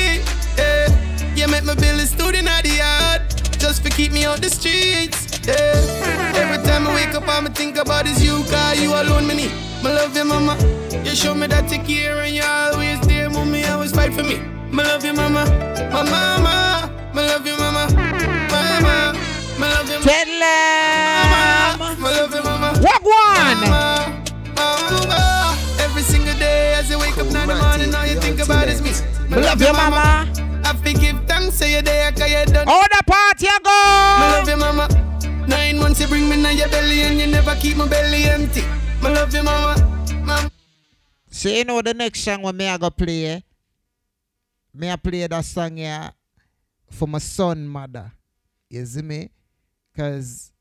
You 1.53 1.59
make 1.59 1.65
my 1.65 1.75
bill 1.75 1.99
student 1.99 2.47
at 2.47 2.63
the 2.63 2.81
yard. 2.81 3.21
Just 3.59 3.83
for 3.83 3.89
keep 3.89 4.11
me 4.11 4.25
out 4.25 4.41
the 4.41 4.49
streets. 4.49 5.39
Yeah. 5.45 6.33
Every 6.33 6.57
time 6.65 6.87
I 6.87 6.95
wake 6.95 7.13
up, 7.13 7.27
I'ma 7.27 7.51
think 7.51 7.77
about 7.77 8.07
is 8.07 8.25
you, 8.25 8.43
cause 8.49 8.81
you 8.81 8.89
alone 8.89 9.27
me 9.27 9.35
need. 9.35 9.51
Me 9.83 9.93
love 9.93 10.17
you, 10.17 10.25
mama. 10.25 10.57
You 11.05 11.13
show 11.13 11.35
me 11.35 11.45
that 11.45 11.71
you 11.71 11.77
care 11.83 12.17
and 12.21 12.33
you're 12.33 12.43
always 12.43 12.99
there. 13.01 13.29
Mommy. 13.29 13.63
Always 13.65 13.91
fight 13.91 14.15
for 14.15 14.23
me. 14.23 14.39
Me 14.71 14.83
love 14.83 15.05
you, 15.05 15.13
mama. 15.13 15.45
My 15.93 16.01
mama. 16.01 16.89
Me 17.13 17.21
love 17.21 17.45
you, 17.45 17.55
mama. 17.55 17.85
Mama. 18.49 19.13
Me 19.59 19.67
love 19.69 19.89
you, 19.93 19.99
mama. 20.01 20.33
Me 22.01 22.09
love 22.17 22.33
you, 22.33 22.41
mama. 22.41 22.79
What 22.81 23.03
one? 23.03 23.69
Mama. 23.69 24.25
Mama. 24.55 25.57
Every 25.77 26.01
single 26.01 26.33
day 26.39 26.73
as 26.73 26.89
you 26.89 26.97
wake 26.97 27.17
up 27.19 27.27
in 27.27 27.33
the 27.33 27.45
morning, 27.45 27.93
all 27.93 28.07
you 28.07 28.19
think 28.19 28.39
about 28.39 28.69
is 28.69 28.81
me. 28.81 28.89
Me 29.29 29.39
love 29.39 29.61
you, 29.61 29.71
mama. 29.71 30.27
I 30.65 30.73
fi 30.81 30.93
give 31.45 31.53
say 31.53 31.75
you 31.75 31.81
there, 31.81 32.11
cause 32.11 32.29
you 32.29 32.45
done. 32.53 32.67
All 32.67 32.83
the 32.83 33.03
party 33.05 33.45
you 33.45 33.59
go. 33.63 34.17
Me 34.19 34.25
love 34.33 34.49
you, 34.49 34.57
mama. 34.57 35.47
Nine 35.47 35.77
months 35.77 35.99
you 35.99 36.07
bring 36.07 36.29
me 36.29 36.35
in 36.35 36.57
your 36.57 36.69
belly 36.69 37.01
and 37.01 37.19
you 37.19 37.27
never 37.27 37.55
keep 37.55 37.77
my 37.77 37.87
belly 37.87 38.25
empty. 38.25 38.61
Me 39.01 39.09
love 39.09 39.33
you, 39.33 39.43
mama. 39.43 40.05
Mama. 40.25 40.51
So 41.29 41.49
you 41.49 41.65
know 41.65 41.81
the 41.81 41.93
next 41.93 42.21
song 42.21 42.41
when 42.41 42.55
me 42.55 42.67
I 42.67 42.77
go 42.77 42.89
play. 42.89 43.25
eh? 43.25 43.39
Me 44.73 44.89
I 44.89 44.95
play 44.95 45.27
that 45.27 45.45
song 45.45 45.77
here 45.77 46.11
for 46.89 47.07
my 47.07 47.19
son 47.19 47.67
mother. 47.67 48.11
You 48.69 48.85
see 48.85 49.01
me? 49.01 49.29
Cause 49.95 50.51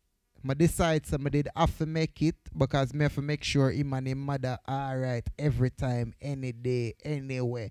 I 0.48 0.54
decide 0.54 1.06
so 1.06 1.16
I 1.24 1.28
did 1.28 1.48
have 1.54 1.78
to 1.78 1.86
make 1.86 2.20
it 2.20 2.34
because 2.56 2.92
me 2.92 3.04
have 3.04 3.14
to 3.14 3.22
make 3.22 3.44
sure 3.44 3.70
him 3.70 3.92
and 3.94 4.08
him 4.08 4.18
mother 4.18 4.58
alright 4.68 5.26
every 5.38 5.70
time, 5.70 6.12
any 6.20 6.52
day, 6.52 6.94
anywhere. 7.04 7.70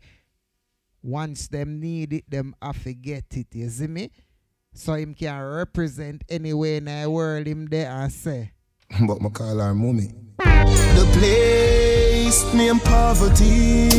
Once 1.03 1.47
them 1.47 1.79
need 1.79 2.13
it, 2.13 2.29
them 2.29 2.55
have 2.61 2.83
to 2.83 2.93
get 2.93 3.25
it. 3.31 3.47
You 3.53 3.69
see 3.69 3.87
me? 3.87 4.11
So 4.73 4.93
him 4.93 5.13
can 5.13 5.41
represent 5.41 6.23
anywhere 6.29 6.77
in 6.77 6.85
the 6.85 7.09
world 7.09 7.47
him 7.47 7.65
there 7.65 7.89
and 7.91 8.11
say. 8.11 8.51
But 9.07 9.21
my 9.21 9.29
call 9.29 9.57
her 9.59 9.73
mommy. 9.73 10.13
The 10.37 11.05
place 11.13 12.53
me 12.53 12.69
in 12.69 12.79
poverty. 12.79 13.89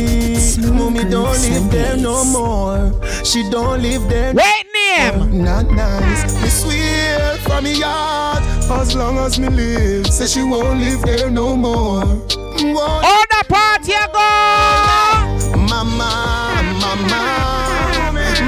Mommy 0.71 1.03
don't 1.09 1.39
live 1.41 1.71
there 1.71 1.97
no 1.97 2.23
more. 2.25 2.91
She 3.23 3.49
don't 3.49 3.81
live 3.81 4.07
there. 4.09 4.33
Wait 4.33 4.65
name. 4.73 5.43
Not 5.43 5.69
nice. 5.69 6.41
Me 6.41 6.49
swear 6.49 7.37
from 7.37 7.63
me 7.65 7.79
heart. 7.81 8.43
As 8.71 8.95
long 8.95 9.17
as 9.17 9.39
me 9.39 9.49
live, 9.49 10.07
say 10.07 10.25
she 10.27 10.43
won't 10.43 10.79
live 10.79 11.01
there 11.01 11.29
no 11.29 11.55
more. 11.55 12.05
Won't 12.05 13.05
All 13.05 13.25
the 13.29 13.43
party 13.47 13.93
go. 14.11 15.57
Mama, 15.69 16.52
mama, 16.83 17.23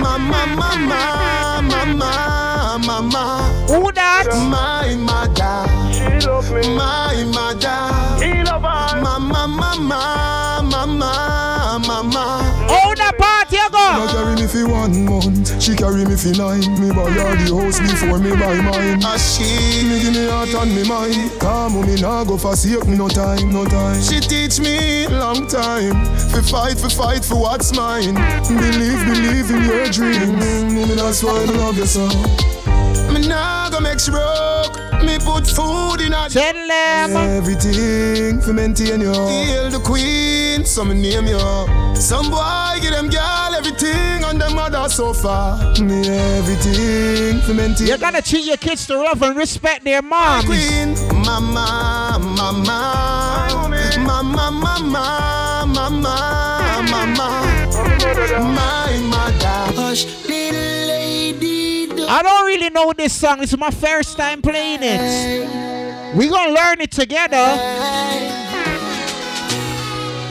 mama, 0.03 0.41
mama, 0.59 1.61
mama, 1.71 2.79
mama. 2.85 3.23
Who 3.69 3.91
that? 3.93 4.27
My 4.49 4.95
mother. 4.95 5.57
She 5.93 6.27
love 6.27 6.51
me. 6.51 6.75
My 6.75 7.04
one 14.65 15.05
month, 15.05 15.61
she 15.61 15.75
carry 15.75 16.05
me 16.05 16.15
for 16.15 16.33
nine. 16.37 16.65
Me 16.79 16.89
buy 16.89 17.09
her 17.09 17.35
the 17.35 17.55
house 17.55 17.79
before 17.79 18.19
me 18.19 18.31
buy 18.31 18.59
mine. 18.61 19.03
A 19.03 19.17
she 19.19 19.87
me 19.87 19.99
give 20.01 20.13
me 20.13 20.27
heart 20.27 20.53
and 20.53 20.75
me 20.75 20.87
mind. 20.87 21.31
Come 21.39 21.85
me 21.85 22.01
nah 22.01 22.23
go 22.23 22.37
forsake 22.37 22.85
me 22.87 22.97
no 22.97 23.07
time, 23.07 23.51
no 23.51 23.65
time. 23.65 24.01
She 24.01 24.19
teach 24.19 24.59
me 24.59 25.07
long 25.07 25.47
time. 25.47 26.05
For 26.29 26.41
fight, 26.41 26.77
for 26.77 26.89
fight 26.89 27.23
for 27.23 27.35
what's 27.35 27.75
mine. 27.75 28.15
Believe, 28.47 29.05
believe 29.05 29.49
in 29.51 29.63
your 29.63 29.87
dreams. 29.89 30.73
Me 30.73 30.95
that's 30.95 31.23
why 31.23 31.41
I 31.41 31.45
love 31.45 31.77
you 31.77 31.85
so. 31.85 32.07
Me 33.11 33.27
nah 33.27 33.69
go 33.69 33.79
make 33.79 33.99
she 33.99 34.11
broke. 34.11 34.94
Me 35.05 35.17
put 35.19 35.45
food 35.47 36.01
in 36.01 36.11
her. 36.11 36.27
Tell 36.29 36.53
them. 36.53 37.15
Everything 37.15 38.41
for 38.41 38.53
maintain 38.53 39.01
you. 39.01 39.13
Hail 39.13 39.69
the 39.69 39.79
queen, 39.79 40.65
so 40.65 40.83
me 40.83 40.95
name 40.95 41.27
you. 41.27 41.39
Some 41.95 42.29
boy 42.29 42.79
give 42.81 42.91
them 42.91 43.09
girl 43.09 43.55
everything 43.55 44.23
on 44.23 44.37
them 44.37 44.55
mother 44.55 44.89
so 44.89 45.13
far. 45.13 45.57
Me 45.79 46.07
everything 46.09 47.39
for 47.41 47.53
maintain. 47.53 47.87
You 47.87 47.97
gotta 47.97 48.21
treat 48.21 48.45
your 48.45 48.57
kids 48.57 48.87
to 48.87 48.97
love 48.97 49.21
and 49.21 49.37
respect 49.37 49.83
their 49.83 50.01
moms. 50.01 50.45
Queen, 50.45 50.93
mama, 51.23 52.17
mama, 52.19 53.47
mama, 53.53 53.97
mama, 53.99 54.51
mama, 54.51 55.65
mama, 55.67 56.54
really 62.55 62.69
know 62.69 62.93
this 62.93 63.13
song. 63.13 63.41
It's 63.43 63.57
my 63.57 63.71
first 63.71 64.17
time 64.17 64.41
playing 64.41 64.79
it. 64.81 66.15
We 66.15 66.29
gonna 66.29 66.53
learn 66.53 66.81
it 66.81 66.91
together. 66.91 67.45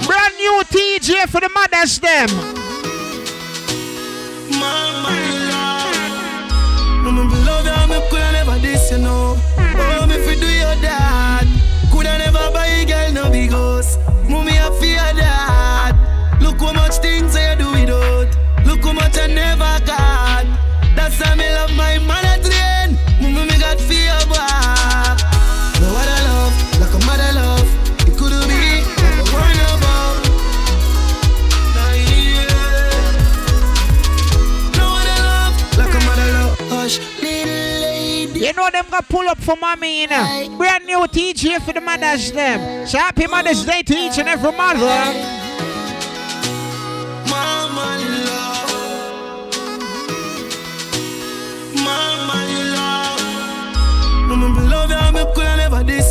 Brand 0.06 0.34
new 0.38 0.62
TJ 0.70 1.28
for 1.28 1.40
the 1.40 1.50
mothers 1.50 1.98
them. 1.98 2.63
That's 21.16 21.30
why 21.30 21.36
me 21.36 21.48
love 21.48 21.70
my 21.76 21.98
mother 21.98 22.42
train. 22.42 22.98
Mommy, 23.20 23.46
me 23.46 23.58
got 23.60 23.78
fear 23.78 24.18
back. 24.30 25.18
No 25.80 25.86
other 25.94 26.20
love, 26.26 26.54
like 26.80 26.92
a 26.92 26.98
mother 27.06 27.32
love. 27.34 27.68
It 28.08 28.18
could 28.18 28.34
be 28.48 28.82
like 28.98 29.18
a 29.20 29.24
one 29.30 29.60
above. 29.70 30.18
Nah, 31.76 31.94
yeah. 31.94 32.50
No 34.76 34.86
other 34.98 35.18
love, 35.22 35.54
like 35.78 35.94
a 35.94 36.00
mother 36.04 36.28
love. 36.32 36.58
Hush, 36.70 36.98
little 37.22 37.80
lady. 37.80 38.40
You 38.40 38.52
know 38.54 38.68
them 38.70 38.86
gonna 38.90 39.02
pull 39.02 39.28
up 39.28 39.38
for 39.38 39.54
mommy, 39.54 40.00
you 40.00 40.08
know. 40.08 40.56
Brand 40.58 40.84
new 40.84 40.98
TJ 41.06 41.60
for 41.64 41.72
the 41.72 41.80
mothers 41.80 42.32
them. 42.32 42.88
So 42.88 42.98
happy 42.98 43.28
Mother's 43.28 43.64
Day 43.64 43.82
to 43.82 43.94
each 43.94 44.18
and 44.18 44.28
every 44.28 44.50
mother. 44.50 45.43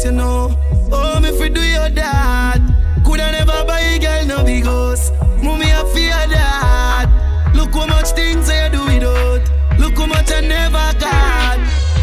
You 0.04 0.12
know. 0.12 0.58
Oh, 0.92 1.20
me 1.22 1.32
fi 1.38 1.50
do 1.50 1.62
your 1.62 1.90
dad. 1.90 2.60
Coulda 3.06 3.32
never 3.32 3.64
buy 3.66 3.80
a 3.80 4.00
girl 4.00 4.26
no 4.26 4.44
big 4.44 4.66
house. 4.66 5.12
Mommy, 5.42 5.66
I 5.66 5.84
fear 5.94 6.12
that. 6.36 7.08
Look 7.56 7.74
how 7.74 7.86
much 7.88 8.10
things 8.12 8.50
I 8.50 8.70
do 8.70 8.84
without. 8.86 9.42
Look 9.80 9.98
how 9.98 10.08
much 10.08 10.32
I 10.32 10.42
never 10.42 11.00
got. 11.00 11.58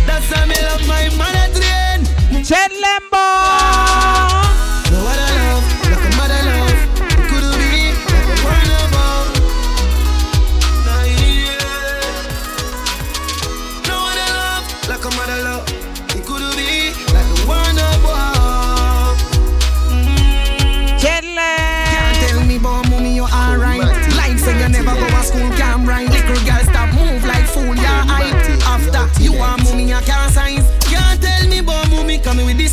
That's 0.07 0.31
why 0.33 0.47
me 0.47 0.57
love 0.63 0.87
my 0.89 1.09
mother 1.17 1.47
train. 1.59 2.45
Ted 2.45 2.71
Lembo. 2.71 3.50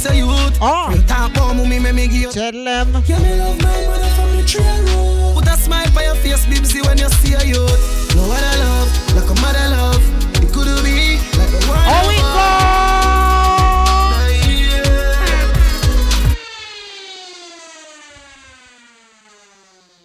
A 0.10 0.16
youth. 0.16 0.58
Oh. 0.62 0.94
You 0.94 1.02
talk 1.04 1.32
about 1.32 1.56
mommy, 1.56 1.80
me 1.80 1.92
me 1.92 2.08
give 2.08 2.14
you. 2.14 2.32
Ted 2.32 2.56
Lem. 2.56 3.04
Yeah, 3.06 3.20
me 3.20 3.38
love 3.40 3.62
my 3.62 3.88
mother 3.88 4.10
from 4.16 4.38
the 4.38 4.44
tree 4.44 4.64
road. 4.64 5.36
Put 5.36 5.48
a 5.48 5.58
smile 5.58 5.98
on 5.98 6.04
your 6.04 6.16
face, 6.16 6.46
Bibsy, 6.46 6.86
when 6.86 6.98
you 6.98 7.10
see 7.22 7.34
a 7.34 7.44
youth. 7.44 8.16
No 8.16 8.24
other 8.32 8.58
love, 8.64 8.90
like 9.16 9.30
a 9.30 9.36
mother 9.42 9.70
love. 9.76 10.04
It 10.42 10.54
could 10.54 10.68
be 10.84 11.20
like 11.38 11.54
a 11.54 11.60
one. 11.68 11.86
Oh, 11.86 12.08
we 12.08 12.18
go. 12.18 12.78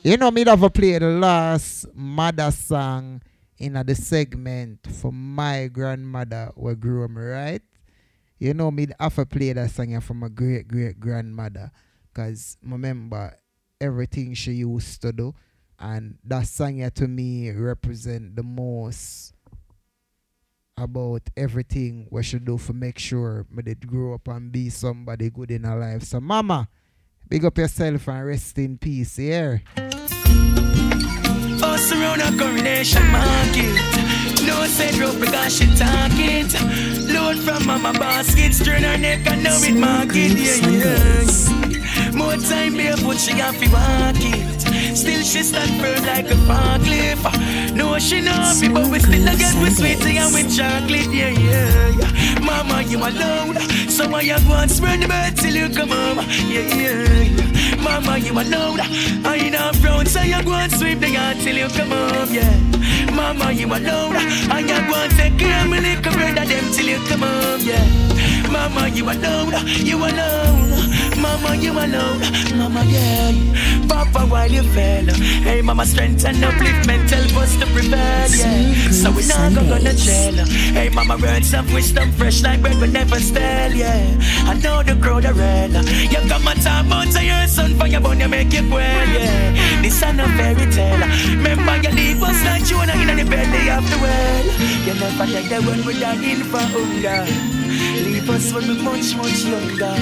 You 0.05 0.17
know, 0.17 0.33
me 0.33 0.45
play 0.45 0.99
the 0.99 1.07
last 1.07 1.87
mother 1.95 2.51
song 2.51 3.23
in 3.59 3.75
the 3.75 3.95
segment 3.95 4.81
for 5.01 5.13
my 5.13 5.69
grandmother 5.69 6.51
who 6.57 6.75
grew 6.75 7.07
me, 7.07 7.23
right? 7.23 7.63
You 8.43 8.55
know, 8.55 8.73
me 8.73 8.89
have 8.99 9.15
to 9.15 9.25
play 9.25 9.53
that 9.53 9.71
song 9.71 10.01
for 10.01 10.15
my 10.15 10.27
great 10.27 10.67
great 10.67 10.99
grandmother. 10.99 11.71
Because 12.13 12.57
remember 12.61 13.37
everything 13.81 14.35
she 14.35 14.51
used 14.67 15.01
to 15.03 15.13
do. 15.13 15.33
And 15.79 16.19
that 16.25 16.49
song 16.49 16.91
to 16.91 17.07
me 17.07 17.53
represent 17.53 18.35
the 18.35 18.43
most 18.43 19.33
about 20.77 21.23
everything 21.37 22.09
we 22.11 22.25
should 22.25 22.45
do 22.45 22.59
for 22.59 22.73
make 22.73 22.99
sure 22.99 23.47
me 23.49 23.63
did 23.63 23.87
grow 23.87 24.15
up 24.15 24.27
and 24.27 24.51
be 24.51 24.71
somebody 24.71 25.31
good 25.31 25.53
in 25.53 25.65
our 25.65 25.79
life. 25.79 26.03
So 26.03 26.21
mama, 26.21 26.69
big 27.29 27.45
up 27.45 27.57
yourself 27.57 28.09
and 28.09 28.27
rest 28.27 28.59
in 28.59 28.77
peace 28.77 29.15
here. 29.19 29.63
Pass 31.83 31.93
around 31.93 32.21
a 32.21 32.31
coronation 32.39 33.05
market. 33.11 33.75
No 34.47 34.65
said 34.67 34.95
rope 34.99 35.19
because 35.19 35.57
she 35.57 35.67
talking. 35.75 36.47
Load 37.13 37.39
from 37.39 37.67
mama 37.67 37.93
basket, 37.99 38.55
strain 38.55 38.85
her 38.85 38.97
neck 38.97 39.27
and 39.27 39.43
now 39.43 39.57
it 39.57 39.75
market. 39.75 40.31
Yeah, 40.39 40.63
yeah. 40.71 42.13
More 42.13 42.37
time 42.37 42.75
barefoot, 42.77 43.19
she 43.19 43.33
have 43.33 43.59
to 43.59 43.69
walk 43.71 44.15
it. 44.17 44.97
Still 44.97 45.23
she 45.23 45.43
stand 45.43 45.81
firm 45.81 46.07
like 46.07 46.27
a 46.27 46.39
forklift. 46.47 47.75
No, 47.75 47.99
she 47.99 48.21
know 48.21 48.55
me, 48.61 48.69
but 48.69 48.87
we 48.87 49.01
still 49.01 49.29
a 49.29 49.37
get 49.37 49.55
with 49.61 49.77
sweetie 49.77 50.19
and 50.19 50.33
with 50.33 50.57
chocolate. 50.57 51.13
Yeah, 51.13 51.31
yeah, 51.31 51.89
yeah. 51.99 52.39
Mama, 52.41 52.83
you 52.83 52.99
alone. 52.99 53.59
So 53.89 54.07
you 54.21 54.39
go 54.47 54.55
and 54.55 54.71
spread 54.71 55.01
the 55.03 55.09
bird 55.09 55.37
till 55.37 55.55
you 55.57 55.69
come 55.75 55.89
home? 55.89 56.19
Yeah, 56.49 56.75
yeah, 56.77 57.23
yeah. 57.23 57.72
Mama, 57.83 58.19
you 58.19 58.33
alone. 58.33 58.81
I 59.25 59.37
ain't 59.37 59.55
a 59.55 59.73
frown, 59.81 60.07
so 60.07 60.23
you 60.23 60.43
go 60.43 60.53
and 60.53 60.73
sweep 60.73 61.01
the 61.01 61.11
yard 61.11 61.37
till 61.39 61.57
you 61.57 61.69
come 61.69 61.91
home. 61.91 62.33
Yeah. 62.33 62.53
Mama, 63.13 63.53
you 63.53 63.67
alone. 63.67 64.17
I 64.51 64.61
you 64.61 64.79
go 64.89 64.97
and 64.97 65.13
take 65.13 65.39
care 65.39 65.65
of 65.65 65.71
me 65.71 65.81
little 65.81 66.13
brother 66.13 66.45
them 66.47 66.65
till 66.73 66.87
you 66.87 66.99
come 67.09 67.23
home. 67.23 67.61
Yeah. 67.61 67.85
Mama, 68.51 68.89
you 68.89 69.05
alone. 69.05 69.55
You 69.85 69.97
alone. 69.99 71.12
Mama, 71.23 71.55
you 71.57 71.73
alone. 71.73 72.21
Mama, 72.59 72.83
yeah. 72.85 73.33
Papa, 73.89 74.27
while 74.27 74.51
you 74.51 74.63
fell. 74.75 75.07
Hey, 75.47 75.63
mama, 75.63 75.87
strength 75.87 76.25
and 76.25 76.37
upliftment 76.39 77.09
help 77.11 77.37
us 77.43 77.57
to 77.57 77.67
prevail. 77.67 78.31
Yeah. 78.31 78.91
So 78.91 79.11
we 79.13 79.27
not 79.27 79.55
gonna 79.55 79.69
go 79.69 79.79
to 79.79 79.95
jail. 79.95 80.45
Hey, 80.75 80.89
mama, 80.89 81.17
words 81.17 81.55
of 81.55 81.73
wisdom 81.73 82.11
fresh 82.13 82.43
like 82.43 82.61
bread, 82.61 82.79
but 82.81 82.91
never 82.91 83.21
stale. 83.21 83.73
Yeah. 83.73 84.19
I 84.51 84.55
know 84.55 84.83
the 84.83 84.97
crowd 84.97 85.25
are 85.27 85.33
real. 85.33 85.85
You 86.13 86.21
come 86.29 86.49
and 86.49 86.61
talk 86.63 86.87
about 86.87 87.13
your 87.23 87.47
son 87.47 87.79
for 87.79 87.87
your 87.87 88.01
bone, 88.01 88.21
you 88.21 88.29
make 88.29 88.53
it 88.53 88.69
well. 88.71 89.09
Yeah. 89.09 89.83
This 89.83 90.03
ain't 90.03 90.21
a 90.21 90.27
fairy 90.37 90.67
tale. 90.73 91.07
Remember, 91.37 91.77
you 91.85 91.91
leave 91.95 92.23
us 92.23 92.45
like 92.45 92.69
you 92.71 92.81
in 92.83 93.17
the 93.17 93.25
belly 93.31 93.71
of 93.71 93.85
the 93.91 93.99
well. 94.03 94.47
You 94.87 94.95
never 94.95 95.27
take 95.27 95.49
the 95.49 95.63
one 95.63 95.85
with 95.87 96.01
that 96.01 96.19
in 96.19 96.41
hunger. 96.51 97.25
Leave 98.05 98.29
us 98.31 98.53
when 98.53 98.69
we 98.69 98.83
much, 98.83 99.15
much 99.17 99.45
younger. 99.45 99.97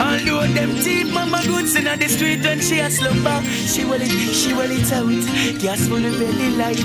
Although 0.00 0.46
them 0.58 0.74
teeth 0.82 1.12
mama 1.12 1.40
goods 1.46 1.76
in 1.76 1.84
the 1.84 2.08
street 2.08 2.42
when 2.42 2.60
she 2.60 2.80
a 2.80 2.90
slumber. 2.90 3.42
She 3.42 3.84
will 3.84 4.02
it, 4.02 4.10
she 4.34 4.52
will 4.52 4.70
it 4.70 4.90
out. 4.92 5.22
Gas 5.62 5.88
belly 5.88 6.50
like. 6.58 6.82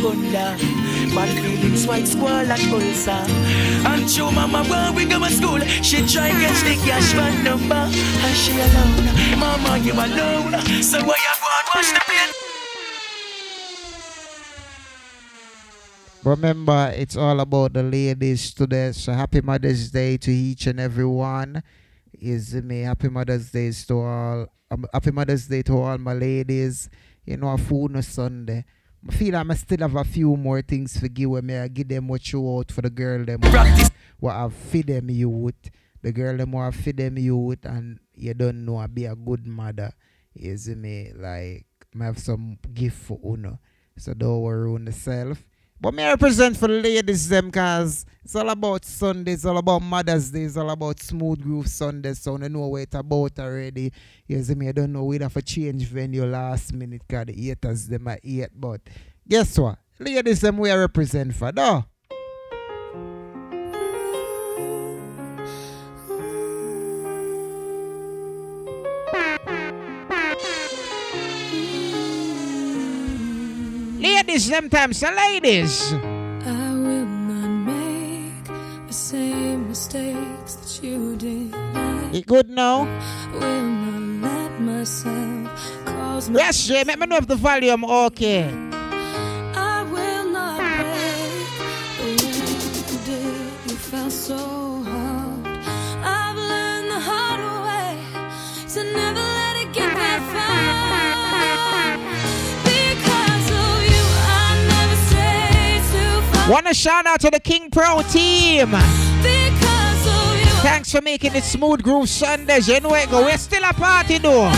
Bad 1.13 1.29
feelings, 1.41 1.85
white 1.87 2.07
squall. 2.07 2.45
And 2.45 4.09
show 4.09 4.31
mama 4.31 4.63
when 4.69 4.95
we 4.95 5.05
go 5.05 5.19
to 5.19 5.29
school. 5.31 5.59
She 5.81 6.05
try 6.05 6.29
catch 6.29 6.61
the 6.67 6.75
cash 6.85 7.13
number. 7.43 7.83
And 8.25 8.35
she 8.41 8.53
alone. 8.65 9.05
Mama, 9.39 9.77
you 9.79 9.93
alone. 9.93 10.53
So 10.81 10.99
why 11.07 11.17
you 11.25 11.33
go 11.41 11.49
and 11.57 11.67
wash 11.73 11.91
the? 11.93 12.03
Remember, 16.23 16.93
it's 16.95 17.17
all 17.17 17.39
about 17.41 17.73
the 17.73 17.83
ladies 17.83 18.53
today. 18.53 18.93
So 18.93 19.11
happy 19.11 19.41
Mother's 19.41 19.91
Day 19.91 20.15
to 20.17 20.31
each 20.31 20.67
and 20.67 20.79
every 20.79 21.05
one. 21.05 21.61
Is 22.23 22.53
me 22.55 22.83
happy 22.83 23.09
Mother's 23.09 23.51
Day 23.51 23.69
to 23.69 23.99
all. 23.99 24.47
Um, 24.71 24.85
happy 24.93 25.11
Mother's 25.11 25.45
Day 25.45 25.61
to 25.63 25.73
all 25.73 25.97
my 25.97 26.13
ladies. 26.13 26.89
You 27.25 27.35
know, 27.35 27.49
a 27.49 27.57
food 27.57 27.91
no 27.91 27.99
Sunday. 27.99 28.63
I 29.05 29.11
feel 29.11 29.33
like 29.33 29.49
I 29.49 29.53
still 29.55 29.79
have 29.79 29.97
a 29.97 30.05
few 30.05 30.37
more 30.37 30.61
things 30.61 30.97
to 31.01 31.09
give 31.09 31.43
me 31.43 31.57
I 31.57 31.67
give 31.67 31.89
them 31.89 32.07
what 32.07 32.31
you 32.31 32.39
out 32.57 32.71
for 32.71 32.81
the 32.81 32.89
girl 32.89 33.25
them 33.25 33.41
what 34.21 34.35
I 34.37 34.47
feed 34.47 34.87
them 34.87 35.09
you 35.09 35.29
youth. 35.29 35.69
The 36.01 36.13
girl 36.13 36.37
them 36.37 36.53
what 36.53 36.67
I 36.67 36.71
feed 36.71 36.95
them 36.95 37.17
you 37.17 37.49
youth 37.49 37.65
and 37.65 37.99
you 38.15 38.33
don't 38.33 38.63
know 38.63 38.77
I 38.77 38.87
be 38.87 39.03
a 39.03 39.15
good 39.15 39.45
mother. 39.45 39.91
You 40.33 40.55
see 40.55 40.75
me 40.75 41.11
like 41.13 41.65
I 41.99 42.05
have 42.05 42.19
some 42.19 42.57
gift 42.73 43.03
for 43.03 43.19
uno. 43.21 43.59
So 43.97 44.13
don't 44.13 44.39
worry 44.39 44.71
on 44.71 44.85
yourself. 44.85 45.43
But 45.83 45.95
me 45.95 46.03
I 46.03 46.11
represent 46.11 46.55
for 46.55 46.69
the 46.69 46.81
ladies 46.81 47.27
them 47.27 47.51
cause 47.51 48.05
it's 48.23 48.37
all 48.37 48.49
about 48.49 48.85
Sunday, 48.85 49.33
it's 49.33 49.43
all 49.43 49.57
about 49.57 49.81
Mother's 49.81 50.31
Day, 50.31 50.43
it's 50.43 50.55
all 50.55 50.69
about 50.69 51.01
Smooth 51.01 51.43
Groove 51.43 51.67
Sunday. 51.67 52.13
So 52.13 52.37
you 52.37 52.47
know 52.47 52.67
what 52.67 52.83
it's 52.83 52.95
about 52.95 53.37
already. 53.37 53.91
You 54.25 54.41
see 54.41 54.55
me, 54.55 54.69
I 54.69 54.71
don't 54.71 54.93
know 54.93 55.11
have 55.11 55.33
to 55.33 55.41
change 55.41 55.83
venue 55.83 56.25
last 56.25 56.71
minute 56.71 57.01
cause 57.09 57.25
the 57.25 57.33
haters 57.33 57.89
them 57.89 58.07
are 58.07 58.17
hate. 58.23 58.51
But 58.55 58.79
guess 59.27 59.59
what? 59.59 59.77
Ladies 59.99 60.39
them 60.39 60.57
we 60.57 60.71
I 60.71 60.77
represent 60.77 61.35
for 61.35 61.51
though. 61.51 61.83
Ladies, 74.25 74.45
sometimes 74.47 75.01
the 75.01 75.11
ladies. 75.11 75.91
I 75.91 76.71
will 76.79 77.05
not 77.05 77.67
make 77.67 78.45
the 78.87 78.93
same 78.93 79.67
mistakes 79.67 80.55
that 80.55 80.79
you 80.81 81.17
did. 81.17 81.53
You 82.15 82.21
good 82.23 82.47
now? 82.49 82.87
will 83.33 83.67
not 83.67 84.23
let 84.23 84.61
myself 84.61 85.51
cause. 85.83 86.29
Yes, 86.29 86.65
Jay, 86.65 86.85
let 86.85 86.97
me 86.99 87.05
know 87.05 87.17
if 87.17 87.27
the 87.27 87.35
volume 87.35 87.83
okay. 87.83 88.47
Wanna 106.49 106.73
shout 106.73 107.05
out 107.05 107.21
to 107.21 107.31
the 107.31 107.39
King 107.39 107.69
Pro 107.71 108.01
team. 108.01 108.71
Because 108.71 110.05
of 110.05 110.37
you, 110.39 110.45
Thanks 110.61 110.91
for 110.91 111.01
making 111.01 111.35
it 111.35 111.43
Smooth 111.43 111.81
Groove 111.81 112.09
Sundays. 112.09 112.67
You 112.67 112.81
know 112.81 112.93
it 112.95 113.09
go. 113.09 113.23
We're 113.23 113.37
still 113.37 113.63
a 113.63 113.71
party 113.73 114.17
though. 114.17 114.51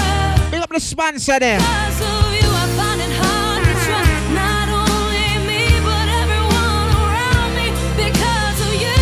Big 0.50 0.62
up 0.62 0.70
the 0.72 0.80
sponsor 0.80 1.40
them. 1.40 1.60
because 1.62 2.02
of 2.02 2.34
you, 2.34 2.50
I 2.50 2.68
find 2.76 3.00
it 3.02 3.12
hard 3.22 3.64
to 3.66 3.74
trust 3.86 4.30
not 4.34 4.68
only 4.82 5.38
me 5.46 5.62
but 5.86 6.08
everyone 6.24 6.90
around 7.06 7.54
me. 7.54 7.70
Because 7.96 8.60
of 8.66 8.74
you, 8.82 8.98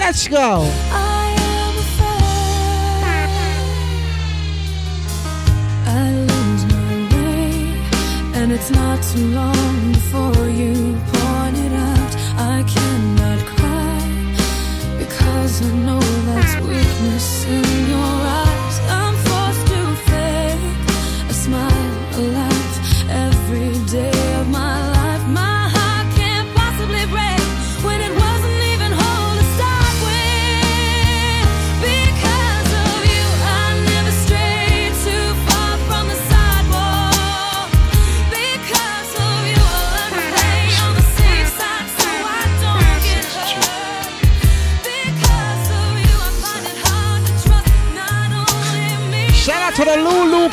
Let's 0.00 0.28
go. 0.28 0.68
I 0.92 1.32
am 1.56 1.78
afraid 1.86 3.00
I 5.88 6.12
lose 6.28 6.64
my 6.74 6.92
way, 7.16 7.48
and 8.38 8.52
it's 8.52 8.70
not 8.70 9.02
too 9.02 9.26
long 9.28 9.92
before 9.92 10.46
you 10.50 10.74
cannot 12.64 13.38
cry 13.56 14.00
because 14.98 15.62
I 15.62 15.72
know 15.76 16.00
that's 16.26 16.54
weakness 16.66 17.46
in 17.46 17.88
your 17.88 18.19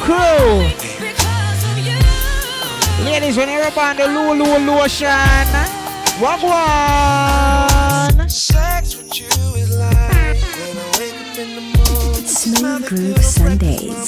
crew. 0.08 0.64
Ladies, 3.03 3.36
when 3.36 3.50
you're 3.50 3.68
on 3.77 3.95
the 3.98 4.08
Lulu 4.08 4.58
lotion, 4.66 5.08
walk 6.22 6.42
one. 6.44 8.30
Sex 8.30 8.95
with 8.95 9.19
you 9.19 9.27
is 9.61 9.77
like 9.77 10.40
when 10.60 10.77
I 10.77 10.88
wake 10.98 11.19
up 11.19 11.38
in 11.38 11.50
the 11.56 11.64
morning. 11.76 12.26
Smooth 12.26 12.84
Groove 12.88 13.24
Sundays. 13.24 14.07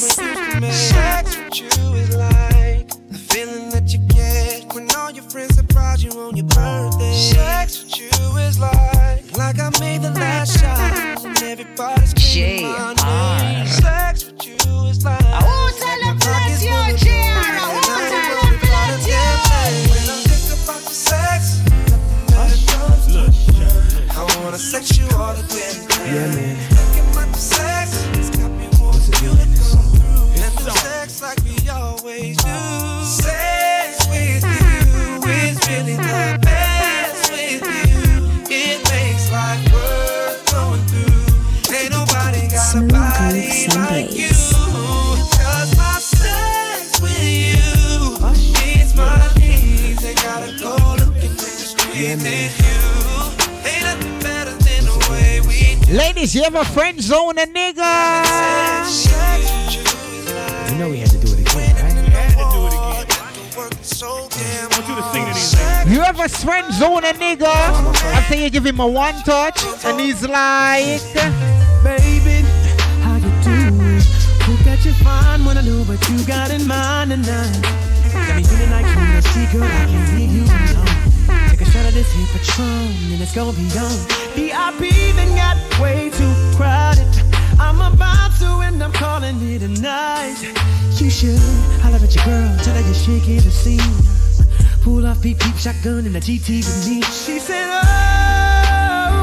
Ladies, 56.30 56.36
you 56.36 56.44
ever 56.44 56.64
friend 56.64 57.02
zone 57.02 57.40
a 57.40 57.48
nigga? 57.48 57.90
You 60.72 60.78
know 60.78 60.90
we 60.92 60.98
had 61.00 61.10
to 61.10 61.18
do 61.18 61.28
it 61.34 61.40
again, 61.40 61.76
right? 61.76 61.96
You 65.88 66.02
ever 66.02 66.30
friend 66.30 66.72
zone 66.74 67.04
a 67.04 67.14
nigga 67.14 67.48
I 67.48 68.12
after 68.14 68.36
you 68.36 68.52
give 68.52 68.64
him 68.64 68.80
a 68.80 68.86
one 68.86 69.16
touch 69.24 69.64
and 69.84 70.00
he's 70.00 70.22
like, 70.22 71.02
Baby, 71.84 72.46
how 73.02 73.16
you 73.16 73.32
doing? 73.42 74.02
Who 74.46 74.64
got 74.64 74.86
you 74.86 74.94
fine 75.04 75.44
when 75.46 75.58
I 75.58 75.62
know 75.62 75.82
what 75.84 76.08
you 76.10 76.24
got 76.28 76.52
in 76.52 76.68
mind 76.68 77.10
tonight? 77.10 77.69
This 82.60 83.12
and 83.14 83.22
it's 83.22 83.34
gonna 83.34 83.54
be 83.54 83.66
on. 83.78 83.98
VIP 84.36 84.92
then 85.16 85.36
got 85.36 85.58
way 85.80 86.10
too 86.10 86.34
crowded. 86.56 87.08
I'm 87.60 87.80
about 87.80 88.32
to, 88.40 88.60
and 88.68 88.82
I'm 88.82 88.92
calling 88.92 89.38
it 89.42 89.62
a 89.62 89.68
night. 89.82 90.38
You 90.98 91.10
should 91.10 91.40
holler 91.82 91.98
at 91.98 92.14
your 92.16 92.26
girl, 92.26 92.58
tell 92.64 92.76
her 92.76 92.82
you're 92.82 92.94
shaking 92.94 93.38
the 93.38 93.52
scene. 93.52 93.80
Pull 94.84 95.06
off 95.06 95.22
peep 95.22 95.40
peep 95.40 95.56
shotgun 95.56 96.06
in 96.06 96.14
the 96.14 96.20
GT 96.20 96.58
with 96.58 96.88
me. 96.88 97.02
She 97.04 97.40
said, 97.40 97.68
oh, 97.70 97.84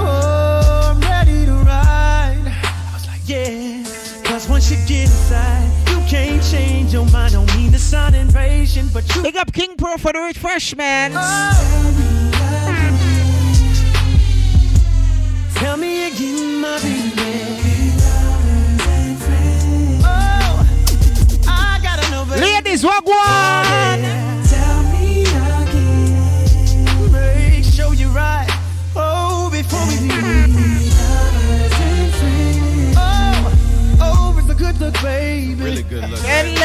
oh, 0.08 0.92
I'm 0.92 1.00
ready 1.00 1.46
to 1.46 1.52
ride. 1.52 2.42
I 2.44 2.90
was 2.94 3.06
like, 3.06 3.22
Yeah. 3.26 3.82
Cause 4.24 4.48
once 4.48 4.70
you 4.70 4.76
get 4.86 5.08
inside, 5.08 5.70
you 5.88 5.98
can't 6.08 6.42
change 6.42 6.92
your 6.92 7.06
mind. 7.10 7.32
Don't 7.32 7.54
mean 7.56 7.72
to 7.72 7.78
sound 7.78 8.14
impatient, 8.14 8.92
but 8.92 9.04
you. 9.14 9.22
Big 9.22 9.36
up 9.36 9.52
King 9.52 9.76
Pro 9.76 9.96
for 9.96 10.12
the 10.12 10.20
refreshments. 10.20 11.16
Tell 15.56 15.76
me 15.78 16.06
again, 16.08 16.60
my 16.60 16.78
baby. 16.80 17.92
Oh, 20.04 20.66
I 21.48 21.80
gotta 21.82 22.10
know, 22.10 22.24
baby. 22.26 22.40
Ladies, 22.42 22.84
what 22.84 23.04
one? 23.04 24.02
Tell 24.46 24.82
me 24.92 25.22
again. 25.22 27.10
Make 27.10 27.64
sure 27.64 27.94
you're 27.94 28.10
right. 28.10 28.46
Oh, 28.94 29.48
before 29.50 29.84
we 29.88 29.96
leave. 30.08 30.92
Oh, 32.98 33.52
oh, 34.00 34.38
it's 34.38 34.50
a 34.50 34.54
good 34.54 34.78
look, 34.78 34.94
baby. 35.02 35.54
Really 35.54 35.82
good 35.82 36.08
look. 36.10 36.22
And 36.24 36.56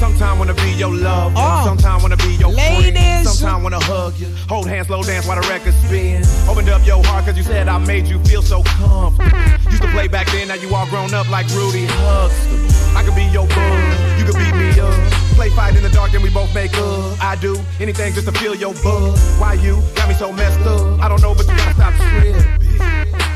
them. 0.00 0.16
Sometime 0.16 0.38
wanna 0.38 0.54
be 0.54 0.70
your 0.72 0.92
love, 0.94 1.32
Oh. 1.36 1.64
sometime 1.64 2.02
wanna 2.02 2.16
be 2.16 2.34
your 2.34 2.50
Ladies. 2.50 2.92
friend, 2.92 3.26
Sometimes 3.26 3.62
wanna 3.62 3.80
hug 3.84 4.14
you, 4.18 4.28
hold 4.48 4.68
hands, 4.68 4.86
slow 4.86 5.02
dance 5.02 5.26
while 5.26 5.40
the 5.40 5.48
record 5.48 5.74
spins. 5.84 6.28
Opened 6.48 6.68
up 6.68 6.84
your 6.86 7.02
heart 7.04 7.24
cause 7.26 7.36
you 7.36 7.42
said 7.42 7.68
I 7.68 7.78
made 7.78 8.06
you 8.06 8.18
feel 8.24 8.42
so 8.42 8.62
comfortable. 8.62 9.38
Used 9.70 9.82
to 9.82 9.88
play 9.88 10.08
back 10.08 10.30
then, 10.30 10.48
now 10.48 10.54
you 10.54 10.74
all 10.74 10.86
grown 10.86 11.12
up 11.14 11.28
like 11.30 11.48
Rudy 11.50 11.86
Huxtable. 11.86 12.96
I 12.96 13.02
could 13.02 13.14
be 13.14 13.24
your 13.24 13.46
bud, 13.46 14.18
you 14.18 14.24
could 14.24 14.36
beat 14.36 14.54
me 14.54 14.70
up. 14.80 14.94
Play 15.36 15.50
fight 15.50 15.76
in 15.76 15.82
the 15.82 15.90
dark, 15.90 16.12
then 16.12 16.22
we 16.22 16.30
both 16.30 16.54
make 16.54 16.72
up. 16.78 17.22
I 17.22 17.36
do 17.36 17.58
anything 17.78 18.14
just 18.14 18.26
to 18.26 18.32
feel 18.32 18.54
your 18.54 18.72
buzz. 18.82 19.20
Why 19.38 19.54
you 19.54 19.82
got 19.94 20.08
me 20.08 20.14
so 20.14 20.32
messed 20.32 20.60
up? 20.60 21.00
I 21.00 21.08
don't 21.08 21.20
know, 21.20 21.34
but 21.34 21.46
you 21.46 21.56
gotta 21.56 21.74
stop 21.74 21.94
tripping. 21.94 22.44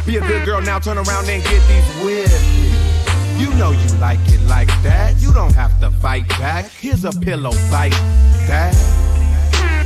Be 0.07 0.17
a 0.17 0.21
good 0.21 0.45
girl 0.47 0.63
now, 0.63 0.79
turn 0.79 0.97
around 0.97 1.29
and 1.29 1.43
get 1.45 1.61
these 1.69 1.89
whips. 2.03 2.70
You 3.41 3.49
know 3.55 3.71
you 3.71 3.89
like 3.97 4.21
it 4.29 4.43
like 4.43 4.69
that. 4.83 5.15
You 5.19 5.33
don't 5.33 5.55
have 5.55 5.81
to 5.81 5.91
fight 5.91 6.29
back. 6.29 6.67
Here's 6.67 7.07
a 7.07 7.11
pillow 7.11 7.53
fight 7.73 7.93
that. 8.47 8.75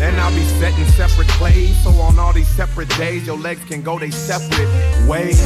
And 0.00 0.16
I'll 0.16 0.34
be 0.34 0.42
setting 0.58 0.86
separate 0.86 1.28
plays. 1.39 1.81
So 1.84 1.91
on 1.91 2.18
all 2.18 2.33
these 2.33 2.49
separate 2.49 2.89
days, 2.99 3.28
your 3.28 3.39
legs 3.39 3.65
can 3.65 3.81
go 3.83 3.97
they 3.97 4.10
separate 4.10 4.68
ways. 5.08 5.41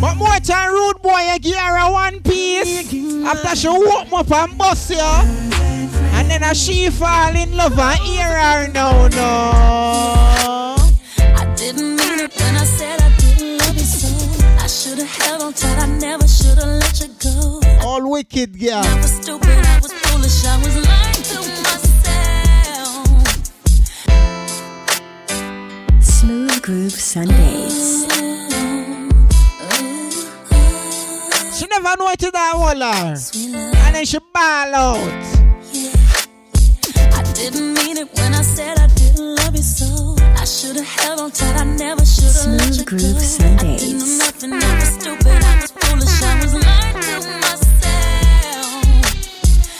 But 0.00 0.14
more 0.14 0.38
time, 0.38 0.72
rude 0.72 1.02
boy, 1.02 1.18
you 1.32 1.38
give 1.40 1.56
her 1.56 1.78
a 1.78 1.90
one 1.90 2.20
piece. 2.20 2.94
After 3.24 3.56
she 3.56 3.68
walk 3.68 4.12
up 4.12 4.30
and 4.30 4.56
bust 4.56 4.90
you. 4.90 4.98
And 6.16 6.30
then 6.30 6.44
a 6.44 6.54
she 6.54 6.90
fall 6.90 7.34
in 7.34 7.56
love 7.56 7.76
and 7.76 7.98
hear 8.00 8.24
her 8.24 8.68
no, 8.68 9.08
no. 9.08 10.76
I 11.18 11.54
didn't 11.56 11.96
mean 11.96 12.20
it 12.20 12.32
when 12.36 12.56
I 12.56 12.64
said 12.64 13.00
I 13.00 13.05
I 14.96 14.98
should 14.98 15.08
have 15.08 15.22
held 15.26 15.42
on 15.42 15.52
tight. 15.52 15.78
I 15.78 15.86
never 15.98 16.26
should 16.26 16.56
have 16.56 16.68
let 16.80 17.00
you 17.00 17.08
go. 17.20 17.60
All 17.86 18.10
wicked, 18.10 18.58
girl. 18.58 18.80
I 18.82 18.96
was 18.96 19.12
stupid. 19.12 19.46
I 19.46 19.78
was 19.82 19.92
foolish. 19.92 20.44
I 20.46 20.56
was 20.56 20.74
lying 20.88 21.22
to 21.32 21.38
myself. 21.66 23.04
Smooth 26.00 26.62
Groove 26.62 26.92
Sundays. 26.92 28.06
She 31.58 31.66
never 31.66 31.96
know 31.98 32.08
it 32.08 32.18
to 32.20 32.30
that 32.30 32.52
waller. 32.56 33.16
And 33.84 33.94
then 33.94 34.04
she 34.06 34.18
ball 34.32 34.74
out. 34.74 34.96
I 37.12 37.22
didn't 37.34 37.74
mean 37.74 37.98
it 37.98 38.08
when 38.14 38.32
I 38.32 38.40
said 38.40 38.78
I 38.78 38.86
didn't 38.86 39.34
love 39.34 39.54
you 39.56 39.62
so. 39.62 40.05
I 40.56 40.58
should 40.58 40.76
have 40.76 40.86
held 40.86 41.20
on 41.20 41.30
tight. 41.32 41.54
I 41.60 41.64
never 41.64 42.02
should 42.06 42.24
have 42.24 42.46
let 42.46 42.72
Smooth 42.72 42.78
you 42.78 42.84
Groove 42.86 43.02
go. 43.02 43.08
I 43.08 43.12
didn't 43.12 43.20
Sundays. 43.20 43.92
know 43.92 44.24
nothing. 44.24 44.52
I 44.54 44.74
was 44.80 44.88
stupid. 44.88 45.36
I 45.44 45.54
was 45.60 45.70
foolish. 45.76 46.22
I 46.22 46.34
was 46.40 46.54
lying 46.64 46.96
to 46.96 47.14
myself. 47.44 48.80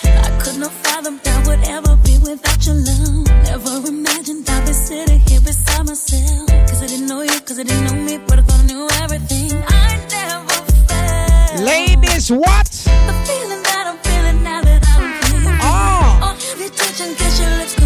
I 0.05 0.29
could 0.43 0.59
not 0.61 0.73
fathom 0.85 1.17
that 1.25 1.47
would 1.47 1.65
ever 1.65 1.97
be 2.05 2.19
without 2.19 2.61
your 2.67 2.75
love. 2.77 3.25
Never 3.49 3.89
imagined 3.89 4.51
I'd 4.51 4.67
be 4.67 4.75
sitting 4.75 5.21
here 5.21 5.41
beside 5.41 5.87
myself. 5.87 6.47
Cause 6.69 6.83
I 6.83 6.87
didn't 6.89 7.07
know 7.07 7.23
you, 7.23 7.41
cause 7.41 7.59
I 7.59 7.63
didn't 7.63 7.85
know 7.87 7.95
me, 7.97 8.19
but 8.19 8.39
I 8.41 8.43
thought 8.43 8.61
I 8.61 8.67
knew 8.67 8.87
everything. 9.01 9.57
I 9.67 9.97
never 10.13 10.61
felt 10.93 11.61
Ladies, 11.65 12.31
what? 12.31 12.69
the 12.69 13.15
feeling 13.25 13.63
that 13.65 13.85
I'm 13.89 13.99
feeling 14.05 14.43
now 14.45 14.61
that 14.61 14.85
I 14.85 15.01
don't 15.01 15.25
feel 15.25 15.41
you. 15.41 15.57
Oh. 15.57 16.37
Have 16.37 16.61
you 16.61 16.69
touch 16.69 17.01
and 17.01 17.17
kiss 17.17 17.41
your 17.41 17.49
lips 17.57 17.86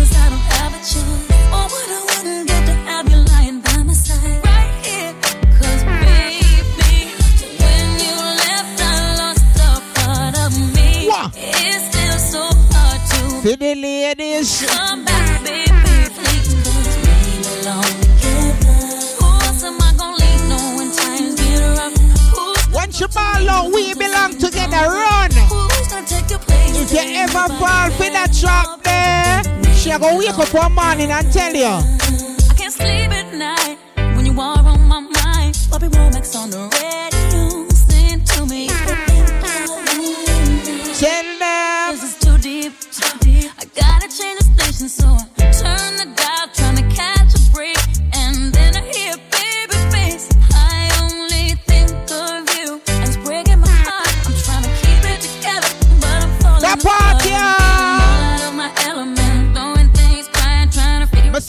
For 13.42 13.56
the 13.56 13.74
ladies. 13.74 14.66
come 14.66 15.02
back, 15.02 15.42
baby. 15.42 15.70
Please, 16.12 16.52
cause 16.60 16.96
we 17.00 17.40
belong 17.40 17.88
together. 18.20 18.76
Who 19.16 19.28
else 19.46 19.64
am 19.64 19.80
I 19.80 19.94
gonna 19.96 20.76
when 20.76 20.92
times 20.92 21.40
get 21.40 21.64
rough? 21.78 22.74
Once 22.74 23.00
you 23.00 23.08
ball 23.08 23.48
out, 23.48 23.72
we 23.72 23.94
belong 23.94 24.36
together. 24.36 24.84
Run. 24.92 25.30
Who's 25.48 25.88
gonna 25.88 26.06
take 26.06 26.28
your 26.28 26.38
place? 26.40 26.82
If 26.82 26.92
you 26.92 27.16
ever 27.16 27.48
fall 27.56 27.88
for 27.96 28.10
that 28.12 28.36
trap 28.38 28.82
there, 28.84 29.42
she 29.74 29.88
go 29.88 30.18
wake 30.18 30.38
up 30.38 30.52
one 30.52 30.74
morning 30.74 31.10
and 31.10 31.32
tell 31.32 31.54
you. 31.54 31.64
I 31.64 32.54
can't 32.58 32.74
sleep 32.74 33.10
at 33.10 33.32
night 33.32 33.78
when 34.16 34.26
you 34.26 34.38
are 34.38 34.58
on 34.58 34.86
my 34.86 35.00
mind. 35.00 35.56
Bobby 35.70 35.88
Womack's 35.88 36.36
on 36.36 36.50
the 36.50 36.68
radio. 36.76 37.09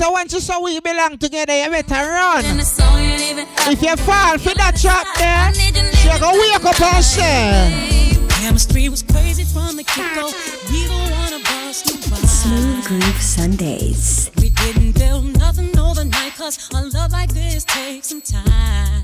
So 0.02 0.10
once 0.10 0.34
you 0.34 0.40
saw 0.40 0.60
we 0.60 0.80
belong 0.80 1.16
together, 1.20 1.54
you 1.54 1.70
better 1.70 1.94
run. 1.94 2.44
And 2.44 2.58
you 2.58 3.30
even 3.30 3.46
have 3.46 3.74
If 3.74 3.84
you 3.84 3.96
fall 3.98 4.36
for 4.40 4.54
that 4.56 4.76
trap 4.82 5.06
there, 5.22 5.54
she 5.94 6.10
go 6.20 6.32
wake 6.34 6.66
up 6.66 6.82
and 6.82 7.06
say. 7.06 8.18
Chemistry 8.42 8.90
was 8.90 9.04
crazy 9.04 9.44
from 9.44 9.78
the 9.78 9.84
get-go. 9.84 10.32
Neither 10.72 11.02
one 11.22 11.34
of 11.34 11.46
us 11.68 11.86
knew 11.86 12.02
why. 12.10 12.18
Smooth 12.18 12.86
Groove 12.86 13.22
Sundays. 13.22 14.32
We 14.42 14.50
didn't 14.50 14.94
build 14.98 15.38
nothing 15.38 15.78
overnight, 15.78 16.34
cause 16.36 16.58
a 16.74 16.82
love 16.98 17.12
like 17.12 17.32
this 17.32 17.64
takes 17.64 18.08
some 18.08 18.22
time. 18.22 19.04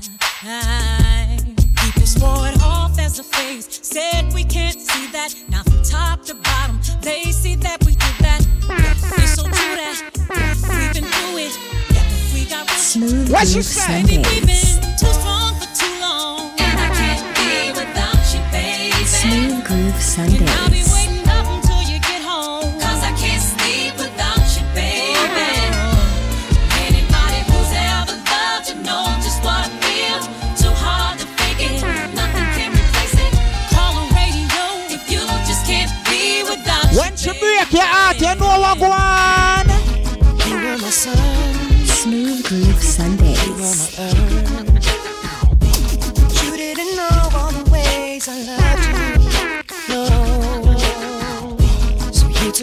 People 1.76 2.06
swore 2.06 2.48
it 2.48 2.60
off 2.60 2.98
as 2.98 3.20
a 3.20 3.22
phase, 3.22 3.68
said 3.86 4.32
we 4.34 4.42
can't 4.42 4.80
see 4.80 5.06
that. 5.12 5.32
Now 5.48 5.62
from 5.62 5.80
top 5.84 6.24
to 6.24 6.34
bottom, 6.34 6.80
they 7.02 7.22
see 7.30 7.54
that 7.54 7.84
we 7.86 7.92
did 7.92 8.00
that. 8.00 8.17
It's 8.70 9.34
so 9.34 9.42
true 9.44 9.76
that 9.76 10.02
we've 10.14 10.94
been 10.94 11.04
through 11.04 11.38
it. 11.38 11.58
Yeah, 11.90 12.34
we 12.34 12.44
got 12.44 12.68
Smooth 12.70 13.30
What 13.32 13.46
you 13.48 13.54
Groove 13.54 13.64
say? 13.64 14.02
We've 14.02 14.10
Sundays. 14.12 14.78
been 14.78 14.96
too 14.98 15.06
strong 15.12 15.54
for 15.56 15.68
too 15.74 16.00
long. 16.00 16.50
And 16.58 16.78
I 16.78 16.88
can't 16.92 17.24
be 17.36 17.72
without 17.72 18.34
you, 18.34 18.40
baby. 18.52 19.04
Smooth 19.04 19.64
Groove 19.64 19.96
And 20.18 20.50
I'll 20.50 20.67
be 20.67 20.67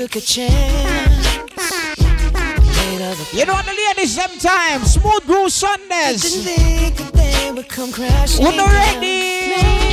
took 0.07 0.17
a 0.17 0.21
chance. 0.21 1.37
You 3.33 3.45
know 3.45 3.59
the 3.61 3.75
ladies 3.87 4.13
sometimes 4.13 4.93
smooth 4.93 5.25
groove 5.25 5.51
Sundays. 5.51 6.21
Didn't 6.21 6.45
think 6.45 6.95
that 6.97 7.13
they 7.13 7.51
would 7.51 7.67
come 7.67 7.91
crashing. 7.91 8.43
They're 8.43 8.67
ready. 8.67 9.84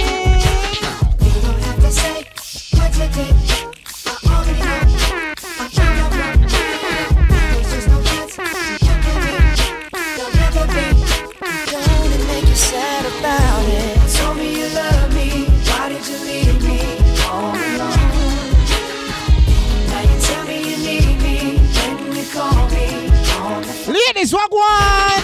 Walk 24.31 24.52
one. 24.52 25.23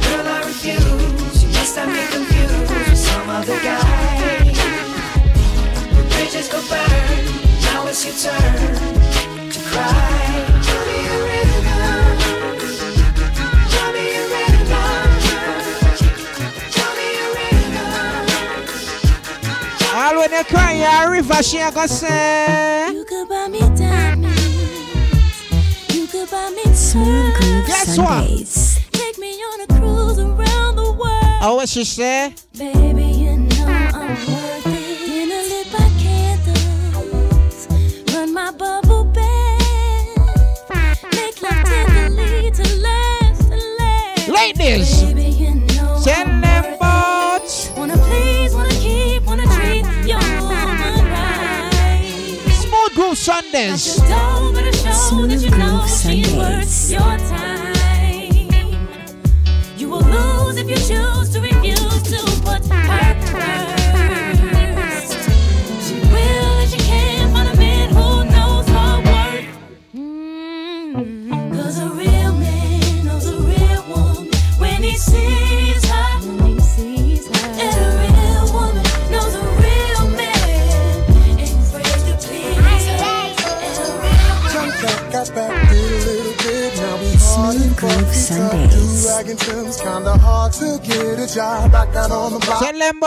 Girl, 0.00 0.26
I 0.26 0.44
refuse. 0.46 1.42
You 1.42 1.48
must 1.50 1.76
have 1.76 1.88
me 1.92 2.06
confused 2.08 2.70
with 2.70 2.96
some 2.96 3.28
other 3.28 3.58
guy. 3.60 4.48
Bridges 6.08 6.48
go 6.48 6.60
burn. 6.70 7.24
Now 7.60 7.86
it's 7.88 8.04
your 8.06 8.14
turn 8.16 9.50
to 9.50 9.60
cry. 9.68 10.46
Tell 10.62 10.82
me 10.88 10.98
ready 11.28 11.58
now. 11.68 12.16
Tell 13.68 13.92
me 13.92 14.04
ready 14.32 14.62
now. 14.70 15.20
Tell 16.70 16.92
me. 16.96 17.08
All 19.94 20.16
when 20.16 20.32
you 20.32 20.44
cry, 20.44 20.72
a 20.72 21.10
river 21.10 21.42
she 21.42 21.58
a 21.58 21.70
go 21.70 21.86
say. 21.86 22.90
You 22.94 23.04
could 23.04 23.28
buy 23.28 23.48
me 23.48 23.60
diamonds. 23.76 24.40
You 25.94 26.06
could 26.06 26.30
buy 26.30 26.48
me 26.50 26.72
Smooth 26.72 27.41
Groove 27.64 27.66
Guess 27.68 27.98
what? 27.98 28.06
Sundays. 28.08 28.80
Take 28.92 29.18
me 29.18 29.32
on 29.34 29.60
a 29.60 29.66
cruise 29.78 30.18
around 30.18 30.76
the 30.76 30.92
world. 30.92 31.38
Oh, 31.42 31.54
what 31.56 31.68
she 31.68 31.84
say? 31.84 32.34
Baby, 32.58 33.04
you 33.04 33.36
know 33.36 33.66
I'm 33.66 34.08
worth 34.26 34.66
it. 34.66 35.06
Dinner 35.06 35.42
lit 35.52 35.68
by 35.72 35.88
candles. 36.02 37.68
Run 38.14 38.32
my 38.34 38.50
bubble 38.52 39.04
bath. 39.04 41.02
Make 41.12 41.40
love 41.42 41.64
tenderly 41.64 42.50
to 42.50 42.62
last 42.78 43.42
and 43.50 43.62
last. 43.78 44.28
Ladies, 44.28 45.02
Baby, 45.02 45.24
you 45.30 45.54
know 45.54 46.00
tell 46.04 46.26
I'm 46.26 46.40
them 46.40 46.64
worth 46.64 46.76
about. 46.76 47.42
it. 47.44 47.72
Wanna 47.76 47.96
please, 47.96 48.54
wanna 48.54 48.70
keep, 48.70 49.22
wanna 49.24 49.46
treat 49.46 49.84
your 50.06 50.18
woman 50.40 51.04
right. 51.10 52.38
Smooth 52.50 52.94
groove 52.94 53.18
Sundays. 53.18 53.96
Don't 53.96 54.54
better 54.54 54.72
show 54.72 54.90
that 54.90 54.94
Smooth 54.94 55.50
Groove 55.52 55.88
Sundays. 55.88 57.21
You 60.72 60.78
choose 60.78 61.28
to 61.28 61.40
refuse 61.40 62.02
to 62.04 62.40
put 62.40 62.64
her 62.66 63.81
Sundays. 89.38 89.76
Two 89.76 89.86
wagon 89.86 90.02
kinda 90.04 90.18
hard 90.18 90.52
to 90.54 90.78
get 90.82 91.18
a 91.18 91.26
job. 91.34 91.72
Back 91.72 91.94
out 91.96 92.10
on 92.10 92.32
the 92.32 92.38
block. 92.38 92.60
Tell 92.60 92.78
them. 92.78 93.00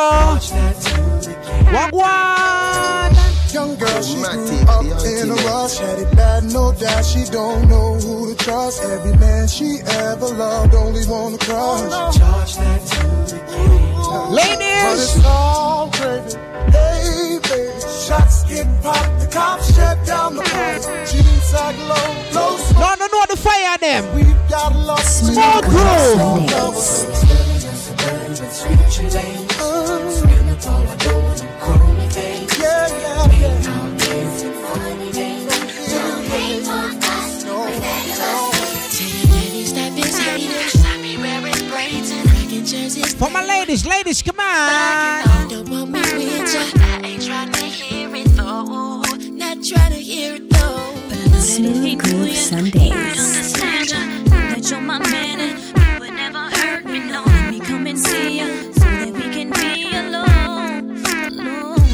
Walk 1.73 1.91
one. 1.91 3.15
Young 3.53 3.75
girl, 3.77 4.01
she 4.01 4.15
grew 4.15 4.59
up 4.67 5.05
in 5.05 5.31
a 5.31 5.35
rush. 5.47 5.77
Had 5.77 5.99
it 5.99 6.15
bad, 6.15 6.43
no 6.43 6.73
doubt. 6.73 7.05
She 7.05 7.23
don't 7.25 7.69
know 7.69 7.93
who 7.95 8.33
to 8.33 8.43
trust. 8.43 8.83
Every 8.83 9.15
man 9.17 9.47
she 9.47 9.79
ever 9.85 10.27
loved 10.27 10.73
only 10.75 11.05
wanna 11.07 11.37
crush. 11.37 12.17
Charge 12.17 12.55
that 12.57 12.81
to 12.87 13.35
the 13.35 13.39
But 14.09 14.31
Ladies. 14.31 15.15
it's 15.15 15.25
all 15.25 15.89
gravy. 15.91 16.35
Hey, 16.71 17.39
baby. 17.43 17.81
Shots 18.05 18.43
get 18.45 18.67
popped. 18.83 19.19
The 19.21 19.27
cops 19.27 19.73
shut 19.75 20.05
down 20.05 20.35
the 20.35 20.43
party. 20.43 20.85
Jeans 21.09 21.43
sag 21.43 21.75
low, 21.89 22.07
low. 22.35 22.57
No, 22.81 22.89
no, 22.99 23.07
no, 23.13 23.14
the 23.35 23.41
fire 23.41 23.77
them. 23.77 24.15
We've 24.15 24.49
got 24.49 24.73
a 24.73 24.77
lot 24.77 24.99
Smooth 24.99 25.35
groove. 25.63 26.17
Yeah, 32.59 32.87
yeah, 32.87 33.39
yeah. 33.39 33.75
For 43.17 43.29
my 43.29 43.45
ladies, 43.45 43.85
ladies, 43.85 44.21
come 44.21 44.39
on. 44.39 45.49
Don't 45.49 45.69
want 45.69 45.91
me 45.91 45.99
with 45.99 46.53
ya. 46.53 46.61
I 46.75 47.01
ain't 47.03 47.25
trying 47.25 47.51
to 47.51 47.63
hear 47.63 48.13
it 48.15 48.27
though. 48.35 49.01
Not 49.01 49.63
trying 49.63 49.91
to 49.91 49.97
hear 49.97 50.35
it 50.35 50.49
though. 50.49 50.93
But 51.07 51.17
I 51.17 51.25
know 51.25 51.29
that 51.29 51.41
Smooth 51.41 51.99
Groove 51.99 52.27
ya. 52.27 52.33
Sundays. 52.33 53.14
That 54.65 54.71
you're 54.71 54.81
my 54.81 54.97
man 54.97 55.39
and 55.41 55.59
you 55.59 55.99
would 55.99 56.13
never 56.15 56.39
hurt 56.39 56.85
me. 56.85 56.97
No, 57.11 57.21
let 57.23 57.51
me 57.51 57.59
come 57.59 57.85
and 57.85 57.99
see 57.99 58.39
ya 58.39 58.47
so 58.73 58.79
that 58.79 59.13
we 59.13 59.21
can 59.29 59.51
be 59.51 59.95
alone. 59.95 61.05
Alone. 61.05 61.85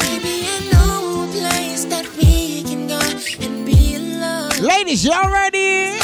Baby, 0.00 0.34
I 0.50 0.70
know 0.72 1.22
a 1.22 1.26
place 1.30 1.84
that 1.84 2.10
we 2.16 2.64
can 2.64 2.88
go 2.88 2.98
and 3.46 3.64
be 3.64 3.94
alone. 3.94 4.50
Ladies, 4.60 5.04
y'all 5.04 5.30
ready? 5.30 5.99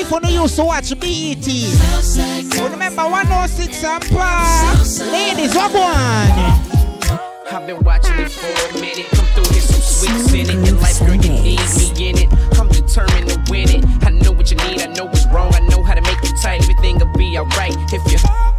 If 0.00 0.10
you 0.10 0.42
used 0.42 0.56
to 0.56 0.64
watch 0.64 0.90
BET. 1.00 1.46
You 1.46 2.68
remember 2.68 3.02
106 3.02 3.84
and 3.84 4.04
Park? 4.10 4.78
Ladies, 5.12 5.54
walk 5.54 5.74
one. 5.74 6.78
I've 7.50 7.66
been 7.66 7.82
watching 7.82 8.18
it 8.18 8.30
for 8.30 8.46
a 8.46 8.80
minute. 8.80 9.06
Come 9.10 9.26
through 9.34 9.52
here, 9.52 9.62
some 9.62 9.80
sweets 9.80 10.32
in 10.32 10.58
it. 10.58 10.66
Your 10.66 10.76
life, 10.80 10.98
girl, 11.00 11.14
you 11.14 11.30
need 11.42 11.60
me 11.60 12.08
in 12.10 12.18
it. 12.18 12.58
I'm 12.58 12.68
determined 12.68 13.28
to 13.30 13.42
win 13.50 13.68
it. 13.70 13.84
I 14.04 14.10
know 14.10 14.32
what 14.32 14.50
you 14.50 14.56
need, 14.58 14.82
I 14.82 14.86
know 14.92 15.06
what's 15.06 15.26
wrong. 15.26 15.52
I 15.54 15.60
know 15.68 15.82
how 15.82 15.94
to 15.94 16.02
make 16.02 16.22
you 16.22 16.36
tight. 16.42 16.62
Everything 16.62 16.98
will 16.98 17.12
be 17.14 17.38
alright 17.38 17.76
if 17.92 18.12
you. 18.12 18.57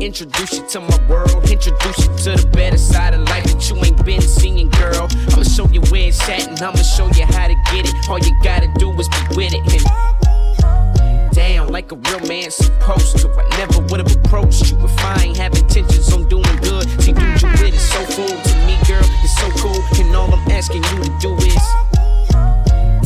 Introduce 0.00 0.52
you 0.58 0.66
to 0.68 0.80
my 0.80 1.08
world. 1.08 1.50
Introduce 1.50 1.98
you 1.98 2.16
to 2.22 2.42
the 2.42 2.50
better 2.52 2.78
side 2.78 3.14
of 3.14 3.22
life 3.28 3.44
that 3.44 3.68
you 3.68 3.76
ain't 3.84 4.04
been 4.04 4.20
seeing, 4.20 4.70
girl. 4.70 5.08
I'ma 5.32 5.42
show 5.42 5.66
you 5.68 5.80
where 5.90 6.06
it's 6.08 6.22
at 6.28 6.46
and 6.46 6.60
I'ma 6.62 6.82
show 6.82 7.06
you 7.18 7.26
how 7.26 7.48
to 7.48 7.54
get 7.72 7.88
it. 7.88 7.94
All 8.08 8.18
you 8.18 8.30
gotta 8.42 8.70
do 8.78 8.92
is 8.92 9.08
be 9.08 9.36
with 9.36 9.54
it. 9.54 9.62
And 9.74 11.32
down 11.34 11.68
like 11.68 11.90
a 11.90 11.96
real 11.96 12.20
man 12.28 12.50
supposed 12.50 13.18
to. 13.18 13.28
I 13.30 13.44
never 13.58 13.80
would 13.90 13.98
have 13.98 14.24
approached 14.24 14.70
you 14.70 14.78
if 14.78 15.04
I 15.04 15.24
ain't 15.24 15.36
have 15.36 15.54
intentions 15.54 16.12
on 16.12 16.28
doing 16.28 16.56
good. 16.62 16.86
See, 17.02 17.12
dude, 17.12 17.42
you 17.42 17.48
with 17.58 17.74
it 17.74 17.82
so 17.82 17.98
cool 18.14 18.28
to 18.28 18.54
me, 18.66 18.78
girl. 18.86 19.02
It's 19.02 19.34
so 19.34 19.50
cool, 19.58 19.82
and 19.98 20.14
all 20.14 20.32
I'm 20.32 20.48
asking 20.52 20.84
you 20.84 21.02
to 21.02 21.10
do 21.20 21.34
is 21.42 21.87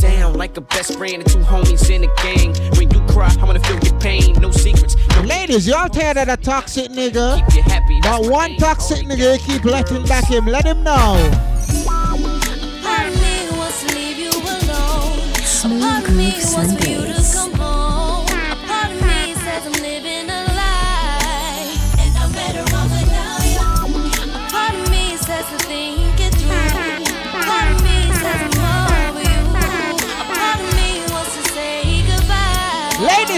down 0.03 0.33
like 0.33 0.57
a 0.57 0.61
best 0.61 0.97
friend 0.97 1.15
and 1.15 1.25
two 1.25 1.39
homies 1.39 1.89
in 1.89 2.03
a 2.03 2.11
gang. 2.21 2.53
When 2.77 2.91
you 2.91 2.99
cry, 3.13 3.33
I 3.39 3.45
wanna 3.45 3.61
feel 3.61 3.79
your 3.79 3.97
pain. 3.99 4.33
No 4.39 4.51
secrets, 4.51 4.95
no 5.15 5.21
Ladies, 5.21 5.65
y'all 5.65 5.87
tired 5.87 6.17
of 6.17 6.27
the 6.27 6.37
toxic 6.37 6.91
nigga? 6.91 7.37
keep 7.47 7.55
you 7.55 7.63
happy. 7.63 7.99
But 8.01 8.29
one 8.29 8.57
toxic 8.57 9.07
nigga 9.07 9.33
you 9.33 9.39
keep 9.39 9.63
letting 9.63 10.05
back 10.05 10.25
him. 10.25 10.45
Let 10.45 10.65
him 10.65 10.83
know. 10.83 11.15
Part 12.83 13.07
of 13.07 13.15
me 13.23 13.35
wants 13.57 13.79
to 13.83 13.95
leave 13.95 14.19
you 14.19 14.31
alone. 14.31 15.19
A 15.65 15.79
part 15.79 16.09
of 16.09 16.15
me 16.17 16.31
Groove 16.31 16.82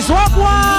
Wagwan. 0.08 0.75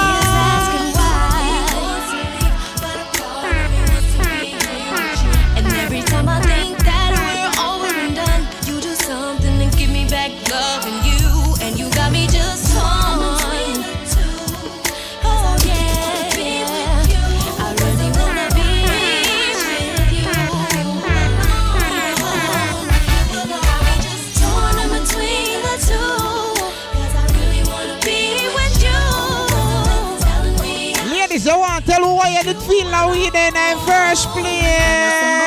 Feel 32.67 33.11
we 33.11 33.29
there 33.29 33.47
in 33.47 33.53
the 33.53 33.81
first 33.85 34.29
place? 34.31 35.46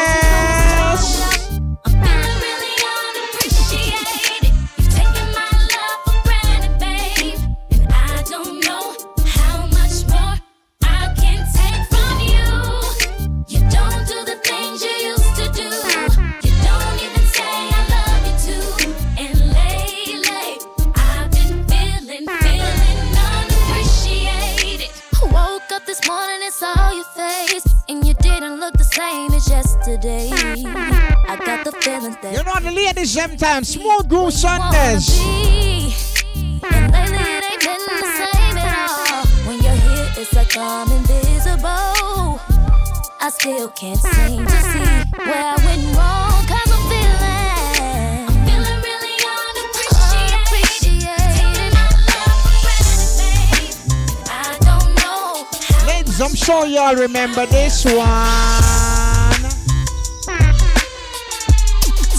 I'm 56.80 56.96
y'all 56.96 57.02
remember 57.02 57.44
this 57.46 57.84
one. 57.84 57.94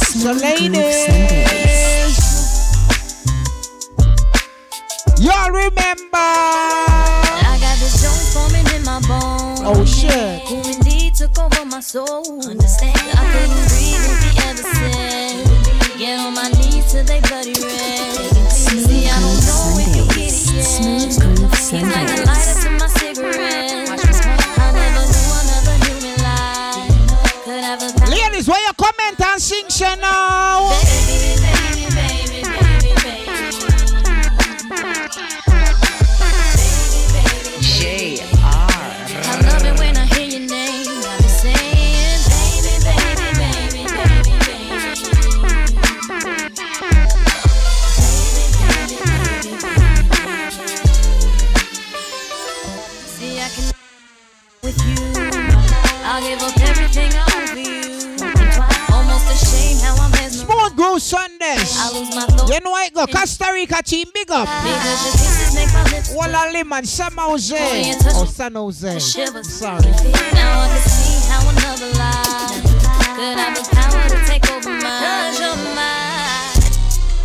So 0.03 0.33
ladies, 0.33 1.07
y'all 5.19 5.49
remember? 5.49 5.81
I 6.13 7.57
got 7.59 7.79
this 7.79 8.03
joint 8.03 8.27
forming 8.33 8.67
in 8.75 8.83
my 8.85 8.99
bones. 9.07 9.61
Oh, 9.63 9.83
shit. 9.83 10.43
Who 10.47 10.57
indeed 10.71 11.15
took 11.15 11.39
over 11.39 11.65
my 11.65 11.79
soul. 11.79 12.30
And 29.83 30.20
Costa 63.11 63.51
Rica 63.53 63.81
team, 63.83 64.07
big 64.13 64.31
up. 64.31 64.47
Because 64.63 65.03
your 65.05 65.13
kisses 65.13 65.55
make 65.55 65.73
my 65.73 65.83
lips 65.91 66.13
Walla 66.13 66.51
Liman, 66.51 66.85
San 66.85 67.11
Jose. 67.17 67.55
Oh, 67.57 67.73
yeah, 67.75 67.95
touch 67.95 68.21
me. 68.21 68.27
San 68.27 68.55
Jose. 68.55 68.99
Sorry. 68.99 69.81
Now 70.33 70.61
I 70.61 70.67
can 70.67 70.81
see 70.89 71.29
how 71.29 71.49
another 71.49 71.91
life 71.97 72.63
could 73.15 73.37
have 73.37 73.55
the 73.55 73.63
power 73.75 74.09
to 74.09 74.17
take 74.25 74.49
over 74.51 74.69
mine. 74.69 75.35
Cause. 75.35 75.51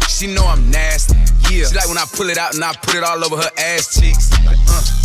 She 0.09 0.27
know 0.33 0.47
I'm 0.47 0.71
nasty. 0.71 1.15
Yeah. 1.53 1.67
She 1.69 1.75
like 1.77 1.89
when 1.89 1.99
I 1.99 2.05
pull 2.13 2.31
it 2.31 2.39
out 2.39 2.55
and 2.55 2.65
I 2.65 2.73
put 2.73 2.95
it 2.95 3.05
all 3.05 3.25
over 3.25 3.37
her 3.37 3.51
ass 3.59 4.01
cheeks. 4.01 4.31
Like, 4.45 4.59
uh. 4.69 4.96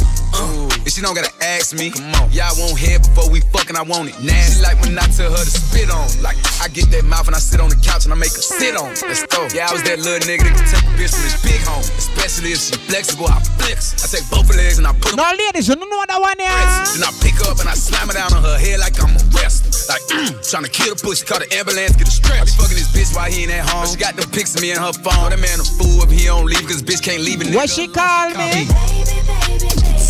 And 0.91 0.99
she 0.99 1.07
don't 1.07 1.15
gotta 1.15 1.31
ask 1.39 1.71
me. 1.71 1.87
Come 1.87 2.11
on. 2.19 2.27
Yeah, 2.35 2.51
I 2.51 2.53
want 2.59 2.75
head 2.75 2.99
before 2.99 3.31
we 3.31 3.39
fucking. 3.55 3.79
I 3.79 3.83
want 3.87 4.11
it 4.11 4.19
nasty. 4.19 4.59
She 4.59 4.67
like 4.67 4.75
when 4.83 4.99
I 4.99 5.07
tell 5.07 5.31
her 5.31 5.39
to 5.39 5.47
spit 5.47 5.87
on. 5.87 6.03
Like 6.19 6.35
I 6.59 6.67
get 6.67 6.91
that 6.91 7.07
mouth 7.07 7.31
and 7.31 7.35
I 7.35 7.39
sit 7.39 7.63
on 7.63 7.71
the 7.71 7.79
couch 7.79 8.03
and 8.03 8.11
I 8.11 8.19
make 8.19 8.35
her 8.35 8.43
sit 8.43 8.75
on. 8.75 8.91
Let's 9.07 9.23
go. 9.31 9.47
Yeah, 9.55 9.69
I 9.69 9.71
was 9.71 9.87
that 9.87 10.03
little 10.03 10.19
nigga 10.27 10.43
that 10.43 10.51
can 10.51 10.67
take 10.67 10.83
a 10.83 10.91
bitch 10.99 11.15
from 11.15 11.23
his 11.23 11.39
big 11.39 11.63
home. 11.63 11.79
Especially 11.95 12.51
if 12.51 12.59
she 12.59 12.75
flexible, 12.91 13.31
I 13.31 13.39
flex. 13.55 14.03
I 14.03 14.11
take 14.11 14.27
both 14.27 14.51
her 14.51 14.57
legs 14.59 14.83
and 14.83 14.87
I 14.89 14.91
put 14.91 15.15
them. 15.15 15.23
No, 15.23 15.31
ladies, 15.31 15.71
you 15.71 15.79
don't 15.79 15.87
know 15.87 15.95
what 15.95 16.11
that 16.11 16.19
one, 16.19 16.35
yeah? 16.35 16.59
Then 16.91 17.07
I 17.07 17.15
pick 17.23 17.39
up 17.47 17.63
and 17.63 17.71
I 17.71 17.75
slam 17.79 18.11
her 18.11 18.15
down 18.19 18.35
on 18.35 18.43
her 18.43 18.59
head 18.59 18.83
like 18.83 18.99
I'm 18.99 19.15
a 19.15 19.23
wrestler. 19.31 19.71
Like, 19.87 20.03
mm, 20.11 20.43
trying 20.43 20.67
to 20.67 20.73
kill 20.75 20.91
the 20.91 20.99
pussy, 20.99 21.23
call 21.23 21.39
the 21.39 21.47
ambulance, 21.55 21.95
get 21.95 22.03
a 22.03 22.11
stretch. 22.11 22.35
I 22.35 22.43
be 22.43 22.51
fucking 22.59 22.75
this 22.75 22.91
bitch 22.91 23.15
while 23.15 23.31
he 23.31 23.47
ain't 23.47 23.55
at 23.55 23.63
home. 23.63 23.87
But 23.87 23.95
she 23.95 23.99
got 24.01 24.19
the 24.19 24.27
pics 24.27 24.59
of 24.59 24.61
me 24.61 24.75
in 24.75 24.79
her 24.83 24.91
phone. 24.91 25.31
That 25.31 25.39
man 25.39 25.55
a 25.55 25.63
fool 25.63 26.03
if 26.03 26.11
he 26.11 26.27
don't 26.27 26.51
leave, 26.51 26.67
cause 26.67 26.83
bitch 26.83 26.99
can't 26.99 27.23
leave 27.23 27.39
it. 27.39 27.55
What 27.55 27.71
she 27.71 27.87
call 27.87 28.35
me? 28.35 28.67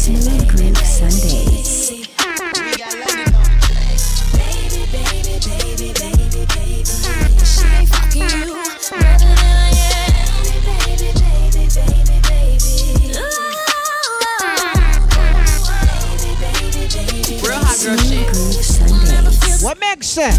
Smooth 0.02 0.50
Groove 0.50 0.61
Sundays. 0.61 0.61
She 1.02 1.08
ain't 1.08 1.18
fucking 7.90 8.22
you 8.22 8.54
better 8.92 9.18
than 9.18 9.34
I 9.34 9.74
Real 17.42 17.58
hot 17.58 17.82
girl 17.82 17.98
shit. 17.98 18.30
Groove 18.32 18.62
Sundays. 18.64 19.64
What 19.64 19.80
makes 19.80 20.20
it? 20.20 20.38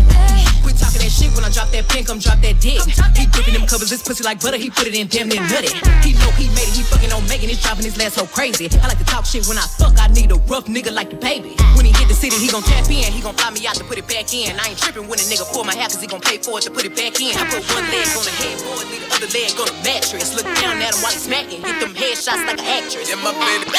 Quit 1.22 1.30
talking 1.30 1.30
that 1.30 1.30
shit 1.30 1.34
when 1.34 1.44
I 1.44 1.50
drop 1.50 1.70
that 1.70 1.88
pin, 1.88 2.04
come 2.04 2.18
drop 2.18 2.40
that 2.42 2.58
dick. 2.60 2.82
He 3.14 3.26
gripping 3.30 3.54
them 3.54 3.66
covers, 3.66 3.90
this 3.90 4.02
pussy 4.02 4.24
like 4.24 4.40
butter, 4.40 4.56
he 4.56 4.70
put 4.70 4.86
it 4.86 4.94
in 4.94 5.06
damn 5.06 5.28
near 5.28 5.42
nutty. 5.42 5.70
He 6.02 6.14
know 6.18 6.30
he 6.34 6.48
made 6.54 6.66
it, 6.66 6.74
he 6.74 6.82
fucking 6.82 7.12
on 7.12 7.22
Megan, 7.28 7.48
he's 7.48 7.62
dropping 7.62 7.84
his 7.84 7.96
last 7.96 8.18
so 8.18 8.26
crazy. 8.26 8.68
I 8.82 8.88
like 8.88 8.98
to 8.98 9.04
talk 9.04 9.24
shit 9.24 9.46
when 9.46 9.58
I 9.58 9.66
fuck, 9.78 9.98
I 9.98 10.08
need 10.08 10.32
a 10.32 10.38
rough 10.50 10.66
nigga 10.66 10.92
like 10.92 11.10
the 11.10 11.16
baby. 11.16 11.54
When 11.76 11.86
he 11.86 11.92
hit 11.92 12.08
the 12.08 12.14
city, 12.14 12.36
he 12.36 12.48
gon' 12.48 12.62
tap 12.62 12.88
in, 12.90 13.12
he 13.12 13.20
gon' 13.20 13.34
fly 13.34 13.50
me 13.50 13.66
out 13.66 13.76
to 13.76 13.84
put 13.84 13.98
it 13.98 14.06
back 14.08 14.32
in. 14.34 14.58
I 14.58 14.74
ain't 14.74 14.78
tripping 14.78 15.06
when 15.08 15.18
a 15.18 15.26
nigga 15.26 15.46
pull 15.52 15.64
my 15.64 15.74
hair, 15.74 15.88
cause 15.88 16.00
he 16.00 16.06
gon' 16.06 16.20
pay 16.20 16.38
for 16.38 16.58
it 16.58 16.62
to 16.66 16.70
put 16.70 16.84
it 16.84 16.94
back 16.96 17.20
in. 17.20 17.36
I 17.36 17.44
put 17.50 17.62
one 17.70 17.86
leg 17.90 18.08
on 18.16 18.24
the 18.24 18.34
headboard, 18.34 18.86
leave 18.90 19.04
the 19.06 19.14
other 19.14 19.30
leg 19.30 19.50
on 19.60 19.66
the 19.70 19.76
mattress. 19.84 20.34
Look 20.34 20.48
down 20.58 20.82
at 20.82 20.94
him 20.94 21.00
while 21.02 21.12
he 21.12 21.20
smacking, 21.20 21.62
hit 21.62 21.78
them 21.80 21.94
headshots 21.94 22.42
like 22.46 22.58
an 22.58 22.66
actress. 22.66 23.08
Yeah, 23.08 23.20
my 23.22 23.32
baby. 23.36 23.70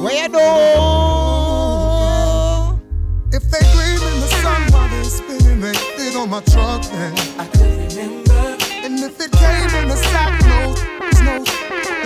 Where 0.00 0.16
you 0.16 0.28
do? 0.28 1.29
If 3.32 3.48
they 3.48 3.60
gleam 3.60 4.02
in 4.12 4.20
the 4.20 4.26
sun 4.42 4.72
while 4.72 4.88
they're 4.88 5.04
spinning, 5.04 5.60
they 5.60 5.72
fit 5.72 6.16
on 6.16 6.30
my 6.30 6.40
truck 6.50 6.82
then. 6.82 7.14
I 7.38 7.46
could 7.46 7.94
remember. 7.94 8.58
And 8.82 8.98
if 8.98 9.20
it 9.20 9.30
came 9.30 9.70
in 9.80 9.88
the 9.88 9.94
sack 10.10 10.34
note, 10.50 10.78
it's 11.06 11.20
no 11.20 11.36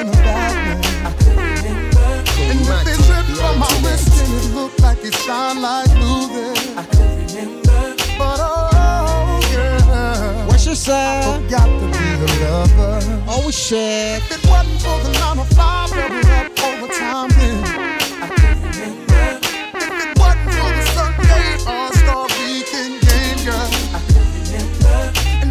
in 0.00 0.10
the 0.10 0.16
bag 0.20 0.52
then. 0.68 1.06
I 1.06 1.12
could 1.16 1.36
remember. 1.36 2.04
And 2.44 2.60
if 2.60 2.88
it 2.92 3.00
dripped 3.06 3.40
from 3.40 3.58
my 3.58 3.72
wrist, 3.82 4.08
then 4.18 4.30
it 4.36 4.54
looked 4.54 4.80
like 4.82 5.02
it 5.02 5.14
shine 5.14 5.62
like 5.62 5.88
blue 5.96 6.28
then. 6.28 6.78
I 6.78 6.84
could 6.92 7.32
remember. 7.32 7.96
But 8.18 8.38
oh 8.42 9.40
yeah. 9.50 10.46
What 10.46 10.60
she 10.60 10.74
say? 10.74 11.22
Forgot 11.24 11.64
to 11.64 11.86
be 11.86 12.06
the 12.20 12.28
lover. 12.44 13.00
Oh 13.28 13.50
shit. 13.50 14.20
If 14.20 14.44
it 14.44 14.50
wasn't 14.50 14.78
for 14.82 14.98
the 15.02 15.10
nine 15.18 15.38
to 15.38 15.54
five, 15.54 15.88
double 15.88 16.28
up 16.28 16.52
overtime 16.68 17.30
then. 17.30 18.03
Game, 23.00 23.44
girl. 23.44 23.68
I 23.92 24.00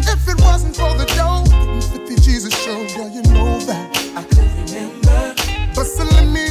if 0.06 0.28
it 0.28 0.40
wasn't 0.40 0.76
for 0.76 0.94
the 0.96 1.06
dough, 1.16 1.44
the 1.74 1.98
50 2.06 2.16
Jesus 2.22 2.54
show, 2.62 2.78
you 3.08 3.22
know 3.32 3.58
that. 3.66 3.96
I 4.14 4.22
remember. 4.70 5.34
But 5.74 5.86
me, 6.32 6.48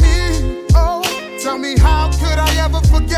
me, 0.00 0.64
oh, 0.74 1.02
tell 1.42 1.58
me 1.58 1.76
how 1.78 2.10
could 2.12 2.38
I 2.38 2.54
ever 2.64 2.80
forget 2.86 3.14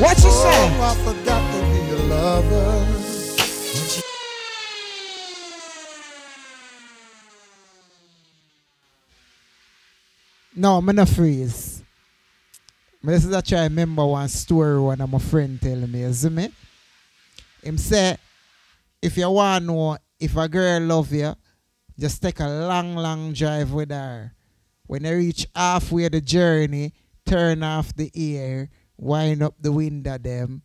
What 0.00 0.16
you 0.18 0.30
say? 0.30 0.48
Oh, 0.54 0.80
I 0.80 0.94
forgot 1.04 1.42
to 1.52 1.58
be 1.72 1.88
your 1.88 1.98
lover. 2.08 2.77
No, 10.58 10.78
I'm 10.78 10.86
not 10.86 11.08
freeze. 11.08 11.82
But 13.00 13.12
this 13.12 13.24
is 13.24 13.32
a 13.32 13.40
try 13.40 13.62
remember 13.62 14.04
one 14.04 14.26
story 14.26 14.80
one 14.80 15.00
of 15.00 15.08
my 15.08 15.18
friend 15.20 15.60
tell 15.62 15.76
me, 15.86 16.12
see 16.12 16.28
me? 16.30 16.50
Him 17.62 17.78
say, 17.78 18.16
if 19.00 19.16
you 19.16 19.30
want 19.30 19.62
to 19.62 19.66
know 19.72 19.98
if 20.18 20.36
a 20.36 20.48
girl 20.48 20.80
love 20.80 21.12
you, 21.12 21.32
just 21.96 22.20
take 22.20 22.40
a 22.40 22.48
long, 22.48 22.96
long 22.96 23.32
drive 23.32 23.70
with 23.72 23.92
her. 23.92 24.32
When 24.88 25.04
you 25.04 25.14
reach 25.16 25.46
halfway 25.54 26.08
the 26.08 26.20
journey, 26.20 26.92
turn 27.24 27.62
off 27.62 27.94
the 27.94 28.10
air, 28.16 28.68
wind 28.96 29.44
up 29.44 29.54
the 29.60 29.70
window 29.70 30.18
them, 30.18 30.62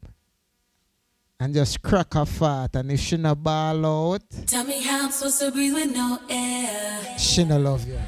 and 1.40 1.54
just 1.54 1.84
crack 1.84 2.16
a 2.16 2.26
fart. 2.26 2.76
And 2.76 2.92
if 2.92 3.00
she 3.00 3.18
not 3.18 3.44
ball 3.44 3.86
out, 3.86 4.24
Tell 4.48 4.64
me 4.64 4.82
how 4.82 5.06
I'm 5.06 5.12
supposed 5.12 5.40
to 5.42 5.52
breathe 5.52 5.74
with 5.76 5.94
no 5.96 6.20
air. 6.30 7.16
she 7.20 7.44
no 7.44 7.60
love 7.60 7.88
you. 7.88 8.00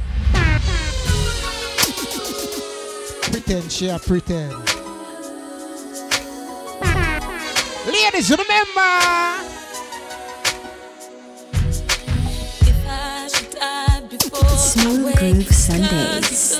Pretend 3.32 3.72
she 3.72 3.90
a 3.90 4.00
pretend. 4.00 4.54
Ladies, 7.86 8.30
remember. 8.32 8.92
If 12.62 12.88
I 12.88 13.28
should 13.34 13.52
die 13.52 14.02
before 14.10 14.50
Smooth 14.58 15.02
I 15.02 15.06
wake, 15.06 15.20
Groove 15.20 15.48
'cause 15.48 15.58
Sundays. 15.58 16.56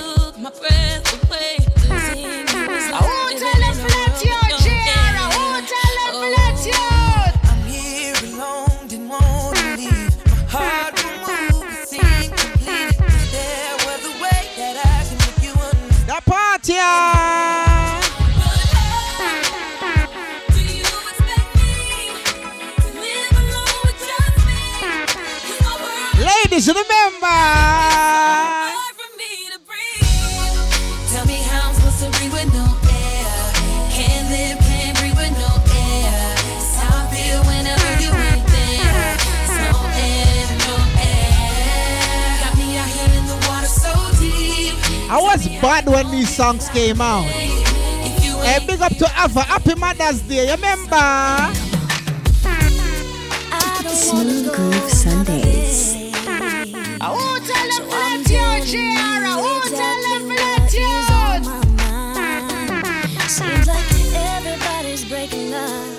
Party! 16.66 17.06
Ladies, 26.18 26.68
remember. 26.68 27.65
Bad 45.66 45.88
when 45.88 46.08
these 46.12 46.30
songs 46.30 46.68
came 46.68 47.00
out. 47.00 47.24
Hey, 47.24 48.64
big 48.64 48.80
up 48.80 48.94
to 48.98 49.06
Ava. 49.18 49.42
Happy 49.42 49.74
Mother's 49.74 50.22
Day. 50.22 50.46
You 50.46 50.54
remember? 50.54 51.52
Smooth 53.88 54.54
Groove 54.54 54.90
Sundays. 54.90 55.96
I 57.00 57.08
won't 57.10 57.44
tell 57.50 57.68
them 57.72 57.84
flat 57.90 58.30
your 58.30 58.56
chair. 58.70 59.24
I 59.26 59.36
won't 59.42 59.70
tell 59.80 60.00
them 60.06 60.22
flat 60.30 60.72
your. 60.72 61.02
Seems 63.28 63.66
like 63.66 63.90
everybody's 64.14 65.04
breaking 65.04 65.52
up 65.52 65.95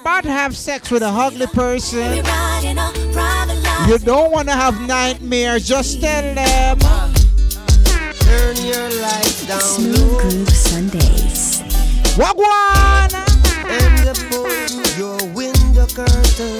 about 0.00 0.24
to 0.24 0.30
have 0.32 0.56
sex 0.56 0.90
with 0.90 1.02
a 1.02 1.08
ugly 1.08 1.46
person, 1.48 2.00
Everybody 2.00 2.68
in 2.68 2.78
a 2.78 2.90
private 3.12 3.60
life. 3.62 3.88
you 3.88 3.98
don't 3.98 4.32
want 4.32 4.48
to 4.48 4.54
have 4.54 4.80
nightmares, 4.86 5.66
just 5.66 6.00
tell 6.00 6.34
them. 6.34 6.78
Turn 8.20 8.56
your 8.64 8.88
lights 9.00 9.46
down 9.46 9.60
Smooth 9.60 10.20
Groove 10.20 10.48
Sundays. 10.50 11.62
Wagwan! 12.16 13.12
and 13.68 14.18
pull 14.30 14.48
your 14.98 15.18
window 15.34 15.86
curtain. 15.86 16.58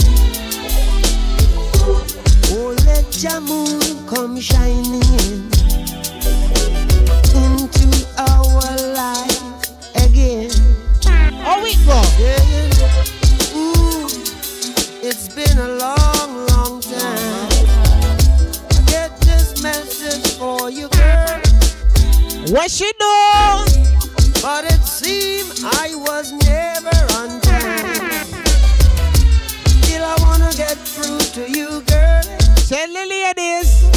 Oh, 2.49 2.75
let 2.87 3.23
your 3.23 3.41
moon 3.41 4.07
come 4.09 4.41
shining 4.41 5.03
in 5.21 5.51
into 7.43 8.07
our 8.19 8.77
life 8.95 9.41
again. 10.05 10.51
Oh, 11.49 11.61
we 11.63 11.75
go. 11.85 12.03
Yeah. 12.19 12.36
Been 15.37 15.59
a 15.59 15.69
long, 15.69 16.47
long 16.47 16.81
time. 16.81 17.67
I 18.71 18.83
get 18.87 19.21
this 19.21 19.63
message 19.63 20.39
for 20.39 20.71
you, 20.71 20.89
girl. 20.89 21.41
What 22.55 22.71
she 22.71 22.91
do? 22.99 23.17
But 24.41 24.65
it 24.65 24.83
seemed 24.83 25.53
I 25.63 25.95
was 25.95 26.33
never 26.33 26.97
on 27.19 27.41
time. 27.43 28.25
Still, 29.83 30.05
I 30.05 30.17
wanna 30.23 30.53
get 30.57 30.79
through 30.79 31.19
to 31.37 31.51
you, 31.51 31.83
girl. 31.83 32.23
Tell 32.67 32.89
the 32.89 33.05
ladies. 33.07 33.96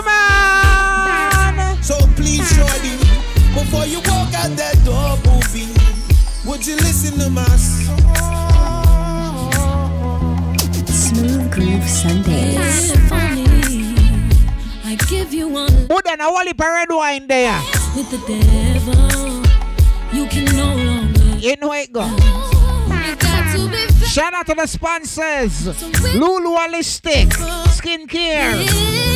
Come 0.00 0.08
on! 0.08 1.82
So 1.82 1.96
please, 2.16 2.46
shorty, 2.54 2.96
before 3.54 3.86
you 3.86 3.98
walk 3.98 4.32
out 4.34 4.56
that 4.56 4.76
door, 4.84 5.16
booby, 5.24 5.68
would 6.48 6.66
you 6.66 6.76
listen 6.76 7.18
to 7.18 7.30
my 7.30 7.44
song? 7.44 7.98
Smooth 10.86 11.50
Groove 11.52 11.88
Sundays. 11.88 12.92
If 12.92 13.12
only 13.12 13.94
I 14.84 14.96
give 15.08 15.34
you 15.34 15.48
one 15.48 15.88
Put 15.88 16.08
on 16.08 16.20
a 16.20 16.30
wally 16.30 16.52
red 16.56 16.88
wine 16.90 17.26
there. 17.26 17.60
with 17.96 18.10
the 18.10 18.18
devil, 18.26 19.42
you 20.16 20.26
can 20.28 20.44
no 20.56 20.74
longer. 20.76 21.38
You 21.38 21.56
know 21.56 21.72
it 21.72 21.92
go. 21.92 22.06
You 22.06 23.16
got 23.16 23.54
to 23.54 23.68
be 23.70 24.04
Shout 24.06 24.34
out 24.34 24.46
to 24.46 24.54
the 24.54 24.66
sponsors. 24.66 25.66
Lulu 26.14 26.56
Holistic, 26.56 27.28
Skincare, 27.70 28.66
King 28.68 29.09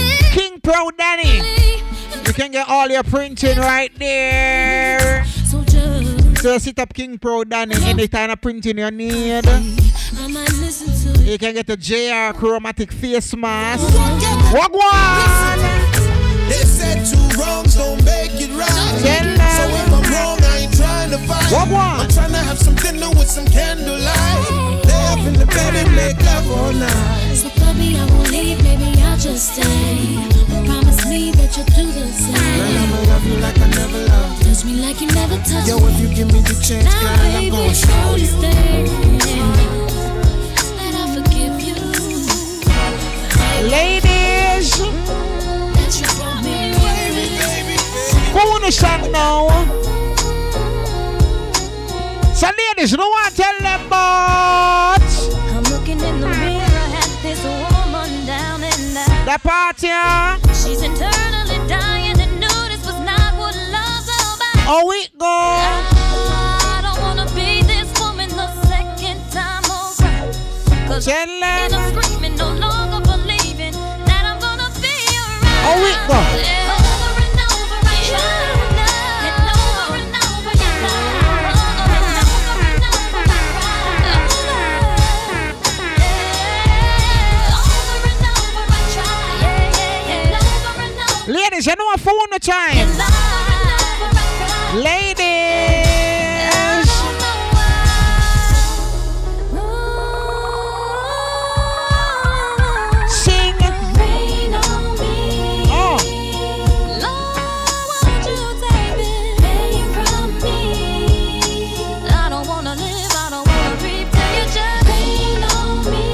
Pro 0.65 0.91
Danny. 0.93 1.83
You 2.27 2.33
can 2.33 2.51
get 2.51 2.67
all 2.71 2.89
your 2.89 3.03
printing 3.03 3.59
right 3.59 3.93
there. 3.99 5.25
so 5.27 5.63
just. 5.63 6.39
So 6.39 6.57
sit 6.57 6.79
up 6.79 6.95
King 6.95 7.19
Pro 7.19 7.45
Danny 7.45 7.77
any 7.85 8.09
kind 8.09 8.33
of 8.33 8.41
printing 8.41 8.79
you 8.79 8.91
need. 8.91 9.47
I 9.47 10.27
might 10.29 10.51
listen 10.55 11.15
to 11.15 11.23
You 11.23 11.37
can 11.37 11.53
get 11.53 11.67
the 11.67 11.77
JR 11.77 12.37
Chromatic 12.39 12.93
Face 12.93 13.37
Mask. 13.37 13.85
Wagwan! 14.55 15.59
They 16.49 16.65
said 16.65 17.05
two 17.05 17.39
wrongs 17.39 17.75
don't 17.75 18.03
make 18.03 18.33
it 18.33 18.51
right. 18.57 19.01
Tell. 19.05 19.37
So 19.57 19.65
if 19.69 19.93
I'm 19.93 20.13
wrong, 20.13 20.39
I 20.43 20.59
ain't 20.65 20.75
trying 20.75 21.11
to 21.11 21.19
fight. 21.29 21.53
Wagwan. 21.53 22.01
I'm 22.01 22.09
trying 22.09 22.33
to 22.33 22.39
have 22.39 22.59
some 22.59 22.75
dinner 22.77 23.11
with 23.11 23.29
some 23.29 23.47
candlelight. 23.47 24.51
Lay 24.87 25.07
up 25.13 25.19
in 25.29 25.35
the 25.35 25.47
bed 25.47 25.75
and 25.75 25.95
make 25.95 26.19
love 26.25 26.51
all 26.51 26.73
night. 26.73 27.35
So 27.35 27.51
puppy, 27.51 27.99
I 27.99 28.07
won't 28.07 28.31
leave, 28.31 28.63
maybe 28.63 29.03
I'll 29.03 29.19
just 29.19 29.57
stay. 29.57 30.34
Promise 31.55 31.79
me 31.79 31.85
that 31.85 31.85
you'll 31.85 31.87
do 31.87 32.01
the 32.01 32.13
same. 32.13 32.35
Girl, 32.35 32.79
I'ma 32.83 32.99
love 33.13 33.25
you 33.27 33.37
like 33.37 33.59
I 33.59 33.69
never 33.69 33.99
loved 34.09 34.39
you. 34.47 34.55
Touch 34.55 34.65
me 34.65 34.73
like 34.83 35.01
you 35.01 35.07
never 35.09 35.37
touched 35.39 35.69
Yo, 35.69 35.79
me. 35.79 35.87
if 35.93 36.01
you 36.01 36.09
give 36.15 36.33
me 36.33 36.41
the 36.41 36.55
chance, 36.61 36.85
Now, 36.85 37.01
girl, 37.01 37.37
I'm 37.37 37.51
gonna 37.51 37.75
show 37.75 38.17
you. 38.17 38.27
That 40.79 40.95
I 40.95 41.15
forgive 41.15 41.61
you. 41.63 41.75
Ladies, 43.71 44.71
That 45.75 45.93
you 45.95 46.07
brought 46.19 46.43
me 46.43 46.75
baby. 46.75 47.77
who 48.33 48.41
wanna 48.51 48.73
song 48.73 49.13
now? 49.13 49.49
So 52.35 52.47
ladies, 52.51 52.91
you 52.91 52.97
don't 52.99 53.11
want 53.11 53.31
to 53.31 53.37
tell 53.43 53.59
them 53.61 53.81
but 53.89 55.01
I'm 55.55 55.63
looking 55.71 56.01
in 56.01 56.21
the 56.21 56.27
mirror 56.27 56.89
at 56.99 57.09
this 57.23 57.43
woman 57.45 58.27
down 58.27 58.63
and 58.65 58.97
out. 58.99 59.25
the 59.25 59.39
party. 59.49 59.89
She's 60.53 60.83
internally 60.83 61.13
dying 61.13 61.34
How 64.65 64.81
it 64.93 65.11
go? 65.19 65.27
I 65.27 66.81
don't 66.83 66.99
wanna 67.03 67.27
be 67.35 67.61
this 67.69 67.93
woman 68.01 68.31
the 68.31 68.49
second 68.65 69.21
time 69.31 69.63
around. 69.69 70.33
Cause 70.89 71.05
Tell 71.05 71.29
and 71.29 71.75
I'm 71.75 72.03
screaming, 72.03 72.37
no 72.37 72.55
longer 72.55 73.01
believing 73.05 73.75
that 74.09 74.25
I'm 74.25 74.41
gonna 74.41 74.71
be 74.81 74.89
around. 75.21 75.45
How 75.45 75.77
it 75.85 76.01
go? 76.09 76.17
I 76.17 76.17
I 76.17 77.21
I 91.27 91.31
Ladies, 91.31 91.67
you 91.67 91.77
know 91.77 91.85
what 91.85 92.01
phone 92.01 92.31
the 92.33 92.39
time? 92.39 93.24
Ladies. 94.75 95.23
Sing. 103.09 103.55
Oh. 105.71 105.97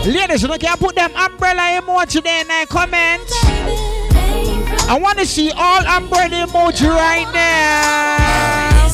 Ladies, 0.04 0.42
you 0.42 0.48
know, 0.48 0.58
can 0.58 0.68
I 0.68 0.76
put 0.76 0.94
them 0.94 1.10
umbrella 1.16 1.80
emoji 1.80 2.22
there 2.22 2.42
in 2.42 2.48
the 2.48 2.66
comment? 2.68 3.49
I 4.90 4.98
want 4.98 5.20
to 5.20 5.24
see 5.24 5.52
all 5.54 5.86
umbrella 5.86 6.50
emoji 6.50 6.90
right 6.90 7.30
now. 7.32 8.90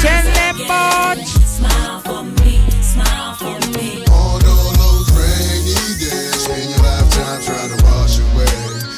Tell 0.00 0.24
them 0.32 0.64
about. 0.64 1.18
Smile 1.44 2.00
for 2.00 2.24
me, 2.40 2.56
smile 2.80 3.34
for 3.34 3.60
me. 3.76 4.06
On 4.08 4.40
all 4.48 4.72
those 4.80 5.12
rainy 5.12 5.76
days, 6.00 6.40
spend 6.40 6.70
your 6.70 6.80
lifetime 6.80 7.42
trying 7.42 7.68
to 7.76 7.84
wash 7.84 8.20
away. 8.20 8.48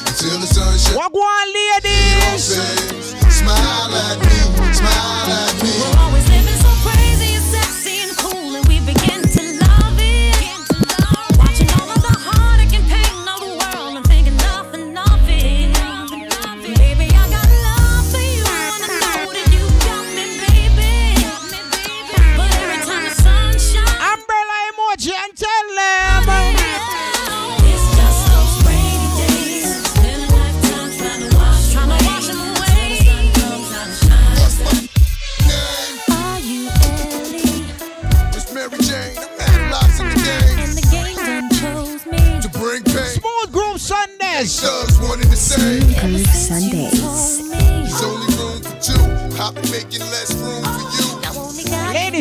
Until 0.07 0.39
the 0.39 0.47
sun 0.47 0.79
shines. 0.79 0.95
What 0.95 1.11
go 1.11 1.27
ladies? 1.83 2.55
Smile 3.35 3.95
at 3.95 4.26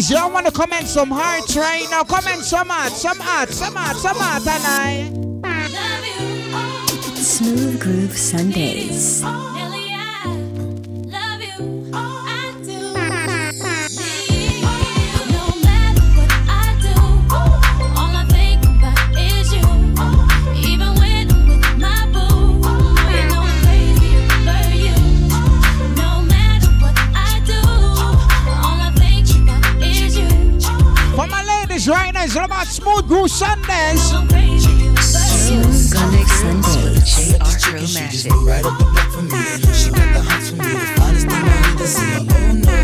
Ladies, 0.06 0.22
y'all 0.22 0.32
want 0.32 0.46
to 0.46 0.52
comment 0.52 0.86
some 0.86 1.10
hearts 1.10 1.56
right 1.56 1.84
now? 1.90 2.04
Comment 2.04 2.40
some 2.44 2.68
hearts, 2.68 3.02
some 3.02 3.18
hearts, 3.18 3.56
some 3.56 3.74
hearts, 3.74 4.02
some 4.02 4.16
hearts, 4.16 4.46
and 4.46 4.62
I. 4.64 5.10
Smooth 7.16 7.80
Groove 7.80 8.16
Sundays. 8.16 9.24
For 31.86 31.92
right 31.92 32.10
now, 32.12 32.24
it's 32.24 32.34
all 32.34 32.44
about 32.44 32.66
Smooth 32.66 33.06
Groove 33.06 33.30
Sundays. 33.30 34.02
Smooth 34.02 34.18
Groove 34.18 35.78
Sundays. 35.78 36.26
She 37.06 37.30
just 38.10 38.26
right 38.42 38.66
up 38.66 38.74
the 38.76 38.84
block 38.90 39.06
for 39.14 39.22
me. 39.22 39.38
She 39.70 39.94
got 39.94 40.10
the 40.10 40.18
hots 40.26 40.50
for 40.50 40.56
me, 40.56 40.66
the 40.66 40.82
finest 40.98 41.30
thing 41.30 41.46
I 41.46 41.54
ever 41.70 41.86
seen. 41.86 42.26
Oh 42.26 42.58
no, 42.58 42.74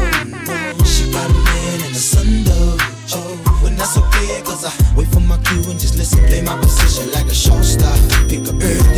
no, 0.79 0.85
she 0.87 1.11
got 1.11 1.27
a 1.27 1.35
man 1.35 1.83
and 1.83 1.91
a 1.91 1.99
son. 1.99 2.47
Oh, 3.19 3.35
when 3.65 3.75
that's 3.75 3.99
okay, 3.99 4.39
cause 4.47 4.63
I 4.65 4.71
wait 4.95 5.09
for 5.09 5.19
my 5.19 5.37
cue 5.39 5.69
and 5.69 5.81
just 5.81 5.97
listen, 5.99 6.25
play 6.27 6.43
my 6.43 6.57
position 6.59 7.11
like 7.11 7.27
a 7.27 7.35
show 7.35 7.61
star. 7.61 7.99
Pick 8.29 8.47
up 8.47 8.55
everything 8.55 8.92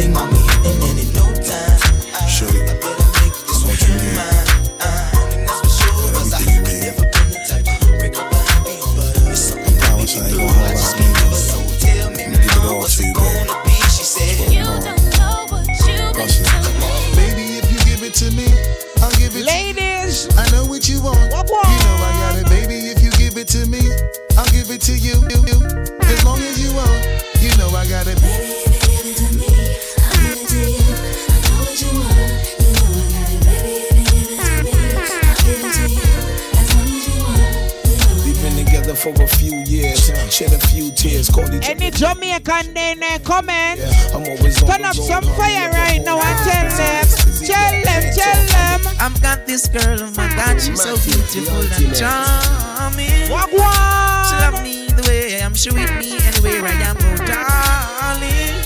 Jamaican 42.45 42.75
there 42.75 42.93
in 42.93 43.01
the 43.01 43.21
comment? 43.25 43.81
I'm 44.13 44.23
always 44.23 44.63
on 44.63 44.69
Turn 44.69 44.85
up 44.85 44.95
some 44.95 45.25
fire 45.25 45.69
work, 45.69 45.73
right 45.73 46.03
now 46.05 46.21
and 46.21 46.39
tell 46.45 46.69
them. 46.77 47.07
Tell 47.41 47.73
them, 47.83 48.03
tell 48.15 48.47
them. 48.47 48.81
I've 49.01 49.23
got 49.23 49.47
this 49.47 49.69
girl, 49.69 49.99
oh 50.01 50.11
my 50.17 50.29
God, 50.37 50.61
she's 50.61 50.83
so 50.83 50.97
beautiful 50.97 51.61
and 51.61 51.95
charming. 51.97 53.31
What 53.31 53.49
She 53.49 54.37
love 54.37 54.63
me 54.63 54.89
the 54.89 55.05
way 55.09 55.37
I 55.37 55.45
am, 55.45 55.55
she 55.55 55.71
with 55.71 55.91
me 55.99 56.19
anywhere 56.21 56.65
I 56.67 56.73
am, 56.85 56.97
oh 57.01 57.17
darling. 57.25 58.65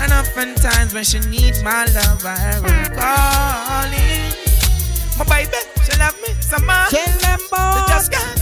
And 0.00 0.12
oftentimes 0.12 0.92
when 0.94 1.04
she 1.04 1.20
needs 1.20 1.62
my 1.62 1.84
love, 1.86 2.24
I 2.24 2.36
hear 2.38 2.60
her 2.60 2.88
calling. 2.92 4.32
My 5.18 5.24
baby, 5.24 5.58
she 5.84 5.98
love 5.98 6.20
me 6.20 6.34
so 6.40 6.58
much. 6.64 6.90
Tell 6.90 7.18
them 7.20 7.38
They 7.40 7.92
just 7.94 8.12
can't 8.12 8.36
do 8.36 8.41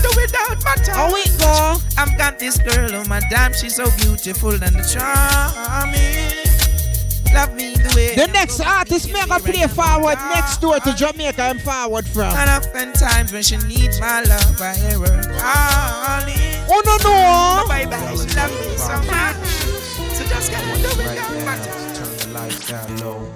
my 0.71 0.83
touch. 0.83 0.95
How 0.95 1.15
it 1.15 1.39
go? 1.39 1.77
I've 1.97 2.17
got 2.17 2.39
this 2.39 2.57
girl, 2.57 2.95
oh 2.95 3.03
my 3.07 3.21
damn, 3.29 3.53
she's 3.53 3.75
so 3.75 3.85
beautiful 3.97 4.51
and 4.51 4.77
charming. 4.87 5.99
Love 7.33 7.55
me 7.55 7.75
the 7.75 7.93
way 7.95 8.13
The 8.13 8.27
next 8.33 8.59
artist 8.59 9.07
me 9.07 9.13
gonna 9.13 9.39
play 9.39 9.65
forward 9.67 10.17
next 10.35 10.57
door 10.59 10.79
to 10.79 10.93
Jamaica 10.93 11.41
I'm 11.41 11.59
forward 11.59 12.05
from. 12.05 12.33
And 12.35 12.49
often 12.49 12.91
times 12.93 13.31
when 13.31 13.43
she 13.43 13.57
needs 13.57 13.99
my 14.01 14.21
love, 14.23 14.61
I 14.61 14.75
hear 14.75 14.99
her 14.99 15.21
calling. 15.39 16.35
Oh 16.67 16.81
no 16.85 16.97
no! 17.07 17.67
My 17.67 17.85
baby, 17.85 18.17
she 18.17 18.35
love 18.35 18.51
me 18.51 18.77
so 18.77 18.97
much. 19.07 19.35
So 20.15 20.25
just 20.25 20.51
get 20.51 20.61
can't 20.61 20.81
do 20.81 20.89
without 20.97 21.45
my 21.45 21.57
touch. 21.57 22.67
Down 22.67 22.97
low. 22.97 23.31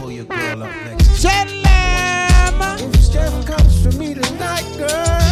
Pull 0.00 0.10
your 0.10 0.24
girl 0.24 0.62
up 0.64 0.70
next. 0.84 1.22
Tell 1.22 1.46
them. 1.46 2.24
If 2.78 3.02
Steph 3.02 3.46
comes 3.46 3.82
for 3.82 3.92
me 3.98 4.14
tonight, 4.14 4.66
girl, 4.76 5.23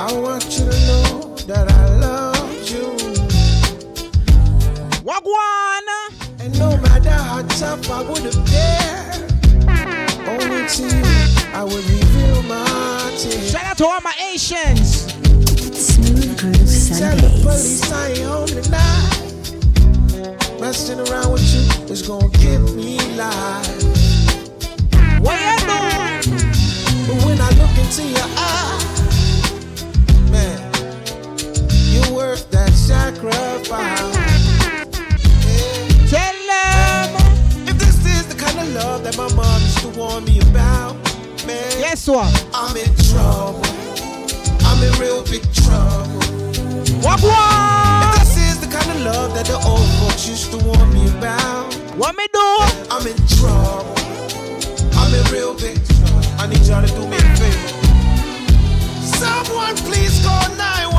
I 0.00 0.12
want 0.12 0.44
you 0.44 0.64
to 0.64 0.78
know 0.86 1.34
that 1.48 1.72
I 1.72 1.88
love 1.98 2.70
you. 2.70 2.94
Wagwan. 5.02 5.86
And 6.38 6.56
no 6.56 6.76
matter 6.76 7.10
how 7.10 7.42
tough 7.58 7.90
I 7.90 8.02
would 8.08 8.24
appear, 8.24 8.86
only 10.28 10.68
to 10.68 10.82
you 10.86 11.02
I 11.52 11.64
would 11.64 11.84
reveal 11.90 12.42
my 12.44 13.12
tears. 13.18 13.50
Shout 13.50 13.64
out 13.64 13.76
to 13.78 13.86
all 13.86 14.00
my 14.04 14.14
Asians. 14.32 15.10
Smooth 15.74 16.38
Groove 16.38 16.68
Sundays. 16.68 17.42
police 17.42 17.90
I 17.90 18.10
ain't 18.10 18.20
home 18.20 18.46
tonight. 18.46 19.18
Messing 20.60 21.00
around 21.08 21.32
with 21.32 21.42
you 21.52 21.92
is 21.92 22.02
gonna 22.06 22.28
give 22.38 22.72
me 22.76 23.00
life. 23.16 23.82
What 25.18 25.40
you 25.42 25.58
doing? 25.66 26.46
But 27.08 27.24
when 27.26 27.40
I 27.40 27.50
look 27.58 27.76
into 27.76 28.04
your 28.04 28.28
eyes, 28.36 28.97
sacrifice. 32.88 34.16
Tell 36.08 36.36
them. 36.48 37.68
If 37.68 37.76
this 37.78 37.98
is 38.16 38.26
the 38.28 38.34
kind 38.34 38.58
of 38.58 38.68
love 38.72 39.04
that 39.04 39.14
my 39.18 39.28
mom 39.34 39.60
used 39.60 39.80
to 39.80 39.88
warn 39.88 40.24
me 40.24 40.40
about, 40.48 40.96
man, 41.46 41.68
what? 42.06 42.32
I'm 42.54 42.74
in 42.76 42.88
trouble. 43.12 43.60
I'm 44.64 44.80
in 44.82 44.92
real 44.98 45.22
big 45.24 45.44
trouble. 45.52 46.16
Wagwan. 47.04 48.08
If 48.08 48.20
this 48.20 48.36
is 48.48 48.56
the 48.64 48.70
kind 48.72 48.90
of 48.94 49.00
love 49.04 49.34
that 49.34 49.44
the 49.44 49.60
old 49.68 49.88
folks 50.00 50.26
used 50.26 50.50
to 50.52 50.58
warn 50.64 50.88
me 50.94 51.04
about, 51.18 51.74
What 52.00 52.16
me 52.16 52.26
do? 52.32 52.48
I'm 52.90 53.06
in 53.06 53.20
trouble. 53.36 53.92
I'm 54.96 55.12
in 55.12 55.24
real 55.30 55.52
big 55.52 55.76
trouble. 55.92 56.24
I 56.40 56.46
need 56.48 56.64
y'all 56.64 56.80
to 56.80 56.88
do 56.98 57.04
me 57.06 57.18
a 57.18 57.36
favor. 57.36 57.68
Someone 59.20 59.76
please 59.84 60.24
call 60.24 60.48
911. 60.56 60.97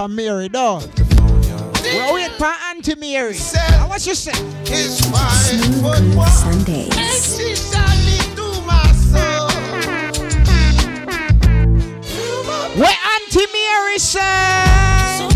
For 0.00 0.08
Mary, 0.08 0.48
dog. 0.48 0.82
We 1.82 2.12
wait 2.12 2.30
for 2.32 2.46
Auntie 2.70 2.94
Mary. 2.94 3.36
Now 3.52 3.88
what 3.88 4.06
you 4.06 4.14
say? 4.14 4.32
It's 4.64 5.04
fine. 5.10 5.58
Smooth 5.58 5.82
But 5.82 5.98
Groove 6.00 6.16
what? 6.16 6.28
Sundays. 6.28 7.99
Where 13.40 13.94
Auntie 13.96 15.29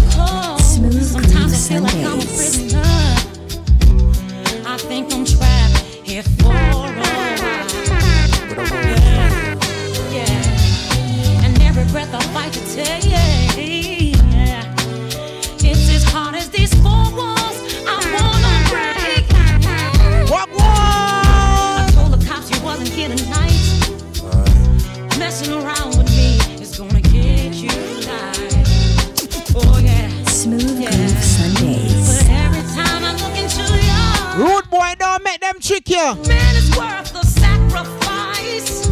trick 35.65 35.89
you. 35.89 35.97
man, 35.97 36.57
it's 36.57 36.77
worth 36.77 37.11
the 37.15 37.25
sacrifice. 37.25 38.87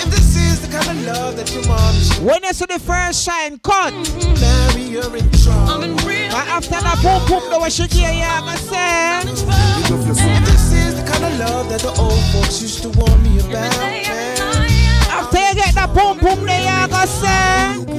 If 0.00 0.10
this 0.10 0.34
is 0.36 0.62
the 0.62 0.68
kind 0.72 0.88
of 0.88 1.04
love 1.04 1.36
that 1.36 1.52
your 1.52 1.66
mom 1.66 1.94
When 2.24 2.42
you 2.42 2.52
see 2.54 2.64
the 2.64 2.78
first 2.78 3.22
shine 3.22 3.58
cut, 3.58 3.92
marry, 4.40 4.82
you're 4.82 5.14
in 5.14 5.30
trouble. 5.32 5.68
I'm 5.68 5.82
in 5.82 5.96
real 6.06 6.30
but 6.30 6.48
after 6.48 6.80
that 6.80 6.98
boom 7.02 7.20
boom, 7.28 7.50
the 7.50 7.58
way 7.60 7.68
she 7.68 7.86
give 7.88 8.00
you, 8.00 8.24
I 8.24 8.40
gonna 8.40 8.56
say. 8.56 9.28
If 9.92 10.46
this 10.46 10.72
is 10.72 10.94
the 10.96 11.04
kind 11.10 11.24
of 11.24 11.38
love 11.38 11.68
that 11.68 11.80
the 11.82 11.92
old 12.00 12.24
folks 12.32 12.62
used 12.62 12.82
to 12.82 12.88
warn 12.88 13.22
me 13.22 13.40
about. 13.40 13.74
After 15.12 15.38
you 15.38 15.54
get 15.54 15.74
that 15.74 15.92
boom 15.92 16.16
boom, 16.18 16.46
there 16.46 16.60
you 16.60 16.88
gonna 16.88 17.06
say. 17.06 17.98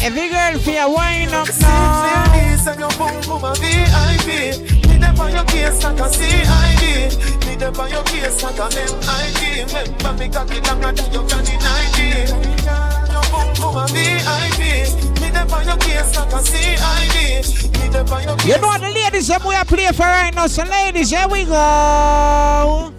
Every 0.00 0.28
girl 0.28 0.58
feel 0.60 0.94
wind 0.94 1.34
up 1.34 1.48
now. 1.60 2.32
and 2.32 2.80
your 2.80 2.90
boom 2.90 3.20
boom 3.26 3.44
a 3.44 3.52
VIP. 3.58 4.62
Me 4.86 4.96
them 4.96 5.18
on 5.18 5.32
your 5.32 5.44
case 5.44 5.82
like 5.82 5.98
a 5.98 6.08
CID. 6.08 7.46
Me 7.46 7.56
them 7.56 7.74
on 7.74 7.90
your 7.90 8.02
case 8.04 8.42
like 8.42 8.58
a 8.58 8.68
MID. 8.70 9.72
Remember 9.74 10.12
me 10.14 10.28
cocky 10.28 10.60
longer 10.60 10.92
than 10.92 11.12
your 11.12 11.26
granny 11.26 11.56
90. 11.58 12.30
Your 13.10 13.24
boom 13.32 13.48
boom 13.58 13.76
a 13.76 13.86
VIP. 13.90 14.60
Me 15.20 15.30
them 15.30 15.50
on 15.52 15.66
your 15.66 15.76
case 15.76 16.16
like 16.16 16.32
a 16.32 16.40
CID. 16.46 17.72
Me 17.80 17.88
them 17.88 18.08
on 18.08 18.22
your 18.22 18.36
case. 18.36 18.46
You 18.46 18.60
know 18.62 18.78
the 18.78 18.90
ladies 18.94 19.28
that 19.28 19.44
we 19.44 19.54
are 19.54 19.64
playing 19.64 19.92
for 19.94 20.02
right 20.02 20.34
now. 20.34 20.46
So 20.46 20.62
ladies, 20.62 21.10
here 21.10 21.28
we 21.28 21.44
go. 21.44 22.94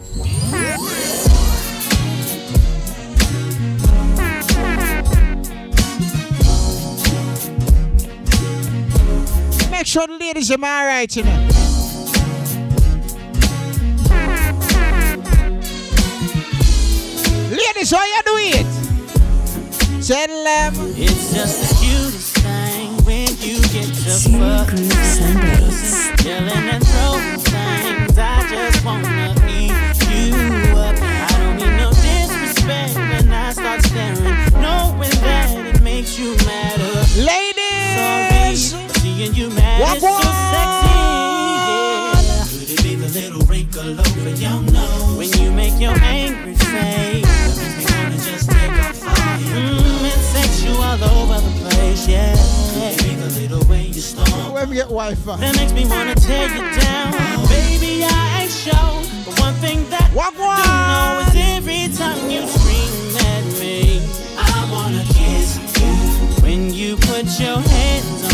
Sure 9.90 10.06
the 10.06 10.14
ladies 10.20 10.52
are 10.52 10.54
alright, 10.54 11.16
you. 11.16 11.24
Ladies, 17.50 17.90
how 17.90 18.06
you 18.06 18.22
do 18.24 18.36
it? 18.38 18.68
Tell 20.06 20.44
them. 20.44 20.74
It's 20.96 21.34
just 21.34 21.56
the 21.60 21.68
cutest 21.80 22.38
thing 22.38 22.90
when 23.04 23.30
you 23.42 23.58
get 23.74 23.90
fuck. 24.30 24.70
And 26.70 26.86
throwing 26.86 27.40
things. 27.40 28.18
I 28.20 28.46
just 28.48 28.86
wanna 28.86 29.34
eat 29.50 29.74
you 30.14 30.36
up. 30.78 30.98
I 31.02 31.34
don't 31.40 31.78
no 31.78 31.90
disrespect 31.90 32.94
when 32.96 33.32
I 33.32 33.54
start 33.54 33.82
staring, 33.82 34.62
knowing 34.62 35.16
that 35.26 35.50
it 35.58 35.82
makes 35.82 36.20
you. 36.20 36.40
Walk 39.80 39.96
is 39.96 40.02
so 40.02 40.10
sexy. 40.12 40.92
Yeah. 41.72 42.44
Could 42.52 42.70
it 42.70 42.84
be 42.84 42.96
the 42.96 43.08
little 43.08 43.42
wrinkle 43.48 43.98
over 43.98 44.30
your 44.36 44.60
nose 44.76 45.18
when 45.18 45.32
you 45.40 45.52
make 45.54 45.80
your 45.80 45.96
angry 46.04 46.56
face? 46.56 47.24
That 47.24 47.48
makes 47.48 47.78
me 47.78 47.86
wanna 47.88 48.18
just 48.18 48.50
take 48.52 48.72
off 48.76 49.02
all 49.08 49.40
your 49.40 49.56
mm, 49.56 50.04
It's 50.04 50.26
sexual 50.36 50.84
all 50.84 51.02
over 51.24 51.40
the 51.40 51.70
place, 51.70 52.06
yeah. 52.10 52.36
Could 52.74 52.92
it 52.92 53.04
be 53.08 53.16
the 53.16 53.30
little 53.40 53.64
way 53.70 53.84
you 53.88 54.02
stomp? 54.02 54.54
Where 54.54 54.68
we 54.68 54.76
get 54.76 54.90
Wi-Fi? 54.92 55.38
That 55.38 55.56
makes 55.56 55.72
me 55.72 55.86
wanna 55.88 56.16
tear 56.16 56.50
you 56.50 56.60
down. 56.82 57.14
Baby, 57.48 58.04
I 58.04 58.42
ain't 58.44 58.52
sure. 58.52 59.00
But 59.24 59.40
one 59.40 59.54
thing 59.64 59.90
that 59.92 60.12
Walk 60.14 60.34
I 60.40 60.60
do 60.60 60.76
know 60.92 61.24
is 61.24 61.56
every 61.56 61.88
time 61.96 62.30
you 62.30 62.46
scream 62.52 63.16
at 63.32 63.46
me, 63.64 64.04
I 64.36 64.68
wanna 64.70 65.06
kiss 65.16 65.56
you. 65.80 65.88
When 66.44 66.74
you 66.74 66.98
put 66.98 67.40
your 67.40 67.62
hands 67.64 68.24
on 68.26 68.29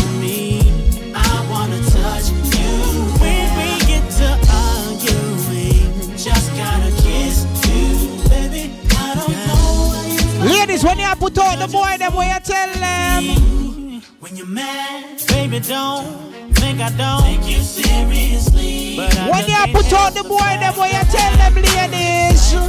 Ladies, 10.76 10.88
when 10.90 10.98
you 10.98 11.08
put 11.16 11.34
put 11.34 11.38
out 11.38 11.58
the 11.58 11.72
boy 11.72 11.96
them 11.98 12.14
where 12.14 12.34
you 12.34 12.40
tell 12.40 12.68
them. 12.74 14.02
When 14.20 14.36
you're 14.36 14.46
mad, 14.46 15.22
baby, 15.28 15.60
don't 15.60 16.52
think 16.52 16.82
I 16.82 16.90
don't 16.98 17.22
take 17.22 17.48
you 17.48 17.62
seriously. 17.62 18.96
But 18.98 19.16
I 19.16 19.30
When 19.30 19.48
you 19.48 19.72
put 19.72 19.90
out 19.94 20.12
the 20.12 20.22
boy 20.22 20.36
them 20.36 20.76
where 20.76 20.92
you 20.92 21.00
tell 21.08 21.32
them 21.40 21.54
ladies. 21.54 22.52
To 22.52 22.60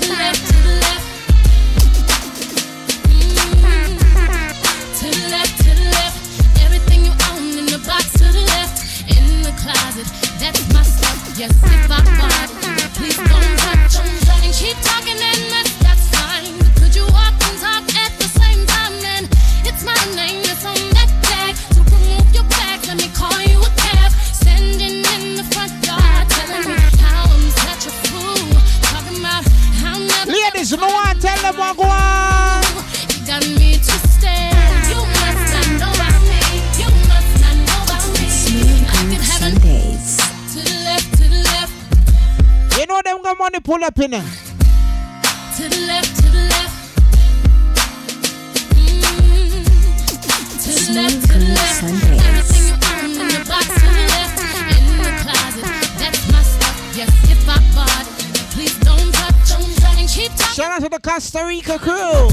the 0.00 0.08
left, 0.16 0.48
to 0.48 0.56
the 0.64 0.80
left. 0.80 1.04
To 4.96 5.06
the 5.12 5.28
left, 5.28 5.58
to 5.60 5.70
the 5.76 5.86
left. 5.92 6.18
Everything 6.64 7.04
you 7.04 7.12
own 7.28 7.58
in 7.58 7.66
the 7.66 7.84
box 7.86 8.12
to 8.12 8.32
the 8.32 8.44
left. 8.56 8.80
In 9.12 9.42
the 9.42 9.52
closet, 9.60 10.08
that's 10.40 10.64
my 10.72 10.80
stuff. 10.80 11.36
Yes, 11.36 11.52
if 11.52 11.90
I 11.90 12.00
bought 12.16 12.48
it, 12.48 12.94
please 12.96 13.16
don't 13.16 13.58
touch. 13.60 14.00
And 14.40 14.54
keep 14.54 14.76
talking 14.80 15.20
and 15.20 15.52
that's, 15.52 15.75
them 31.46 31.56
what 31.58 31.76
go 31.76 31.82
on. 31.84 32.62
You 33.10 33.26
got 33.26 33.42
me 33.58 33.70
twisted. 33.78 34.54
You 34.90 35.00
must 35.18 35.44
not 35.54 35.68
know 35.80 35.92
about 35.94 36.20
me. 36.26 36.42
You 36.80 36.88
must 37.10 37.32
not 37.42 37.56
know 37.66 37.80
about 37.86 38.06
me. 38.14 38.24
Smooth 38.28 38.82
I 38.82 38.90
could 38.90 39.06
Groove 39.06 39.30
have 39.30 39.42
an 39.42 39.54
Sundays. 39.54 40.08
to 40.52 40.58
the 40.66 40.76
left, 40.84 41.08
to 41.18 41.24
the 41.28 41.40
left, 41.50 41.74
You 42.78 42.86
know 42.86 43.00
them 43.04 43.22
got 43.22 43.38
money 43.38 43.60
pull 43.60 43.82
up 43.84 43.98
in 43.98 44.10
them. 44.12 44.26
to 45.56 45.62
the 45.68 45.80
left, 45.86 46.16
to 46.16 46.22
the 46.36 46.42
left. 46.52 46.74
Mm. 48.74 49.06
To 50.62 50.70
the 50.72 50.92
left, 50.94 51.20
to 51.30 51.38
the 51.38 51.44
left. 51.54 51.82
Everything 51.82 52.25
Shout 60.56 60.72
out 60.72 60.82
to 60.84 60.88
the 60.88 60.98
Costa 60.98 61.44
Rica 61.44 61.78
crew. 61.78 62.30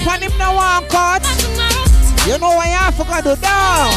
Up 0.00 0.14
and 0.14 0.24
him 0.24 0.38
now 0.38 0.54
one 0.54 0.88
cut. 0.88 1.22
You 2.26 2.38
know 2.38 2.56
why 2.56 2.66
you 2.66 2.76
have 2.76 2.96
to 2.96 3.04
go 3.04 3.34
do 3.34 3.40
now. 3.40 3.90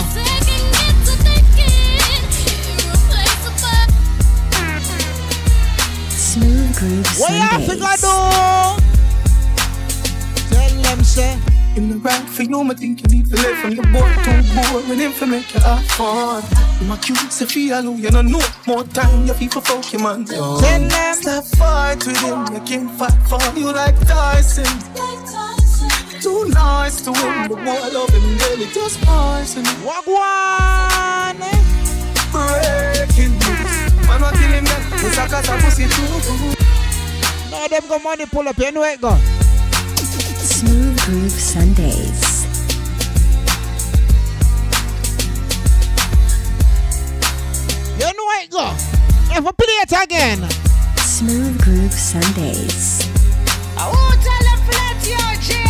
Smooth 6.09 6.77
Groove 6.77 7.19
What 7.19 7.31
you 7.31 7.37
have 7.37 7.65
to 7.65 7.75
do? 7.75 7.81
Tell 10.49 10.81
them 10.81 11.03
say. 11.03 11.37
In 11.75 11.89
the 11.89 11.95
right 11.97 12.29
for 12.29 12.43
you, 12.43 12.61
I 12.61 12.73
think 12.75 13.01
you 13.01 13.17
need 13.17 13.29
to 13.31 13.35
live 13.35 13.57
from 13.57 13.71
your 13.71 13.85
boy 13.85 14.13
too 14.23 14.43
boring 14.71 14.99
him 14.99 15.11
for 15.11 15.25
make 15.25 15.51
you 15.55 15.59
have 15.61 15.83
fun. 15.87 16.43
My 16.87 16.97
cute 16.97 17.31
Sophia 17.31 17.81
Lou, 17.81 17.95
you 17.95 18.11
don't 18.11 18.29
know 18.29 18.41
more 18.67 18.83
time, 18.83 19.25
you 19.25 19.33
people 19.33 19.59
fuck 19.61 19.91
your 19.91 20.03
man. 20.03 20.25
Tell 20.25 20.59
them. 20.59 21.15
Stop 21.15 21.45
fight 21.57 22.05
with 22.05 22.19
him, 22.21 22.45
you 22.53 22.61
can't 22.61 22.91
fight 22.91 23.17
for 23.27 23.39
you 23.57 23.71
like 23.73 23.99
Tyson. 24.05 24.65
Too 26.43 26.49
nice 26.49 26.99
to 27.03 27.13
him, 27.13 27.47
the 27.47 27.55
boy 27.55 27.89
love 27.93 28.09
him 28.09 28.37
daily, 28.37 28.67
just 28.73 28.99
poison. 28.99 29.63
What 29.79 30.05
one? 30.05 31.39
Breaking 32.33 33.31
news, 33.31 34.07
man, 34.07 34.21
what 34.21 34.33
kill 34.33 34.51
him, 34.51 34.65
yeah. 34.65 35.07
It's 35.07 35.17
a 35.17 35.27
cause 35.29 35.47
I 35.47 35.61
pussy 35.61 35.87
too. 35.87 36.03
No, 37.49 37.65
them 37.69 37.87
got 37.87 38.03
money 38.03 38.25
pull 38.25 38.45
up. 38.49 38.57
You 38.57 38.71
know 38.73 38.83
it 38.83 38.99
go. 38.99 39.15
Smooth 39.95 40.99
Groove 41.05 41.31
Sundays. 41.31 42.45
You 47.99 48.11
know 48.17 48.29
it 48.43 48.49
go. 48.49 48.67
If 49.31 49.47
I 49.47 49.51
play 49.51 49.79
it 49.79 49.93
again. 50.03 50.49
Smooth 50.97 51.61
Groove 51.63 51.93
Sundays. 51.93 53.07
I 53.77 53.87
won't 53.87 54.21
tell 54.21 54.43
them 54.43 54.59
flat 54.67 55.07
your 55.07 55.62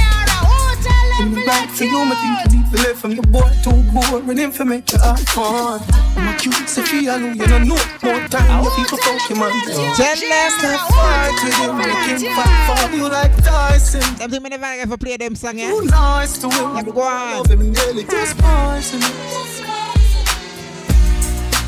In 1.22 1.32
the 1.32 1.43
back 1.45 1.69
for 1.69 1.83
you, 1.85 1.98
I 1.98 2.16
think 2.43 2.53
you 2.53 2.59
need 2.59 2.72
to 2.72 2.77
live 2.83 2.98
from 2.98 3.11
your 3.11 3.24
boy 3.30 3.48
too 3.64 3.72
boring 3.93 4.38
him 4.38 4.51
for 4.51 4.66
make 4.66 4.92
you 4.92 4.98
have 5.00 5.19
fun. 5.30 5.80
You 6.16 6.22
my 6.24 6.33
cute 6.40 6.67
Sophia 6.67 7.17
Lou, 7.17 7.33
you 7.33 7.45
don't 7.45 7.67
know 7.67 7.77
more 8.01 8.19
time, 8.27 8.64
you 8.64 8.69
people 8.75 8.98
fuck 8.98 9.30
your 9.30 9.38
man. 9.38 9.51
Tell 9.61 9.77
them. 9.93 10.51
Stop 10.58 10.90
fight 10.90 11.38
with 11.43 11.53
him, 11.53 11.77
you 11.77 11.93
can't 12.01 12.35
fight 12.35 12.90
for 12.90 12.95
you 12.98 13.09
like 13.09 13.35
Tyson. 13.43 14.01
Them 14.17 14.32
think 14.32 14.43
me 14.43 14.50
never 14.50 14.66
ever 14.66 14.98
play 14.98 15.17
them 15.17 15.35
song, 15.35 15.59
yeah? 15.59 15.69
Too 15.69 15.85
nice 15.85 16.38
to 16.40 16.50
him, 16.50 16.74
Let 16.74 16.85
me 16.88 16.92
go 16.92 17.01
on. 17.01 17.38
love 17.38 17.51
him 17.51 17.72
daily, 17.74 18.03
just 18.06 18.35
poison. 18.40 19.00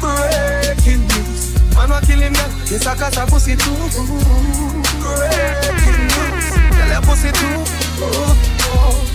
Breaking 0.01 1.01
news, 1.07 1.53
man, 1.75 1.89
what 1.89 2.03
kill 2.03 2.19
him, 2.19 2.33
yeah. 2.33 2.49
Yes, 2.69 2.85
I 2.87 2.95
cause 2.95 3.17
I 3.17 3.25
pussy 3.29 3.55
too. 3.55 3.77
Breaking 5.05 6.01
news, 6.09 6.45
tell 6.73 6.89
your 6.89 7.01
pussy 7.05 7.31
too. 7.31 7.61
Oh, 8.01 8.35
oh. 8.73 9.14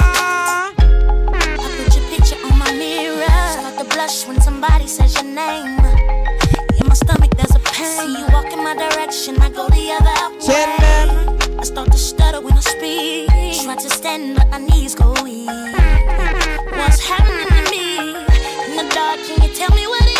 blush 4.01 4.27
when 4.27 4.41
somebody 4.41 4.87
says 4.87 5.13
your 5.15 5.23
name. 5.23 5.79
In 6.79 6.87
my 6.87 6.93
stomach, 6.93 7.31
there's 7.37 7.55
a 7.55 7.59
pain. 7.59 7.99
See 7.99 8.19
you 8.19 8.25
walk 8.33 8.51
in 8.51 8.63
my 8.63 8.73
direction, 8.73 9.39
I 9.41 9.49
go 9.49 9.69
the 9.69 9.85
other 9.97 10.19
way. 10.47 11.57
I 11.59 11.63
start 11.63 11.91
to 11.91 11.97
stutter 11.97 12.41
when 12.41 12.53
I 12.53 12.61
speak. 12.61 13.29
Try 13.63 13.75
to 13.75 13.89
stand, 13.89 14.37
but 14.37 14.49
my 14.49 14.57
knees 14.57 14.95
go 14.95 15.13
weak. 15.23 15.49
What's 16.79 16.99
happening 17.11 17.49
to 17.57 17.63
me? 17.73 17.87
In 18.67 18.73
the 18.79 18.87
dark, 18.95 19.19
can 19.27 19.37
you 19.43 19.51
tell 19.55 19.73
me 19.75 19.85
what 19.87 20.10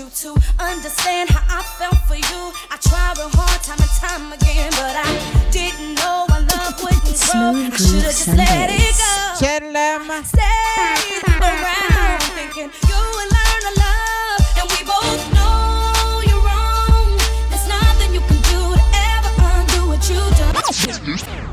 you 0.00 0.08
to 0.08 0.34
understand 0.58 1.28
how 1.28 1.58
I 1.58 1.62
felt 1.76 1.98
for 2.08 2.16
you. 2.16 2.40
I 2.72 2.76
tried 2.80 3.18
real 3.18 3.28
hard 3.36 3.60
time 3.62 3.76
and 3.84 3.94
time 4.00 4.32
again, 4.32 4.72
but 4.80 4.96
I 4.96 5.10
didn't 5.52 5.94
know 6.00 6.24
my 6.32 6.40
love 6.40 6.80
wouldn't 6.80 7.04
grow. 7.04 7.52
I 7.52 7.68
should 7.68 7.68
have 7.68 7.76
Groove 7.76 8.00
just 8.00 8.28
let 8.28 8.70
it 8.72 8.96
go. 8.96 9.12
Tell 9.44 9.60
them. 9.68 10.08
Stay 10.24 10.40
around 11.36 12.22
thinking 12.32 12.70
you 12.88 12.96
will 12.96 13.28
learn 13.36 13.60
to 13.68 13.72
love, 13.76 14.42
and 14.56 14.66
we 14.72 14.80
both 14.88 15.20
know 15.36 16.24
you're 16.24 16.44
wrong. 16.48 17.20
There's 17.52 17.68
nothing 17.68 18.16
you 18.16 18.22
can 18.24 18.40
do 18.48 18.60
to 18.72 18.84
ever 19.12 19.32
undo 19.52 19.80
what 19.84 20.00
you 20.08 20.16
done. 20.40 21.49